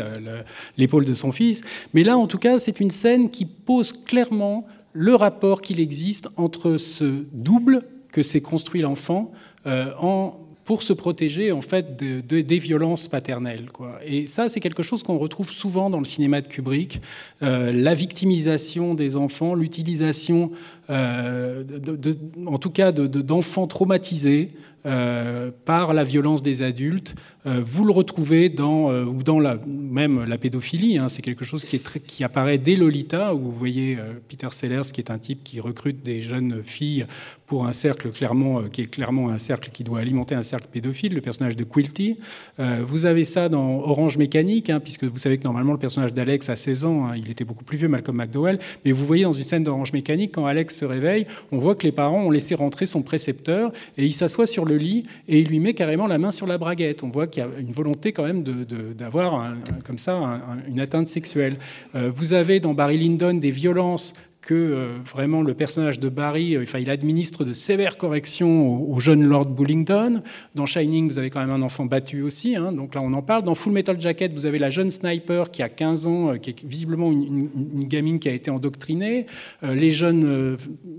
l'épaule 0.77 1.05
de 1.05 1.15
son 1.15 1.33
fils. 1.33 1.63
Mais 1.93 2.05
là, 2.05 2.17
en 2.17 2.27
tout 2.27 2.39
cas, 2.39 2.59
c'est 2.59 2.81
une 2.81 2.91
scène 2.91 3.31
qui 3.31 3.45
pose 3.45 3.93
clairement 3.93 4.67
le 4.93 5.15
rapport 5.15 5.61
qu'il 5.61 5.81
existe 5.81 6.29
entre 6.37 6.77
ce 6.77 7.25
double 7.33 7.83
que 8.13 8.23
s'est 8.23 8.41
construit 8.41 8.81
l'enfant 8.81 9.33
euh, 9.67 9.93
en 9.99 10.39
pour 10.65 10.83
se 10.83 10.93
protéger 10.93 11.53
en 11.53 11.61
fait 11.61 11.97
de, 12.03 12.41
des 12.41 12.59
violences 12.59 13.09
paternelles. 13.09 13.71
Quoi. 13.73 13.99
Et 14.05 14.27
ça, 14.27 14.49
c'est 14.49 14.61
quelque 14.61 14.83
chose 14.83 15.03
qu'on 15.03 15.19
retrouve 15.19 15.51
souvent 15.51 15.91
dans 15.91 15.99
le 15.99 16.05
cinéma 16.05 16.41
de 16.41 16.49
Kubrick, 16.49 17.01
euh, 17.43 17.73
la 17.73 17.95
victimisation 17.95 18.95
des 18.95 19.17
enfants, 19.17 19.55
l'utilisation, 19.55 20.51
euh, 20.91 21.65
en 22.47 22.59
tout 22.59 22.71
cas, 22.71 22.93
d'enfants 22.93 23.67
traumatisés 23.67 24.51
euh, 24.87 25.51
par 25.65 25.95
la 25.95 26.05
violence 26.05 26.43
des 26.43 26.61
adultes. 26.61 27.15
Euh, 27.47 27.63
vous 27.65 27.87
le 27.87 27.93
retrouvez 27.93 28.51
dans, 28.51 28.91
euh, 28.91 29.05
ou 29.05 29.23
dans 29.23 29.41
la, 29.41 29.57
même 29.67 30.25
la 30.25 30.37
pédophilie. 30.37 30.99
Hein, 30.99 31.09
c'est 31.09 31.23
quelque 31.23 31.43
chose 31.43 31.65
qui, 31.65 32.23
apparaît 32.23 32.59
dès 32.59 32.77
Lolita, 32.77 33.35
où 33.35 33.39
vous 33.39 33.53
voyez 33.53 33.99
Peter 34.29 34.49
Sellers, 34.51 34.93
qui 34.93 35.01
est 35.01 35.11
un 35.11 35.19
type 35.19 35.43
qui 35.43 35.59
recrute 35.59 36.03
des 36.03 36.21
jeunes 36.21 36.63
filles 36.63 37.07
pour 37.47 37.67
un 37.67 37.73
cercle 37.73 38.11
clairement, 38.11 38.65
qui 38.65 38.83
est 38.83 38.87
clairement 38.87 39.31
un 39.31 39.39
cercle 39.39 39.71
qui 39.71 39.85
doit 39.85 40.01
alimenter 40.01 40.35
un 40.35 40.43
cercle 40.43 40.67
pédophile, 40.71 41.15
le 41.15 41.21
personnage 41.23 41.57
de 41.57 41.65
Quilty. 41.65 42.19
vous 42.59 43.05
avez 43.05 43.25
ça 43.25 43.49
dans 43.49 43.81
Orange 43.81 44.17
Mécanique, 44.17 44.71
hein, 44.71 44.81
puisque 44.81 45.05
vous 45.05 45.19
savez 45.19 45.39
que 45.39 45.45
normalement 45.45 45.73
le 45.73 45.79
personnage 45.79 46.13
d'Alex 46.13 46.49
a 46.49 46.57
16 46.57 46.85
ans, 46.85 47.07
hein, 47.07 47.17
il 47.17 47.31
était 47.31 47.45
beaucoup 47.45 47.65
plus 47.65 47.77
vieux, 47.77 47.89
Malcolm 47.89 48.17
McDowell, 48.17 48.59
mais 48.85 48.93
vous 48.93 49.05
voyez 49.05 49.25
dans 49.25 49.33
une 49.33 49.43
scène 49.43 49.65
d'Orange 49.65 49.93
Mécanique, 49.93 50.33
quand 50.33 50.47
Alex 50.47 50.79
se 50.79 50.85
réveille, 50.85 51.27
on 51.53 51.59
voit 51.59 51.75
que 51.75 51.85
les 51.85 51.93
parents 51.93 52.25
ont 52.25 52.31
laissé 52.31 52.55
rentrer 52.55 52.87
son 52.87 53.03
précepteur 53.03 53.73
et 53.99 54.07
il 54.07 54.15
s'assoit 54.15 54.47
sur 54.47 54.65
le 54.65 54.74
lit 54.77 55.05
et 55.29 55.41
il 55.41 55.49
lui 55.49 55.61
met 55.61 55.75
carrément 55.75 56.07
la 56.07 56.19
main 56.19 56.31
sur 56.31 56.47
la 56.47 56.59
braguette. 56.59 57.03
On 57.03 57.09
voit 57.09 57.27
qu'il 57.27 57.43
y 57.43 57.47
a 57.47 57.49
une 57.59 57.73
volonté 57.73 58.13
quand 58.13 58.25
même 58.25 58.43
d'avoir 58.43 59.55
comme 59.85 59.99
ça 59.99 60.41
une 60.69 60.81
atteinte 60.81 61.09
sexuelle. 61.09 61.55
Euh, 61.95 62.11
vous 62.15 62.33
avez 62.33 62.61
dans 62.61 62.75
Barry 62.75 62.99
Lyndon 62.99 63.35
des 63.35 63.51
violences 63.51 64.15
que 64.45 64.55
euh, 64.55 64.99
vraiment 65.05 65.43
le 65.43 65.55
personnage 65.55 65.99
de 65.99 66.09
Barry, 66.09 66.55
euh, 66.55 66.63
enfin, 66.63 66.79
il 66.79 66.91
administre 66.91 67.45
de 67.45 67.53
sévères 67.53 67.97
corrections 67.97 68.91
au, 68.91 69.01
jeune 69.01 69.25
Lord 69.25 69.47
Bullingdon. 69.47 70.23
Dans 70.55 70.67
Shining, 70.67 71.09
vous 71.09 71.19
avez 71.19 71.31
quand 71.31 71.41
même 71.41 71.51
un 71.51 71.63
enfant 71.63 71.87
battu 71.87 72.23
aussi, 72.23 72.55
hein, 72.55 72.71
donc 72.71 72.95
là 72.95 73.01
on 73.03 73.15
en 73.15 73.23
parle. 73.23 73.43
Dans 73.43 73.55
Full 73.55 73.73
Metal 73.73 73.99
Jacket, 74.01 74.33
vous 74.33 74.47
avez 74.47 74.59
la 74.59 74.71
jeune 74.71 74.91
sniper 74.91 75.51
qui 75.51 75.63
a 75.63 75.69
15 75.69 76.07
ans, 76.07 76.33
euh, 76.33 76.37
qui 76.37 76.51
est 76.51 76.65
visiblement 76.65 77.11
une, 77.11 77.49
gamine 77.85 78.19
qui 78.19 78.29
a 78.29 78.33
été 78.33 78.51
endoctrinée. 78.51 79.27
les 79.63 79.91
jeunes 79.91 80.57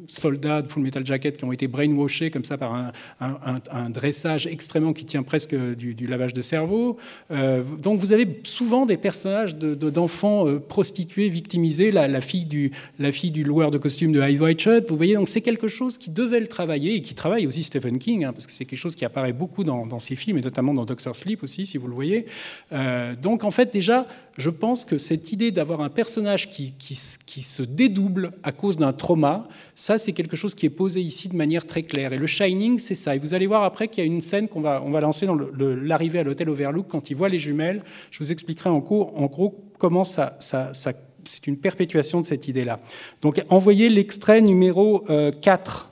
soldats 0.08 0.62
de 0.62 0.72
Full 0.72 0.84
Metal 0.84 1.06
Jacket 1.06 1.38
qui 1.38 1.43
ont 1.46 1.52
été 1.52 1.68
brainwashés 1.68 2.30
comme 2.30 2.43
ça 2.43 2.58
par 2.58 2.91
un, 3.20 3.89
dressage 3.89 4.48
extrêmement 4.48 4.93
qui 4.93 5.06
tient 5.06 5.24
presque 5.24 5.56
du, 5.56 6.08
lavage 6.08 6.34
de 6.34 6.41
cerveau. 6.41 6.98
donc 7.30 8.00
vous 8.00 8.14
avez 8.14 8.39
souvent 8.43 8.86
des 8.86 8.98
personnages 8.98 9.56
d'enfants 9.56 10.46
de, 10.46 10.58
prostitués 10.58 11.30
victimisés, 11.30 11.91
la, 11.91 12.08
la, 12.08 12.22
fille 12.22 12.46
du, 12.46 12.72
la 13.00 13.12
fille 13.12 13.32
du 13.36 13.44
loueur 13.44 13.70
de 13.70 13.78
costumes 13.78 14.14
de 14.14 14.22
Eyes 14.22 14.40
Wide 14.40 14.60
Shut. 14.60 14.90
Vous 14.90 14.96
voyez, 14.96 15.16
donc 15.16 15.28
c'est 15.28 15.42
quelque 15.42 15.68
chose 15.68 15.98
qui 15.98 16.10
devait 16.10 16.40
le 16.40 16.48
travailler 16.48 16.96
et 16.96 17.02
qui 17.02 17.14
travaille 17.14 17.46
aussi 17.46 17.64
Stephen 17.64 18.00
King, 18.00 18.24
hein, 18.24 18.32
parce 18.32 18.48
que 18.48 18.54
c'est 18.54 18.64
quelque 18.64 18.80
chose 18.80 18.96
qui 18.96 19.04
apparaît 19.04 19.34
beaucoup 19.34 19.66
dans, 19.66 20.00
ses 20.00 20.16
films 20.16 20.38
et 20.38 20.42
notamment 20.42 20.74
dans 20.74 20.86
Doctor 20.86 21.14
Sleep 21.14 21.44
aussi, 21.44 21.66
si 21.68 21.78
vous 21.78 21.88
le 21.88 21.94
voyez. 21.94 22.28
Euh, 22.72 23.14
donc 23.16 23.44
en 23.44 23.52
fait, 23.52 23.74
déjà, 23.74 24.08
je 24.38 24.50
pense 24.50 24.86
que 24.86 24.98
cette 24.98 25.34
idée 25.34 25.52
d'avoir 25.52 25.82
un 25.82 25.90
personnage 25.90 26.50
qui, 26.50 26.74
se 26.96 27.62
dédouble 27.62 28.32
à 28.44 28.54
cause 28.54 28.78
d'un 28.78 28.94
trauma, 28.94 29.50
ça 29.76 29.98
c'est 29.98 30.14
quelque 30.14 30.38
chose 30.38 30.56
qui 30.56 30.66
est 30.66 30.70
posé 30.70 31.02
ici 31.02 31.28
de 31.28 31.36
manière 31.36 31.68
très 31.68 31.84
claire. 31.84 32.14
Et 32.14 32.18
le 32.18 32.28
Shining, 32.28 32.80
c'est 32.80 32.96
ça. 32.96 33.18
Et 33.18 33.20
vous 33.20 33.34
allez 33.34 33.48
voir 33.48 33.64
après 33.64 33.90
qu'il 33.90 34.02
y 34.02 34.08
a 34.08 34.10
une 34.10 34.22
scène 34.22 34.48
qu'on 34.48 34.62
va, 34.62 34.82
on 34.82 34.92
va 34.92 35.02
lancer 35.02 35.26
dans 35.26 35.38
l'arrivée 35.58 36.20
à 36.20 36.24
l'hôtel 36.24 36.50
Overlook 36.50 36.88
quand 36.88 37.10
il 37.10 37.18
voit 37.18 37.28
les 37.28 37.40
jumelles. 37.40 37.84
Je 38.12 38.20
vous 38.20 38.32
expliquerai 38.32 38.70
en, 38.70 38.80
cours, 38.80 39.12
en 39.20 39.26
gros 39.26 39.66
comment 39.78 40.06
ça, 40.06 40.38
ça, 40.40 40.74
ça 40.74 40.94
c'est 41.28 41.48
une 41.48 41.58
perpétuation 41.58 42.22
de 42.22 42.26
cette 42.26 42.48
idée-là. 42.48 42.80
Donc 43.22 43.42
envoyez 43.50 43.90
l'extrait 43.90 44.42
numéro 44.42 45.06
4. 45.42 45.90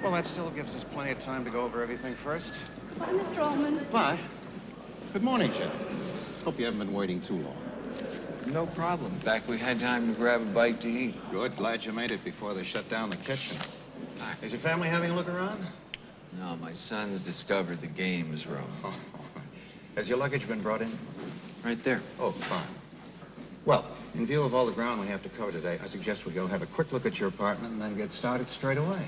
Well, 0.00 0.12
that 0.12 0.26
still 0.26 0.50
gives 0.50 0.74
us 0.74 0.84
plenty 0.84 1.10
of 1.10 1.18
time 1.18 1.44
to 1.44 1.50
go 1.50 1.64
over 1.64 1.82
everything 1.82 2.14
first. 2.14 2.54
Bye, 2.98 3.12
Mr. 3.12 3.42
Allman. 3.42 3.84
Bye. 3.92 4.16
Good 5.18 5.24
morning, 5.24 5.50
Jack. 5.50 5.72
Hope 6.44 6.60
you 6.60 6.64
haven't 6.64 6.78
been 6.78 6.92
waiting 6.92 7.20
too 7.20 7.38
long. 7.38 7.60
No 8.46 8.66
problem. 8.66 9.10
In 9.10 9.18
fact, 9.18 9.48
we 9.48 9.58
had 9.58 9.80
time 9.80 10.06
to 10.06 10.12
grab 10.12 10.42
a 10.42 10.44
bite 10.44 10.80
to 10.82 10.88
eat. 10.88 11.16
Good. 11.28 11.56
Glad 11.56 11.84
you 11.84 11.92
made 11.92 12.12
it 12.12 12.22
before 12.22 12.54
they 12.54 12.62
shut 12.62 12.88
down 12.88 13.10
the 13.10 13.16
kitchen. 13.16 13.56
Is 14.42 14.52
your 14.52 14.60
family 14.60 14.86
having 14.86 15.10
a 15.10 15.14
look 15.16 15.26
around? 15.28 15.58
No, 16.38 16.54
my 16.58 16.70
son's 16.70 17.24
discovered 17.24 17.80
the 17.80 17.88
games 17.88 18.46
room. 18.46 18.70
Oh, 18.84 18.94
Has 19.96 20.08
your 20.08 20.18
luggage 20.18 20.46
been 20.46 20.60
brought 20.60 20.82
in? 20.82 20.96
Right 21.64 21.82
there. 21.82 22.00
Oh, 22.20 22.30
fine. 22.30 22.62
Well, 23.64 23.86
in 24.14 24.24
view 24.24 24.44
of 24.44 24.54
all 24.54 24.66
the 24.66 24.72
ground 24.72 25.00
we 25.00 25.08
have 25.08 25.24
to 25.24 25.28
cover 25.30 25.50
today, 25.50 25.80
I 25.82 25.86
suggest 25.88 26.26
we 26.26 26.32
go 26.32 26.46
have 26.46 26.62
a 26.62 26.66
quick 26.66 26.92
look 26.92 27.06
at 27.06 27.18
your 27.18 27.28
apartment 27.28 27.72
and 27.72 27.82
then 27.82 27.96
get 27.96 28.12
started 28.12 28.48
straight 28.48 28.78
away. 28.78 29.02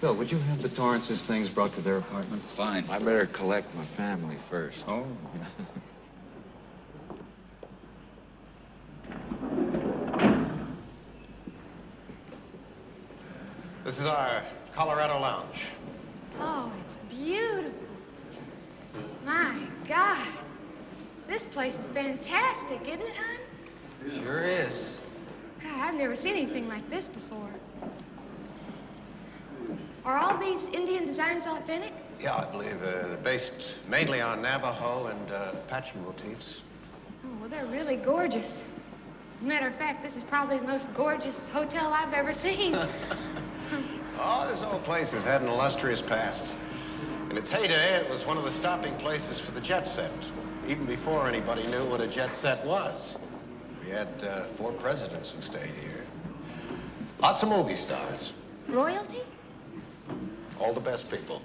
Bill, 0.00 0.14
would 0.14 0.30
you 0.30 0.38
have 0.38 0.60
the 0.60 0.68
Torrances' 0.68 1.24
things 1.24 1.48
brought 1.48 1.72
to 1.74 1.80
their 1.80 1.96
apartment? 1.96 2.42
Fine. 2.42 2.84
I 2.90 2.98
better 2.98 3.24
collect 3.26 3.74
my 3.74 3.82
family 3.82 4.36
first. 4.36 4.84
Oh. 4.86 5.06
this 13.84 13.98
is 13.98 14.04
our 14.04 14.42
Colorado 14.72 15.18
Lounge. 15.18 15.68
Oh, 16.38 16.70
it's 16.84 16.98
beautiful. 17.08 17.72
My 19.24 19.56
God. 19.88 20.28
This 21.26 21.46
place 21.46 21.74
is 21.74 21.86
fantastic, 21.86 22.82
isn't 22.82 23.00
it, 23.00 23.14
hon? 23.16 23.38
Sure 24.22 24.42
is. 24.42 24.94
God, 25.62 25.80
I've 25.80 25.94
never 25.94 26.14
seen 26.14 26.34
anything 26.34 26.68
like 26.68 26.86
this 26.90 27.08
before. 27.08 27.55
Are 30.06 30.16
all 30.16 30.38
these 30.38 30.62
Indian 30.72 31.04
designs 31.04 31.46
authentic? 31.46 31.92
Yeah, 32.20 32.36
I 32.36 32.44
believe 32.44 32.80
uh, 32.80 33.08
they're 33.08 33.16
based 33.16 33.80
mainly 33.88 34.20
on 34.20 34.40
Navajo 34.40 35.08
and 35.08 35.32
uh, 35.32 35.50
Apache 35.54 35.98
motifs. 35.98 36.62
Oh, 37.24 37.36
well, 37.40 37.48
they're 37.48 37.66
really 37.66 37.96
gorgeous. 37.96 38.62
As 39.36 39.42
a 39.42 39.48
matter 39.48 39.66
of 39.66 39.74
fact, 39.74 40.04
this 40.04 40.16
is 40.16 40.22
probably 40.22 40.60
the 40.60 40.66
most 40.68 40.94
gorgeous 40.94 41.40
hotel 41.48 41.92
I've 41.92 42.12
ever 42.12 42.32
seen. 42.32 42.72
oh, 44.20 44.48
this 44.48 44.62
old 44.62 44.84
place 44.84 45.10
has 45.10 45.24
had 45.24 45.42
an 45.42 45.48
illustrious 45.48 46.00
past. 46.00 46.56
In 47.28 47.36
its 47.36 47.50
heyday, 47.50 47.96
it 47.96 48.08
was 48.08 48.24
one 48.24 48.38
of 48.38 48.44
the 48.44 48.52
stopping 48.52 48.94
places 48.98 49.40
for 49.40 49.50
the 49.50 49.60
jet 49.60 49.88
set, 49.88 50.12
even 50.68 50.86
before 50.86 51.26
anybody 51.26 51.66
knew 51.66 51.84
what 51.84 52.00
a 52.00 52.06
jet 52.06 52.32
set 52.32 52.64
was. 52.64 53.18
We 53.84 53.90
had 53.90 54.08
uh, 54.22 54.44
four 54.54 54.70
presidents 54.70 55.32
who 55.32 55.42
stayed 55.42 55.74
here. 55.82 56.06
Lots 57.18 57.42
of 57.42 57.48
movie 57.48 57.74
stars. 57.74 58.32
Royalty? 58.68 59.22
All 60.58 60.74
the 60.74 60.80
best 60.80 61.10
people. 61.10 61.42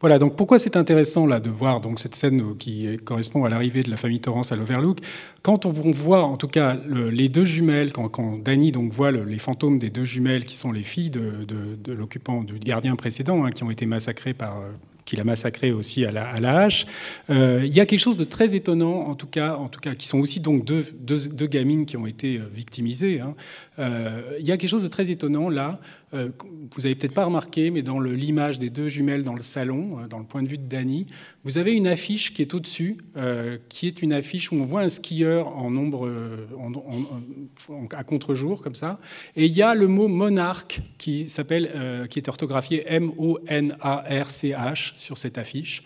Voilà, 0.00 0.18
donc 0.18 0.36
pourquoi 0.36 0.58
c'est 0.58 0.76
intéressant 0.76 1.26
là 1.26 1.40
de 1.40 1.50
voir 1.50 1.80
donc 1.80 1.98
cette 1.98 2.14
scène 2.14 2.56
qui 2.58 2.96
correspond 3.04 3.44
à 3.44 3.48
l'arrivée 3.48 3.82
de 3.82 3.90
la 3.90 3.96
famille 3.96 4.20
Torrance 4.20 4.52
à 4.52 4.56
l'Overlook 4.56 4.98
Quand 5.42 5.66
on 5.66 5.70
voit 5.70 6.24
en 6.24 6.36
tout 6.36 6.48
cas 6.48 6.76
les 6.88 7.28
deux 7.28 7.44
jumelles, 7.44 7.92
quand, 7.92 8.08
quand 8.08 8.38
Danny 8.38 8.72
donc 8.72 8.92
voit 8.92 9.10
les 9.10 9.38
fantômes 9.38 9.78
des 9.78 9.90
deux 9.90 10.04
jumelles 10.04 10.44
qui 10.44 10.56
sont 10.56 10.72
les 10.72 10.82
filles 10.82 11.10
de, 11.10 11.92
l'occupant, 11.92 12.42
du 12.42 12.58
gardien 12.58 12.94
précédent, 12.96 13.44
hein, 13.44 13.50
qui 13.50 13.64
ont 13.64 13.70
été 13.70 13.86
massacrées 13.86 14.34
par 14.34 14.56
a 15.16 15.24
massacré 15.24 15.72
aussi 15.72 16.04
à 16.04 16.10
la, 16.10 16.58
hache. 16.58 16.86
Euh, 17.30 17.62
il 17.64 17.74
y 17.74 17.80
a 17.80 17.86
quelque 17.86 18.00
chose 18.00 18.16
de 18.16 18.24
très 18.24 18.54
étonnant, 18.54 19.08
en 19.08 19.14
tout 19.14 19.26
cas, 19.26 19.56
en 19.56 19.68
tout 19.68 19.80
cas 19.80 19.94
qui 19.94 20.06
sont 20.06 20.18
aussi 20.18 20.40
donc 20.40 20.64
deux, 20.64 20.84
deux, 21.00 21.46
gamines 21.46 21.86
qui 21.86 21.96
ont 21.96 22.06
été 22.06 22.36
euh, 22.36 22.42
victimisées. 22.52 23.20
Hein. 23.20 23.34
Euh, 23.78 24.22
il 24.40 24.46
y 24.46 24.52
a 24.52 24.56
quelque 24.56 24.70
chose 24.70 24.82
de 24.82 24.88
très 24.88 25.10
étonnant 25.10 25.48
là. 25.48 25.78
Vous 26.12 26.86
avez 26.86 26.94
peut-être 26.94 27.14
pas 27.14 27.24
remarqué, 27.24 27.70
mais 27.70 27.82
dans 27.82 28.00
l'image 28.00 28.58
des 28.58 28.70
deux 28.70 28.88
jumelles 28.88 29.22
dans 29.22 29.34
le 29.34 29.42
salon, 29.42 30.06
dans 30.08 30.18
le 30.18 30.24
point 30.24 30.42
de 30.42 30.48
vue 30.48 30.58
de 30.58 30.66
Dany, 30.66 31.06
vous 31.44 31.58
avez 31.58 31.72
une 31.72 31.86
affiche 31.86 32.32
qui 32.32 32.42
est 32.42 32.54
au-dessus, 32.54 32.98
qui 33.68 33.86
est 33.86 34.02
une 34.02 34.12
affiche 34.12 34.50
où 34.50 34.56
on 34.56 34.64
voit 34.64 34.82
un 34.82 34.88
skieur 34.88 35.48
en 35.48 35.70
nombre 35.70 36.08
à 37.94 38.04
contre-jour 38.04 38.62
comme 38.62 38.74
ça, 38.74 38.98
et 39.34 39.46
il 39.46 39.52
y 39.52 39.62
a 39.62 39.74
le 39.74 39.88
mot 39.88 40.08
monarque 40.08 40.80
qui 40.96 41.26
qui 41.26 42.18
est 42.18 42.28
orthographié 42.28 42.84
M-O-N-A-R-C-H 42.86 44.92
sur 44.96 45.18
cette 45.18 45.38
affiche, 45.38 45.82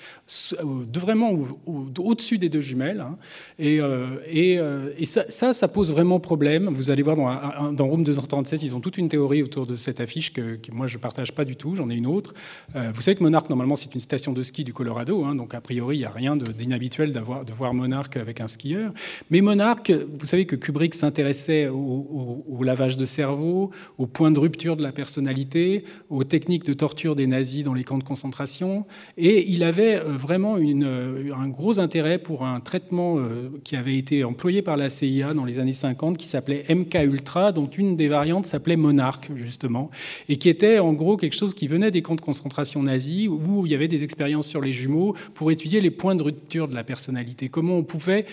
vraiment 0.98 1.36
au-dessus 1.66 2.38
des 2.38 2.48
deux 2.48 2.60
jumelles. 2.60 3.00
Hein. 3.00 3.16
Euh, 3.60 4.16
euh, 4.34 4.92
et 4.96 5.06
ça, 5.06 5.52
ça, 5.52 5.68
pose 5.68 5.92
vraiment 5.92 6.20
problème. 6.20 6.68
Vous 6.72 6.90
allez 6.90 7.02
voir 7.02 7.16
dans, 7.16 7.72
dans 7.72 7.86
Room 7.86 8.04
237, 8.04 8.62
ils 8.62 8.74
ont 8.74 8.80
toute 8.80 8.98
une 8.98 9.08
théorie 9.08 9.42
autour 9.42 9.66
de 9.66 9.74
cette 9.74 10.00
affiche 10.00 10.09
que, 10.32 10.58
moi 10.72 10.86
je 10.86 10.96
ne 10.96 11.00
partage 11.00 11.32
pas 11.32 11.44
du 11.44 11.56
tout. 11.56 11.76
J'en 11.76 11.88
ai 11.90 11.94
une 11.94 12.06
autre. 12.06 12.34
Euh, 12.76 12.90
vous 12.94 13.02
savez 13.02 13.16
que 13.16 13.22
Monarch, 13.22 13.48
normalement, 13.48 13.76
c'est 13.76 13.94
une 13.94 14.00
station 14.00 14.32
de 14.32 14.42
ski 14.42 14.64
du 14.64 14.72
Colorado. 14.72 15.24
Hein, 15.24 15.34
donc 15.34 15.54
a 15.54 15.60
priori, 15.60 15.96
il 15.96 16.00
n'y 16.00 16.04
a 16.04 16.10
rien 16.10 16.36
d'inhabituel 16.36 17.12
de 17.12 17.52
voir 17.52 17.74
Monarch 17.74 18.16
avec 18.16 18.40
un 18.40 18.48
skieur. 18.48 18.92
Mais 19.30 19.40
Monarch, 19.40 19.90
vous 19.90 20.26
savez 20.26 20.46
que 20.46 20.56
Kubrick 20.56 20.94
s'intéressait 20.94 21.68
au, 21.68 22.44
au, 22.48 22.62
lavage 22.62 22.96
de 22.96 23.06
cerveau, 23.06 23.70
aux 23.98 24.06
points 24.06 24.30
de 24.30 24.38
rupture 24.38 24.76
de 24.76 24.82
la 24.82 24.92
personnalité, 24.92 25.84
aux 26.10 26.24
techniques 26.24 26.64
de 26.64 26.74
torture 26.74 27.16
des 27.16 27.26
nazis 27.26 27.64
dans 27.64 27.74
les 27.74 27.84
camps 27.84 27.98
de 27.98 28.04
concentration. 28.04 28.84
Et 29.16 29.50
il 29.50 29.62
avait 29.62 29.96
euh, 29.96 30.16
vraiment 30.16 30.58
une, 30.58 30.84
euh, 30.84 31.34
un 31.34 31.48
gros 31.48 31.80
intérêt 31.80 32.18
pour 32.18 32.44
un 32.44 32.60
traitement 32.60 33.18
qui 33.64 33.76
avait 33.76 33.96
été 33.96 34.24
employé 34.24 34.62
par 34.62 34.76
la 34.76 34.90
CIA 34.90 35.34
dans 35.34 35.44
les 35.44 35.58
années 35.58 35.72
50, 35.72 36.16
qui 36.16 36.26
s'appelait 36.26 36.64
MK 36.68 36.94
Ultra, 37.04 37.52
dont 37.52 37.68
une 37.68 37.96
des 37.96 38.08
variantes 38.08 38.46
s'appelait 38.46 38.76
Monarch, 38.76 39.30
justement, 39.36 39.90
et 40.28 40.36
qui 40.36 40.48
était 40.48 40.78
en 40.78 40.92
gros 40.92 41.16
quelque 41.16 41.36
chose 41.36 41.54
qui 41.54 41.66
venait 41.66 41.90
des 41.90 42.02
camps 42.02 42.14
de 42.14 42.20
concentration 42.20 42.82
nazis, 42.82 43.28
où 43.28 43.66
il 43.66 43.72
y 43.72 43.74
avait 43.74 43.88
des 43.88 44.04
expériences 44.04 44.46
sur 44.46 44.60
les 44.60 44.72
jumeaux 44.72 45.14
pour 45.34 45.50
étudier 45.50 45.80
les 45.80 45.90
points 45.90 46.14
de 46.14 46.22
rupture 46.22 46.68
de 46.68 46.74
la 46.74 46.84
personnalité, 46.84 47.48
comment 47.48 47.76
on 47.76 47.82
pouvait 47.82 48.26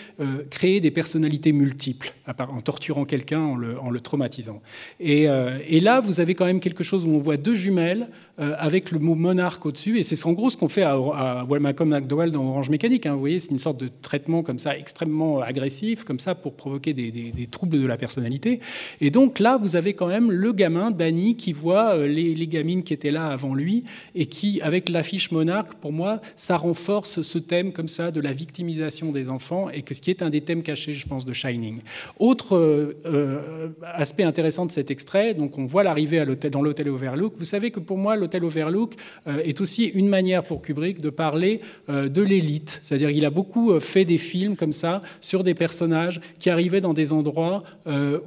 créer 0.50 0.80
des 0.80 0.92
personnalités 0.92 1.52
multiples 1.52 2.14
en 2.28 2.62
torturant 2.62 3.06
quelqu'un, 3.06 3.42
en 3.42 3.56
le, 3.90 4.00
traumatisant. 4.00 4.62
Et, 5.00 5.24
et 5.24 5.80
là, 5.80 6.02
vous 6.02 6.20
avez 6.20 6.36
quand 6.36 6.46
même 6.46 6.60
quelque 6.60 6.84
chose 6.84 7.06
où 7.06 7.10
on 7.10 7.20
voit 7.20 7.38
deux 7.38 7.56
jumelles 7.56 8.08
euh, 8.40 8.56
avec 8.60 8.92
le 8.92 9.00
mot 9.00 9.16
monarque 9.16 9.66
au-dessus. 9.66 9.98
Et 9.98 10.04
c'est 10.04 10.24
en 10.28 10.34
gros 10.34 10.52
ce 10.52 10.58
qu'on 10.58 10.70
fait 10.70 10.84
à, 10.84 10.94
à 10.94 11.46
Malcolm 11.60 11.90
McDowell 11.90 12.30
dans 12.32 12.44
Orange 12.44 12.70
Mécanique. 12.70 13.08
Hein. 13.08 13.14
Vous 13.14 13.20
voyez, 13.20 13.40
c'est 13.40 13.50
une 13.50 13.58
sorte 13.58 13.80
de 13.80 13.90
traitement 14.02 14.44
comme 14.44 14.60
ça 14.60 14.78
extrêmement 14.78 15.42
agressif, 15.42 16.04
comme 16.04 16.20
ça 16.20 16.36
pour 16.36 16.54
provoquer 16.54 16.94
des, 16.94 17.48
troubles 17.50 17.82
de 17.82 17.88
la 17.88 17.98
personnalité. 17.98 18.60
Et 19.02 19.10
donc 19.10 19.40
là, 19.40 19.58
vous 19.58 19.76
avez 19.76 19.94
quand 19.94 20.06
même 20.06 20.32
le 20.32 20.54
gamin, 20.54 20.92
Danny, 20.92 21.36
qui 21.36 21.52
voit 21.52 21.96
euh, 21.96 22.08
les, 22.08 22.48
gamines 22.48 22.84
qui 22.84 22.94
étaient 22.94 23.10
là 23.10 23.28
avant 23.28 23.56
lui 23.56 23.84
et 24.14 24.28
qui, 24.28 24.62
avec 24.62 24.90
l'affiche 24.90 25.32
monarque, 25.32 25.74
pour 25.74 25.92
moi, 25.92 26.22
ça 26.36 26.58
renforce 26.58 27.24
ce 27.24 27.40
thème 27.40 27.72
comme 27.72 27.88
ça 27.88 28.12
de 28.12 28.22
la 28.22 28.34
victimisation 28.34 29.12
des 29.12 29.30
enfants 29.30 29.70
et 29.70 29.82
que 29.82 29.96
ce 29.96 30.02
qui 30.02 30.12
est 30.12 30.22
un 30.22 30.30
des 30.30 30.42
thèmes 30.42 30.62
cachés, 30.62 30.94
je 30.94 31.08
pense, 31.08 31.26
de 31.26 31.34
Shining. 31.34 31.80
Autre 32.20 32.56
euh, 32.56 33.70
aspect 33.84 34.24
intéressant 34.24 34.68
de 34.68 34.72
cet 34.72 34.92
extrait, 34.92 35.34
donc 35.34 35.58
on 35.58 35.66
voit 35.66 35.84
l'arrivée 35.84 36.24
dans 36.52 36.62
l'hôtel 36.62 36.90
Overlook. 36.90 37.34
Vous 37.38 37.46
savez 37.46 37.72
que 37.72 37.80
pour 37.80 37.98
moi, 37.98 38.16
Hotel 38.28 38.44
Overlook 38.44 38.94
euh, 39.28 39.40
est 39.44 39.62
aussi 39.62 39.86
une 39.86 40.08
manière 40.08 40.44
pour 40.44 40.62
Kubrick 40.62 41.02
de 41.02 41.10
parler 41.10 41.62
euh, 41.90 42.10
de 42.10 42.22
l'élite. 42.22 42.80
C'est-à-dire 42.82 43.10
qu'il 43.10 43.26
a 43.26 43.30
beaucoup 43.30 43.72
euh, 43.72 43.80
fait 43.80 44.06
des 44.06 44.18
films 44.18 44.56
comme 44.56 44.74
ça 44.74 45.02
sur 45.22 45.44
des 45.44 45.54
personnages 45.54 46.20
qui 46.40 46.50
arrivaient 46.50 46.82
dans 46.82 46.94
des 46.94 47.14
endroits 47.14 47.64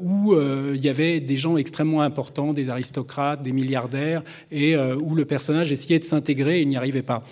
où 0.01 0.35
il 0.35 0.83
y 0.83 0.89
avait 0.89 1.21
des 1.21 1.37
gens 1.37 1.57
extrêmement 1.57 2.03
importants, 2.03 2.53
des 2.53 2.71
aristocrates, 2.71 3.43
des 3.43 3.53
milliardaires, 3.53 4.23
et 4.51 4.77
où 4.77 5.15
le 5.15 5.25
personnage 5.25 5.71
essayait 5.71 5.99
de 5.99 6.05
s'intégrer 6.05 6.59
et 6.59 6.63
il 6.63 6.69
n'y 6.69 6.77
arrivait 6.77 7.03
pas. 7.03 7.23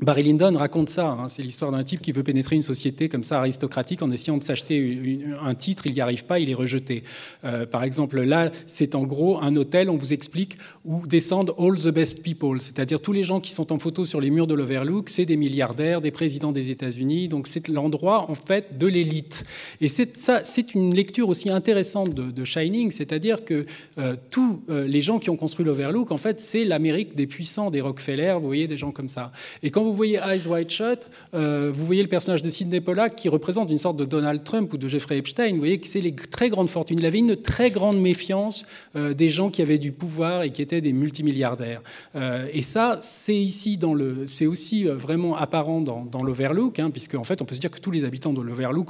Barry 0.00 0.24
Lyndon 0.24 0.58
raconte 0.58 0.88
ça. 0.88 1.06
Hein. 1.06 1.28
C'est 1.28 1.44
l'histoire 1.44 1.70
d'un 1.70 1.84
type 1.84 2.00
qui 2.00 2.10
veut 2.10 2.24
pénétrer 2.24 2.56
une 2.56 2.62
société 2.62 3.08
comme 3.08 3.22
ça 3.22 3.38
aristocratique 3.38 4.02
en 4.02 4.10
essayant 4.10 4.36
de 4.36 4.42
s'acheter 4.42 5.24
un 5.40 5.54
titre. 5.54 5.86
Il 5.86 5.92
n'y 5.92 6.00
arrive 6.00 6.24
pas, 6.24 6.40
il 6.40 6.50
est 6.50 6.54
rejeté. 6.54 7.04
Euh, 7.44 7.64
par 7.64 7.84
exemple, 7.84 8.20
là, 8.20 8.50
c'est 8.66 8.96
en 8.96 9.04
gros 9.04 9.40
un 9.40 9.54
hôtel, 9.54 9.88
on 9.88 9.96
vous 9.96 10.12
explique, 10.12 10.58
où 10.84 11.06
descendent 11.06 11.54
all 11.58 11.76
the 11.76 11.94
best 11.94 12.24
people, 12.24 12.60
c'est-à-dire 12.60 13.00
tous 13.00 13.12
les 13.12 13.22
gens 13.22 13.40
qui 13.40 13.52
sont 13.52 13.72
en 13.72 13.78
photo 13.78 14.04
sur 14.04 14.20
les 14.20 14.30
murs 14.30 14.48
de 14.48 14.54
l'Overlook, 14.54 15.08
c'est 15.08 15.26
des 15.26 15.36
milliardaires, 15.36 16.00
des 16.00 16.10
présidents 16.10 16.50
des 16.50 16.70
États-Unis. 16.70 17.28
Donc 17.28 17.46
c'est 17.46 17.68
l'endroit 17.68 18.28
en 18.28 18.34
fait 18.34 18.76
de 18.76 18.88
l'élite. 18.88 19.44
Et 19.80 19.86
c'est 19.86 20.16
ça, 20.16 20.40
c'est 20.42 20.74
une 20.74 20.92
lecture 20.92 21.28
aussi 21.28 21.50
intéressante 21.50 22.14
de, 22.14 22.44
Shining, 22.44 22.90
c'est-à-dire 22.90 23.44
que 23.44 23.64
euh, 23.98 24.16
tous 24.30 24.62
euh, 24.68 24.86
les 24.86 25.00
gens 25.00 25.18
qui 25.18 25.30
ont 25.30 25.36
construit 25.36 25.64
l'Overlook, 25.64 26.10
en 26.10 26.18
fait, 26.18 26.40
c'est 26.40 26.64
l'Amérique 26.64 27.14
des 27.14 27.26
puissants, 27.26 27.70
des 27.70 27.80
Rockefeller, 27.80 28.36
vous 28.38 28.46
voyez, 28.46 28.66
des 28.66 28.76
gens 28.76 28.90
comme 28.90 29.08
ça. 29.08 29.32
Et 29.62 29.70
quand 29.70 29.83
vous 29.90 29.94
voyez 29.94 30.18
Eyes 30.24 30.46
Wide 30.46 30.70
Shut, 30.70 31.10
euh, 31.34 31.70
vous 31.74 31.86
voyez 31.86 32.02
le 32.02 32.08
personnage 32.08 32.42
de 32.42 32.50
Sidney 32.50 32.80
Pollack 32.80 33.16
qui 33.16 33.28
représente 33.28 33.70
une 33.70 33.78
sorte 33.78 33.96
de 33.96 34.04
Donald 34.04 34.42
Trump 34.42 34.72
ou 34.72 34.78
de 34.78 34.88
Jeffrey 34.88 35.18
Epstein. 35.18 35.52
Vous 35.52 35.58
voyez 35.58 35.78
que 35.78 35.86
c'est 35.86 36.00
les 36.00 36.14
très 36.14 36.48
grandes 36.48 36.70
fortunes. 36.70 36.98
Il 36.98 37.06
avait 37.06 37.18
une 37.18 37.36
très 37.36 37.70
grande 37.70 38.00
méfiance 38.00 38.64
euh, 38.96 39.14
des 39.14 39.28
gens 39.28 39.50
qui 39.50 39.62
avaient 39.62 39.78
du 39.78 39.92
pouvoir 39.92 40.42
et 40.42 40.50
qui 40.50 40.62
étaient 40.62 40.80
des 40.80 40.92
multimilliardaires. 40.92 41.82
Euh, 42.16 42.48
et 42.52 42.62
ça, 42.62 42.98
c'est 43.00 43.36
ici 43.36 43.76
dans 43.76 43.94
le, 43.94 44.26
c'est 44.26 44.46
aussi 44.46 44.84
vraiment 44.84 45.36
apparent 45.36 45.80
dans, 45.80 46.22
l'Overlook, 46.22 46.78
hein, 46.78 46.90
puisque 46.90 47.14
en 47.14 47.24
fait, 47.24 47.42
on 47.42 47.44
peut 47.44 47.54
se 47.54 47.60
dire 47.60 47.70
que 47.70 47.80
tous 47.80 47.90
les 47.90 48.04
habitants 48.04 48.32
de 48.32 48.40
l'Overlook 48.40 48.88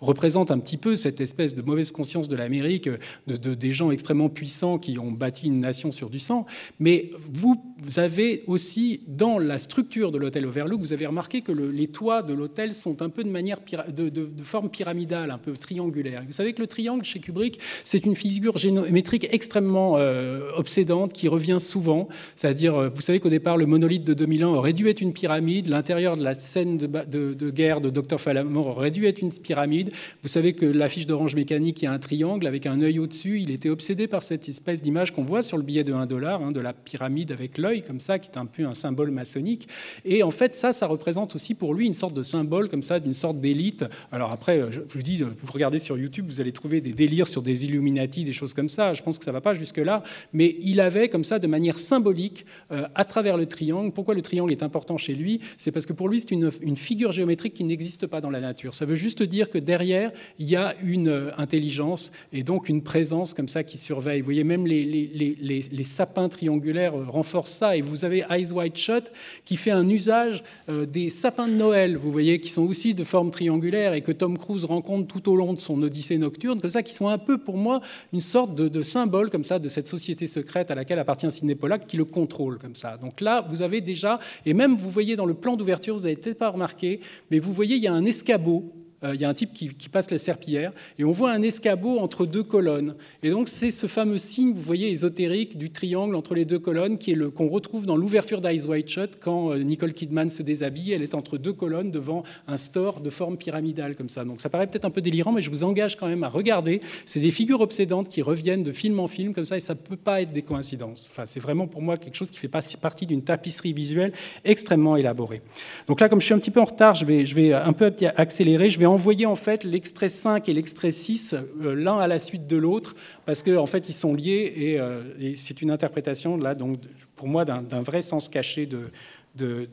représentent 0.00 0.50
un 0.50 0.58
petit 0.58 0.76
peu 0.76 0.94
cette 0.94 1.20
espèce 1.20 1.54
de 1.54 1.62
mauvaise 1.62 1.90
conscience 1.90 2.28
de 2.28 2.36
l'Amérique, 2.36 2.88
de, 3.26 3.54
des 3.54 3.72
gens 3.72 3.90
extrêmement 3.90 4.28
puissants 4.28 4.78
qui 4.78 4.98
ont 4.98 5.10
bâti 5.10 5.46
une 5.46 5.60
nation 5.60 5.90
sur 5.90 6.10
du 6.10 6.20
sang. 6.20 6.46
Mais 6.78 7.10
vous, 7.32 7.60
vous 7.82 7.98
avez 7.98 8.44
aussi 8.46 9.00
dans 9.08 9.38
la 9.38 9.58
structure 9.58 9.87
de 9.88 10.18
l'hôtel 10.18 10.46
Overlook, 10.46 10.80
vous 10.80 10.92
avez 10.92 11.06
remarqué 11.06 11.40
que 11.40 11.50
les 11.50 11.88
toits 11.88 12.22
de 12.22 12.34
l'hôtel 12.34 12.72
sont 12.72 13.00
un 13.02 13.08
peu 13.08 13.24
de, 13.24 13.30
manière 13.30 13.58
de, 13.88 14.28
forme 14.44 14.68
pyramidale, 14.68 15.30
un 15.30 15.38
peu 15.38 15.52
triangulaire. 15.54 16.22
Vous 16.26 16.32
savez 16.32 16.52
que 16.52 16.60
le 16.60 16.66
triangle 16.66 17.04
chez 17.04 17.20
Kubrick, 17.20 17.58
c'est 17.84 18.04
une 18.04 18.14
figure 18.14 18.58
géométrique 18.58 19.26
extrêmement 19.30 19.96
euh, 19.96 20.50
obsédante 20.56 21.12
qui 21.12 21.26
revient 21.26 21.56
souvent. 21.58 22.08
C'est-à-dire, 22.36 22.76
euh, 22.76 22.88
vous 22.90 23.00
savez 23.00 23.18
qu'au 23.18 23.30
départ, 23.30 23.56
le 23.56 23.66
monolithe 23.66 24.04
de 24.04 24.14
2001 24.14 24.48
aurait 24.48 24.72
dû 24.72 24.88
être 24.88 25.00
une 25.00 25.12
pyramide. 25.12 25.68
L'intérieur 25.68 26.16
de 26.16 26.22
la 26.22 26.34
scène 26.34 26.76
de, 26.76 27.50
guerre 27.50 27.80
de 27.80 27.90
Dr. 27.90 28.20
Falamor 28.20 28.66
aurait 28.66 28.90
dû 28.90 29.06
être 29.06 29.20
une 29.20 29.32
pyramide. 29.32 29.90
Vous 30.22 30.28
savez 30.28 30.52
que 30.52 30.66
l'affiche 30.66 31.06
d'Orange 31.06 31.34
Mécanique, 31.34 31.80
il 31.82 31.86
y 31.86 31.88
a 31.88 31.92
un 31.92 31.98
triangle 31.98 32.46
avec 32.46 32.66
un 32.66 32.80
œil 32.82 32.98
au-dessus. 32.98 33.40
Il 33.40 33.50
était 33.50 33.70
obsédé 33.70 34.06
par 34.06 34.22
cette 34.22 34.48
espèce 34.48 34.82
d'image 34.82 35.12
qu'on 35.12 35.24
voit 35.24 35.42
sur 35.42 35.56
le 35.56 35.62
billet 35.62 35.84
de 35.84 35.94
1 35.94 36.06
dollar, 36.06 36.42
hein, 36.42 36.52
de 36.52 36.60
la 36.60 36.74
pyramide 36.74 37.32
avec 37.32 37.58
l'œil, 37.58 37.82
comme 37.82 38.00
ça, 38.00 38.18
qui 38.18 38.30
est 38.30 38.38
un 38.38 38.46
peu 38.46 38.66
un 38.66 38.74
symbole 38.74 39.10
maçonnique. 39.10 39.68
Et 40.04 40.22
en 40.22 40.30
fait, 40.30 40.54
ça, 40.54 40.72
ça 40.72 40.86
représente 40.86 41.34
aussi 41.34 41.54
pour 41.54 41.74
lui 41.74 41.86
une 41.86 41.94
sorte 41.94 42.14
de 42.14 42.22
symbole 42.22 42.68
comme 42.68 42.82
ça, 42.82 43.00
d'une 43.00 43.12
sorte 43.12 43.40
d'élite. 43.40 43.84
Alors 44.12 44.32
après, 44.32 44.62
je 44.70 44.80
vous 44.80 45.02
dis, 45.02 45.18
vous 45.22 45.52
regardez 45.52 45.78
sur 45.78 45.98
YouTube, 45.98 46.26
vous 46.28 46.40
allez 46.40 46.52
trouver 46.52 46.80
des 46.80 46.92
délires 46.92 47.28
sur 47.28 47.42
des 47.42 47.64
Illuminati, 47.64 48.24
des 48.24 48.32
choses 48.32 48.54
comme 48.54 48.68
ça. 48.68 48.92
Je 48.92 49.02
pense 49.02 49.18
que 49.18 49.24
ça 49.24 49.30
ne 49.30 49.34
va 49.36 49.40
pas 49.40 49.54
jusque-là. 49.54 50.02
Mais 50.32 50.56
il 50.60 50.80
avait 50.80 51.08
comme 51.08 51.24
ça, 51.24 51.38
de 51.38 51.46
manière 51.46 51.78
symbolique, 51.78 52.46
euh, 52.72 52.86
à 52.94 53.04
travers 53.04 53.36
le 53.36 53.46
triangle. 53.46 53.92
Pourquoi 53.92 54.14
le 54.14 54.22
triangle 54.22 54.52
est 54.52 54.62
important 54.62 54.96
chez 54.96 55.14
lui? 55.14 55.40
C'est 55.56 55.72
parce 55.72 55.86
que 55.86 55.92
pour 55.92 56.08
lui, 56.08 56.20
c'est 56.20 56.30
une, 56.30 56.76
figure 56.76 57.12
géométrique 57.12 57.54
qui 57.54 57.64
n'existe 57.64 58.06
pas 58.06 58.20
dans 58.20 58.30
la 58.30 58.40
nature. 58.40 58.74
Ça 58.74 58.84
veut 58.84 58.94
juste 58.94 59.22
dire 59.22 59.50
que 59.50 59.58
derrière, 59.58 60.12
il 60.38 60.48
y 60.48 60.56
a 60.56 60.74
une 60.82 61.08
euh, 61.08 61.30
intelligence 61.36 62.12
et 62.32 62.42
donc 62.42 62.68
une 62.68 62.82
présence 62.82 63.34
comme 63.34 63.48
ça 63.48 63.64
qui 63.64 63.78
surveille. 63.78 64.20
Vous 64.20 64.26
voyez, 64.26 64.44
même 64.44 64.66
les, 64.66 64.84
les, 64.84 65.84
sapins 65.84 66.28
triangulaires 66.28 66.96
euh, 66.96 67.04
renforcent 67.08 67.52
ça. 67.52 67.76
Et 67.76 67.80
vous 67.80 68.04
avez 68.04 68.24
Eyes 68.30 68.52
Wide 68.52 68.76
Shut 68.76 69.12
qui 69.44 69.56
fait 69.56 69.67
un 69.70 69.88
usage 69.88 70.42
euh, 70.68 70.86
des 70.86 71.10
sapins 71.10 71.48
de 71.48 71.54
Noël, 71.54 71.96
vous 71.96 72.12
voyez, 72.12 72.40
qui 72.40 72.50
sont 72.50 72.62
aussi 72.62 72.94
de 72.94 73.04
forme 73.04 73.30
triangulaire 73.30 73.94
et 73.94 74.02
que 74.02 74.12
Tom 74.12 74.38
Cruise 74.38 74.64
rencontre 74.64 75.06
tout 75.06 75.30
au 75.30 75.36
long 75.36 75.52
de 75.52 75.60
son 75.60 75.82
Odyssée 75.82 76.18
nocturne, 76.18 76.60
comme 76.60 76.70
ça, 76.70 76.82
qui 76.82 76.94
sont 76.94 77.08
un 77.08 77.18
peu 77.18 77.38
pour 77.38 77.56
moi 77.56 77.80
une 78.12 78.20
sorte 78.20 78.54
de, 78.54 78.82
symbole 78.82 79.30
comme 79.30 79.44
ça 79.44 79.58
de 79.58 79.68
cette 79.68 79.88
société 79.88 80.26
secrète 80.26 80.70
à 80.70 80.74
laquelle 80.74 80.98
appartient 80.98 81.30
Sidney 81.30 81.54
Pollack 81.54 81.86
qui 81.86 81.96
le 81.96 82.04
contrôle 82.04 82.58
comme 82.58 82.74
ça. 82.74 82.96
Donc 82.96 83.20
là, 83.20 83.44
vous 83.48 83.62
avez 83.62 83.80
déjà, 83.80 84.18
et 84.46 84.54
même 84.54 84.76
vous 84.76 84.90
voyez 84.90 85.16
dans 85.16 85.26
le 85.26 85.34
plan 85.34 85.56
d'ouverture, 85.56 85.96
vous 85.96 86.02
n'avez 86.02 86.16
peut-être 86.16 86.38
pas 86.38 86.50
remarqué, 86.50 87.00
mais 87.30 87.38
vous 87.38 87.52
voyez, 87.52 87.76
il 87.76 87.82
y 87.82 87.88
a 87.88 87.92
un 87.92 88.04
escabeau 88.04 88.72
il 89.02 89.20
y 89.20 89.24
a 89.24 89.28
un 89.28 89.34
type 89.34 89.52
qui, 89.52 89.68
passe 89.88 90.10
la 90.10 90.18
serpillière, 90.18 90.72
et 90.98 91.04
on 91.04 91.12
voit 91.12 91.30
un 91.30 91.42
escabeau 91.42 91.98
entre 91.98 92.26
deux 92.26 92.42
colonnes. 92.42 92.94
Et 93.22 93.30
donc 93.30 93.48
c'est 93.48 93.70
ce 93.70 93.86
fameux 93.86 94.18
signe, 94.18 94.52
vous 94.52 94.62
voyez, 94.62 94.90
ésotérique 94.90 95.56
du 95.56 95.70
triangle 95.70 96.14
entre 96.14 96.34
les 96.34 96.44
deux 96.44 96.58
colonnes, 96.58 96.98
qui 96.98 97.12
est 97.12 97.14
le 97.14 97.30
qu'on 97.30 97.48
retrouve 97.48 97.86
dans 97.86 97.96
l'ouverture 97.96 98.40
d'Eyes 98.40 98.66
White 98.66 98.88
Shut 98.88 99.20
quand 99.20 99.52
euh, 99.52 99.58
Nicole 99.58 99.92
Kidman 99.92 100.30
se 100.30 100.42
déshabille. 100.42 100.92
Elle 100.92 101.02
est 101.02 101.14
entre 101.14 101.38
deux 101.38 101.52
colonnes 101.52 101.90
devant 101.90 102.24
un 102.46 102.56
store 102.56 103.00
de 103.00 103.10
forme 103.10 103.36
pyramidale 103.36 103.96
comme 103.96 104.08
ça. 104.08 104.24
Donc 104.24 104.40
ça 104.40 104.48
paraît 104.48 104.66
peut-être 104.66 104.84
un 104.84 104.90
peu 104.90 105.00
délirant, 105.00 105.32
mais 105.32 105.42
je 105.42 105.50
vous 105.50 105.64
engage 105.64 105.96
quand 105.96 106.08
même 106.08 106.24
à 106.24 106.28
regarder. 106.28 106.80
C'est 107.06 107.20
des 107.20 107.30
figures 107.30 107.60
obsédantes 107.60 108.08
qui 108.08 108.22
reviennent 108.22 108.62
de 108.62 108.72
film 108.72 108.98
en 109.00 109.06
film 109.06 109.32
comme 109.32 109.44
ça, 109.44 109.56
et 109.56 109.60
ça 109.60 109.74
ne 109.74 109.78
peut 109.78 109.96
pas 109.96 110.22
être 110.22 110.32
des 110.32 110.42
coïncidences. 110.42 111.08
Enfin, 111.10 111.24
c'est 111.26 111.40
vraiment 111.40 111.66
pour 111.66 111.82
moi 111.82 111.96
quelque 111.96 112.16
chose 112.16 112.30
qui 112.30 112.38
fait 112.38 112.48
partie 112.48 113.06
d'une 113.06 113.22
tapisserie 113.22 113.72
visuelle 113.72 114.12
extrêmement 114.44 114.96
élaborée. 114.96 115.40
Donc 115.86 116.00
là, 116.00 116.08
comme 116.08 116.20
je 116.20 116.26
suis 116.26 116.34
un 116.34 116.38
petit 116.38 116.50
peu 116.50 116.60
en 116.60 116.64
retard, 116.64 116.94
je 116.94 117.04
vais, 117.04 117.26
je 117.26 117.34
vais 117.34 117.52
un 117.52 117.72
peu 117.72 117.92
accélérer. 118.16 118.70
Je 118.70 118.78
vais 118.78 118.86
envoyer 118.88 119.26
en 119.26 119.36
fait 119.36 119.64
l'extrait 119.64 120.08
5 120.08 120.48
et 120.48 120.52
l'extrait 120.52 120.92
6 120.92 121.34
euh, 121.34 121.74
l'un 121.74 121.98
à 121.98 122.06
la 122.06 122.18
suite 122.18 122.46
de 122.46 122.56
l'autre 122.56 122.94
parce 123.26 123.42
qu'en 123.42 123.56
en 123.56 123.66
fait 123.66 123.88
ils 123.88 123.94
sont 123.94 124.14
liés 124.14 124.76
euh, 124.80 125.02
et, 125.20 125.34
c'est 125.34 125.62
une 125.62 125.70
interprétation 125.70 126.36
là 126.36 126.54
donc 126.54 126.80
pour 127.16 127.28
moi 127.28 127.44
d'un 127.44 127.82
vrai 127.82 128.02
sens 128.02 128.28
caché 128.28 128.66
de, 128.66 128.90
de, 129.34 129.68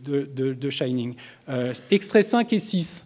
de, 0.53 0.69
Shining. 0.69 1.15
Euh, 1.49 1.73
extrait 1.91 2.23
5 2.23 2.51
et 2.53 2.59
6. 2.59 3.05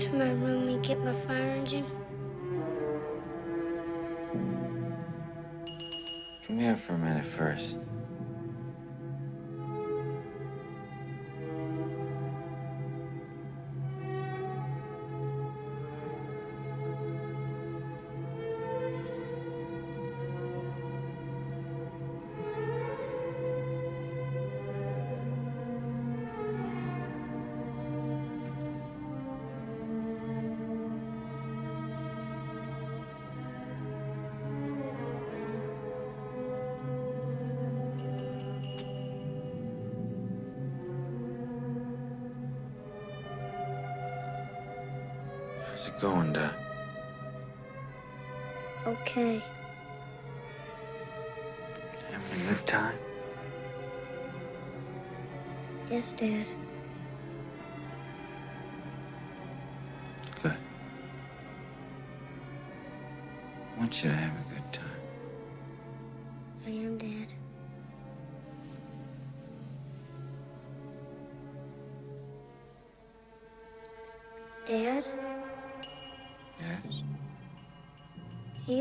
To 0.00 0.12
my 0.14 0.30
room 0.30 0.68
and 0.68 0.84
get 0.84 0.98
my 1.04 1.14
fire 1.26 1.50
engine? 1.50 1.86
Come 6.46 6.58
here 6.58 6.76
for 6.76 6.94
a 6.94 6.98
minute 6.98 7.26
first. 7.26 7.76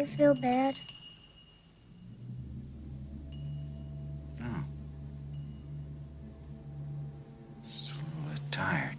Feel 0.09 0.33
bad? 0.33 0.79
No. 4.39 4.63
Just 7.63 7.91
a 7.91 7.95
little 8.27 8.43
tired. 8.51 8.97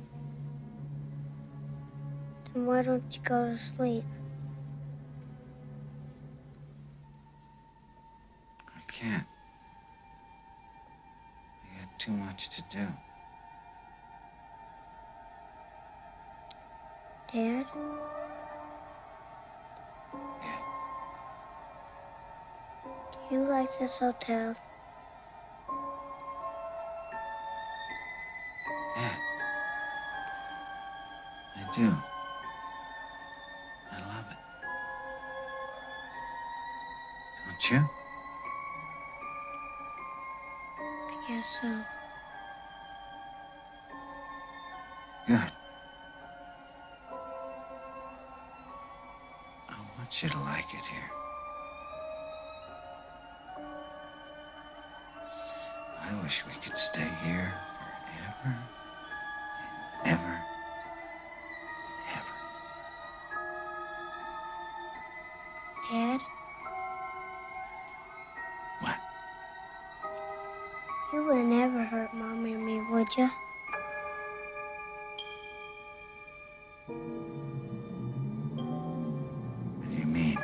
Then 2.52 2.66
why 2.66 2.82
don't 2.82 3.02
you 3.10 3.20
go 3.22 3.52
to 3.52 3.58
sleep? 3.58 4.04
I 8.68 8.80
can't. 8.86 9.26
I 11.64 11.80
got 11.80 11.98
too 11.98 12.12
much 12.12 12.48
to 12.50 12.62
do. 12.62 12.86
Dad? 17.32 17.66
Like 23.70 23.78
this 23.78 23.98
hotel? 23.98 24.56
Yeah. 28.96 29.14
I 31.56 31.74
do. 31.74 32.09
You 71.20 71.26
would 71.26 71.44
never 71.44 71.84
hurt 71.84 72.14
Mommy 72.14 72.54
or 72.54 72.58
me, 72.58 72.80
would 72.90 73.14
you? 73.14 73.28
What 79.76 79.90
do 79.90 79.96
you 79.96 80.06
mean? 80.06 80.38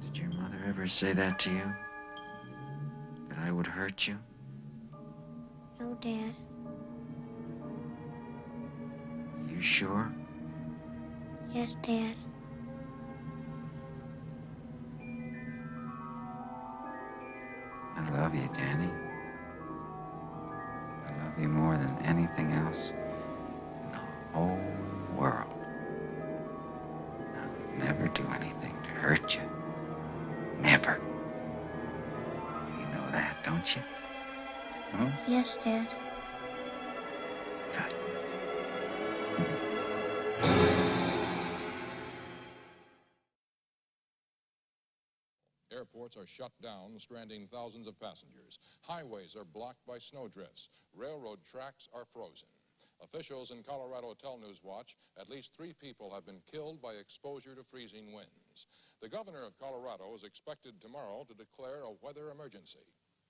Did 0.00 0.18
your 0.18 0.30
mother 0.30 0.56
ever 0.66 0.86
say 0.86 1.12
that 1.12 1.38
to 1.40 1.50
you? 1.50 1.74
That 3.28 3.40
I 3.40 3.52
would 3.52 3.66
hurt 3.66 4.08
you? 4.08 4.18
No, 5.78 5.98
Dad. 6.00 6.34
You 9.50 9.60
sure? 9.60 10.10
Yes, 11.52 11.76
Dad. 11.82 12.16
Love 18.28 18.36
you, 18.36 18.48
Danny. 18.52 18.90
I 21.06 21.24
love 21.24 21.38
you 21.38 21.48
more 21.48 21.78
than 21.78 21.96
anything 22.04 22.52
else 22.52 22.90
in 22.90 23.92
the 23.92 23.98
whole 24.34 24.60
world. 25.16 25.50
I'll 27.38 27.78
never 27.78 28.06
do 28.08 28.22
anything 28.34 28.76
to 28.82 28.90
hurt 28.90 29.34
you. 29.34 29.40
Never. 30.60 31.00
You 32.78 32.86
know 32.94 33.10
that, 33.12 33.34
don't 33.44 33.74
you? 33.74 33.82
Yes, 35.26 35.56
Dad. 35.64 35.88
Airports 45.88 46.18
are 46.18 46.26
shut 46.26 46.52
down, 46.60 46.98
stranding 46.98 47.46
thousands 47.46 47.86
of 47.86 47.98
passengers. 47.98 48.58
Highways 48.82 49.34
are 49.34 49.44
blocked 49.44 49.86
by 49.86 49.98
snowdrifts. 49.98 50.68
Railroad 50.94 51.38
tracks 51.50 51.88
are 51.94 52.04
frozen. 52.12 52.48
Officials 53.00 53.50
in 53.50 53.62
Colorado 53.62 54.14
tell 54.20 54.38
Newswatch 54.38 54.96
at 55.18 55.30
least 55.30 55.56
three 55.56 55.72
people 55.72 56.12
have 56.12 56.26
been 56.26 56.42
killed 56.50 56.82
by 56.82 56.92
exposure 56.92 57.54
to 57.54 57.62
freezing 57.62 58.12
winds. 58.12 58.66
The 59.00 59.08
governor 59.08 59.46
of 59.46 59.58
Colorado 59.58 60.14
is 60.14 60.24
expected 60.24 60.78
tomorrow 60.78 61.24
to 61.26 61.34
declare 61.34 61.84
a 61.84 62.04
weather 62.04 62.30
emergency. 62.30 62.84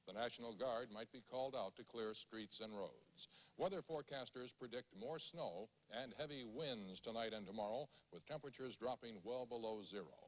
The 0.09 0.14
National 0.14 0.52
Guard 0.52 0.89
might 0.93 1.12
be 1.12 1.22
called 1.30 1.55
out 1.55 1.76
to 1.76 1.85
clear 1.85 2.12
streets 2.12 2.59
and 2.59 2.76
roads. 2.76 3.28
Weather 3.56 3.82
forecasters 3.82 4.52
predict 4.59 4.98
more 4.98 5.20
snow 5.20 5.68
and 5.93 6.12
heavy 6.18 6.44
winds 6.44 6.98
tonight 6.98 7.35
and 7.35 7.47
tomorrow, 7.47 7.89
with 8.12 8.26
temperatures 8.26 8.74
dropping 8.74 9.18
well 9.22 9.47
below 9.47 9.82
zero. 9.85 10.27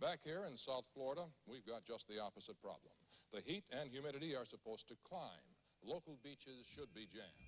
Back 0.00 0.24
here 0.24 0.48
in 0.48 0.56
South 0.56 0.88
Florida, 0.96 1.28
we've 1.44 1.66
got 1.68 1.84
just 1.84 2.08
the 2.08 2.16
opposite 2.16 2.56
problem. 2.64 2.88
The 3.36 3.44
heat 3.44 3.68
and 3.68 3.84
humidity 3.92 4.32
are 4.32 4.48
supposed 4.48 4.88
to 4.88 4.96
climb. 5.04 5.44
Local 5.84 6.16
beaches 6.24 6.64
should 6.72 6.88
be 6.96 7.04
jammed. 7.12 7.44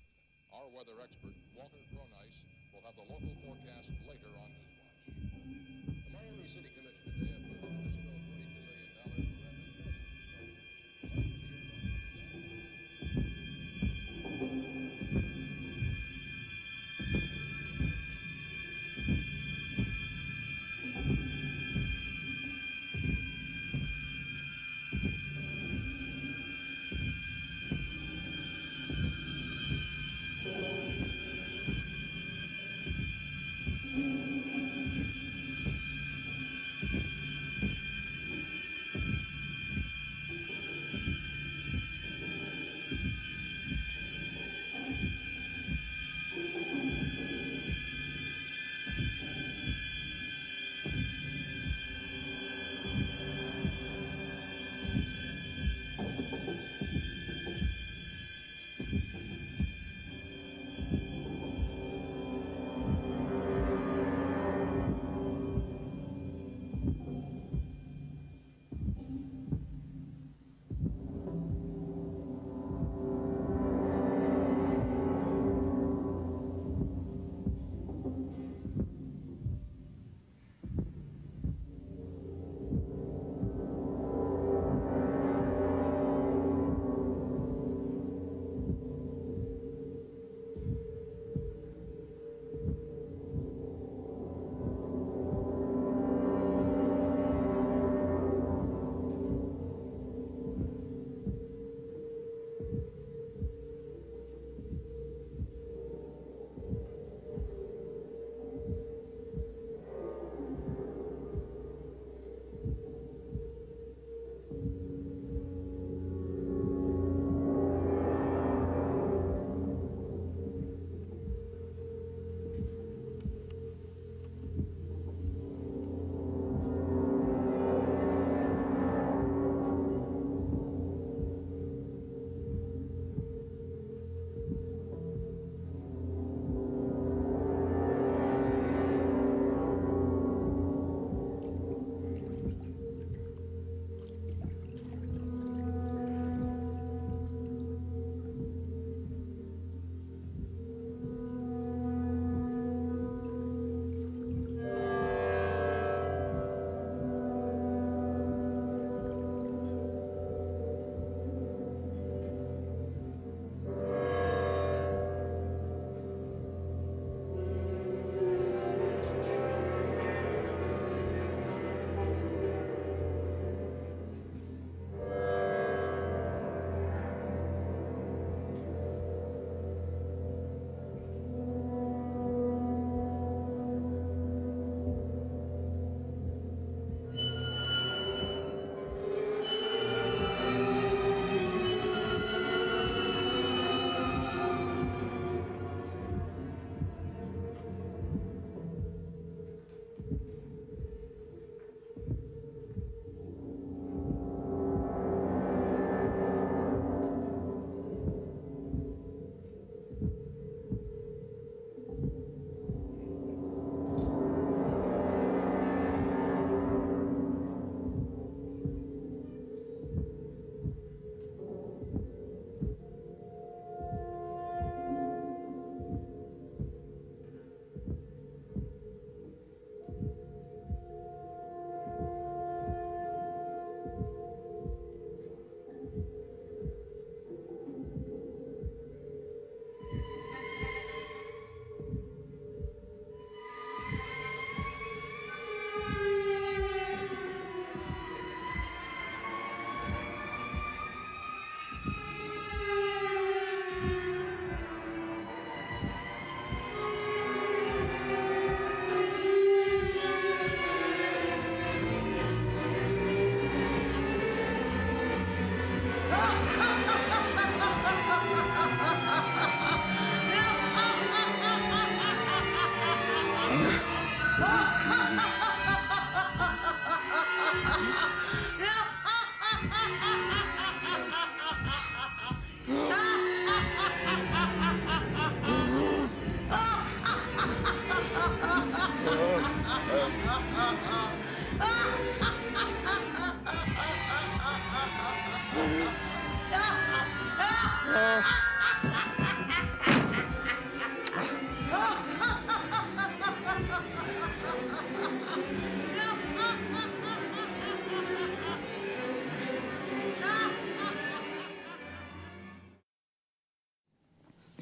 Our 0.53 0.69
weather 0.77 0.93
expert, 1.01 1.33
Walter 1.57 1.81
Cronice, 1.89 2.37
will 2.77 2.85
have 2.85 2.93
the 2.93 3.09
local 3.09 3.33
forecast 3.41 3.89
later 4.05 4.29
on 4.37 4.62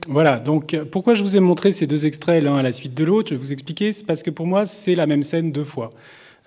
Voilà, 0.07 0.39
donc 0.39 0.75
pourquoi 0.91 1.13
je 1.13 1.21
vous 1.21 1.37
ai 1.37 1.39
montré 1.39 1.71
ces 1.71 1.85
deux 1.85 2.05
extraits 2.05 2.43
l'un 2.43 2.57
à 2.57 2.63
la 2.63 2.73
suite 2.73 2.95
de 2.95 3.03
l'autre, 3.03 3.29
je 3.29 3.35
vais 3.35 3.39
vous 3.39 3.53
expliquer, 3.53 3.93
c'est 3.93 4.05
parce 4.05 4.23
que 4.23 4.31
pour 4.31 4.47
moi 4.47 4.65
c'est 4.65 4.95
la 4.95 5.05
même 5.05 5.21
scène 5.21 5.51
deux 5.51 5.63
fois. 5.63 5.93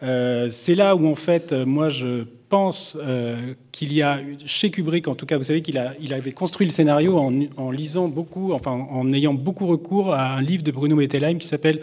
Euh, 0.03 0.49
c'est 0.51 0.75
là 0.75 0.97
où 0.97 1.07
en 1.07 1.15
fait 1.15 1.53
moi 1.53 1.89
je 1.89 2.25
pense 2.49 2.97
euh, 3.01 3.55
qu'il 3.71 3.93
y 3.93 4.03
a 4.03 4.19
chez 4.45 4.71
Kubrick 4.71 5.07
en 5.07 5.15
tout 5.15 5.25
cas, 5.25 5.37
vous 5.37 5.45
savez 5.45 5.63
qu'il 5.63 5.81
il 6.01 6.13
avait 6.13 6.33
construit 6.33 6.67
le 6.67 6.73
scénario 6.73 7.17
en, 7.17 7.71
lisant 7.71 8.09
beaucoup, 8.09 8.53
enfin 8.53 8.73
en 8.73 9.13
ayant 9.13 9.35
beaucoup 9.35 9.67
recours 9.67 10.13
à 10.13 10.35
un 10.35 10.43
livre 10.43 10.65
de 10.65 10.73
Bruno 10.73 10.97
Bettelheim 10.97 11.39
qui 11.39 11.47
s'appelle 11.47 11.81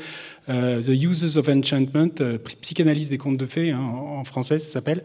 euh, 0.49 0.81
The 0.81 0.89
Uses 0.89 1.38
of 1.38 1.48
Enchantment, 1.48 2.15
psychanalyse 2.61 3.10
des 3.10 3.18
contes 3.18 3.38
de 3.38 3.45
fées 3.45 3.72
hein, 3.72 3.80
en 3.80 4.26
français 4.26 4.60
ça 4.60 4.69
s'appelle. 4.69 5.03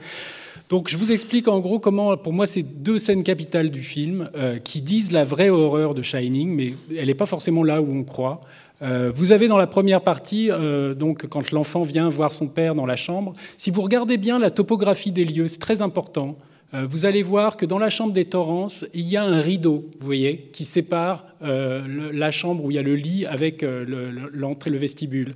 Donc 0.68 0.88
je 0.88 0.96
vous 0.96 1.12
explique 1.12 1.46
en 1.46 1.60
gros 1.60 1.78
comment, 1.78 2.16
pour 2.16 2.32
moi, 2.32 2.46
c'est 2.46 2.62
deux 2.62 2.98
scènes 2.98 3.22
capitales 3.22 3.70
du 3.70 3.82
film 3.82 4.30
euh, 4.34 4.58
qui 4.58 4.80
disent 4.80 5.12
la 5.12 5.24
vraie 5.24 5.48
horreur 5.48 5.94
de 5.94 6.02
Shining, 6.02 6.48
mais 6.54 6.74
elle 6.96 7.06
n'est 7.06 7.14
pas 7.14 7.26
forcément 7.26 7.62
là 7.62 7.80
où 7.80 7.92
on 7.92 8.02
croit. 8.02 8.40
Euh, 8.82 9.12
vous 9.14 9.32
avez 9.32 9.46
dans 9.48 9.56
la 9.56 9.68
première 9.68 10.02
partie, 10.02 10.50
euh, 10.50 10.94
donc 10.94 11.26
quand 11.28 11.50
l'enfant 11.52 11.82
vient 11.82 12.08
voir 12.08 12.34
son 12.34 12.48
père 12.48 12.74
dans 12.74 12.84
la 12.84 12.96
chambre, 12.96 13.32
si 13.56 13.70
vous 13.70 13.80
regardez 13.80 14.16
bien 14.16 14.38
la 14.38 14.50
topographie 14.50 15.12
des 15.12 15.24
lieux, 15.24 15.46
c'est 15.46 15.60
très 15.60 15.82
important. 15.82 16.36
Euh, 16.74 16.86
vous 16.88 17.06
allez 17.06 17.22
voir 17.22 17.56
que 17.56 17.64
dans 17.64 17.78
la 17.78 17.90
chambre 17.90 18.12
des 18.12 18.24
Torrance, 18.24 18.84
il 18.92 19.06
y 19.08 19.16
a 19.16 19.22
un 19.22 19.40
rideau, 19.40 19.88
vous 20.00 20.06
voyez, 20.06 20.48
qui 20.52 20.64
sépare 20.64 21.24
euh, 21.42 22.10
la 22.12 22.30
chambre 22.32 22.64
où 22.64 22.70
il 22.70 22.74
y 22.74 22.78
a 22.78 22.82
le 22.82 22.96
lit 22.96 23.24
avec 23.24 23.62
euh, 23.62 23.84
l'entrée, 24.32 24.70
le, 24.70 24.78
vestibule. 24.78 25.34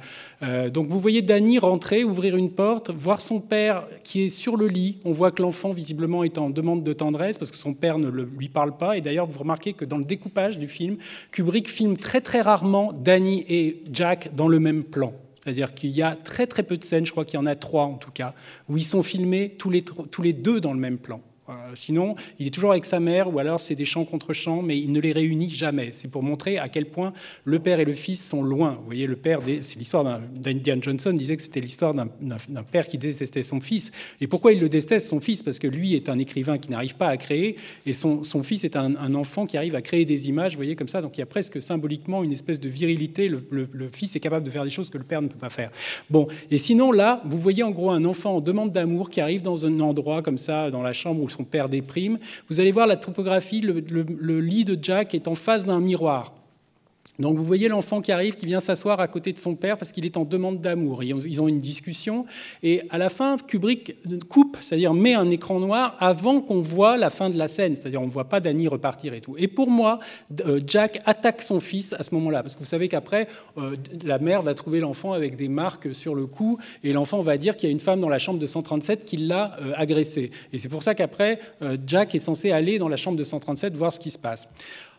donc 0.73 0.89
vous 0.89 0.99
voyez 0.99 1.23
Danny 1.23 1.59
rentrer, 1.59 2.05
ouvrir 2.05 2.37
une 2.37 2.51
porte, 2.51 2.91
voir 2.91 3.21
son 3.21 3.41
père 3.41 3.87
qui 4.03 4.23
est 4.23 4.31
sur 4.31 4.57
le 4.57 4.67
lit. 4.67 4.99
On 5.05 5.13
voit 5.13 5.31
que 5.31 5.43
l'enfant 5.43 5.71
visiblement 5.71 6.25
est 6.25 6.37
en 6.37 6.51
demande 6.51 6.83
de 6.83 6.93
tendresse 6.93 7.39
parce 7.39 7.51
que 7.51 7.57
son 7.57 7.75
père 7.75 7.99
ne 7.99 8.09
lui 8.09 8.49
parle 8.49 8.77
pas. 8.77 8.97
Et 8.97 9.01
d'ailleurs, 9.01 9.27
vous 9.27 9.39
remarquez 9.39 9.73
que 9.73 9.85
dans 9.85 9.99
le 9.99 10.05
découpage 10.05 10.59
du 10.59 10.69
film, 10.69 10.97
Kubrick 11.31 11.69
filme 11.69 11.97
très 11.97 12.21
très 12.21 12.41
rarement 12.41 12.93
Danny 12.93 13.45
et 13.49 13.83
Jack 13.93 14.35
dans 14.35 14.49
le 14.49 14.59
même 14.59 14.85
plan. 14.85 15.13
C'est-à-dire 15.43 15.75
qu'il 15.75 15.91
y 15.91 16.03
a 16.03 16.17
très 16.17 16.47
très 16.47 16.63
peu 16.63 16.77
de 16.77 16.85
scènes, 16.85 17.07
je 17.07 17.13
crois 17.13 17.25
qu'il 17.25 17.39
y 17.39 17.43
en 17.43 17.47
a 17.47 17.57
trois 17.57 17.85
en 17.85 17.97
tout 17.97 18.11
cas, 18.11 18.35
où 18.69 18.77
ils 18.77 18.85
sont 18.85 19.03
filmés 19.03 19.57
tous 19.59 19.71
les, 19.71 19.83
tous 19.83 20.23
les 20.23 20.33
deux 20.33 20.61
dans 20.61 20.73
le 20.73 20.79
même 20.79 20.99
plan. 20.99 21.21
Euh, 21.51 21.73
sinon, 21.75 22.15
il 22.39 22.47
est 22.47 22.51
toujours 22.51 22.73
avec 22.73 22.85
sa 22.85 23.01
mère, 23.01 23.33
ou 23.33 23.39
alors 23.39 23.61
c'est 23.61 23.75
des 23.75 23.85
chants 23.85 24.05
contre 24.05 24.33
chants, 24.33 24.63
mais 24.63 24.79
il 24.79 24.93
ne 24.93 25.01
les 25.01 25.13
réunit 25.13 25.51
jamais. 25.51 25.93
C'est 25.93 26.11
pour 26.11 26.23
montrer 26.23 26.59
à 26.59 26.69
quel 26.69 26.87
point 26.87 27.13
le 27.45 27.59
père 27.59 27.81
et 27.81 27.85
le 27.85 27.95
fils 27.95 28.25
sont 28.25 28.43
loin. 28.43 28.77
Vous 28.81 28.87
voyez, 28.87 29.07
le 29.07 29.17
père, 29.17 29.41
c'est 29.61 29.79
l'histoire 29.79 30.21
d'Indiana 30.35 30.81
Johnson 30.83 31.13
disait 31.13 31.37
que 31.37 31.43
c'était 31.43 31.61
l'histoire 31.61 31.95
d'un 31.95 32.63
père 32.71 32.87
qui 32.87 32.99
détestait 32.99 33.43
son 33.43 33.61
fils. 33.61 33.91
Et 34.21 34.27
pourquoi 34.27 34.53
il 34.53 34.61
le 34.61 34.69
déteste, 34.69 35.09
son 35.09 35.21
fils? 35.21 35.43
Parce 35.43 35.59
que 35.59 35.67
lui 35.67 35.95
est 35.95 36.09
un 36.09 36.19
écrivain 36.19 36.59
qui 36.59 36.71
n'arrive 36.71 36.97
pas 36.97 37.09
à 37.09 37.17
créer, 37.17 37.57
et 37.87 37.93
son, 37.93 38.23
fils 38.43 38.65
est 38.65 38.77
un, 38.77 39.15
enfant 39.15 39.47
qui 39.47 39.57
arrive 39.57 39.75
à 39.75 39.83
créer 39.83 40.05
des 40.05 40.29
images, 40.29 40.53
vous 40.53 40.59
voyez, 40.59 40.77
comme 40.77 40.89
ça. 40.89 41.03
Donc 41.03 41.17
il 41.17 41.21
y 41.21 41.23
a 41.23 41.27
presque 41.27 41.61
symboliquement 41.61 42.23
une 42.23 42.33
espèce 42.33 42.61
de 42.61 42.69
virilité. 42.69 43.29
Le, 43.29 43.45
le 43.51 43.89
fils 43.89 44.15
est 44.17 44.21
capable 44.21 44.47
de 44.47 44.51
faire 44.51 44.65
des 44.65 44.71
choses 44.71 44.91
que 44.91 44.99
le 44.99 45.05
père 45.05 45.23
ne 45.23 45.29
peut 45.29 45.39
pas 45.39 45.51
faire. 45.51 45.71
Bon, 46.09 46.29
et 46.51 46.59
sinon, 46.59 46.93
là, 46.93 47.23
vous 47.25 47.39
voyez 47.39 47.63
en 47.63 47.71
gros 47.71 47.91
un 47.91 48.05
enfant 48.05 48.37
en 48.37 48.41
demande 48.41 48.73
d'amour 48.73 49.11
qui 49.11 49.21
arrive 49.21 49.43
dans 49.43 49.67
un 49.67 49.81
endroit 49.81 50.23
comme 50.23 50.39
ça, 50.39 50.71
dans 50.71 50.83
la 50.83 50.93
chambre 50.93 51.23
où 51.23 51.29
son 51.41 51.45
père 51.45 51.69
déprime. 51.69 52.19
Vous 52.49 52.61
allez 52.61 52.73
voir 52.73 52.87
la 52.87 52.97
topographie, 52.97 53.61
le, 53.61 54.41
lit 54.41 54.65
de 54.65 54.79
Jack 54.81 55.15
est 55.15 55.29
en 55.29 55.35
face 55.35 55.65
d'un 55.65 55.81
miroir. 55.81 56.33
Donc 57.21 57.37
vous 57.37 57.45
voyez 57.45 57.69
l'enfant 57.69 58.01
qui 58.01 58.13
arrive, 58.13 58.35
qui 58.35 58.47
vient 58.47 58.61
s'asseoir 58.61 59.01
à 59.01 59.09
côté 59.09 59.33
de 59.33 59.39
son 59.39 59.55
père 59.55 59.77
parce 59.77 59.93
qu'il 59.93 60.07
est 60.07 60.17
en 60.17 60.25
demande 60.25 60.61
d'amour. 60.61 61.05
Ils 61.05 61.43
ont 61.43 61.49
une 61.49 61.59
discussion 61.59 62.25
et 62.63 62.83
à 62.91 62.99
la 62.99 63.09
fin, 63.09 63.37
Kubrick 63.37 63.97
coupe, 64.29 64.57
c'est-à-dire 64.61 64.95
met 64.95 65.15
un 65.15 65.29
écran 65.29 65.61
noir 65.61 65.97
avant 65.99 66.41
qu'on 66.41 66.63
voit 66.63 66.97
la 66.97 67.11
fin 67.11 67.29
de 67.29 67.37
la 67.37 67.49
scène, 67.49 67.75
c'est-à-dire 67.75 68.01
on 68.01 68.07
ne 68.07 68.11
voit 68.11 68.29
pas 68.29 68.41
Danny 68.41 68.69
repartir 68.69 69.13
et 69.13 69.21
tout. 69.21 69.37
Et 69.39 69.49
pour 69.49 69.69
moi, 69.69 70.01
euh, 70.47 70.61
Jack 70.67 71.01
attaque 71.05 71.43
son 71.43 71.61
fils 71.61 71.93
à 71.93 72.03
ce 72.03 72.15
moment-là 72.15 72.43
parce 72.43 72.55
que 72.55 72.61
vous 72.61 72.67
savez 72.67 72.89
qu'après, 72.89 73.29
euh, 73.59 73.77
la 74.05 74.19
mère 74.19 74.43
va 74.43 74.55
trouver 74.55 74.81
l'enfant 74.81 75.13
avec 75.13 75.37
des 75.37 75.49
marques 75.49 75.95
sur 75.95 76.15
le 76.15 76.27
cou 76.27 76.59
et 76.83 76.93
l'enfant 76.93 77.21
va 77.21 77.37
dire 77.37 77.57
qu'il 77.57 77.69
y 77.69 77.71
a 77.71 77.73
une 77.73 77.81
femme 77.81 78.01
dans 78.01 78.09
la 78.09 78.19
chambre 78.19 78.39
de 78.39 78.47
137 78.47 79.05
qui 79.05 79.19
l'a 79.19 79.59
euh, 79.61 79.73
agressé. 79.77 80.31
Et 80.53 80.59
c'est 80.59 80.69
pour 80.69 80.83
ça 80.83 80.95
qu'après, 80.95 81.39
Jack 81.87 82.15
est 82.15 82.19
censé 82.19 82.51
aller 82.51 82.79
dans 82.79 82.89
la 82.89 82.97
chambre 82.97 83.19
de 83.19 83.25
137 83.25 83.75
voir 83.77 83.93
ce 83.93 84.01
qui 84.01 84.11
se 84.11 84.19
passe. 84.19 84.49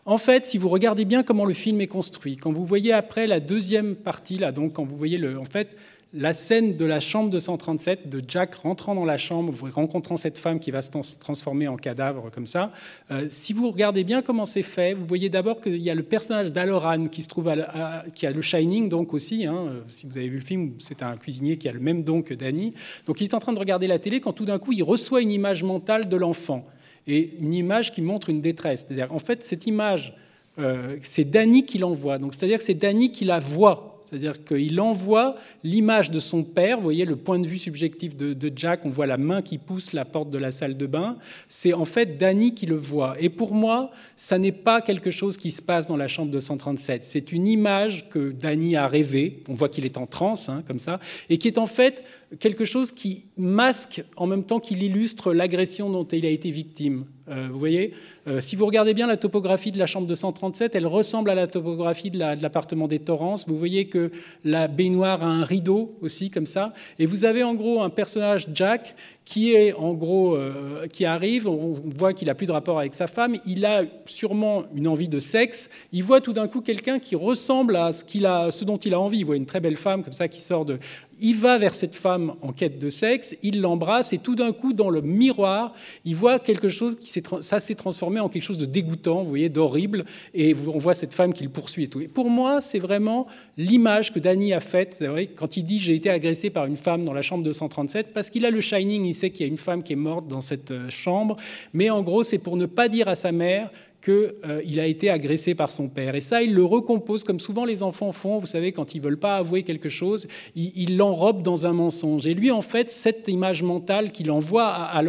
En 0.04 0.18
fait, 0.18 0.46
si 0.46 0.58
vous 0.58 0.68
regardez 0.68 1.04
bien 1.04 1.22
comment 1.22 1.44
le 1.44 1.54
film 1.54 1.80
est 1.80 1.86
construit, 1.86 2.36
quand 2.36 2.52
vous 2.52 2.66
voyez 2.66 2.92
après 2.92 3.28
la 3.28 3.38
deuxième 3.38 3.94
partie, 3.94 4.36
là, 4.36 4.50
donc 4.50 4.72
quand 4.72 4.84
vous 4.84 4.96
voyez 4.96 5.16
le, 5.16 5.38
en 5.38 5.44
fait, 5.44 5.76
la 6.12 6.34
scène 6.34 6.76
de 6.76 6.84
la 6.84 6.98
chambre 6.98 7.30
de 7.30 7.38
137, 7.38 8.08
de 8.08 8.20
Jack 8.26 8.56
rentrant 8.56 8.96
dans 8.96 9.04
la 9.04 9.16
chambre, 9.16 9.54
rencontrant 9.70 10.16
cette 10.16 10.38
femme 10.38 10.58
qui 10.58 10.72
va 10.72 10.82
se 10.82 10.90
transformer 11.18 11.68
en 11.68 11.76
cadavre 11.76 12.30
comme 12.32 12.46
ça, 12.46 12.72
euh, 13.12 13.26
si 13.28 13.52
vous 13.52 13.70
regardez 13.70 14.02
bien 14.02 14.22
comment 14.22 14.44
c'est 14.44 14.62
fait, 14.62 14.92
vous 14.92 15.06
voyez 15.06 15.30
d'abord 15.30 15.60
qu'il 15.60 15.76
y 15.76 15.88
a 15.88 15.94
le 15.94 16.02
personnage 16.02 16.50
d'Aloran 16.50 17.06
qui 17.06 17.22
se 17.22 17.28
trouve 17.28 17.48
à, 17.48 18.04
qui 18.12 18.26
a 18.26 18.32
le 18.32 18.42
Shining 18.42 18.88
donc 18.88 19.14
aussi. 19.14 19.46
Hein, 19.46 19.66
euh, 19.68 19.80
si 19.86 20.06
vous 20.06 20.18
avez 20.18 20.28
vu 20.28 20.38
le 20.38 20.44
film, 20.44 20.72
c'est 20.80 21.04
un 21.04 21.16
cuisinier 21.16 21.58
qui 21.58 21.68
a 21.68 21.72
le 21.72 21.80
même 21.80 22.02
don 22.02 22.22
que 22.22 22.34
Danny. 22.34 22.74
Donc 23.06 23.20
il 23.20 23.24
est 23.24 23.34
en 23.34 23.40
train 23.40 23.52
de 23.52 23.58
regarder 23.60 23.86
la 23.86 24.00
télé 24.00 24.20
quand 24.20 24.32
tout 24.32 24.46
d'un 24.46 24.58
coup 24.58 24.72
il 24.72 24.82
reçoit 24.82 25.22
une 25.22 25.30
image 25.30 25.62
mentale 25.62 26.08
de 26.08 26.16
l'enfant 26.16 26.66
et 27.06 27.34
une 27.40 27.54
image 27.54 27.92
qui 27.92 28.02
montre 28.02 28.30
une 28.30 28.40
détresse. 28.40 28.84
C'est-à-dire, 28.86 29.12
en 29.12 29.18
fait, 29.18 29.44
cette 29.44 29.66
image, 29.66 30.14
euh, 30.58 30.96
c'est 31.02 31.30
Danny 31.30 31.64
qui 31.64 31.78
l'envoie. 31.78 32.18
Donc, 32.18 32.34
c'est-à-dire 32.34 32.58
que 32.58 32.64
c'est 32.64 32.74
Danny 32.74 33.10
qui 33.10 33.24
la 33.24 33.38
voit. 33.38 33.92
C'est-à-dire 34.12 34.44
qu'il 34.44 34.78
envoie 34.78 35.36
l'image 35.64 36.10
de 36.10 36.20
son 36.20 36.42
père, 36.42 36.76
vous 36.76 36.82
voyez 36.82 37.06
le 37.06 37.16
point 37.16 37.38
de 37.38 37.46
vue 37.46 37.56
subjectif 37.56 38.14
de, 38.14 38.52
Jack, 38.54 38.84
on 38.84 38.90
voit 38.90 39.06
la 39.06 39.16
main 39.16 39.40
qui 39.40 39.56
pousse 39.56 39.94
la 39.94 40.04
porte 40.04 40.28
de 40.28 40.36
la 40.36 40.50
salle 40.50 40.76
de 40.76 40.84
bain, 40.84 41.16
c'est 41.48 41.72
en 41.72 41.86
fait 41.86 42.18
Danny 42.18 42.52
qui 42.52 42.66
le 42.66 42.76
voit. 42.76 43.14
Et 43.18 43.30
pour 43.30 43.54
moi, 43.54 43.90
ça 44.14 44.36
n'est 44.36 44.52
pas 44.52 44.82
quelque 44.82 45.10
chose 45.10 45.38
qui 45.38 45.50
se 45.50 45.62
passe 45.62 45.86
dans 45.86 45.96
la 45.96 46.08
chambre 46.08 46.30
de 46.30 46.40
137, 46.40 47.04
c'est 47.04 47.32
une 47.32 47.48
image 47.48 48.10
que 48.10 48.32
Danny 48.32 48.76
a 48.76 48.86
rêvée, 48.86 49.42
on 49.48 49.54
voit 49.54 49.70
qu'il 49.70 49.86
est 49.86 49.96
en 49.96 50.06
transe, 50.06 50.50
hein, 50.50 50.62
comme 50.66 50.78
ça, 50.78 51.00
et 51.30 51.38
qui 51.38 51.48
est 51.48 51.56
en 51.56 51.64
fait 51.64 52.04
quelque 52.38 52.64
chose 52.64 52.92
qui 52.92 53.26
masque 53.36 54.02
en 54.16 54.26
même 54.26 54.44
temps 54.44 54.60
qu'il 54.60 54.82
illustre 54.82 55.32
l'agression 55.32 55.90
dont 55.90 56.04
il 56.04 56.24
a 56.26 56.30
été 56.30 56.50
victime. 56.50 57.04
Euh, 57.28 57.48
vous 57.50 57.58
voyez, 57.58 57.92
euh, 58.26 58.40
si 58.40 58.56
vous 58.56 58.66
regardez 58.66 58.94
bien 58.94 59.06
la 59.06 59.16
topographie 59.16 59.70
de 59.70 59.78
la 59.78 59.86
chambre 59.86 60.06
de 60.06 60.14
137, 60.14 60.74
elle 60.74 60.86
ressemble 60.86 61.30
à 61.30 61.34
la 61.34 61.46
topographie 61.46 62.10
de 62.10 62.18
l'appartement 62.18 62.88
des 62.88 62.98
Torrance. 62.98 63.46
Vous 63.46 63.58
voyez 63.58 63.86
que 63.86 64.10
la 64.44 64.66
baignoire 64.66 65.22
a 65.22 65.26
un 65.26 65.44
rideau 65.44 65.96
aussi, 66.02 66.30
comme 66.30 66.46
ça. 66.46 66.72
Et 66.98 67.06
vous 67.06 67.24
avez 67.24 67.42
en 67.42 67.54
gros 67.54 67.82
un 67.82 67.90
personnage, 67.90 68.48
Jack, 68.52 68.96
qui 69.24 69.54
est 69.54 69.72
en 69.74 69.94
gros, 69.94 70.34
euh, 70.34 70.86
qui 70.88 71.04
arrive, 71.04 71.46
on 71.46 71.80
voit 71.84 72.12
qu'il 72.12 72.28
a 72.28 72.34
plus 72.34 72.46
de 72.46 72.52
rapport 72.52 72.78
avec 72.78 72.94
sa 72.94 73.06
femme, 73.06 73.36
il 73.46 73.64
a 73.64 73.84
sûrement 74.04 74.64
une 74.74 74.88
envie 74.88 75.08
de 75.08 75.20
sexe, 75.20 75.70
il 75.92 76.02
voit 76.02 76.20
tout 76.20 76.32
d'un 76.32 76.48
coup 76.48 76.60
quelqu'un 76.60 76.98
qui 76.98 77.14
ressemble 77.14 77.76
à 77.76 77.92
ce, 77.92 78.02
qu'il 78.02 78.26
a, 78.26 78.50
ce 78.50 78.64
dont 78.64 78.78
il 78.78 78.94
a 78.94 79.00
envie, 79.00 79.18
il 79.18 79.24
voit 79.24 79.36
une 79.36 79.46
très 79.46 79.60
belle 79.60 79.76
femme 79.76 80.02
comme 80.02 80.12
ça 80.12 80.28
qui 80.28 80.40
sort 80.40 80.64
de... 80.64 80.78
Il 81.20 81.36
va 81.36 81.58
vers 81.58 81.74
cette 81.74 81.94
femme 81.94 82.34
en 82.42 82.52
quête 82.52 82.78
de 82.78 82.88
sexe, 82.88 83.36
il 83.42 83.60
l'embrasse 83.60 84.12
et 84.12 84.18
tout 84.18 84.34
d'un 84.34 84.52
coup, 84.52 84.72
dans 84.72 84.90
le 84.90 85.00
miroir, 85.00 85.74
il 86.04 86.16
voit 86.16 86.38
quelque 86.38 86.68
chose 86.68 86.96
qui 86.96 87.08
s'est, 87.08 87.22
ça 87.40 87.60
s'est 87.60 87.74
transformé 87.74 88.20
en 88.20 88.28
quelque 88.28 88.42
chose 88.42 88.58
de 88.58 88.64
dégoûtant, 88.64 89.22
vous 89.22 89.28
voyez, 89.28 89.48
d'horrible, 89.48 90.04
et 90.34 90.54
on 90.54 90.78
voit 90.78 90.94
cette 90.94 91.14
femme 91.14 91.32
qui 91.32 91.44
le 91.44 91.50
poursuit 91.50 91.84
et 91.84 91.88
tout. 91.88 92.00
Et 92.00 92.08
pour 92.08 92.30
moi, 92.30 92.60
c'est 92.60 92.78
vraiment 92.78 93.26
l'image 93.56 94.12
que 94.12 94.18
Danny 94.18 94.52
a 94.52 94.60
faite, 94.60 95.04
quand 95.36 95.56
il 95.56 95.64
dit 95.64 95.78
j'ai 95.78 95.94
été 95.94 96.10
agressé 96.10 96.50
par 96.50 96.66
une 96.66 96.76
femme 96.76 97.04
dans 97.04 97.12
la 97.12 97.22
chambre 97.22 97.44
237, 97.44 98.12
parce 98.12 98.30
qu'il 98.30 98.44
a 98.44 98.50
le 98.50 98.60
Shining 98.60 99.04
il 99.04 99.14
sait 99.14 99.30
qu'il 99.30 99.46
y 99.46 99.48
a 99.48 99.48
une 99.48 99.56
femme 99.56 99.82
qui 99.82 99.92
est 99.92 99.96
morte 99.96 100.26
dans 100.26 100.40
cette 100.40 100.70
euh, 100.70 100.90
chambre, 100.90 101.36
mais 101.72 101.90
en 101.90 102.02
gros, 102.02 102.22
c'est 102.22 102.38
pour 102.38 102.56
ne 102.56 102.66
pas 102.66 102.88
dire 102.88 103.08
à 103.08 103.14
sa 103.14 103.32
mère 103.32 103.70
qu'il 104.02 104.34
euh, 104.44 104.82
a 104.82 104.86
été 104.86 105.10
agressé 105.10 105.54
par 105.54 105.70
son 105.70 105.88
père. 105.88 106.14
Et 106.14 106.20
ça, 106.20 106.42
il 106.42 106.54
le 106.54 106.64
recompose 106.64 107.22
comme 107.22 107.38
souvent 107.40 107.64
les 107.64 107.82
enfants 107.82 108.12
font, 108.12 108.38
vous 108.38 108.46
savez, 108.46 108.72
quand 108.72 108.94
ils 108.94 109.00
veulent 109.00 109.18
pas 109.18 109.36
avouer 109.36 109.62
quelque 109.62 109.88
chose, 109.88 110.26
il 110.56 110.96
l'enrobe 110.96 111.42
dans 111.42 111.66
un 111.66 111.72
mensonge. 111.72 112.26
Et 112.26 112.34
lui, 112.34 112.50
en 112.50 112.60
fait, 112.60 112.90
cette 112.90 113.28
image 113.28 113.62
mentale 113.62 114.10
qu'il 114.10 114.30
envoie 114.30 114.66
à, 114.66 114.98
à 114.98 115.02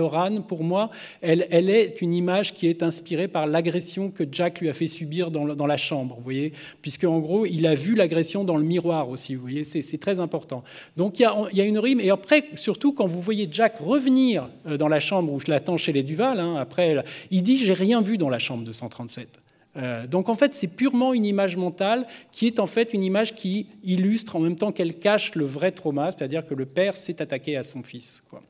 pour 0.48 0.64
moi, 0.64 0.90
elle, 1.22 1.48
elle, 1.50 1.70
est 1.70 2.02
une 2.02 2.14
image 2.14 2.54
qui 2.54 2.68
est 2.68 2.84
inspirée 2.84 3.28
par 3.28 3.48
l'agression 3.48 4.12
que 4.12 4.24
Jack 4.30 4.60
lui 4.60 4.70
a 4.70 4.74
fait 4.74 4.88
subir 4.88 5.32
dans, 5.32 5.46
dans 5.46 5.66
la 5.66 5.78
chambre, 5.78 6.16
vous 6.18 6.24
voyez, 6.24 6.54
puisque 6.82 7.04
en 7.04 7.20
gros, 7.20 7.46
il 7.46 7.66
a 7.66 7.76
vu 7.76 7.96
l'agression 7.96 8.44
dans 8.44 8.58
le 8.58 8.64
miroir 8.64 9.10
aussi, 9.10 9.36
vous 9.36 9.42
voyez, 9.42 9.64
c'est 9.64 9.98
très 9.98 10.20
important. 10.20 10.64
Donc 10.98 11.20
il 11.20 11.24
y, 11.24 11.26
a, 11.26 11.36
y, 11.54 11.62
a, 11.62 11.66
une 11.66 11.80
rime, 11.80 12.00
et 12.00 12.10
après, 12.10 12.46
surtout 12.54 12.94
quand 12.94 13.08
vous 13.08 13.22
voyez 13.22 13.48
Jack 13.52 13.78
revenir 13.80 14.50
euh, 14.68 14.78
dans 14.78 14.88
la 14.88 15.00
chambre 15.00 15.32
où 15.34 15.40
je 15.40 15.50
l'attends 15.50 15.78
chez 15.78 15.94
les 15.94 16.04
Duval, 16.04 16.40
hein, 16.40 16.56
après, 16.58 17.04
il 17.32 17.44
dit 17.44 17.58
J'ai 17.58 17.74
rien 17.74 18.02
vu 18.02 18.18
dans 18.18 18.30
la 18.30 18.40
chambre 18.40 18.64
de 18.64 18.72
137. 18.84 19.40
Euh, 19.76 20.06
donc 20.06 20.30
en 20.30 20.36
fait, 20.36 20.54
c'est 20.54 20.76
purement 20.76 21.14
une 21.14 21.26
image 21.26 21.58
mentale 21.58 22.06
qui 22.32 22.48
est 22.48 22.60
en 22.60 22.66
fait 22.68 22.94
une 22.94 23.04
image 23.04 23.34
qui 23.34 23.68
illustre 23.84 24.36
en 24.36 24.40
même 24.40 24.56
temps 24.56 24.72
qu'elle 24.72 25.00
cache 25.00 25.34
le 25.36 25.46
vrai 25.46 25.72
trauma, 25.72 26.12
c'est-à-dire 26.12 26.46
que 26.46 26.54
le 26.54 26.66
père 26.66 26.96
s'est 26.96 27.22
attaqué 27.22 27.58
à 27.58 27.64
son 27.64 27.82
fils. 27.82 28.24
Quoi. 28.30 28.44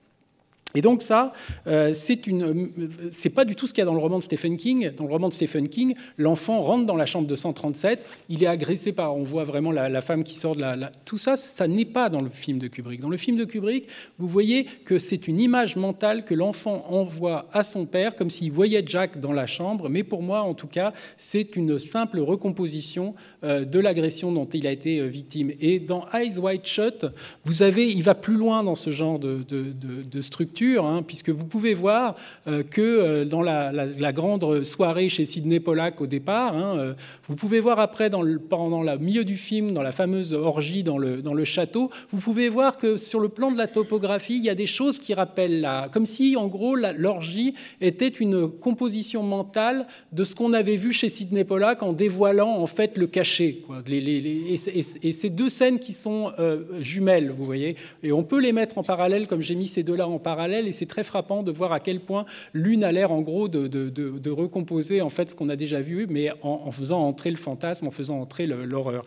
Et 0.75 0.81
donc 0.81 1.03
ça, 1.03 1.33
euh, 1.67 1.93
c'est 1.93 3.29
pas 3.29 3.45
du 3.45 3.55
tout 3.55 3.67
ce 3.67 3.73
qu'il 3.73 3.81
y 3.81 3.83
a 3.83 3.85
dans 3.85 3.93
le 3.93 3.99
roman 3.99 4.17
de 4.17 4.23
Stephen 4.23 4.57
King. 4.57 4.91
Dans 4.97 5.05
le 5.05 5.11
roman 5.11 5.29
de 5.29 5.33
Stephen 5.33 5.69
King, 5.69 5.93
l'enfant 6.17 6.63
rentre 6.63 6.87
dans 6.87 6.95
la 6.95 7.05
chambre 7.05 7.27
de 7.27 7.35
137, 7.35 8.07
il 8.29 8.43
est 8.43 8.47
agressé 8.47 8.93
par, 8.93 9.15
on 9.15 9.21
voit 9.23 9.43
vraiment 9.43 9.71
la, 9.71 10.01
femme 10.01 10.23
qui 10.23 10.35
sort 10.35 10.55
de 10.55 10.61
la. 10.61 10.91
Tout 11.05 11.17
ça, 11.17 11.37
ça 11.37 11.67
n'est 11.67 11.85
pas 11.85 12.09
dans 12.09 12.21
le 12.21 12.29
film 12.29 12.57
de 12.57 12.67
Kubrick. 12.67 13.01
Dans 13.01 13.09
le 13.09 13.17
film 13.17 13.37
de 13.37 13.45
Kubrick, 13.45 13.87
vous 14.17 14.27
voyez 14.27 14.65
que 14.65 14.97
c'est 14.97 15.27
une 15.27 15.39
image 15.39 15.75
mentale 15.75 16.25
que 16.25 16.33
l'enfant 16.33 16.85
envoie 16.89 17.45
à 17.53 17.61
son 17.61 17.85
père, 17.85 18.15
comme 18.15 18.31
s'il 18.31 18.51
voyait 18.51 18.83
Jack 18.85 19.19
dans 19.19 19.31
la 19.31 19.45
chambre. 19.45 19.89
Mais 19.89 20.03
pour 20.03 20.23
moi, 20.23 20.41
en 20.41 20.55
tout 20.55 20.67
cas, 20.67 20.91
c'est 21.17 21.55
une 21.55 21.77
simple 21.77 22.19
recomposition 22.19 23.13
euh, 23.43 23.63
de 23.63 23.79
l'agression 23.79 24.31
dont 24.31 24.45
il 24.45 24.65
a 24.65 24.71
été 24.71 24.99
euh, 24.99 25.05
victime. 25.05 25.51
Et 25.61 25.79
dans 25.79 26.07
Eyes 26.13 26.39
Wide 26.39 26.65
Shut, 26.65 27.05
vous 27.45 27.61
avez, 27.61 27.87
il 27.87 28.01
va 28.01 28.15
plus 28.15 28.37
loin 28.37 28.63
dans 28.63 28.75
ce 28.75 28.89
genre 28.89 29.19
de 29.19 30.21
structure 30.21 30.62
Hein, 30.63 31.03
puisque 31.05 31.29
vous 31.29 31.45
pouvez 31.45 31.73
voir 31.73 32.15
euh, 32.47 32.63
que 32.63 32.81
euh, 32.81 33.25
dans 33.25 33.41
la, 33.41 34.11
grande 34.13 34.63
soirée 34.63 35.09
chez 35.09 35.25
Sidney 35.25 35.59
Pollack 35.59 35.99
au 36.01 36.07
départ, 36.07 36.55
hein, 36.55 36.77
euh, 36.77 36.93
vous 37.27 37.35
pouvez 37.35 37.59
voir 37.59 37.79
après, 37.79 38.09
pendant 38.49 38.81
le 38.81 38.97
milieu 38.97 39.23
du 39.23 39.35
film, 39.35 39.71
dans 39.71 39.81
la 39.81 39.91
fameuse 39.91 40.33
orgie 40.33 40.83
dans 40.83 40.97
le, 40.97 41.21
dans 41.21 41.33
le 41.33 41.43
château, 41.43 41.89
vous 42.11 42.19
pouvez 42.19 42.49
voir 42.49 42.77
que 42.77 42.97
sur 42.97 43.19
le 43.19 43.29
plan 43.29 43.51
de 43.51 43.57
la 43.57 43.67
topographie, 43.67 44.37
il 44.37 44.43
y 44.43 44.49
a 44.49 44.55
des 44.55 44.65
choses 44.65 44.99
qui 44.99 45.13
rappellent 45.13 45.61
la, 45.61 45.89
comme 45.91 46.05
si 46.05 46.35
en 46.37 46.47
gros 46.47 46.75
l'orgie 46.75 47.53
était 47.81 48.07
une 48.07 48.47
composition 48.47 49.23
mentale 49.23 49.87
de 50.11 50.23
ce 50.23 50.35
qu'on 50.35 50.53
avait 50.53 50.75
vu 50.75 50.93
chez 50.93 51.09
Sidney 51.09 51.43
Pollack 51.43 51.83
en 51.83 51.93
dévoilant 51.93 52.49
en 52.49 52.67
fait 52.67 52.97
le 52.97 53.07
cachet. 53.07 53.61
Quoi. 53.65 53.81
Et, 53.89 54.57
ces 54.57 55.29
deux 55.29 55.49
scènes 55.49 55.79
qui 55.79 55.93
sont 55.93 56.31
jumelles, 56.79 57.33
vous 57.35 57.45
voyez, 57.45 57.75
et 58.03 58.11
on 58.11 58.23
peut 58.23 58.39
les 58.39 58.51
mettre 58.51 58.77
en 58.77 58.83
parallèle, 58.83 59.27
comme 59.27 59.41
j'ai 59.41 59.55
mis 59.55 59.67
ces 59.67 59.83
deux-là 59.83 60.07
en 60.07 60.19
parallèle 60.19 60.52
et 60.61 60.71
c'est 60.71 60.85
très 60.85 61.03
frappant 61.03 61.43
de 61.43 61.51
voir 61.51 61.73
à 61.73 61.79
quel 61.79 61.99
point 61.99 62.25
l'une 62.53 62.83
a 62.83 62.91
l'air 62.91 63.11
en 63.11 63.21
gros 63.21 63.47
de, 63.47 64.29
recomposer 64.29 65.01
en 65.01 65.09
fait 65.09 65.31
ce 65.31 65.35
qu'on 65.35 65.49
a 65.49 65.55
déjà 65.55 65.81
vu, 65.81 66.07
mais 66.09 66.31
en, 66.41 66.71
faisant 66.71 67.01
entrer 67.01 67.29
le 67.29 67.37
fantasme, 67.37 67.87
en 67.87 67.91
faisant 67.91 68.19
entrer 68.19 68.47
l'horreur. 68.47 69.05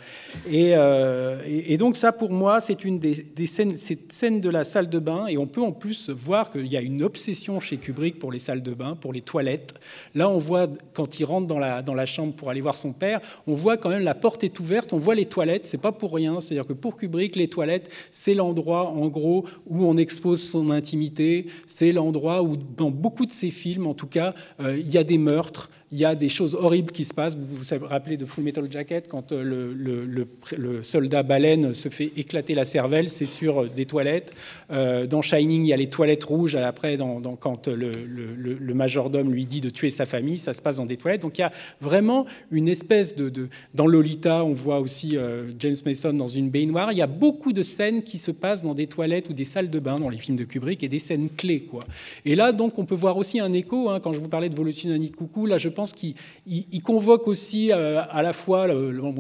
Et, 0.51 0.73
euh, 0.75 1.39
et, 1.47 1.77
donc 1.77 1.97
ça 1.97 2.13
pour 2.13 2.33
moi 2.33 2.61
c'est 2.61 2.85
une 2.85 2.99
des, 2.99 3.15
scènes, 3.47 4.41
de 4.41 4.49
la 4.49 4.65
salle 4.65 4.89
de 4.89 4.99
bain 4.99 5.27
et 5.27 5.37
on 5.39 5.47
peut 5.47 5.63
en 5.63 5.73
plus 5.73 6.11
voir 6.11 6.51
qu'il 6.51 6.67
y 6.67 6.77
a 6.77 6.81
une 6.81 7.03
obsession 7.03 7.61
chez 7.61 7.77
Kubrick 7.77 8.19
pour 8.19 8.33
les 8.33 8.39
salles 8.39 8.63
de 8.63 8.75
bain, 8.75 8.97
pour 8.97 9.13
les 9.13 9.21
toilettes. 9.21 9.75
Là 10.15 10.29
on 10.29 10.39
voit 10.39 10.69
quand 10.93 11.19
il 11.21 11.25
rentre 11.25 11.47
dans 11.47 11.59
la, 11.59 11.83
dans 11.83 11.95
la 11.95 12.07
chambre 12.07 12.35
pour 12.35 12.51
aller 12.51 12.61
voir 12.61 12.77
son 12.77 12.93
père, 12.93 13.21
on 13.47 13.55
voit 13.55 13.77
quand 13.77 13.91
même 13.91 14.03
la 14.03 14.15
porte 14.15 14.45
est 14.45 14.59
ouverte, 14.61 14.93
on 14.93 14.99
voit 14.99 15.15
les 15.15 15.27
toilettes, 15.27 15.67
c'est 15.67 15.81
pas 15.81 15.93
pour 15.93 16.15
rien, 16.15 16.41
c'est-à-dire 16.41 16.67
que 16.67 16.73
pour 16.73 16.97
Kubrick 16.97 17.37
les 17.37 17.49
toilettes 17.49 17.91
c'est 18.11 18.35
l'endroit 18.35 18.89
en 18.89 19.09
gros 19.09 19.45
où 19.67 19.85
on 19.85 19.97
expose 19.97 20.43
son 20.43 20.71
intimité, 20.71 21.36
c'est 21.67 21.93
l'endroit 21.93 22.43
où, 22.43 22.57
dans 22.57 22.91
beaucoup 22.91 23.27
de 23.27 23.33
ces 23.33 23.51
films, 23.51 23.87
en 23.87 23.95
tout 23.95 24.07
cas, 24.07 24.35
euh, 24.61 24.79
il 24.79 24.89
y 24.89 24.99
a 24.99 25.05
des 25.05 25.19
meurtres, 25.19 25.71
il 25.93 25.99
y 25.99 26.05
a 26.05 26.15
des 26.15 26.29
choses 26.29 26.55
horribles 26.55 26.91
qui 26.91 27.05
se 27.05 27.15
passent. 27.15 27.37
Vous 27.37 27.57
vous 27.57 27.87
rappelez 27.87 28.17
de 28.17 28.27
Full 28.27 28.43
Metal 28.43 28.67
Jacket, 28.71 29.09
quand 29.09 29.33
euh, 29.33 29.73
le, 29.77 30.83
soldat 30.83 31.23
baleine 31.23 31.75
se 31.75 31.89
fait 31.89 32.13
éclater 32.17 32.55
la 32.55 32.65
cervelle, 32.65 33.09
c'est 33.09 33.27
sur 33.27 33.63
euh, 33.63 33.69
des 33.69 33.87
toilettes. 33.87 34.35
Euh, 34.71 35.07
dans 35.07 35.23
Shining, 35.23 35.63
il 35.63 35.69
y 35.69 35.73
a 35.73 35.77
les 35.77 35.89
toilettes 35.89 36.25
rouges. 36.25 36.57
Après, 36.57 36.99
quand 37.41 37.69
le, 37.69 38.75
majordome 38.75 39.33
lui 39.33 39.47
dit 39.47 39.61
de 39.61 39.71
tuer 39.71 39.91
sa 39.91 40.07
famille, 40.07 40.39
ça 40.39 40.55
se 40.55 40.61
passe 40.61 40.77
dans 40.77 40.87
des 40.87 40.97
toilettes. 40.97 41.23
Donc 41.23 41.39
il 41.39 41.43
y 41.43 41.45
a 41.45 41.53
vraiment 41.81 42.27
une 42.51 42.69
espèce 42.69 43.15
de... 43.15 43.49
dans 43.75 43.87
Lolita, 43.87 44.45
on 44.45 44.53
voit 44.53 44.81
aussi 44.81 45.17
James 45.59 45.77
Mason 45.85 46.13
dans 46.13 46.29
une 46.29 46.51
baignoire. 46.51 46.93
Il 46.93 46.99
y 46.99 47.03
a 47.03 47.07
beaucoup 47.07 47.53
de 47.53 47.63
scènes 47.63 48.03
qui 48.03 48.19
se 48.19 48.31
passent 48.31 48.63
dans 48.63 48.75
des 48.75 48.87
toilettes 48.87 49.31
ou 49.31 49.33
des 49.33 49.45
salles 49.45 49.71
de 49.71 49.79
bain 49.79 49.97
dans 49.97 50.11
les 50.11 50.19
films 50.19 50.37
de 50.37 50.45
Kubrick 50.45 50.83
et 50.83 50.89
des 50.89 50.99
scènes 50.99 51.29
clés. 51.35 51.69
Et 52.25 52.35
là, 52.35 52.53
donc, 52.53 52.79
on 52.79 52.85
peut 52.85 52.95
voir 52.95 53.17
aussi 53.17 53.41
un 53.41 53.53
écho. 53.53 53.89
Hein, 53.89 54.01
quand 54.01 54.13
je 54.13 54.19
vous 54.19 54.29
parlais 54.29 54.49
de 54.49 54.55
Volutine 54.55 55.11
Coucou, 55.11 55.47
là, 55.47 55.59
je 55.59 55.69
pense 55.77 55.93
qu'il 55.93 56.15
il 56.47 56.83
convoque 56.83 57.29
aussi 57.29 57.71
euh, 57.71 58.03
à 58.11 58.23
la 58.23 58.33
fois, 58.33 58.67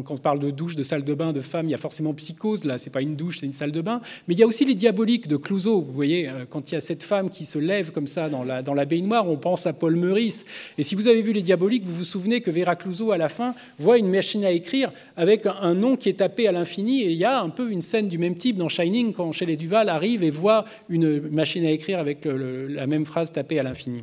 quand 0.04 0.14
on 0.14 0.18
parle 0.18 0.40
de 0.40 0.50
douche, 0.50 0.74
de 0.74 0.82
salle 0.82 1.04
de 1.04 1.14
bain, 1.14 1.32
de 1.32 1.40
femme, 1.40 1.66
il 1.66 1.70
y 1.70 1.74
a 1.74 1.78
forcément 1.78 2.14
psychose, 2.14 2.64
là, 2.64 2.78
c'est 2.78 2.90
pas 2.90 3.02
une 3.02 3.14
douche, 3.14 3.38
c'est 3.40 3.46
une 3.46 3.52
salle 3.52 3.72
de 3.72 3.80
bain, 3.80 4.00
mais 4.26 4.34
il 4.34 4.40
y 4.40 4.42
a 4.42 4.46
aussi 4.46 4.64
les 4.64 4.74
diaboliques 4.74 5.28
de 5.28 5.36
Clouseau. 5.36 5.82
Vous 5.82 5.92
voyez, 5.92 6.28
euh, 6.28 6.46
quand 6.48 6.70
il 6.70 6.74
y 6.74 6.78
a 6.78 6.80
cette 6.80 7.02
femme 7.02 7.30
qui 7.30 7.44
se 7.44 7.58
lève 7.58 7.92
comme 7.92 8.06
ça 8.06 8.28
dans 8.28 8.42
la, 8.42 8.84
baignoire, 8.84 9.28
on 9.28 9.36
pense 9.36 9.66
à 9.66 9.72
Paul 9.72 9.96
Meurice. 9.96 10.44
Et 10.78 10.82
si 10.82 10.94
vous 10.94 11.06
avez 11.06 11.22
vu 11.22 11.32
les 11.32 11.42
diaboliques, 11.42 11.84
vous 11.84 11.94
vous 11.94 12.04
souvenez 12.04 12.40
que 12.40 12.50
Vera 12.50 12.74
Clouseau, 12.74 13.12
à 13.12 13.18
la 13.18 13.28
fin, 13.28 13.54
voit 13.78 13.98
une 13.98 14.08
machine 14.08 14.44
à 14.44 14.50
écrire 14.50 14.92
avec 15.16 15.46
un 15.46 15.74
nom 15.74 15.96
qui 15.96 16.08
est 16.08 16.14
tapé 16.14 16.48
à 16.48 16.52
l'infini, 16.52 17.02
et 17.02 17.10
il 17.10 17.18
y 17.18 17.24
a 17.24 17.40
un 17.40 17.50
peu 17.50 17.70
une 17.70 17.82
scène 17.82 18.08
du 18.08 18.18
même 18.18 18.36
type 18.36 18.56
dans 18.56 18.68
Shining, 18.68 19.12
quand 19.12 19.30
chez 19.32 19.46
les 19.46 19.56
Duval 19.56 19.88
arrive 19.88 20.24
et 20.24 20.30
voit 20.30 20.64
une 20.88 21.20
machine 21.30 21.64
à 21.66 21.70
écrire 21.70 21.98
avec 21.98 22.24
la 22.24 22.86
même 22.86 23.04
phrase 23.04 23.30
tapée 23.30 23.58
à 23.58 23.62
l'infini. 23.62 24.02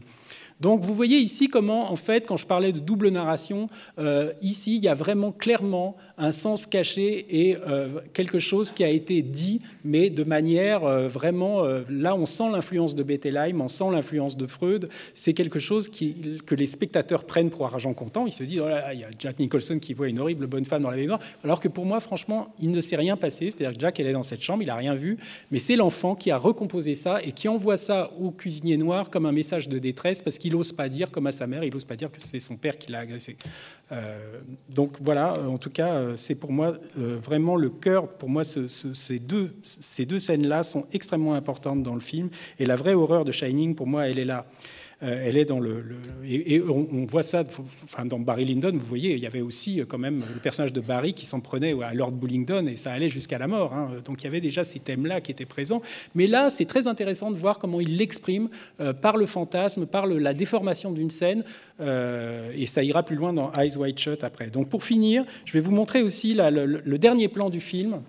Donc 0.59 0.81
vous 0.81 0.93
voyez 0.93 1.17
ici 1.17 1.47
comment, 1.47 1.91
en 1.91 1.95
fait, 1.95 2.27
quand 2.27 2.37
je 2.37 2.47
parlais 2.47 2.71
de 2.71 2.79
double 2.79 3.09
narration, 3.09 3.67
euh, 3.99 4.33
ici, 4.41 4.75
il 4.77 4.83
y 4.83 4.87
a 4.87 4.93
vraiment 4.93 5.31
clairement 5.31 5.95
un 6.17 6.31
sens 6.31 6.65
caché 6.65 7.25
et 7.29 7.57
euh, 7.57 7.99
quelque 8.13 8.37
chose 8.37 8.71
qui 8.71 8.83
a 8.83 8.89
été 8.89 9.21
dit, 9.21 9.61
mais 9.83 10.09
de 10.09 10.23
manière 10.23 10.83
euh, 10.83 11.07
vraiment... 11.07 11.63
Euh, 11.63 11.81
là, 11.89 12.15
on 12.15 12.25
sent 12.25 12.51
l'influence 12.51 12.95
de 12.95 13.03
Bettelheim, 13.03 13.61
on 13.61 13.67
sent 13.67 13.85
l'influence 13.91 14.37
de 14.37 14.45
Freud. 14.45 14.89
C'est 15.13 15.33
quelque 15.33 15.59
chose 15.59 15.89
que 15.89 16.55
les 16.55 16.65
spectateurs 16.67 17.25
prennent 17.25 17.49
pour 17.49 17.65
argent 17.65 17.93
comptant. 17.93 18.27
Ils 18.27 18.31
se 18.31 18.43
disent, 18.43 18.61
oh 18.61 18.67
là, 18.67 18.93
il 18.93 18.99
y 18.99 19.03
a 19.03 19.09
Jack 19.17 19.39
Nicholson 19.39 19.79
qui 19.79 19.93
voit 19.93 20.07
une 20.07 20.19
horrible 20.19 20.45
bonne 20.45 20.65
femme 20.65 20.83
dans 20.83 20.91
la 20.91 20.97
baignoire. 20.97 21.19
Alors 21.43 21.59
que 21.59 21.67
pour 21.67 21.85
moi, 21.85 21.99
franchement, 21.99 22.53
il 22.59 22.71
ne 22.71 22.81
s'est 22.81 22.95
rien 22.95 23.17
passé. 23.17 23.49
C'est-à-dire 23.49 23.73
que 23.73 23.81
Jack, 23.81 23.99
elle 23.99 24.07
est 24.07 24.13
dans 24.13 24.23
cette 24.23 24.41
chambre, 24.41 24.61
il 24.61 24.67
n'a 24.67 24.75
rien 24.75 24.95
vu. 24.95 25.17
Mais 25.51 25.59
c'est 25.59 25.75
l'enfant 25.75 26.15
qui 26.15 26.29
a 26.29 26.37
recomposé 26.37 26.93
ça 26.93 27.21
et 27.23 27.31
qui 27.31 27.47
envoie 27.47 27.77
ça 27.77 28.11
au 28.19 28.31
cuisinier 28.31 28.77
noir 28.77 29.09
comme 29.09 29.25
un 29.25 29.31
message 29.31 29.67
de 29.67 29.79
détresse 29.79 30.21
parce 30.21 30.37
qu'il 30.37 30.53
n'ose 30.53 30.71
pas 30.71 30.89
dire, 30.89 31.09
comme 31.09 31.27
à 31.27 31.31
sa 31.31 31.47
mère, 31.47 31.63
il 31.63 31.73
n'ose 31.73 31.85
pas 31.85 31.95
dire 31.95 32.11
que 32.11 32.21
c'est 32.21 32.39
son 32.39 32.57
père 32.57 32.77
qui 32.77 32.91
l'a 32.91 32.99
agressé. 32.99 33.35
Euh, 33.93 34.41
donc 34.69 34.97
voilà, 35.01 35.33
en 35.47 35.57
tout 35.57 35.69
cas, 35.69 35.93
euh, 35.93 36.13
c'est 36.15 36.35
pour 36.35 36.51
moi 36.51 36.73
euh, 36.97 37.17
vraiment 37.23 37.55
le 37.55 37.69
cœur. 37.69 38.07
Pour 38.07 38.29
moi, 38.29 38.43
ce, 38.43 38.67
ce, 38.67 38.93
ces 38.93 39.19
deux, 39.19 39.55
ces 39.61 40.05
deux 40.05 40.19
scènes-là 40.19 40.63
sont 40.63 40.87
extrêmement 40.93 41.33
importantes 41.33 41.83
dans 41.83 41.93
le 41.93 41.99
film. 41.99 42.29
Et 42.59 42.65
la 42.65 42.75
vraie 42.75 42.93
horreur 42.93 43.25
de 43.25 43.31
Shining, 43.31 43.75
pour 43.75 43.87
moi, 43.87 44.07
elle 44.07 44.19
est 44.19 44.25
là. 44.25 44.45
Euh, 45.03 45.23
elle 45.25 45.37
est 45.37 45.45
dans 45.45 45.59
le, 45.59 45.83
et, 46.25 46.61
on, 46.61 47.05
voit 47.05 47.23
ça, 47.23 47.43
enfin 47.83 48.05
dans 48.05 48.19
Barry 48.19 48.45
Lyndon, 48.45 48.71
vous 48.73 48.85
voyez, 48.85 49.13
il 49.13 49.19
y 49.19 49.25
avait 49.25 49.41
aussi 49.41 49.81
quand 49.87 49.97
même 49.97 50.21
le 50.33 50.39
personnage 50.39 50.73
de 50.73 50.81
Barry 50.81 51.13
qui 51.13 51.25
s'en 51.25 51.41
prenait 51.41 51.75
à 51.83 51.93
Lord 51.93 52.11
Bullingdon 52.11 52.67
et 52.67 52.75
ça 52.75 52.91
allait 52.91 53.09
jusqu'à 53.09 53.37
la 53.37 53.47
mort. 53.47 53.73
Hein. 53.73 53.91
Donc 54.05 54.21
il 54.21 54.25
y 54.25 54.27
avait 54.27 54.41
déjà 54.41 54.63
ces 54.63 54.79
thèmes-là 54.79 55.21
qui 55.21 55.31
étaient 55.31 55.45
présents. 55.45 55.81
Mais 56.15 56.27
là, 56.27 56.49
c'est 56.49 56.65
très 56.65 56.87
intéressant 56.87 57.31
de 57.31 57.37
voir 57.37 57.59
comment 57.59 57.81
il 57.81 57.97
l'exprime 57.97 58.49
euh, 58.79 58.93
par 58.93 59.17
le 59.17 59.25
fantasme, 59.25 59.85
par 59.85 60.07
la 60.07 60.33
déformation 60.33 60.91
d'une 60.91 61.09
scène, 61.09 61.43
euh, 61.79 62.51
et 62.55 62.65
ça 62.65 62.83
ira 62.83 63.03
plus 63.03 63.15
loin 63.15 63.33
dans 63.33 63.51
Eyes 63.53 63.77
Wide 63.77 63.99
Shut 63.99 64.23
après. 64.23 64.49
Donc 64.49 64.69
pour 64.69 64.83
finir, 64.83 65.25
je 65.45 65.53
vais 65.53 65.59
vous 65.59 65.71
montrer 65.71 66.01
aussi 66.01 66.35
le 66.35 66.97
dernier 66.97 67.27
plan 67.27 67.49
du 67.49 67.59
film 67.59 68.01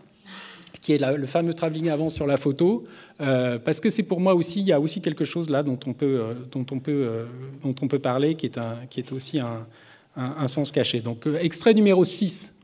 qui 0.85 0.93
est 0.93 0.98
le 0.98 1.27
fameux 1.27 1.55
travelling 1.55 1.89
avant 1.89 2.11
sur 2.11 2.27
la 2.27 2.36
photo, 2.36 2.85
euh, 3.23 3.59
parce 3.59 3.81
que 3.81 3.89
c'est 3.89 4.02
pour 4.02 4.20
moi 4.20 4.35
aussi, 4.35 4.61
il 4.61 4.66
y 4.66 4.73
a 4.73 4.78
aussi 4.78 5.01
quelque 5.01 5.24
chose 5.24 5.48
là 5.48 5.62
dont 5.62 5.78
on 5.86 5.94
peut, 5.94 6.20
euh, 6.20 6.35
dont 6.52 6.66
on 6.70 6.78
peut, 6.78 6.93
euh, 6.93 7.24
dont 7.62 7.74
on 7.81 7.89
peut 7.89 7.98
parler, 7.98 8.35
qui 8.35 8.44
est, 8.44 8.59
un, 8.59 8.81
qui 8.90 9.01
est 9.01 9.11
aussi 9.11 9.40
un, 9.40 9.66
un, 10.15 10.47
sens 10.47 10.70
caché. 10.70 11.01
Donc, 11.01 11.27
extrait 11.40 11.73
numéro 11.73 12.05
6. 12.05 12.63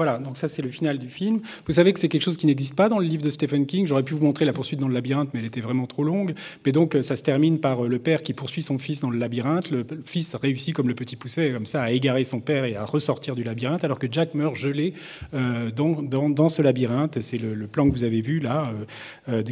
Voilà, 0.00 0.16
donc 0.16 0.38
ça 0.38 0.48
c'est 0.48 0.62
le 0.62 0.70
final 0.70 0.96
du 0.96 1.10
film. 1.10 1.40
Vous 1.66 1.74
savez 1.74 1.92
que 1.92 2.00
c'est 2.00 2.08
quelque 2.08 2.22
chose 2.22 2.38
qui 2.38 2.46
n'existe 2.46 2.74
pas 2.74 2.88
dans 2.88 2.98
le 2.98 3.04
livre 3.04 3.22
de 3.22 3.28
Stephen 3.28 3.66
King. 3.66 3.86
J'aurais 3.86 4.02
pu 4.02 4.14
vous 4.14 4.24
montrer 4.24 4.46
la 4.46 4.54
poursuite 4.54 4.80
dans 4.80 4.88
le 4.88 4.94
labyrinthe, 4.94 5.28
mais 5.34 5.40
elle 5.40 5.44
était 5.44 5.60
vraiment 5.60 5.86
trop 5.86 6.04
longue. 6.04 6.32
Mais 6.64 6.72
donc 6.72 6.96
ça 7.02 7.16
se 7.16 7.22
termine 7.22 7.60
par 7.60 7.82
le 7.82 7.98
père 7.98 8.22
qui 8.22 8.32
poursuit 8.32 8.62
son 8.62 8.78
fils 8.78 9.02
dans 9.02 9.10
le 9.10 9.18
labyrinthe. 9.18 9.70
Le 9.70 9.84
fils 10.06 10.34
réussit 10.36 10.74
comme 10.74 10.88
le 10.88 10.94
petit 10.94 11.16
pousset, 11.16 11.52
comme 11.52 11.66
ça, 11.66 11.82
à 11.82 11.90
égarer 11.90 12.24
son 12.24 12.40
père 12.40 12.64
et 12.64 12.76
à 12.76 12.86
ressortir 12.86 13.36
du 13.36 13.42
labyrinthe, 13.42 13.84
alors 13.84 13.98
que 13.98 14.06
Jack 14.10 14.32
meurt 14.32 14.56
gelé 14.56 14.94
dans, 15.34 16.00
dans, 16.02 16.48
ce 16.48 16.62
labyrinthe. 16.62 17.20
C'est 17.20 17.36
le, 17.36 17.66
plan 17.66 17.86
que 17.86 17.92
vous 17.92 18.04
avez 18.04 18.22
vu 18.22 18.40
là, 18.40 18.72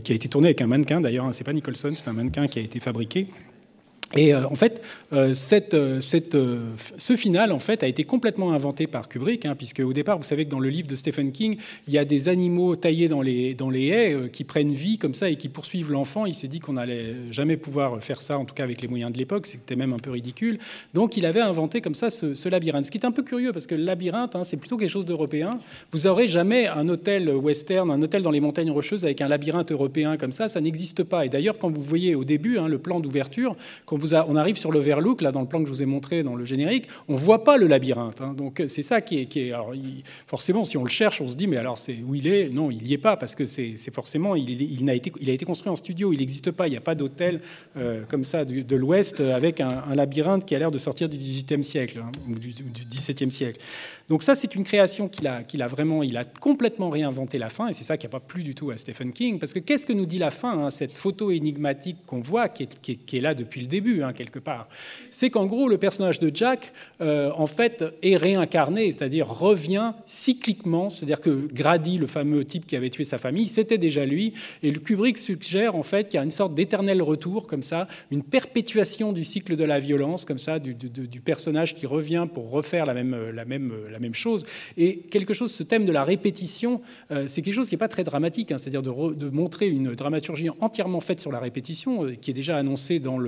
qui 0.02 0.12
a 0.12 0.14
été 0.14 0.30
tourné 0.30 0.48
avec 0.48 0.62
un 0.62 0.66
mannequin 0.66 1.02
d'ailleurs. 1.02 1.26
Hein, 1.26 1.34
c'est 1.34 1.44
pas 1.44 1.52
Nicholson, 1.52 1.90
c'est 1.92 2.08
un 2.08 2.14
mannequin 2.14 2.48
qui 2.48 2.58
a 2.58 2.62
été 2.62 2.80
fabriqué. 2.80 3.26
Et 4.16 4.32
euh, 4.32 4.46
en 4.46 4.54
fait, 4.54 4.82
euh, 5.12 5.34
euh, 5.34 6.60
ce 6.96 7.16
final 7.16 7.52
en 7.52 7.58
fait 7.58 7.82
a 7.82 7.86
été 7.86 8.04
complètement 8.04 8.52
inventé 8.52 8.86
par 8.86 9.08
Kubrick, 9.08 9.44
hein, 9.44 9.54
puisque 9.54 9.80
au 9.80 9.92
départ, 9.92 10.16
vous 10.16 10.24
savez 10.24 10.46
que 10.46 10.50
dans 10.50 10.60
le 10.60 10.70
livre 10.70 10.88
de 10.88 10.96
Stephen 10.96 11.30
King, 11.30 11.58
il 11.86 11.92
y 11.92 11.98
a 11.98 12.06
des 12.06 12.28
animaux 12.28 12.74
taillés 12.76 13.08
dans 13.08 13.20
les, 13.20 13.54
haies 13.88 14.30
qui 14.32 14.44
prennent 14.44 14.72
vie 14.72 14.96
comme 14.96 15.12
ça 15.12 15.28
et 15.28 15.36
qui 15.36 15.48
poursuivent 15.48 15.92
l'enfant. 15.92 16.24
Il 16.24 16.34
s'est 16.34 16.48
dit 16.48 16.58
qu'on 16.58 16.74
n'allait 16.74 17.14
jamais 17.30 17.58
pouvoir 17.58 18.02
faire 18.02 18.22
ça, 18.22 18.38
en 18.38 18.46
tout 18.46 18.54
cas 18.54 18.64
avec 18.64 18.80
les 18.80 18.88
moyens 18.88 19.12
de 19.12 19.18
l'époque, 19.18 19.46
c'était 19.46 19.76
même 19.76 19.92
un 19.92 19.98
peu 19.98 20.10
ridicule. 20.10 20.58
Donc 20.94 21.18
il 21.18 21.26
avait 21.26 21.40
inventé 21.40 21.82
comme 21.82 21.94
ça 21.94 22.08
ce, 22.08 22.48
labyrinthe, 22.48 22.86
ce 22.86 22.90
qui 22.90 22.98
est 22.98 23.06
un 23.06 23.12
peu 23.12 23.22
curieux 23.22 23.52
parce 23.52 23.66
que 23.66 23.74
le 23.74 23.84
labyrinthe, 23.84 24.36
hein, 24.36 24.44
c'est 24.44 24.56
plutôt 24.56 24.78
quelque 24.78 24.90
chose 24.90 25.06
d'européen. 25.06 25.60
Vous 25.92 26.08
n'aurez 26.08 26.28
jamais 26.28 26.66
un 26.66 26.88
hôtel 26.88 27.28
western, 27.28 27.90
un 27.90 28.00
hôtel 28.00 28.22
dans 28.22 28.30
les 28.30 28.40
montagnes 28.40 28.70
rocheuses 28.70 29.04
avec 29.04 29.20
un 29.20 29.28
labyrinthe 29.28 29.70
européen 29.70 30.16
comme 30.16 30.32
ça, 30.32 30.48
ça 30.48 30.62
n'existe 30.62 31.02
pas. 31.02 31.26
Et 31.26 31.28
d'ailleurs, 31.28 31.58
quand 31.58 31.70
vous 31.70 31.82
voyez 31.82 32.14
au 32.14 32.24
début 32.24 32.56
hein, 32.56 32.68
le 32.68 32.78
plan 32.78 33.00
d'ouverture, 33.00 33.54
on 34.28 34.36
arrive 34.36 34.56
sur 34.56 34.72
l'Overlook, 34.72 35.20
là 35.20 35.32
dans 35.32 35.40
le 35.40 35.46
plan 35.46 35.60
que 35.60 35.66
je 35.66 35.72
vous 35.72 35.82
ai 35.82 35.86
montré 35.86 36.22
dans 36.22 36.34
le 36.34 36.44
générique, 36.44 36.88
on 37.08 37.14
ne 37.14 37.18
voit 37.18 37.44
pas 37.44 37.56
le 37.56 37.66
labyrinthe. 37.66 38.20
Hein. 38.20 38.34
Donc 38.34 38.62
c'est 38.66 38.82
ça 38.82 39.00
qui 39.00 39.18
est. 39.18 39.52
Forcément, 40.26 40.64
si 40.64 40.76
on 40.76 40.84
le 40.84 40.90
cherche, 40.90 41.20
on 41.20 41.28
se 41.28 41.36
dit, 41.36 41.46
mais 41.46 41.56
alors 41.56 41.78
c'est 41.78 41.96
où 42.06 42.14
il 42.14 42.26
est? 42.26 42.48
Non, 42.48 42.70
il 42.70 42.82
n'y 42.82 42.92
est 42.92 42.98
pas, 42.98 43.16
parce 43.16 43.34
que 43.34 43.46
c'est 43.46 43.76
forcément, 43.92 44.34
il, 44.34 44.88
a 44.88 44.94
été, 44.94 45.44
construit 45.44 45.70
en 45.70 45.76
studio, 45.76 46.12
il 46.12 46.18
n'existe 46.18 46.50
pas, 46.50 46.66
il 46.66 46.70
n'y 46.70 46.76
a 46.76 46.82
pas 46.82 46.94
d'hôtel 46.94 47.40
euh, 47.76 48.02
comme 48.08 48.24
ça 48.24 48.44
de 48.44 48.76
l'Ouest 48.76 49.20
avec 49.20 49.60
un, 49.60 49.94
labyrinthe 49.94 50.44
qui 50.44 50.54
a 50.54 50.58
l'air 50.58 50.70
de 50.70 50.78
sortir 50.78 51.08
du 51.08 51.16
XVIIIe 51.16 51.64
siècle 51.64 52.02
hein, 52.04 52.12
ou 52.28 52.38
du, 52.38 52.50
XVIIe 52.50 53.30
siècle. 53.30 53.60
Donc 54.08 54.22
ça, 54.22 54.34
c'est 54.34 54.54
une 54.54 54.64
création 54.64 55.08
qu'il 55.08 55.26
a, 55.26 55.66
vraiment, 55.66 56.02
il 56.02 56.16
a 56.16 56.24
complètement 56.24 56.88
réinventé 56.90 57.38
la 57.38 57.48
fin, 57.48 57.68
et 57.68 57.72
c'est 57.72 57.84
ça 57.84 57.96
qui 57.96 58.06
n'a 58.06 58.10
pas 58.10 58.20
plu 58.20 58.42
du 58.42 58.54
tout 58.54 58.70
à 58.70 58.76
Stephen 58.76 59.12
King, 59.12 59.38
parce 59.38 59.52
que 59.52 59.58
qu'est-ce 59.58 59.86
que 59.86 59.92
nous 59.92 60.06
dit 60.06 60.18
la 60.18 60.30
fin, 60.30 60.58
hein, 60.58 60.70
cette 60.70 60.92
photo 60.92 61.30
énigmatique 61.30 61.98
qu'on 62.06 62.20
voit, 62.20 62.48
qui, 62.48 62.64
est, 62.64 63.20
là 63.20 63.34
depuis 63.34 63.60
le 63.60 63.66
début, 63.66 63.87
hein, 64.02 64.12
quelque 64.12 64.38
part 64.38 64.68
C'est 65.10 65.30
qu'en 65.30 65.46
gros, 65.46 65.68
le 65.68 65.78
personnage 65.78 66.18
de 66.18 66.30
Jack, 66.34 66.72
euh, 67.00 67.30
en 67.36 67.46
fait, 67.46 67.84
est 68.02 68.16
réincarné, 68.16 68.92
c'est-à-dire 68.92 69.28
revient 69.28 69.92
cycliquement, 70.06 70.90
c'est-à-dire 70.90 71.20
que 71.20 71.48
Grady, 71.52 71.98
le 71.98 72.06
fameux 72.06 72.44
type 72.44 72.66
qui 72.66 72.76
avait 72.76 72.90
tué 72.90 73.04
sa 73.04 73.18
famille, 73.18 73.46
c'était 73.46 73.78
déjà 73.78 74.04
lui, 74.04 74.34
et 74.62 74.70
le 74.70 74.80
Kubrick 74.80 75.18
suggère 75.18 75.74
en 75.76 75.82
fait 75.82 76.08
qu'il 76.08 76.18
y 76.18 76.20
a 76.20 76.24
une 76.24 76.30
sorte 76.30 76.54
d'éternel 76.54 77.02
retour, 77.02 77.46
comme 77.46 77.62
ça, 77.62 77.88
une 78.10 78.22
perpétuation 78.22 79.12
du 79.12 79.24
cycle 79.24 79.56
de 79.56 79.64
la 79.64 79.80
violence, 79.80 80.24
comme 80.24 80.38
ça, 80.38 80.58
du, 80.58 80.74
personnage 81.24 81.74
qui 81.74 81.86
revient 81.86 82.26
pour 82.32 82.50
refaire 82.50 82.86
la 82.86 82.94
même, 82.94 84.14
chose. 84.14 84.44
Et 84.76 84.98
quelque 84.98 85.34
chose, 85.34 85.52
ce 85.52 85.62
thème 85.62 85.84
de 85.84 85.92
la 85.92 86.04
répétition, 86.04 86.80
euh, 87.10 87.24
c'est 87.26 87.42
quelque 87.42 87.54
chose 87.54 87.68
qui 87.68 87.74
n'est 87.74 87.78
pas 87.78 87.88
très 87.88 88.04
dramatique, 88.04 88.52
hein, 88.52 88.58
c'est-à-dire 88.58 88.82
de, 88.82 89.28
montrer 89.28 89.68
une 89.68 89.94
dramaturgie 89.94 90.48
entièrement 90.60 91.00
faite 91.00 91.20
sur 91.20 91.30
la 91.30 91.40
répétition, 91.40 92.04
euh, 92.04 92.14
qui 92.14 92.30
est 92.30 92.34
déjà 92.34 92.56
annoncée 92.56 92.98
dans 92.98 93.18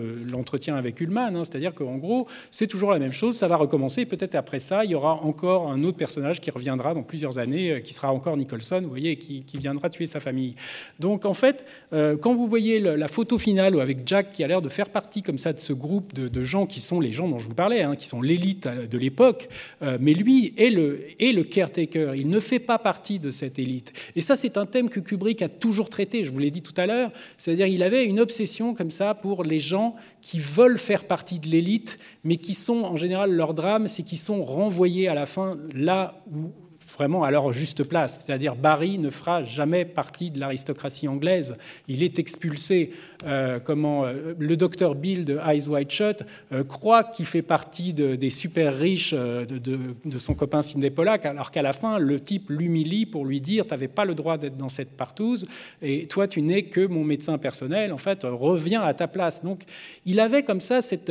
l'entretien 0.50 0.74
avec 0.74 1.00
Ullman, 1.00 1.36
hein, 1.36 1.44
c'est-à-dire 1.44 1.74
qu'en 1.74 1.96
gros, 1.96 2.26
c'est 2.50 2.66
toujours 2.66 2.90
la 2.90 2.98
même 2.98 3.12
chose, 3.12 3.36
ça 3.36 3.46
va 3.46 3.56
recommencer, 3.56 4.04
peut-être 4.04 4.34
après 4.34 4.58
ça, 4.58 4.84
il 4.84 4.90
y 4.90 4.94
aura 4.96 5.14
encore 5.22 5.70
un 5.70 5.84
autre 5.84 5.96
personnage 5.96 6.40
qui 6.40 6.50
reviendra 6.50 6.92
dans 6.92 7.04
plusieurs 7.04 7.38
années, 7.38 7.70
euh, 7.70 7.80
qui 7.80 7.94
sera 7.94 8.12
encore 8.12 8.36
Nicholson, 8.36 8.80
vous 8.82 8.88
voyez, 8.88 9.14
qui, 9.14 9.44
viendra 9.60 9.90
tuer 9.90 10.06
sa 10.06 10.20
famille. 10.20 10.54
Donc 11.00 11.26
en 11.26 11.34
fait, 11.34 11.66
quand 11.92 12.34
vous 12.34 12.46
voyez 12.46 12.80
la 12.80 13.08
photo 13.08 13.36
finale 13.36 13.78
avec 13.78 14.06
Jack 14.06 14.32
qui 14.32 14.42
a 14.42 14.46
l'air 14.46 14.62
de 14.62 14.70
faire 14.70 14.88
partie 14.88 15.20
comme 15.20 15.36
ça 15.36 15.52
de 15.52 15.60
ce 15.60 15.74
groupe 15.74 16.14
de, 16.14 16.44
gens 16.44 16.64
qui 16.64 16.80
sont 16.80 16.98
les 16.98 17.12
gens 17.12 17.28
dont 17.28 17.38
je 17.38 17.44
vous 17.44 17.54
parlais, 17.54 17.82
hein, 17.82 17.94
qui 17.94 18.08
sont 18.08 18.22
l'élite 18.22 18.66
de 18.66 18.96
l'époque, 18.96 19.50
mais 19.82 20.14
lui 20.14 20.54
est 20.56 20.70
le, 20.70 21.00
est 21.18 21.32
le 21.32 21.44
caretaker. 21.44 22.14
Il 22.14 22.28
ne 22.28 22.40
fait 22.40 22.58
pas 22.58 22.78
partie 22.78 23.18
de 23.18 23.30
cette 23.30 23.58
élite. 23.58 23.92
Et 24.16 24.22
ça, 24.22 24.34
c'est 24.34 24.56
un 24.56 24.64
thème 24.64 24.88
que 24.88 25.00
Kubrick 25.00 25.42
a 25.42 25.50
toujours 25.50 25.90
traité, 25.90 26.24
je 26.24 26.30
vous 26.30 26.38
l'ai 26.38 26.50
dit 26.50 26.62
tout 26.62 26.78
à 26.78 26.86
l'heure. 26.86 27.10
C'est-à-dire 27.36 27.66
il 27.66 27.82
avait 27.82 28.06
une 28.06 28.20
obsession 28.20 28.72
comme 28.72 28.90
ça 28.90 29.14
pour 29.14 29.44
les 29.44 29.60
gens 29.60 29.94
qui 30.22 30.38
veulent 30.38 30.78
faire 30.78 31.06
partie 31.06 31.38
de 31.38 31.48
l'élite, 31.48 31.98
mais 32.24 32.36
qui 32.36 32.54
sont, 32.54 32.84
en 32.84 32.96
général, 32.96 33.32
leur 33.32 33.54
drame, 33.54 33.88
c'est 33.88 34.02
qu'ils 34.02 34.18
sont 34.18 34.44
renvoyés 34.44 35.08
à 35.08 35.14
la 35.14 35.26
fin 35.26 35.58
là 35.72 36.22
où 36.32 36.52
vraiment 37.00 37.24
à 37.24 37.30
leur 37.30 37.52
juste 37.52 37.84
place. 37.84 38.20
C'est-à-dire 38.24 38.56
Barry 38.56 38.98
ne 38.98 39.10
fera 39.10 39.44
jamais 39.44 39.84
partie 39.84 40.30
de 40.30 40.38
l'aristocratie 40.38 41.08
anglaise. 41.08 41.56
Il 41.88 42.02
est 42.02 42.18
expulsé. 42.18 42.92
Euh, 43.26 43.60
comment 43.60 44.06
euh, 44.06 44.34
le 44.38 44.56
docteur 44.56 44.94
Bill 44.94 45.26
de 45.26 45.38
Eyes 45.46 45.68
Wide 45.68 45.90
Shut 45.90 46.22
euh, 46.52 46.64
croit 46.64 47.04
qu'il 47.04 47.26
fait 47.26 47.42
partie 47.42 47.92
des 47.92 48.30
super 48.30 48.76
riches 48.76 49.12
de, 49.12 50.18
son 50.18 50.34
copain 50.34 50.62
Sidney 50.62 50.90
Pollack, 50.90 51.26
alors 51.26 51.50
qu'à 51.50 51.62
la 51.62 51.72
fin, 51.72 51.98
le 51.98 52.20
type 52.20 52.48
l'humilie 52.50 53.06
pour 53.06 53.24
lui 53.24 53.40
dire 53.40 53.64
Tu 53.64 53.70
n'avais 53.70 53.88
pas 53.88 54.04
le 54.04 54.14
droit 54.14 54.38
d'être 54.38 54.56
dans 54.56 54.68
cette 54.68 54.96
partouze, 54.96 55.46
et 55.82 56.06
toi, 56.06 56.26
tu 56.26 56.42
n'es 56.42 56.62
que 56.64 56.86
mon 56.86 57.04
médecin 57.04 57.38
personnel. 57.38 57.92
En 57.92 57.98
fait, 57.98 58.20
reviens 58.24 58.82
à 58.82 58.94
ta 58.94 59.08
place. 59.08 59.42
Donc, 59.42 59.62
il 60.06 60.20
avait 60.20 60.42
comme 60.42 60.60
ça 60.60 60.80
cet 60.80 61.10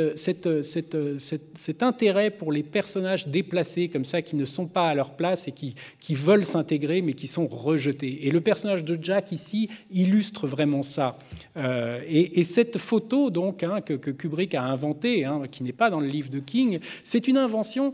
intérêt 1.81 2.29
pour 2.31 2.51
les 2.51 2.63
personnages 2.63 3.27
déplacés, 3.27 3.89
comme 3.89 4.05
ça, 4.05 4.21
qui 4.21 4.35
ne 4.35 4.45
sont 4.45 4.67
pas 4.67 4.87
à 4.87 4.95
leur 4.95 5.13
place 5.13 5.47
et 5.47 5.51
qui, 5.51 5.75
veulent 6.15 6.45
s'intégrer 6.45 7.01
mais 7.01 7.13
qui 7.13 7.27
sont 7.27 7.47
rejetés. 7.47 8.27
Et 8.27 8.31
le 8.31 8.41
personnage 8.41 8.83
de 8.83 8.97
Jack 9.01 9.31
ici 9.31 9.69
illustre 9.91 10.47
vraiment 10.47 10.81
ça. 10.81 11.17
Et, 12.07 12.43
cette 12.43 12.77
photo 12.77 13.29
donc 13.29 13.63
hein, 13.63 13.81
que, 13.81 13.93
Kubrick 13.93 14.55
a 14.55 14.63
inventée, 14.63 15.25
hein, 15.25 15.43
qui 15.49 15.63
n'est 15.63 15.73
pas 15.73 15.89
dans 15.89 15.99
le 15.99 16.07
livre 16.07 16.29
de 16.29 16.39
King, 16.39 16.79
c'est 17.03 17.27
une 17.27 17.37
invention 17.37 17.93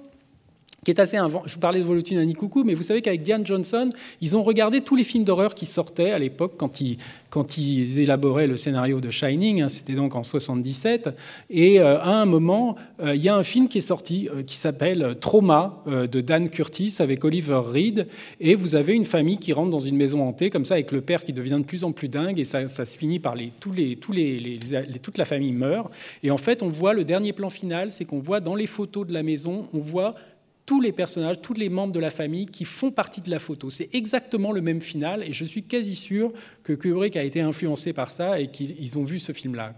qui 0.86 0.92
est 0.92 1.00
assez 1.00 1.18
Je 1.18 1.54
vous 1.54 1.60
parlais 1.60 1.80
de 1.80 1.84
Volutine 1.84 2.20
à 2.20 2.34
Coucou, 2.36 2.64
mais 2.64 2.76
vous 2.76 2.84
savez 2.84 3.02
qu'avec 3.02 3.24
Diane 3.24 3.46
Johnson, 3.46 3.90
ils 4.22 4.38
ont 4.38 4.44
regardé 4.44 4.82
tous 4.82 4.96
les 4.96 5.04
films 5.04 5.24
d'horreur 5.24 5.56
qui 5.56 5.66
sortaient 5.66 6.12
à 6.12 6.20
l'époque 6.20 6.54
quand 6.58 6.80
ils, 6.80 6.98
quand 7.32 7.58
ils 7.58 8.00
élaboraient 8.00 8.46
le 8.46 8.56
scénario 8.56 9.02
de 9.02 9.10
Shining. 9.10 9.64
Hein, 9.64 9.68
c'était 9.68 9.94
donc 9.94 10.16
en 10.16 10.22
77. 10.22 11.10
Et 11.50 11.80
euh, 11.80 12.00
à 12.00 12.12
un 12.12 12.26
moment, 12.26 12.76
euh, 13.02 13.16
il 13.16 13.24
y 13.24 13.30
a 13.30 13.36
un 13.36 13.42
film 13.42 13.68
qui 13.68 13.80
est 13.80 13.82
sorti 13.82 14.30
euh, 14.30 14.44
qui 14.44 14.56
s'appelle 14.56 15.16
Trauma 15.20 15.84
de 15.88 16.22
Dan 16.22 16.50
Curtis 16.50 16.98
avec 17.00 17.26
Oliver 17.26 17.62
Reed. 17.66 18.08
Et 18.40 18.54
vous 18.54 18.76
avez 18.76 18.94
une 18.94 19.06
famille 19.06 19.40
qui 19.40 19.54
rentre 19.54 19.72
dans 19.72 19.80
une 19.80 19.98
maison 19.98 20.22
hantée 20.22 20.52
comme 20.52 20.66
ça 20.66 20.76
avec 20.76 20.92
le 20.92 21.02
père 21.02 21.24
qui 21.24 21.34
devient 21.34 21.58
de 21.60 21.66
plus 21.66 21.84
en 21.84 21.94
plus 21.94 22.10
dingue 22.10 22.40
et 22.40 22.46
ça, 22.46 22.68
ça 22.68 22.86
se 22.86 22.96
finit 22.96 23.20
par 23.20 23.36
les, 23.36 23.52
tous 23.60 23.72
les, 23.72 23.96
tous 23.96 24.12
les, 24.12 24.38
les, 24.40 24.60
toute 25.02 25.18
la 25.18 25.26
famille 25.26 25.52
meurt. 25.52 25.92
Et 26.22 26.30
en 26.30 26.38
fait, 26.38 26.62
on 26.62 26.70
voit 26.70 26.94
le 26.94 27.04
dernier 27.04 27.34
plan 27.34 27.50
final, 27.50 27.92
c'est 27.92 28.06
qu'on 28.06 28.20
voit 28.20 28.40
dans 28.40 28.56
les 28.56 28.68
photos 28.68 29.08
de 29.08 29.14
la 29.14 29.24
maison, 29.24 29.68
on 29.74 29.80
voit 29.80 30.16
tous 30.66 30.82
les 30.82 30.92
personnages, 30.92 31.42
tous 31.42 31.54
les 31.54 31.70
membres 31.70 31.94
de 31.94 32.00
la 32.00 32.10
famille 32.10 32.48
qui 32.48 32.66
font 32.66 32.92
partie 32.92 33.22
de 33.22 33.30
la 33.30 33.40
photo. 33.40 33.70
C'est 33.70 33.94
exactement 33.94 34.52
le 34.52 34.62
même 34.62 34.82
final 34.82 35.24
et 35.24 35.32
je 35.32 35.46
suis 35.46 35.64
quasi 35.64 35.96
sûr 35.96 36.34
que 36.64 36.74
Kubrick 36.74 37.16
a 37.16 37.24
été 37.24 37.42
influencé 37.42 37.94
par 37.94 38.10
ça 38.10 38.40
et 38.40 38.48
qu'ils 38.48 38.98
ont 38.98 39.04
vu 39.04 39.20
ce 39.20 39.32
film-là. 39.32 39.74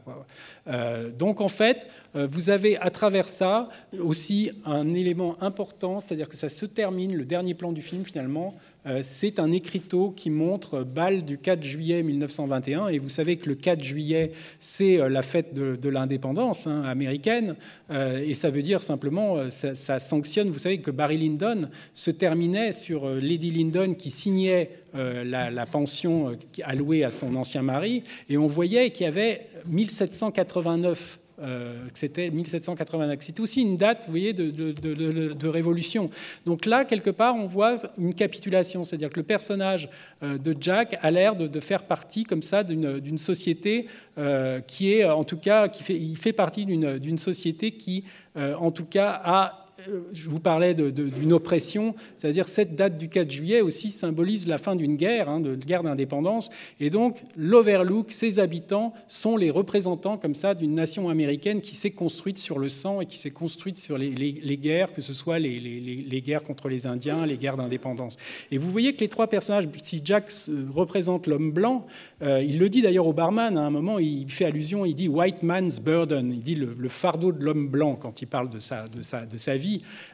Euh, 0.67 1.09
donc 1.11 1.41
en 1.41 1.49
fait, 1.49 1.87
euh, 2.15 2.27
vous 2.29 2.49
avez 2.49 2.77
à 2.77 2.89
travers 2.89 3.27
ça 3.27 3.67
aussi 3.99 4.51
un 4.65 4.93
élément 4.93 5.35
important, 5.41 5.99
c'est-à-dire 5.99 6.29
que 6.29 6.35
ça 6.35 6.49
se 6.49 6.65
termine, 6.65 7.13
le 7.13 7.25
dernier 7.25 7.53
plan 7.53 7.73
du 7.73 7.81
film 7.81 8.05
finalement, 8.05 8.55
c'est 9.01 9.39
un 9.39 9.51
écriteau 9.51 10.11
qui 10.15 10.29
montre 10.29 10.83
Bâle 10.83 11.25
du 11.25 11.37
4 11.37 11.63
juillet 11.63 12.03
1921. 12.03 12.87
Et 12.87 12.99
vous 12.99 13.09
savez 13.09 13.37
que 13.37 13.49
le 13.49 13.55
4 13.55 13.83
juillet, 13.83 14.31
c'est 14.59 14.99
euh, 14.99 15.09
la 15.09 15.21
fête 15.21 15.53
de, 15.53 15.89
l'indépendance 15.89 16.67
hein, 16.67 16.83
américaine. 16.83 17.55
Euh, 17.91 18.23
et 18.25 18.33
ça 18.33 18.49
veut 18.49 18.61
dire 18.61 18.83
simplement, 18.83 19.49
ça, 19.49 19.99
sanctionne, 19.99 20.49
vous 20.49 20.59
savez 20.59 20.79
que 20.79 20.91
Barry 20.91 21.17
Lyndon 21.17 21.61
se 21.93 22.11
terminait 22.11 22.71
sur 22.71 23.07
Lady 23.07 23.51
Lyndon 23.51 23.93
qui 23.93 24.11
signait 24.11 24.69
la, 24.93 25.51
la, 25.51 25.65
pension 25.65 26.35
allouée 26.63 27.03
à 27.03 27.11
son 27.11 27.35
ancien 27.35 27.61
mari. 27.61 28.03
Et 28.29 28.37
on 28.37 28.47
voyait 28.47 28.89
qu'il 28.91 29.05
y 29.05 29.07
avait 29.07 29.47
1789 29.67 31.19
euh, 31.39 31.87
c'était 31.93 32.29
1789. 32.29 33.19
C'est 33.21 33.39
aussi 33.39 33.61
une 33.61 33.77
date, 33.77 34.03
vous 34.05 34.11
voyez, 34.11 34.33
de, 34.33 35.47
révolution. 35.47 36.09
Donc 36.45 36.65
là, 36.65 36.83
quelque 36.83 37.09
part, 37.09 37.35
on 37.35 37.45
voit 37.45 37.77
une 37.97 38.13
capitulation, 38.13 38.83
c'est-à-dire 38.83 39.09
que 39.09 39.19
le 39.19 39.23
personnage 39.23 39.89
euh, 40.23 40.37
de 40.37 40.55
Jack 40.59 40.97
a 41.01 41.11
l'air 41.11 41.35
de, 41.35 41.59
faire 41.59 41.83
partie, 41.83 42.23
comme 42.23 42.41
ça, 42.41 42.63
d'une 42.63 43.17
société 43.17 43.87
euh, 44.17 44.61
qui 44.61 44.93
est, 44.93 45.05
en 45.05 45.23
tout 45.23 45.37
cas, 45.37 45.67
qui 45.67 45.83
fait, 45.83 45.95
il 45.95 46.17
fait 46.17 46.33
partie 46.33 46.65
d'une 46.65 47.17
société 47.17 47.71
qui, 47.71 48.03
en 48.35 48.71
tout 48.71 48.85
cas, 48.85 49.19
a 49.23 49.66
je 50.13 50.29
vous 50.29 50.39
parlais 50.39 50.73
d'une 50.73 51.33
oppression, 51.33 51.95
c'est-à-dire 52.15 52.47
cette 52.47 52.75
date 52.75 52.97
du 52.97 53.09
4 53.09 53.29
juillet 53.29 53.61
aussi 53.61 53.91
symbolise 53.91 54.47
la 54.47 54.57
fin 54.57 54.75
d'une 54.75 54.95
guerre, 54.95 55.29
hein, 55.29 55.39
de 55.39 55.55
guerre 55.55 55.83
d'indépendance, 55.83 56.49
et 56.79 56.89
donc 56.89 57.21
l'Overlook, 57.35 58.11
ses 58.11 58.39
habitants 58.39 58.93
sont 59.07 59.37
les 59.37 59.51
représentants 59.51 60.17
comme 60.17 60.35
ça 60.35 60.53
d'une 60.53 60.75
nation 60.75 61.09
américaine 61.09 61.61
qui 61.61 61.75
s'est 61.75 61.91
construite 61.91 62.37
sur 62.37 62.59
le 62.59 62.69
sang 62.69 63.01
et 63.01 63.05
qui 63.05 63.17
s'est 63.17 63.31
construite 63.31 63.77
sur 63.77 63.97
les, 63.97 64.11
guerres, 64.57 64.93
que 64.93 65.01
ce 65.01 65.13
soit 65.13 65.39
les, 65.39 65.59
les, 65.59 66.21
guerres 66.21 66.43
contre 66.43 66.69
les 66.69 66.87
Indiens, 66.87 67.25
les 67.25 67.37
guerres 67.37 67.57
d'indépendance. 67.57 68.17
Et 68.51 68.57
vous 68.57 68.69
voyez 68.69 68.93
que 68.93 69.01
les 69.01 69.09
trois 69.09 69.27
personnages, 69.27 69.67
si 69.83 70.01
Jack 70.03 70.31
représente 70.73 71.27
l'homme 71.27 71.51
blanc, 71.51 71.85
euh, 72.21 72.41
il 72.43 72.59
le 72.59 72.69
dit 72.69 72.81
d'ailleurs 72.81 73.07
au 73.07 73.13
barman, 73.13 73.57
à 73.57 73.61
un 73.61 73.69
moment, 73.69 73.99
il 73.99 74.29
fait 74.31 74.45
allusion, 74.45 74.85
il 74.85 74.95
dit 74.95 75.07
White 75.07 75.43
man's 75.43 75.79
burden, 75.79 76.31
il 76.31 76.41
dit 76.41 76.55
le, 76.55 76.89
fardeau 76.89 77.31
de 77.31 77.43
l'homme 77.43 77.67
blanc 77.67 77.95
quand 77.95 78.21
il 78.21 78.27
parle 78.27 78.49
de 78.49 78.59
sa, 78.59 78.85
de 78.85 79.01
sa, 79.01 79.25
de 79.25 79.37
sa 79.37 79.55
vie. 79.55 79.66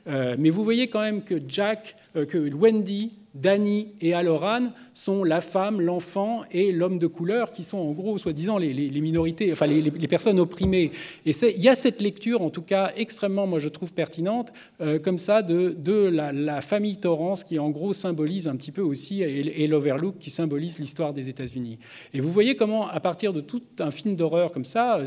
Euh, 0.07 0.35
mais 0.37 0.49
vous 0.49 0.63
voyez 0.63 0.87
quand 0.87 1.01
même 1.01 1.23
que 1.23 1.35
Jack, 1.47 1.95
euh, 2.15 2.25
que 2.25 2.37
Wendy 2.53 3.11
Danny 3.33 3.87
et 3.99 4.13
Aloran 4.13 4.71
sont 4.93 5.23
la 5.23 5.41
femme, 5.41 5.81
l'enfant 5.81 6.43
et 6.51 6.71
l'homme 6.71 6.99
de 6.99 7.07
couleur, 7.07 7.51
qui 7.51 7.63
sont 7.63 7.79
en 7.79 7.91
gros, 7.91 8.17
soi-disant, 8.17 8.59
les, 8.59 9.01
minorités, 9.01 9.51
enfin 9.51 9.65
les, 9.65 10.07
personnes 10.07 10.39
opprimées. 10.39 10.91
Et 11.25 11.31
il 11.31 11.61
y 11.61 11.69
a 11.69 11.75
cette 11.75 11.99
lecture, 11.99 12.41
en 12.43 12.51
tout 12.51 12.61
cas 12.61 12.91
extrêmement, 12.95 13.47
moi 13.47 13.57
je 13.57 13.69
trouve 13.69 13.91
pertinente, 13.91 14.53
euh, 14.81 14.99
comme 14.99 15.17
ça, 15.17 15.41
de, 15.41 15.93
la, 16.09 16.61
famille 16.61 16.97
Torrance, 16.97 17.43
qui 17.43 17.57
en 17.57 17.71
gros 17.71 17.93
symbolise 17.93 18.47
un 18.47 18.55
petit 18.55 18.71
peu 18.71 18.81
aussi, 18.81 19.23
et, 19.23 19.67
l'Overlook, 19.67 20.19
qui 20.19 20.29
symbolise 20.29 20.77
l'histoire 20.77 21.13
des 21.13 21.29
États-Unis. 21.29 21.79
Et 22.13 22.21
vous 22.21 22.31
voyez 22.31 22.55
comment, 22.55 22.87
à 22.87 22.99
partir 22.99 23.33
de 23.33 23.41
tout 23.41 23.63
un 23.79 23.89
film 23.89 24.15
d'horreur 24.15 24.51
comme 24.51 24.65
ça, 24.65 24.99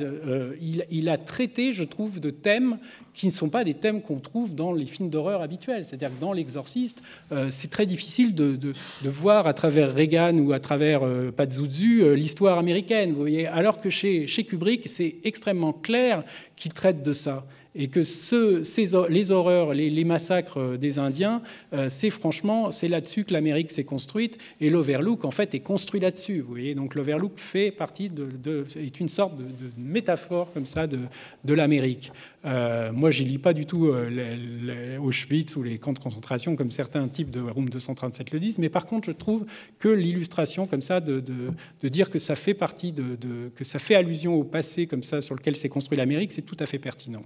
il, 0.60 0.84
il, 0.90 1.08
a 1.08 1.18
traité, 1.18 1.72
je 1.72 1.84
trouve, 1.84 2.18
de 2.18 2.30
thèmes 2.30 2.78
qui 3.16 3.26
ne 3.26 3.32
sont 3.32 3.48
pas 3.48 3.64
des 3.64 3.74
thèmes 3.74 4.02
qu'on 4.02 4.20
trouve 4.20 4.54
dans 4.54 4.72
les 4.72 4.86
films 4.86 5.08
d'horreur 5.08 5.40
habituels. 5.40 5.84
C'est-à-dire 5.84 6.10
que 6.10 6.20
dans 6.20 6.32
L'Exorciste, 6.32 7.02
c'est 7.50 7.70
très 7.70 7.86
difficile 7.86 8.34
de, 8.34 8.72
voir 9.04 9.46
à 9.46 9.54
travers 9.54 9.94
Reagan 9.94 10.38
ou 10.38 10.52
à 10.52 10.60
travers 10.60 11.02
euh, 11.02 11.32
Pazuzu 11.32 12.02
euh, 12.02 12.14
l'histoire 12.14 12.58
américaine. 12.58 13.10
Vous 13.10 13.20
voyez, 13.20 13.46
alors 13.46 13.80
que 13.80 13.90
chez, 13.90 14.26
chez 14.26 14.44
Kubrick, 14.44 14.88
c'est 14.88 15.16
extrêmement 15.24 15.72
clair 15.72 16.24
qu'il 16.56 16.72
traite 16.72 17.02
de 17.02 17.12
ça 17.12 17.44
et 17.76 17.88
que 17.88 18.02
ce, 18.02 18.62
ces, 18.62 18.86
les 19.10 19.30
horreurs, 19.30 19.74
les, 19.74 20.04
massacres 20.04 20.78
des 20.78 20.98
Indiens, 20.98 21.42
euh, 21.74 21.88
c'est 21.90 22.10
franchement, 22.10 22.70
c'est 22.70 22.88
là-dessus 22.88 23.24
que 23.24 23.34
l'Amérique 23.34 23.70
s'est 23.70 23.84
construite, 23.84 24.38
et 24.60 24.70
l'Overlook, 24.70 25.24
en 25.24 25.30
fait, 25.30 25.54
est 25.54 25.60
construit 25.60 26.00
là-dessus. 26.00 26.40
Vous 26.40 26.48
voyez, 26.48 26.74
donc 26.74 26.94
l'Overlook 26.94 27.32
fait 27.36 27.70
partie 27.70 28.08
de, 28.08 28.64
est 28.76 28.98
une 28.98 29.08
sorte 29.08 29.36
de, 29.36 29.44
métaphore 29.76 30.52
comme 30.52 30.64
ça 30.64 30.86
de, 30.86 31.00
de 31.44 31.54
l'Amérique. 31.54 32.12
Euh, 32.46 32.92
moi, 32.92 33.10
je 33.10 33.24
lis 33.24 33.38
pas 33.38 33.52
du 33.52 33.66
tout 33.66 33.86
euh, 33.86 34.98
Auschwitz 34.98 35.56
ou 35.56 35.62
les 35.62 35.78
camps 35.78 35.92
de 35.92 35.98
concentration 35.98 36.56
comme 36.56 36.70
certains 36.70 37.06
types 37.08 37.30
de 37.30 37.40
Room 37.40 37.68
237 37.68 38.30
le 38.30 38.40
disent, 38.40 38.58
mais 38.58 38.68
par 38.68 38.86
contre, 38.86 39.06
je 39.06 39.12
trouve 39.12 39.44
que 39.78 39.88
l'illustration 39.88 40.66
comme 40.66 40.82
ça 40.82 41.00
de, 41.00 41.20
de, 41.20 41.88
dire 41.88 42.10
que 42.10 42.18
ça 42.18 42.36
fait 42.36 42.54
partie 42.54 42.92
de, 42.92 43.16
que 43.54 43.64
ça 43.64 43.78
fait 43.78 43.96
allusion 43.96 44.34
au 44.34 44.44
passé 44.44 44.86
comme 44.86 45.02
ça 45.02 45.20
sur 45.20 45.34
lequel 45.34 45.56
s'est 45.56 45.68
construit 45.68 45.98
l'Amérique, 45.98 46.32
c'est 46.32 46.42
tout 46.42 46.56
à 46.58 46.66
fait 46.66 46.78
pertinent. 46.78 47.22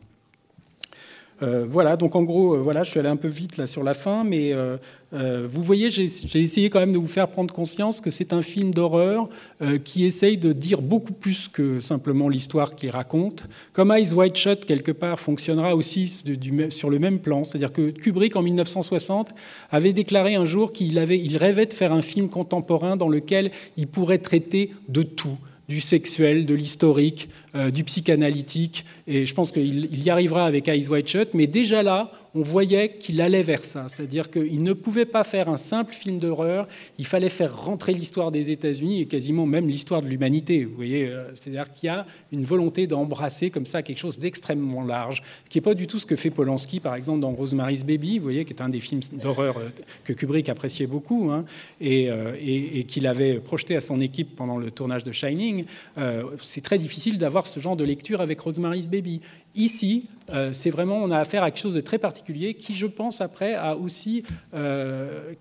Euh, 1.42 1.66
voilà, 1.68 1.96
donc 1.96 2.14
en 2.16 2.22
gros, 2.22 2.54
euh, 2.54 2.58
voilà, 2.58 2.84
je 2.84 2.90
suis 2.90 3.00
allé 3.00 3.08
un 3.08 3.16
peu 3.16 3.28
vite 3.28 3.56
là 3.56 3.66
sur 3.66 3.82
la 3.82 3.94
fin, 3.94 4.24
mais 4.24 4.52
euh, 4.52 4.76
vous 5.50 5.62
voyez, 5.62 5.90
j'ai 5.90 6.04
essayé 6.04 6.70
quand 6.70 6.80
même 6.80 6.92
de 6.92 6.98
vous 6.98 7.08
faire 7.08 7.28
prendre 7.28 7.52
conscience 7.52 8.00
que 8.00 8.10
c'est 8.10 8.32
un 8.32 8.42
film 8.42 8.72
d'horreur 8.72 9.28
qui 9.84 10.04
essaye 10.04 10.38
de 10.38 10.52
dire 10.52 10.82
beaucoup 10.82 11.12
plus 11.12 11.48
que 11.48 11.80
simplement 11.80 12.28
l'histoire 12.28 12.76
qu'il 12.76 12.90
raconte. 12.90 13.42
Comme 13.72 13.90
Eyes 13.90 14.12
Wide 14.12 14.36
Shut, 14.36 14.64
quelque 14.64 14.92
part, 14.92 15.18
fonctionnera 15.18 15.74
aussi 15.74 16.22
sur 16.68 16.90
le 16.90 17.00
même 17.00 17.18
plan. 17.18 17.42
C'est-à-dire 17.42 17.72
que 17.72 17.90
Kubrick, 17.90 18.36
en 18.36 18.42
1960, 18.42 19.30
avait 19.72 19.92
déclaré 19.92 20.36
un 20.36 20.44
jour 20.44 20.72
qu'il 20.72 20.96
il 20.96 21.36
rêvait 21.36 21.66
de 21.66 21.72
faire 21.72 21.92
un 21.92 22.02
film 22.02 22.28
contemporain 22.28 22.96
dans 22.96 23.08
lequel 23.08 23.50
il 23.76 23.88
pourrait 23.88 24.18
traiter 24.18 24.72
de 24.88 25.02
tout 25.02 25.38
du 25.70 25.80
sexuel, 25.80 26.46
de 26.46 26.54
l'historique, 26.54 27.30
euh, 27.54 27.70
du 27.70 27.84
psychanalytique. 27.84 28.84
Et 29.06 29.24
je 29.24 29.34
pense 29.34 29.52
qu'il 29.52 30.04
y 30.04 30.10
arrivera 30.10 30.44
avec 30.44 30.66
Eyes 30.66 30.88
Wide 30.88 31.06
Shut. 31.06 31.28
Mais 31.32 31.46
déjà 31.46 31.82
là, 31.84 32.10
on 32.34 32.42
voyait 32.42 32.96
qu'il 32.96 33.20
allait 33.20 33.42
vers 33.42 33.64
ça. 33.64 33.86
C'est-à-dire 33.88 34.30
qu'il 34.30 34.62
ne 34.62 34.72
pouvait 34.72 35.04
pas 35.04 35.24
faire 35.24 35.48
un 35.48 35.56
simple 35.56 35.92
film 35.92 36.18
d'horreur, 36.18 36.68
il 36.98 37.06
fallait 37.06 37.28
faire 37.28 37.56
rentrer 37.56 37.92
l'histoire 37.92 38.30
des 38.30 38.50
États-Unis 38.50 39.02
et 39.02 39.06
quasiment 39.06 39.46
même 39.46 39.68
l'histoire 39.68 40.02
de 40.02 40.08
l'humanité. 40.08 40.68
Euh, 40.80 41.30
c'est-à-dire 41.34 41.72
qu'il 41.72 41.88
y 41.88 41.90
a 41.90 42.06
une 42.32 42.44
volonté 42.44 42.86
d'embrasser 42.86 43.50
comme 43.50 43.66
ça 43.66 43.82
quelque 43.82 43.98
chose 43.98 44.18
d'extrêmement 44.18 44.84
large, 44.84 45.22
qui 45.48 45.58
n'est 45.58 45.62
pas 45.62 45.74
du 45.74 45.86
tout 45.86 45.98
ce 45.98 46.06
que 46.06 46.16
fait 46.16 46.30
Polanski, 46.30 46.80
par 46.80 46.94
exemple, 46.94 47.20
dans 47.20 47.32
Rosemary's 47.32 47.84
Baby, 47.84 48.18
vous 48.18 48.24
voyez, 48.24 48.44
qui 48.44 48.52
est 48.52 48.62
un 48.62 48.68
des 48.68 48.80
films 48.80 49.00
d'horreur 49.12 49.58
euh, 49.58 49.70
que 50.04 50.12
Kubrick 50.12 50.48
appréciait 50.48 50.86
beaucoup 50.86 51.30
hein, 51.30 51.44
euh, 51.82 52.34
et, 52.40 52.84
qu'il 52.84 53.06
avait 53.06 53.40
projeté 53.40 53.76
à 53.76 53.80
son 53.80 54.00
équipe 54.00 54.36
pendant 54.36 54.56
le 54.56 54.70
tournage 54.70 55.04
de 55.04 55.12
Shining. 55.12 55.64
c'est 56.40 56.62
très 56.62 56.78
difficile 56.78 57.18
d'avoir 57.18 57.46
ce 57.46 57.60
genre 57.60 57.76
de 57.76 57.84
lecture 57.84 58.20
avec 58.20 58.40
Rosemary's 58.40 58.88
Baby. 58.88 59.20
Ici, 59.56 60.08
euh, 60.30 60.50
c'est 60.52 60.70
vraiment, 60.70 60.98
on 60.98 61.10
a 61.10 61.18
affaire 61.18 61.42
à 61.42 61.50
quelque 61.50 61.62
chose 61.62 61.74
de 61.74 61.80
très 61.80 61.98
particulier 61.98 62.54
qui, 62.54 62.74
je 62.74 62.86
pense, 62.86 63.20
après, 63.20 63.54
a 63.54 63.76
aussi 63.76 64.22
euh, 64.54 65.34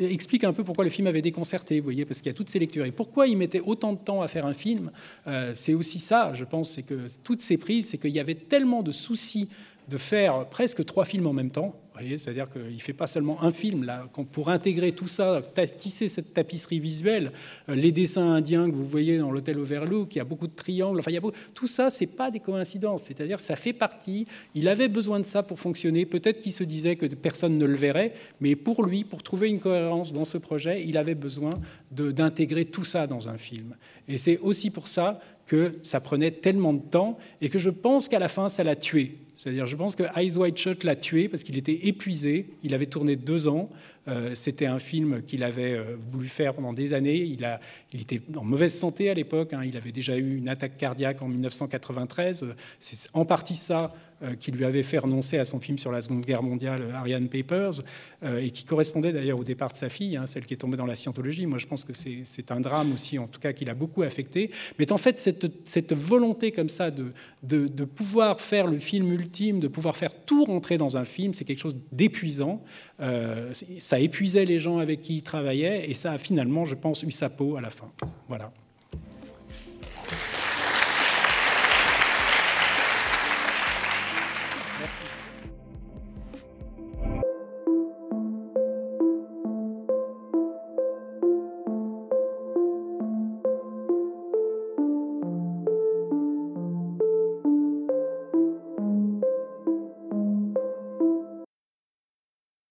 explique 0.00 0.42
un 0.42 0.52
peu 0.52 0.64
pourquoi 0.64 0.84
le 0.84 0.90
film 0.90 1.06
avait 1.06 1.22
déconcerté, 1.22 1.78
vous 1.78 1.84
voyez, 1.84 2.04
parce 2.04 2.20
qu'il 2.20 2.30
y 2.30 2.34
a 2.34 2.34
toutes 2.34 2.48
ces 2.48 2.58
lectures. 2.58 2.84
Et 2.84 2.90
pourquoi 2.90 3.28
il 3.28 3.36
mettait 3.36 3.60
autant 3.60 3.92
de 3.92 3.98
temps 3.98 4.22
à 4.22 4.28
faire 4.28 4.46
un 4.46 4.52
film, 4.52 4.90
euh, 5.28 5.52
c'est 5.54 5.74
aussi 5.74 6.00
ça, 6.00 6.32
je 6.34 6.44
pense, 6.44 6.72
c'est 6.72 6.82
que 6.82 7.06
toutes 7.22 7.40
ces 7.40 7.56
prises, 7.56 7.88
c'est 7.88 7.98
qu'il 7.98 8.10
y 8.10 8.20
avait 8.20 8.34
tellement 8.34 8.82
de 8.82 8.90
soucis 8.90 9.48
de 9.88 9.96
faire 9.96 10.46
presque 10.48 10.84
trois 10.84 11.04
films 11.04 11.28
en 11.28 11.32
même 11.32 11.50
temps 11.50 11.76
c'est-à-dire 12.00 12.50
qu'il 12.50 12.74
ne 12.74 12.80
fait 12.80 12.92
pas 12.92 13.06
seulement 13.06 13.42
un 13.42 13.50
film. 13.50 13.84
Là, 13.84 14.08
pour 14.32 14.48
intégrer 14.48 14.92
tout 14.92 15.08
ça, 15.08 15.42
tisser 15.76 16.08
cette 16.08 16.34
tapisserie 16.34 16.80
visuelle, 16.80 17.32
euh, 17.68 17.74
les 17.74 17.92
dessins 17.92 18.34
indiens 18.34 18.70
que 18.70 18.74
vous 18.74 18.86
voyez 18.86 19.18
dans 19.18 19.30
l'hôtel 19.30 19.58
Overlook, 19.58 20.14
il 20.14 20.18
y 20.18 20.20
a 20.20 20.24
beaucoup 20.24 20.46
de 20.46 20.54
triangles, 20.54 20.98
enfin, 20.98 21.10
il 21.10 21.14
y 21.14 21.18
a 21.18 21.22
tout 21.54 21.66
ça, 21.66 21.90
c'est 21.90 22.06
pas 22.06 22.30
des 22.30 22.40
coïncidences. 22.40 23.04
C'est-à-dire 23.04 23.40
ça 23.40 23.56
fait 23.56 23.72
partie. 23.72 24.26
Il 24.54 24.68
avait 24.68 24.88
besoin 24.88 25.20
de 25.20 25.26
ça 25.26 25.42
pour 25.42 25.58
fonctionner. 25.58 26.06
Peut-être 26.06 26.40
qu'il 26.40 26.52
se 26.52 26.64
disait 26.64 26.96
que 26.96 27.06
personne 27.14 27.58
ne 27.58 27.66
le 27.66 27.76
verrait, 27.76 28.14
mais 28.40 28.56
pour 28.56 28.84
lui, 28.84 29.04
pour 29.04 29.22
trouver 29.22 29.48
une 29.48 29.60
cohérence 29.60 30.12
dans 30.12 30.24
ce 30.24 30.38
projet, 30.38 30.84
il 30.84 30.96
avait 30.96 31.14
besoin 31.14 31.50
d'intégrer 31.90 32.64
tout 32.64 32.84
ça 32.84 33.06
dans 33.06 33.28
un 33.28 33.38
film. 33.38 33.76
Et 34.08 34.18
c'est 34.18 34.38
aussi 34.38 34.70
pour 34.70 34.88
ça 34.88 35.20
que 35.46 35.74
ça 35.82 36.00
prenait 36.00 36.32
tellement 36.32 36.72
de 36.72 36.82
temps 36.82 37.18
et 37.40 37.48
que 37.48 37.58
je 37.58 37.70
pense 37.70 38.08
qu'à 38.08 38.18
la 38.18 38.28
fin, 38.28 38.48
ça 38.48 38.64
l'a 38.64 38.76
tué. 38.76 39.18
C'est-à-dire, 39.46 39.66
je 39.68 39.76
pense 39.76 39.94
que 39.94 40.02
Eyes 40.16 40.36
Wide 40.36 40.56
Shut 40.56 40.82
l'a 40.82 40.96
tué 40.96 41.28
parce 41.28 41.44
qu'il 41.44 41.56
était 41.56 41.86
épuisé. 41.86 42.48
Il 42.64 42.74
avait 42.74 42.86
tourné 42.86 43.14
deux 43.14 43.46
ans. 43.46 43.68
Euh, 44.08 44.34
c'était 44.34 44.66
un 44.66 44.78
film 44.78 45.22
qu'il 45.22 45.42
avait 45.42 45.72
euh, 45.72 45.96
voulu 46.08 46.28
faire 46.28 46.54
pendant 46.54 46.72
des 46.72 46.92
années. 46.92 47.16
Il, 47.16 48.00
était 48.00 48.20
en 48.36 48.44
mauvaise 48.44 48.74
santé 48.74 49.10
à 49.10 49.14
l'époque. 49.14 49.52
Hein. 49.52 49.62
Il 49.64 49.76
avait 49.76 49.92
déjà 49.92 50.16
eu 50.16 50.36
une 50.36 50.48
attaque 50.48 50.76
cardiaque 50.76 51.22
en 51.22 51.28
1993. 51.28 52.54
C'est 52.78 53.10
en 53.14 53.24
partie 53.24 53.56
ça 53.56 53.92
euh, 54.22 54.34
qui 54.34 54.52
lui 54.52 54.64
avait 54.64 54.84
fait 54.84 54.98
renoncer 54.98 55.38
à 55.38 55.44
son 55.44 55.58
film 55.58 55.76
sur 55.76 55.90
la 55.90 56.00
Seconde 56.00 56.24
Guerre 56.24 56.42
mondiale, 56.42 56.82
Ariane 56.94 57.28
Papers, 57.28 57.82
et 58.40 58.50
qui 58.50 58.64
correspondait 58.64 59.12
d'ailleurs 59.12 59.38
au 59.38 59.44
départ 59.44 59.70
de 59.70 59.76
sa 59.76 59.88
fille, 59.88 60.16
hein, 60.16 60.26
celle 60.26 60.46
qui 60.46 60.54
est 60.54 60.56
tombée 60.56 60.76
dans 60.76 60.86
la 60.86 60.96
scientologie. 60.96 61.46
Moi, 61.46 61.58
je 61.58 61.66
pense 61.66 61.84
que 61.84 61.92
c'est 61.92 62.50
un 62.50 62.60
drame 62.60 62.92
aussi, 62.92 63.18
en 63.18 63.26
tout 63.26 63.38
cas, 63.38 63.52
qui 63.52 63.64
l'a 63.64 63.74
beaucoup 63.74 64.02
affecté. 64.02 64.50
Mais 64.78 64.90
en 64.90 64.96
fait, 64.96 65.20
cette, 65.20 65.92
volonté 65.92 66.50
comme 66.50 66.70
ça 66.70 66.90
de, 66.90 67.84
pouvoir 67.84 68.40
faire 68.40 68.66
le 68.66 68.78
film 68.78 69.12
ultime, 69.12 69.60
de 69.60 69.68
pouvoir 69.68 69.96
faire 69.96 70.12
tout 70.24 70.44
rentrer 70.44 70.78
dans 70.78 70.96
un 70.96 71.04
film, 71.04 71.34
c'est 71.34 71.44
quelque 71.44 71.60
chose 71.60 71.76
d'épuisant. 71.92 72.62
Ça 72.98 73.98
épuisait 73.98 74.44
les 74.44 74.58
gens 74.58 74.78
avec 74.78 75.02
qui 75.02 75.16
il 75.16 75.22
travaillait, 75.22 75.90
et 75.90 75.94
ça 75.94 76.12
a 76.12 76.18
finalement, 76.18 76.64
je 76.64 76.74
pense, 76.74 77.02
eu 77.02 77.10
sa 77.10 77.28
peau 77.28 77.56
à 77.56 77.60
la 77.60 77.70
fin. 77.70 77.90
Voilà. 78.28 78.52